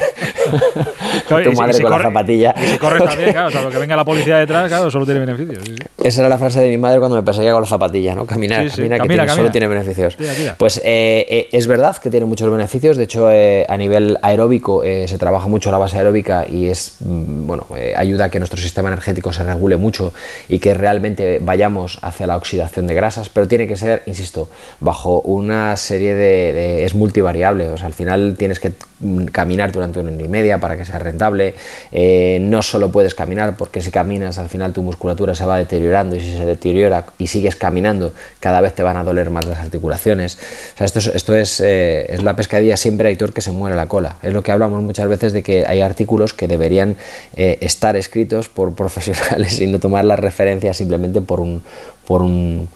Claro, 1.28 1.50
tu 1.50 1.56
madre 1.56 1.72
si 1.74 1.82
con 1.82 1.92
corre- 1.92 2.02
la 2.04 2.08
zapatilla. 2.10 2.54
Y 2.60 2.66
si 2.68 2.78
corres 2.78 3.04
también, 3.04 3.32
claro, 3.32 3.48
o 3.48 3.50
sea, 3.50 3.62
lo 3.62 3.70
que 3.70 3.78
venga 3.78 3.96
la 3.96 4.04
policía 4.04 4.38
detrás, 4.38 4.68
claro, 4.68 4.90
solo 4.90 5.04
tiene 5.04 5.20
beneficios. 5.20 5.62
sí, 5.64 5.74
sí. 5.76 5.86
Esa 6.06 6.20
era 6.22 6.28
la 6.28 6.38
frase 6.38 6.60
de 6.60 6.68
mi 6.70 6.78
madre 6.78 6.98
cuando 6.98 7.16
me 7.16 7.22
perseguía 7.22 7.52
con 7.52 7.62
la 7.62 7.68
zapatilla, 7.68 8.14
¿no? 8.14 8.26
Caminar, 8.26 8.70
Sí, 8.70 8.76
camina, 8.76 8.96
que 8.96 8.98
camina, 9.00 9.08
tiene- 9.14 9.26
camina. 9.26 9.36
solo 9.36 9.50
tiene 9.50 9.68
beneficios. 9.68 10.16
Tira, 10.16 10.32
tira. 10.34 10.54
Pues 10.58 10.78
eh, 10.78 11.26
eh, 11.28 11.48
es 11.52 11.66
verdad 11.66 11.96
que 11.98 12.10
tiene 12.10 12.26
muchos 12.26 12.50
beneficios. 12.50 12.96
De 12.96 13.04
hecho, 13.04 13.30
eh, 13.30 13.66
a 13.68 13.76
nivel 13.76 14.18
aeróbico 14.22 14.82
se 14.82 15.18
trabaja 15.18 15.48
mucho 15.48 15.70
la 15.70 15.78
base 15.78 15.98
aeróbica 15.98 16.46
y 16.48 16.68
es 16.68 16.96
mm, 17.00 17.46
bueno 17.46 17.66
ayuda 17.96 18.26
a 18.26 18.30
que 18.30 18.38
nuestro 18.38 18.60
sistema 18.60 18.88
energético 18.88 19.32
se 19.32 19.44
regule 19.44 19.76
mucho 19.76 20.12
y 20.48 20.58
que 20.58 20.74
realmente 20.74 21.38
vayamos 21.42 21.89
hacia 22.02 22.26
la 22.26 22.36
oxidación 22.36 22.86
de 22.86 22.94
grasas, 22.94 23.28
pero 23.28 23.48
tiene 23.48 23.66
que 23.66 23.76
ser, 23.76 24.02
insisto, 24.06 24.48
bajo 24.80 25.20
una 25.22 25.76
serie 25.76 26.14
de, 26.14 26.84
es 26.84 26.94
multivariable, 26.94 27.68
o 27.68 27.76
sea, 27.76 27.86
al 27.86 27.94
final 27.94 28.36
tienes 28.38 28.60
que 28.60 28.72
mm, 29.00 29.26
caminar 29.26 29.72
durante 29.72 30.00
una 30.00 30.12
hora 30.12 30.22
y 30.22 30.28
media 30.28 30.58
para 30.58 30.76
que 30.76 30.84
sea 30.84 30.98
rentable, 30.98 31.54
eh, 31.92 32.38
no 32.40 32.62
solo 32.62 32.90
puedes 32.90 33.14
caminar 33.14 33.56
porque 33.56 33.80
si 33.80 33.90
caminas 33.90 34.38
al 34.38 34.48
final 34.48 34.72
tu 34.72 34.82
musculatura 34.82 35.34
se 35.34 35.44
va 35.44 35.58
deteriorando 35.58 36.16
y 36.16 36.20
si 36.20 36.36
se 36.36 36.44
deteriora 36.44 37.06
y 37.18 37.26
sigues 37.26 37.56
caminando 37.56 38.12
cada 38.40 38.60
vez 38.60 38.74
te 38.74 38.82
van 38.82 38.96
a 38.96 39.04
doler 39.04 39.30
más 39.30 39.44
las 39.46 39.58
articulaciones, 39.58 40.38
o 40.74 40.78
sea, 40.78 40.86
esto 40.86 40.98
es, 40.98 41.06
esto 41.08 41.34
es, 41.34 41.60
eh, 41.60 42.06
es 42.12 42.22
la 42.22 42.36
pescadilla 42.36 42.76
siempre 42.76 43.08
Aitor 43.08 43.32
que 43.32 43.40
se 43.40 43.52
muere 43.52 43.76
la 43.76 43.86
cola, 43.86 44.16
es 44.22 44.32
lo 44.32 44.42
que 44.42 44.52
hablamos 44.52 44.82
muchas 44.82 45.08
veces 45.08 45.32
de 45.32 45.42
que 45.42 45.64
hay 45.66 45.80
artículos 45.80 46.34
que 46.34 46.48
deberían 46.48 46.96
eh, 47.36 47.58
estar 47.60 47.96
escritos 47.96 48.48
por 48.48 48.74
profesionales 48.80 49.60
y 49.60 49.66
no 49.66 49.78
tomar 49.78 50.04
las 50.04 50.18
referencias 50.18 50.76
simplemente 50.76 51.20
por 51.20 51.40
un 51.40 51.62
por 52.06 52.22
un 52.22 52.68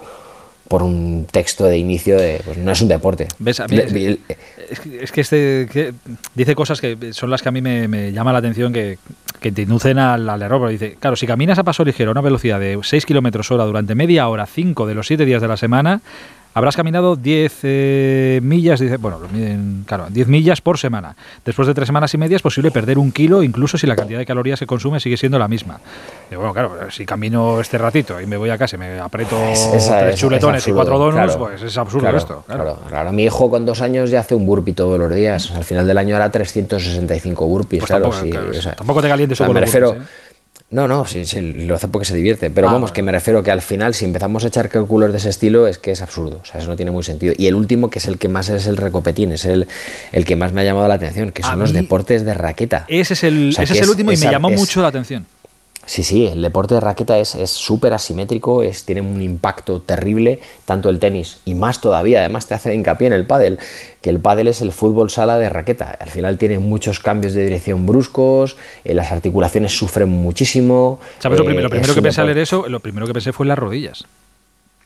por 0.69 0.83
un 0.83 1.27
texto 1.31 1.65
de 1.65 1.77
inicio 1.77 2.17
de 2.19 2.41
pues 2.45 2.57
no 2.57 2.73
es 2.73 2.81
un 2.81 2.89
deporte 2.89 3.29
¿Ves? 3.39 3.61
A 3.61 3.69
mí 3.69 3.77
es, 4.71 4.81
que- 4.81 4.99
es 5.03 5.13
que 5.13 5.21
este 5.21 5.69
que 5.71 5.93
dice 6.35 6.55
cosas 6.55 6.81
que 6.81 7.13
son 7.13 7.31
las 7.31 7.43
que 7.43 7.51
a 7.51 7.53
mí 7.53 7.61
me, 7.61 7.87
me 7.87 8.13
llama 8.13 8.33
la 8.33 8.39
atención 8.39 8.73
que, 8.73 8.99
que 9.41 9.53
te 9.53 9.63
inducen 9.63 9.99
al, 9.99 10.29
al 10.29 10.41
error. 10.41 10.69
Dice, 10.71 10.97
claro, 10.99 11.17
si 11.17 11.27
caminas 11.27 11.59
a 11.59 11.65
paso 11.65 11.85
ligero 11.85 12.11
a 12.11 12.13
una 12.13 12.23
velocidad 12.23 12.59
de 12.59 12.79
6 12.83 13.05
kilómetros 13.05 13.51
hora 13.51 13.65
durante 13.65 13.95
media 13.95 14.27
hora, 14.27 14.47
5 14.47 14.87
de 14.87 14.95
los 14.95 15.07
7 15.07 15.27
días 15.27 15.43
de 15.43 15.49
la 15.49 15.59
semana, 15.59 16.01
habrás 16.55 16.77
caminado 16.77 17.17
10 17.17 17.59
eh, 17.65 18.41
millas, 18.43 18.81
dice, 18.81 18.97
bueno, 18.97 19.19
lo 19.19 19.29
miden, 19.29 19.85
claro, 19.87 20.07
10 20.09 20.29
millas 20.29 20.61
por 20.61 20.79
semana. 20.79 21.17
Después 21.45 21.69
de 21.69 21.75
tres 21.75 21.87
semanas 21.87 22.15
y 22.15 22.19
media 22.19 22.37
es 22.37 22.43
posible 22.43 22.71
perder 22.71 22.99
un 22.99 23.13
kilo, 23.13 23.43
incluso 23.43 23.77
si 23.77 23.87
la 23.87 23.97
cantidad 23.97 24.19
de 24.19 24.27
calorías 24.27 24.59
que 24.61 24.67
consume 24.67 25.01
sigue 25.01 25.17
siendo 25.17 25.39
la 25.39 25.49
misma. 25.49 25.81
Y 26.31 26.37
bueno, 26.37 26.53
claro, 26.55 26.91
si 26.91 27.05
camino 27.05 27.61
este 27.61 27.77
ratito 27.79 28.21
y 28.21 28.27
me 28.27 28.37
voy 28.37 28.51
a 28.51 28.57
casa 28.59 28.77
y 28.77 28.79
me 28.79 28.99
aprieto 28.99 29.37
Es- 29.49 29.69
esa 29.75 29.99
tres 30.01 30.15
es- 30.15 30.21
chuletones 30.21 30.63
es 30.63 30.69
y 30.69 30.73
cuatro 30.73 30.99
donuts, 30.99 31.15
claro. 31.35 31.39
pues 31.39 31.63
es 31.63 31.77
absurdo 31.77 32.03
Claro, 32.05 32.19
esto. 32.19 32.45
Claro. 32.47 32.79
Claro. 32.89 33.13
Mi 33.13 33.25
hijo 33.25 33.51
con 33.51 33.67
dos 33.67 33.83
años 33.83 34.11
ya 34.11 34.21
hace 34.21 34.35
un 34.35 34.47
burpee 34.47 34.73
todos 34.75 34.99
los 34.99 35.13
días. 35.15 35.51
Al 35.51 35.65
final 35.65 35.87
del 35.87 35.99
año 35.99 36.17
hará 36.17 36.31
365 36.31 37.47
burpees. 37.47 37.81
Pues 37.81 37.89
claro, 37.89 38.05
tampoco, 38.05 38.25
sí, 38.25 38.31
claro, 38.31 38.51
o 38.51 38.55
sea, 38.55 38.73
tampoco 38.75 39.03
te 39.03 39.09
calientes 39.09 39.37
o 39.37 39.39
sea, 39.39 39.47
con 39.47 39.55
me 39.55 39.61
los 39.61 39.69
refiero. 39.69 39.89
burpees, 39.89 40.07
¿eh? 40.09 40.24
No, 40.75 40.89
no, 40.89 41.07
sí, 41.07 41.25
sí, 41.25 41.41
lo 41.41 41.77
hace 41.77 41.87
porque 41.87 42.05
se 42.05 42.17
divierte. 42.17 42.51
Pero 42.51 42.69
Ah, 42.69 42.73
vamos, 42.73 42.91
que 42.91 43.01
me 43.01 43.13
refiero 43.13 43.45
que 43.45 43.53
al 43.53 43.63
final, 43.63 43.95
si 43.95 44.05
empezamos 44.05 44.43
a 44.45 44.49
echar 44.49 44.69
cálculos 44.69 45.13
de 45.13 45.19
ese 45.19 45.29
estilo, 45.29 45.69
es 45.69 45.79
que 45.79 45.93
es 45.93 46.03
absurdo. 46.03 46.41
O 46.43 46.45
sea, 46.45 46.61
eso 46.61 46.69
no 46.69 46.75
tiene 46.75 46.91
muy 46.91 47.05
sentido. 47.05 47.33
Y 47.39 47.47
el 47.47 47.55
último, 47.55 47.91
que 47.91 48.01
es 48.01 48.07
el 48.09 48.19
que 48.19 48.27
más 48.29 48.49
es 48.49 48.67
el 48.67 48.77
recopetín, 48.77 49.31
es 49.31 49.45
el, 49.45 49.69
el 50.11 50.25
que 50.25 50.35
más 50.35 50.53
me 50.53 50.63
ha 50.63 50.65
llamado 50.65 50.89
la 50.89 50.95
atención, 50.95 51.31
que 51.31 51.45
son 51.45 51.61
los 51.61 51.73
deportes 51.73 52.25
de 52.25 52.35
raqueta. 52.35 52.87
Ese 52.89 53.13
es 53.15 53.23
el, 53.23 53.51
O 53.51 53.53
sea, 53.53 53.63
ese 53.65 53.75
es 53.75 53.79
el 53.79 53.85
es- 53.85 53.91
último 53.91 54.11
y 54.11 54.17
me 54.17 54.31
llamó 54.31 54.51
es- 54.51 54.57
mucho 54.59 54.83
la 54.83 54.89
atención. 54.89 55.27
Sí, 55.87 56.03
sí, 56.03 56.27
el 56.27 56.41
deporte 56.41 56.75
de 56.75 56.81
raqueta 56.81 57.19
es 57.19 57.35
es 57.35 57.51
súper 57.51 57.93
asimétrico, 57.93 58.63
es, 58.63 58.85
tiene 58.85 59.03
un 59.03 59.21
impacto 59.21 59.81
terrible, 59.83 60.41
tanto 60.65 60.89
el 60.89 60.99
tenis 60.99 61.39
y 61.45 61.55
más 61.55 61.81
todavía, 61.81 62.21
además 62.21 62.47
te 62.47 62.55
hace 62.55 62.75
hincapié 62.75 63.09
en 63.09 63.13
el 63.13 63.27
pádel, 63.27 63.59
que 64.01 64.09
el 64.11 64.19
pádel 64.21 64.49
es 64.49 64.63
el 64.63 64.73
fútbol 64.73 65.11
sala 65.11 65.39
de 65.39 65.49
raqueta. 65.51 65.97
Al 66.01 66.09
final 66.09 66.39
tiene 66.39 66.59
muchos 66.59 67.01
cambios 67.01 67.35
de 67.35 67.45
dirección 67.45 67.85
bruscos, 67.87 68.57
eh, 68.85 68.95
las 68.95 69.13
articulaciones 69.13 69.77
sufren 69.77 70.09
muchísimo. 70.09 71.01
¿Sabes? 71.19 71.39
Lo, 71.39 71.45
eh, 71.51 71.55
lo 71.63 71.69
primero 71.69 71.91
es 71.91 71.95
que 71.95 72.03
pensé 72.03 72.21
al 72.21 72.27
deporte- 72.29 72.35
leer 72.35 72.39
eso, 72.43 72.69
lo 72.69 72.81
primero 72.81 73.07
que 73.07 73.13
pensé 73.13 73.33
fue 73.33 73.45
en 73.45 73.49
las 73.49 73.59
rodillas. 73.59 74.05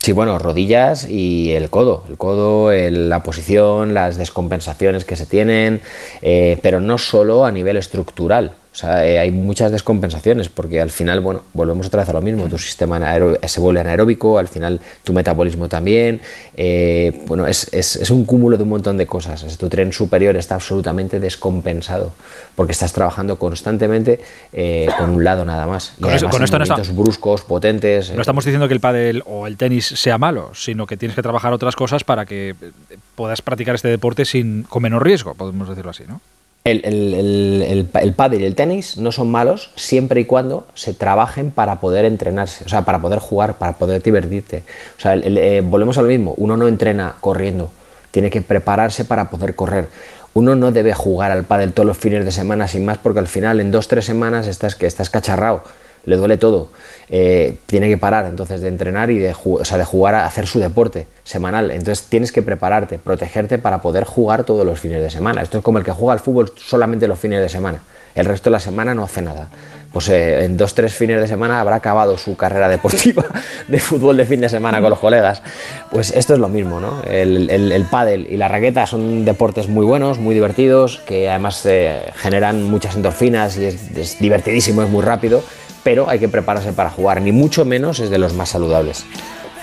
Sí, 0.01 0.13
bueno, 0.13 0.39
rodillas 0.39 1.09
y 1.09 1.51
el 1.53 1.71
codo. 1.71 2.05
El 2.09 2.17
codo, 2.17 2.71
el- 2.73 3.09
la 3.09 3.23
posición, 3.25 3.95
las 3.95 4.17
descompensaciones 4.17 5.05
que 5.05 5.17
se 5.17 5.27
tienen, 5.27 5.81
eh, 6.23 6.59
pero 6.63 6.81
no 6.81 6.99
solo 6.99 7.45
a 7.45 7.51
nivel 7.53 7.77
estructural. 7.77 8.53
O 8.79 8.81
sea, 8.81 9.05
eh, 9.05 9.19
hay 9.19 9.33
muchas 9.33 9.73
descompensaciones 9.73 10.49
porque 10.49 10.81
al 10.81 10.91
final, 10.91 11.19
bueno, 11.19 11.43
volvemos 11.53 11.89
otra 11.89 12.03
vez 12.03 12.11
a 12.11 12.13
lo 12.13 12.21
mismo. 12.23 12.47
Tu 12.49 12.59
sistema 12.59 13.01
se 13.45 13.61
vuelve 13.61 13.81
anaeróbico, 13.81 14.39
al 14.39 14.47
final 14.47 14.81
tu 15.03 15.13
metabolismo 15.13 15.69
también. 15.69 16.21
eh, 16.57 17.25
bueno, 17.27 17.47
es, 17.49 17.67
es- 17.73 17.97
es 17.97 18.11
un 18.11 18.25
cúmulo 18.25 18.57
de 18.57 18.63
un 18.63 18.69
montón 18.69 18.97
de 18.97 19.05
cosas. 19.07 19.43
Es- 19.43 19.59
Tu 19.59 19.69
tren 19.69 19.93
superior 19.93 20.37
está 20.37 20.55
absolutamente 20.55 21.19
descompensado 21.19 22.13
porque 22.55 22.71
estás 22.71 22.93
trabajando 22.93 23.37
constantemente 23.37 24.21
eh, 24.53 24.89
con 24.97 25.11
un 25.11 25.25
lado 25.25 25.45
nada 25.45 25.67
más. 25.67 25.95
Y 25.99 26.03
Con 26.03 26.13
eso- 26.13 26.29
con 26.31 26.45
esto 26.45 26.59
no 26.59 26.63
está- 26.65 26.81
bruscos, 26.93 27.43
potentes. 27.43 28.13
No 28.15 28.21
estamos 28.21 28.45
diciendo 28.45 28.69
que 28.69 28.75
el 28.75 28.81
pádel 28.81 29.25
o 29.27 29.49
el 29.49 29.57
tenis 29.57 29.87
sea 29.87 30.19
malo, 30.19 30.53
sino 30.55 30.87
que 30.87 30.97
tienes 30.97 31.17
que 31.17 31.23
trabajar 31.23 31.53
otras 31.53 31.75
cosas 31.75 32.05
para 32.05 32.27
que 32.27 32.51
eh, 32.51 32.97
puedas 33.17 33.43
practicar 33.43 33.75
este 33.75 33.89
deporte 33.89 34.25
sin 34.25 34.63
con 34.63 34.83
menos 34.85 35.03
riesgo, 35.03 35.35
podemos 35.35 35.69
decirlo 35.69 35.91
así, 35.91 36.05
¿no? 36.07 36.21
El, 36.71 36.83
el, 36.85 37.89
el, 37.95 38.13
pádel 38.13 38.43
y 38.43 38.45
el 38.45 38.55
tenis 38.55 38.99
no 38.99 39.11
son 39.11 39.31
malos 39.31 39.71
siempre 39.77 40.21
y 40.21 40.25
cuando 40.25 40.67
se 40.75 40.93
trabajen 40.93 41.51
para 41.51 41.81
poder 41.81 42.05
entrenarse, 42.05 42.65
o 42.65 42.69
sea, 42.69 42.83
para 42.83 43.01
poder 43.01 43.21
jugar, 43.21 43.57
para 43.57 43.79
poder 43.79 44.03
divertirte. 44.03 44.65
O 44.99 45.01
sea, 45.01 45.15
eh, 45.15 45.63
volvemos 45.65 45.97
a 45.99 46.03
lo 46.03 46.09
mismo, 46.09 46.35
uno 46.37 46.57
no 46.57 46.69
entrena 46.69 47.15
corriendo, 47.21 47.71
tiene 48.11 48.29
que 48.29 48.43
prepararse 48.43 49.05
para 49.05 49.31
poder 49.31 49.55
correr. 49.55 49.89
Uno 50.35 50.55
no 50.55 50.71
debe 50.71 50.93
jugar 50.93 51.31
al 51.31 51.45
pádel 51.45 51.73
todos 51.73 51.87
los 51.87 51.97
fines 51.97 52.25
de 52.25 52.33
semana 52.33 52.69
sin 52.69 52.85
más 52.85 52.99
porque 52.99 53.21
al 53.21 53.29
final 53.29 53.61
en 53.61 53.71
dos, 53.71 53.89
tres 53.89 54.05
semanas 54.05 54.47
estás, 54.47 54.77
estás 54.83 55.11
cacharrado, 55.11 55.63
le 56.09 56.17
duele 56.17 56.39
todo. 56.39 56.71
Eh, 57.11 57.57
tiene 57.67 57.89
que 57.89 57.97
parar 57.97 58.27
entonces 58.27 58.61
de 58.61 58.69
entrenar 58.69 59.11
y 59.11 59.19
de, 59.19 59.33
o 59.33 59.85
jugar 59.85 60.15
a 60.15 60.27
hacer 60.27 60.47
su 60.47 60.59
deporte 60.59 61.07
semanal. 61.25 61.71
Entonces 61.71 62.07
tienes 62.09 62.33
que 62.33 62.43
prepararte, 62.43 62.99
protegerte 62.99 63.59
para 63.59 63.81
poder 63.81 64.05
jugar 64.05 64.45
todos 64.45 64.65
los 64.65 64.81
fines 64.81 65.03
de 65.03 65.11
semana. 65.11 65.43
Esto 65.43 65.59
es 65.59 65.65
como 65.65 65.79
el 65.79 65.85
que 65.85 65.93
juega 65.93 66.15
al 66.15 66.21
fútbol 66.21 66.53
solamente 66.57 67.07
los 67.07 67.19
fines 67.19 67.41
de 67.41 67.49
semana. 67.49 67.81
El 68.15 68.25
resto 68.25 68.51
de 68.51 68.53
la 68.53 68.61
semana 68.61 68.95
no 68.95 69.05
hace 69.05 69.23
nada. 69.23 69.49
Pues 69.93 70.09
eh, 70.11 70.45
en 70.45 70.57
dos, 70.57 70.75
tres 70.75 70.93
fines 70.93 71.21
de 71.21 71.27
semana 71.27 71.61
habrá 71.61 71.77
acabado 71.77 72.19
su 72.19 72.37
carrera 72.37 72.69
deportiva 72.69 73.25
de 73.69 73.79
fútbol 73.79 74.17
de 74.17 74.27
fin 74.27 74.41
de 74.41 74.49
semana 74.49 74.81
con 74.81 74.91
los 74.91 74.99
colegas. 74.99 75.43
Pues 75.91 76.11
esto 76.11 76.35
es 76.35 76.41
lo 76.41 76.49
mismo, 76.49 76.81
¿no? 76.81 77.03
El, 77.07 77.49
el, 77.49 77.73
el 77.73 77.85
pádel 77.85 78.27
y 78.29 78.37
la 78.37 78.49
raqueta 78.49 78.87
son 78.87 79.25
deportes 79.25 79.69
muy 79.69 79.87
buenos, 79.87 80.19
muy 80.19 80.35
divertidos, 80.35 80.99
que 81.07 81.31
además 81.31 81.65
eh, 81.65 82.03
generan 82.17 82.65
muchas 82.65 82.97
endorfinas 82.97 83.57
y 83.57 83.67
es 83.67 84.19
divertidísimo, 84.19 84.83
es 84.83 84.91
muy 84.91 85.03
rápido, 85.03 85.43
pero 85.89 86.07
hay 86.07 86.19
que 86.19 86.29
prepararse 86.29 86.75
para 86.75 86.91
jugar, 86.91 87.23
ni 87.23 87.33
mucho 87.33 87.65
menos 87.65 87.99
es 87.99 88.11
de 88.11 88.19
los 88.19 88.35
más 88.35 88.51
saludables. 88.51 89.07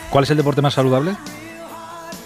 ¿Cuál 0.10 0.24
es 0.24 0.32
el 0.32 0.38
deporte 0.38 0.60
más 0.60 0.74
saludable? 0.74 1.12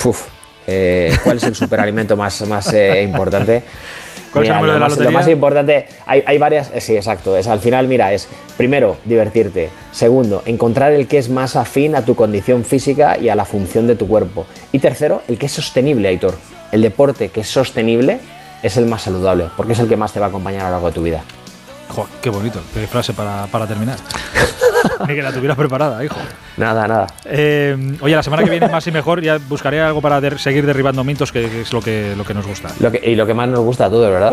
Puf, 0.01 0.26
eh, 0.67 1.13
¿cuál 1.21 1.35
es 1.35 1.43
el 1.43 1.53
superalimento 1.53 2.15
más, 2.15 2.47
más 2.47 2.71
eh, 2.71 3.03
importante? 3.03 3.61
¿Cuál 4.31 4.45
es 4.45 4.51
el 4.51 4.55
número 4.55 4.71
lo, 4.71 4.73
de 4.76 4.80
la 4.80 4.85
más, 4.85 4.91
lo 4.91 5.03
lotería? 5.03 5.19
más 5.19 5.27
importante, 5.27 5.88
hay, 6.05 6.23
hay 6.26 6.38
varias, 6.38 6.71
eh, 6.73 6.80
sí, 6.80 6.95
exacto, 6.95 7.35
es 7.35 7.47
al 7.47 7.59
final, 7.59 7.89
mira, 7.89 8.13
es 8.13 8.30
primero, 8.55 8.95
divertirte, 9.03 9.69
segundo, 9.91 10.43
encontrar 10.45 10.93
el 10.93 11.05
que 11.05 11.17
es 11.17 11.27
más 11.30 11.57
afín 11.57 11.93
a 11.97 12.05
tu 12.05 12.15
condición 12.15 12.63
física 12.63 13.17
y 13.17 13.27
a 13.27 13.35
la 13.35 13.43
función 13.43 13.85
de 13.85 13.97
tu 13.97 14.07
cuerpo, 14.07 14.45
y 14.71 14.80
tercero, 14.80 15.23
el 15.27 15.38
que 15.38 15.47
es 15.47 15.51
sostenible, 15.51 16.07
Aitor. 16.07 16.35
El 16.71 16.84
deporte 16.84 17.27
que 17.27 17.41
es 17.41 17.49
sostenible 17.49 18.21
es 18.63 18.77
el 18.77 18.85
más 18.85 19.01
saludable, 19.01 19.47
porque 19.57 19.73
es 19.73 19.80
el 19.80 19.89
que 19.89 19.97
más 19.97 20.13
te 20.13 20.21
va 20.21 20.27
a 20.27 20.30
acompañar 20.30 20.61
a 20.61 20.65
lo 20.67 20.71
largo 20.71 20.88
de 20.88 20.93
tu 20.93 21.03
vida. 21.03 21.21
Jo, 21.90 22.07
qué 22.22 22.30
bonito, 22.30 22.60
qué 22.74 22.88
frase 22.88 23.14
para, 23.14 23.48
para 23.48 23.66
terminar. 23.68 23.98
Ni 25.07 25.16
que 25.16 25.22
la 25.24 25.32
tuvieras 25.32 25.57
preparada, 25.57 26.03
hijo. 26.03 26.18
Nada, 26.57 26.88
nada. 26.88 27.07
Eh, 27.26 27.98
oye, 28.02 28.16
la 28.16 28.24
semana 28.24 28.44
que 28.44 28.49
viene, 28.49 28.68
más 28.70 28.86
y 28.88 28.91
mejor, 28.91 29.22
ya 29.22 29.38
buscaré 29.49 29.82
algo 29.82 30.02
para 30.02 30.22
der- 30.22 30.40
seguir 30.40 30.66
derribando 30.66 31.03
mitos, 31.03 31.32
que, 31.32 31.49
que 31.49 31.61
es 31.61 31.74
lo 31.74 31.82
que, 31.82 32.14
lo 32.18 32.24
que 32.24 32.34
nos 32.34 32.45
gusta. 32.45 32.70
Lo 32.80 32.91
que, 32.91 33.02
y 33.03 33.16
lo 33.16 33.26
que 33.26 33.34
más 33.34 33.49
nos 33.49 33.61
gusta 33.61 33.86
a 33.86 33.90
todos, 33.90 34.10
¿verdad? 34.11 34.32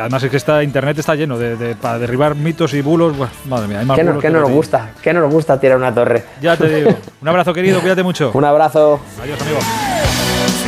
Además 0.00 0.22
es 0.22 0.30
que 0.30 0.36
esta 0.36 0.62
internet 0.62 0.98
está 0.98 1.14
lleno 1.14 1.38
de, 1.38 1.56
de- 1.56 1.74
para 1.76 1.98
derribar 1.98 2.34
mitos 2.34 2.74
y 2.74 2.80
bulos. 2.82 3.16
Buah, 3.16 3.28
madre 3.48 3.68
mía, 3.68 3.80
hay 3.80 3.86
más 3.86 3.96
¿Qué, 3.96 4.04
no, 4.04 4.10
bulos 4.12 4.22
qué 4.22 4.30
no 4.30 4.40
nos 4.40 4.50
gusta? 4.50 4.90
¿Qué 5.02 5.12
no 5.12 5.20
nos 5.20 5.32
gusta 5.32 5.60
tirar 5.60 5.76
una 5.76 5.94
torre? 5.94 6.24
Ya 6.40 6.56
te 6.56 6.68
digo. 6.68 6.96
Un 7.20 7.28
abrazo, 7.28 7.52
querido, 7.54 7.80
cuídate 7.80 8.02
mucho. 8.02 8.30
Un 8.34 8.44
abrazo. 8.44 9.00
Adiós, 9.22 9.40
amigo. 9.40 9.58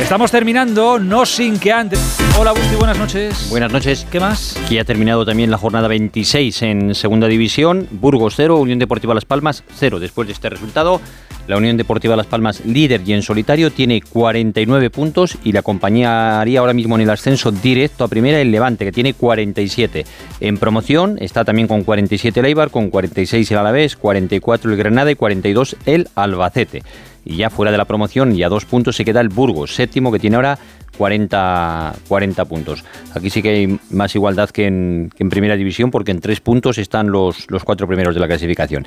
Estamos 0.01 0.29
terminando, 0.29 0.99
no 0.99 1.25
sin 1.25 1.57
que 1.57 1.71
antes. 1.71 2.17
Hola, 2.37 2.51
Busti, 2.51 2.75
buenas 2.75 2.99
noches. 2.99 3.47
Buenas 3.49 3.71
noches. 3.71 4.05
¿Qué 4.11 4.19
más? 4.19 4.59
Que 4.67 4.79
ha 4.79 4.83
terminado 4.83 5.25
también 5.25 5.49
la 5.49 5.57
jornada 5.57 5.87
26 5.87 6.61
en 6.63 6.95
Segunda 6.95 7.27
División. 7.27 7.87
Burgos 7.91 8.33
0, 8.35 8.57
Unión 8.57 8.77
Deportiva 8.77 9.13
Las 9.13 9.23
Palmas 9.23 9.63
0. 9.75 9.99
Después 9.99 10.27
de 10.27 10.33
este 10.33 10.49
resultado, 10.49 10.99
la 11.47 11.55
Unión 11.55 11.77
Deportiva 11.77 12.17
Las 12.17 12.27
Palmas, 12.27 12.65
líder 12.65 13.01
y 13.05 13.13
en 13.13 13.21
solitario, 13.21 13.71
tiene 13.71 14.01
49 14.01 14.89
puntos 14.89 15.37
y 15.45 15.53
la 15.53 15.61
compañía 15.61 16.41
haría 16.41 16.59
ahora 16.59 16.73
mismo 16.73 16.95
en 16.95 17.01
el 17.01 17.09
ascenso 17.09 17.51
directo 17.51 18.03
a 18.03 18.09
primera 18.09 18.41
el 18.41 18.51
Levante, 18.51 18.83
que 18.83 18.91
tiene 18.91 19.13
47. 19.13 20.05
En 20.41 20.57
promoción 20.57 21.17
está 21.21 21.45
también 21.45 21.69
con 21.69 21.83
47 21.83 22.41
el 22.41 22.47
Eibar, 22.47 22.69
con 22.69 22.89
46 22.89 23.49
el 23.49 23.57
Alavés, 23.57 23.95
44 23.95 24.71
el 24.71 24.77
Granada 24.77 25.09
y 25.09 25.15
42 25.15 25.77
el 25.85 26.09
Albacete. 26.15 26.83
Y 27.25 27.37
ya 27.37 27.49
fuera 27.49 27.71
de 27.71 27.77
la 27.77 27.85
promoción 27.85 28.35
y 28.35 28.43
a 28.43 28.49
dos 28.49 28.65
puntos 28.65 28.95
se 28.95 29.03
queda 29.03 29.19
el 29.19 29.29
Burgos, 29.29 29.73
séptimo, 29.73 30.11
que 30.11 30.19
tiene 30.19 30.35
ahora 30.35 30.59
40, 30.97 31.95
40 32.07 32.45
puntos. 32.45 32.83
Aquí 33.13 33.29
sí 33.29 33.41
que 33.41 33.49
hay 33.49 33.79
más 33.89 34.15
igualdad 34.15 34.49
que 34.49 34.65
en, 34.65 35.09
primera 35.29 35.55
división 35.55 35.91
porque 35.91 36.11
en 36.11 36.21
tres 36.21 36.39
puntos 36.39 36.77
están 36.77 37.11
los, 37.11 37.49
los 37.49 37.63
cuatro 37.63 37.87
primeros 37.87 38.15
de 38.15 38.21
la 38.21 38.27
clasificación. 38.27 38.85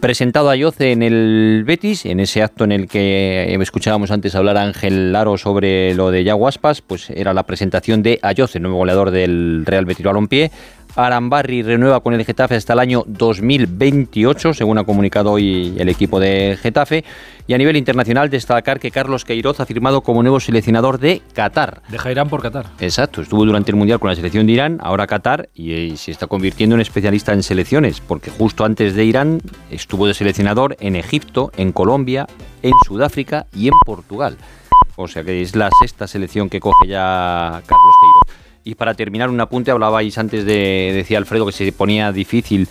Presentado 0.00 0.50
a 0.50 0.56
Yoce 0.56 0.92
en 0.92 1.02
el 1.02 1.62
Betis, 1.66 2.06
en 2.06 2.20
ese 2.20 2.42
acto 2.42 2.64
en 2.64 2.72
el 2.72 2.88
que 2.88 3.54
escuchábamos 3.60 4.10
antes 4.10 4.34
hablar 4.34 4.56
a 4.56 4.62
Ángel 4.62 5.12
Laro 5.12 5.38
sobre 5.38 5.94
lo 5.94 6.10
de 6.10 6.24
Yaguaspas, 6.24 6.82
pues 6.82 7.10
era 7.10 7.32
la 7.34 7.44
presentación 7.44 8.02
de 8.02 8.18
Ayoce, 8.22 8.60
nuevo 8.60 8.78
goleador 8.78 9.10
del 9.10 9.64
Real 9.64 9.84
Betis 9.84 10.04
Balompié. 10.04 10.50
Arambarri 10.96 11.62
renueva 11.62 12.00
con 12.00 12.14
el 12.14 12.24
Getafe 12.24 12.54
hasta 12.54 12.72
el 12.72 12.78
año 12.78 13.04
2028, 13.06 14.54
según 14.54 14.78
ha 14.78 14.84
comunicado 14.84 15.32
hoy 15.32 15.74
el 15.78 15.88
equipo 15.88 16.20
de 16.20 16.58
Getafe. 16.60 17.04
Y 17.46 17.52
a 17.52 17.58
nivel 17.58 17.76
internacional, 17.76 18.30
destacar 18.30 18.80
que 18.80 18.90
Carlos 18.90 19.24
Queiroz 19.24 19.60
ha 19.60 19.66
firmado 19.66 20.00
como 20.00 20.22
nuevo 20.22 20.40
seleccionador 20.40 20.98
de 20.98 21.20
Qatar. 21.34 21.82
Deja 21.88 22.10
Irán 22.10 22.28
por 22.28 22.40
Qatar. 22.40 22.66
Exacto, 22.80 23.20
estuvo 23.20 23.44
durante 23.44 23.70
el 23.70 23.76
Mundial 23.76 24.00
con 24.00 24.08
la 24.08 24.16
selección 24.16 24.46
de 24.46 24.52
Irán, 24.52 24.78
ahora 24.80 25.06
Qatar, 25.06 25.50
y, 25.54 25.72
eh, 25.72 25.96
se 25.96 26.10
está 26.10 26.26
convirtiendo 26.26 26.74
en 26.74 26.80
especialista 26.80 27.32
en 27.32 27.42
selecciones, 27.42 28.00
porque 28.00 28.30
justo 28.30 28.64
antes 28.64 28.94
de 28.94 29.04
Irán 29.04 29.40
estuvo 29.70 30.06
de 30.06 30.14
seleccionador 30.14 30.76
en 30.80 30.96
Egipto, 30.96 31.52
en 31.56 31.72
Colombia, 31.72 32.26
en 32.62 32.72
Sudáfrica 32.86 33.46
y 33.54 33.68
en 33.68 33.74
Portugal. 33.84 34.38
O 34.96 35.08
sea 35.08 35.24
que 35.24 35.42
es 35.42 35.56
la 35.56 35.68
sexta 35.80 36.06
selección 36.06 36.48
que 36.48 36.60
coge 36.60 36.86
ya 36.86 37.62
Carlos 37.66 37.94
Queiroz. 38.00 38.23
Y 38.64 38.76
para 38.76 38.94
terminar, 38.94 39.28
un 39.28 39.40
apunte, 39.40 39.70
hablabais 39.70 40.16
antes 40.16 40.44
de, 40.44 40.92
decía 40.94 41.18
Alfredo, 41.18 41.46
que 41.46 41.52
se 41.52 41.70
ponía 41.72 42.10
difícil 42.12 42.66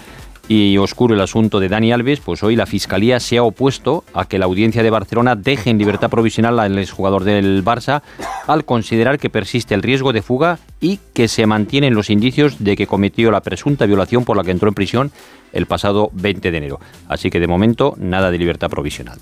y 0.48 0.78
oscuro 0.78 1.14
el 1.14 1.22
asunto 1.22 1.60
de 1.60 1.70
Dani 1.70 1.94
Alves, 1.94 2.20
pues 2.20 2.44
hoy 2.44 2.56
la 2.56 2.65
Fiscalía 2.65 3.20
se 3.20 3.38
ha 3.38 3.44
opuesto 3.44 4.03
a 4.14 4.26
que 4.26 4.40
la 4.40 4.45
audiencia 4.45 4.84
de 4.84 4.90
Barcelona 4.90 5.36
deje 5.36 5.70
en 5.70 5.78
libertad 5.78 6.10
provisional 6.10 6.60
al 6.60 6.78
exjugador 6.78 7.24
del 7.24 7.64
Barça 7.64 8.02
al 8.48 8.65
considerar 8.65 9.20
que 9.20 9.30
persiste 9.30 9.74
el 9.74 9.82
riesgo 9.82 10.11
de 10.11 10.22
fuga 10.22 10.60
y 10.82 10.99
que 11.14 11.28
se 11.30 11.45
mantienen 11.45 11.94
los 11.94 12.10
indicios 12.10 12.61
de 12.61 12.76
que 12.76 12.88
cometió 12.88 13.32
la 13.32 13.41
presunta 13.41 13.86
violación 13.86 14.26
por 14.26 14.36
la 14.36 14.44
que 14.44 14.52
entró 14.52 14.68
en 14.68 14.76
prisión 14.76 15.11
el 15.53 15.65
pasado 15.65 16.10
20 16.14 16.52
de 16.52 16.57
enero. 16.57 16.80
Así 17.07 17.30
que 17.30 17.40
de 17.40 17.48
momento 17.48 17.95
nada 17.98 18.32
de 18.32 18.38
libertad 18.38 18.70
provisional. 18.70 19.20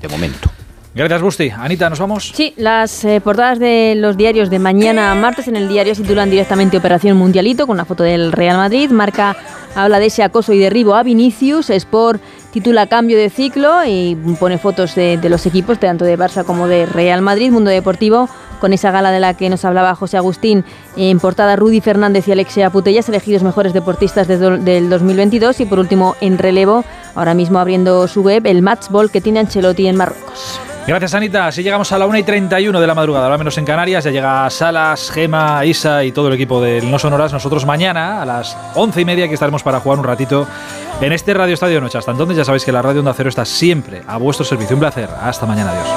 De 0.00 0.08
momento. 0.08 0.50
Gracias, 0.98 1.22
Busti. 1.22 1.50
Anita, 1.50 1.88
¿nos 1.88 2.00
vamos? 2.00 2.32
Sí, 2.34 2.52
las 2.56 3.04
eh, 3.04 3.20
portadas 3.20 3.60
de 3.60 3.94
los 3.96 4.16
diarios 4.16 4.50
de 4.50 4.58
mañana 4.58 5.14
martes 5.14 5.46
en 5.46 5.54
el 5.54 5.68
diario 5.68 5.94
titulan 5.94 6.28
directamente 6.28 6.76
Operación 6.76 7.16
Mundialito 7.16 7.68
con 7.68 7.74
una 7.74 7.84
foto 7.84 8.02
del 8.02 8.32
Real 8.32 8.56
Madrid. 8.56 8.90
Marca 8.90 9.36
habla 9.76 10.00
de 10.00 10.06
ese 10.06 10.24
acoso 10.24 10.52
y 10.52 10.58
derribo 10.58 10.96
a 10.96 11.04
Vinicius. 11.04 11.70
Sport 11.70 12.20
titula 12.52 12.88
Cambio 12.88 13.16
de 13.16 13.30
ciclo 13.30 13.84
y 13.86 14.16
pone 14.40 14.58
fotos 14.58 14.96
de, 14.96 15.18
de 15.18 15.28
los 15.28 15.46
equipos, 15.46 15.78
tanto 15.78 16.04
de 16.04 16.18
Barça 16.18 16.44
como 16.44 16.66
de 16.66 16.84
Real 16.84 17.22
Madrid. 17.22 17.52
Mundo 17.52 17.70
Deportivo 17.70 18.28
con 18.60 18.72
esa 18.72 18.90
gala 18.90 19.12
de 19.12 19.20
la 19.20 19.34
que 19.34 19.48
nos 19.50 19.64
hablaba 19.64 19.94
José 19.94 20.16
Agustín, 20.16 20.64
en 20.96 21.20
portada 21.20 21.54
Rudy 21.54 21.80
Fernández 21.80 22.26
y 22.26 22.32
Alexia 22.32 22.70
Putellas, 22.70 23.08
elegidos 23.08 23.44
mejores 23.44 23.72
deportistas 23.72 24.26
desde 24.26 24.58
del 24.58 24.90
2022 24.90 25.60
y 25.60 25.66
por 25.66 25.78
último 25.78 26.16
en 26.20 26.38
relevo, 26.38 26.84
ahora 27.14 27.34
mismo 27.34 27.60
abriendo 27.60 28.08
su 28.08 28.22
web, 28.22 28.44
el 28.48 28.62
matchball 28.62 29.12
que 29.12 29.20
tiene 29.20 29.38
Ancelotti 29.38 29.86
en 29.86 29.94
Marruecos. 29.94 30.60
Gracias, 30.88 31.12
Anita. 31.12 31.48
Así 31.48 31.62
llegamos 31.62 31.92
a 31.92 31.98
la 31.98 32.06
1 32.06 32.16
y 32.16 32.22
31 32.22 32.80
de 32.80 32.86
la 32.86 32.94
madrugada, 32.94 33.26
ahora 33.26 33.36
menos 33.36 33.58
en 33.58 33.66
Canarias. 33.66 34.04
Ya 34.04 34.10
llega 34.10 34.48
Salas, 34.48 35.10
Gema, 35.10 35.62
Isa 35.66 36.02
y 36.02 36.12
todo 36.12 36.28
el 36.28 36.32
equipo 36.34 36.62
del 36.62 36.90
No 36.90 36.98
Sonoras. 36.98 37.30
Nosotros 37.30 37.66
mañana 37.66 38.22
a 38.22 38.24
las 38.24 38.56
11 38.74 39.02
y 39.02 39.04
media 39.04 39.28
que 39.28 39.34
estaremos 39.34 39.62
para 39.62 39.80
jugar 39.80 39.98
un 39.98 40.06
ratito 40.06 40.48
en 41.02 41.12
este 41.12 41.34
Radio 41.34 41.52
Estadio 41.52 41.82
Noche. 41.82 41.98
Hasta 41.98 42.12
entonces 42.12 42.38
ya 42.38 42.44
sabéis 42.46 42.64
que 42.64 42.72
la 42.72 42.80
Radio 42.80 43.00
Onda 43.00 43.12
Cero 43.12 43.28
está 43.28 43.44
siempre 43.44 44.02
a 44.06 44.16
vuestro 44.16 44.46
servicio. 44.46 44.76
Un 44.76 44.80
placer. 44.80 45.10
Hasta 45.20 45.44
mañana. 45.44 45.72
Adiós. 45.72 45.88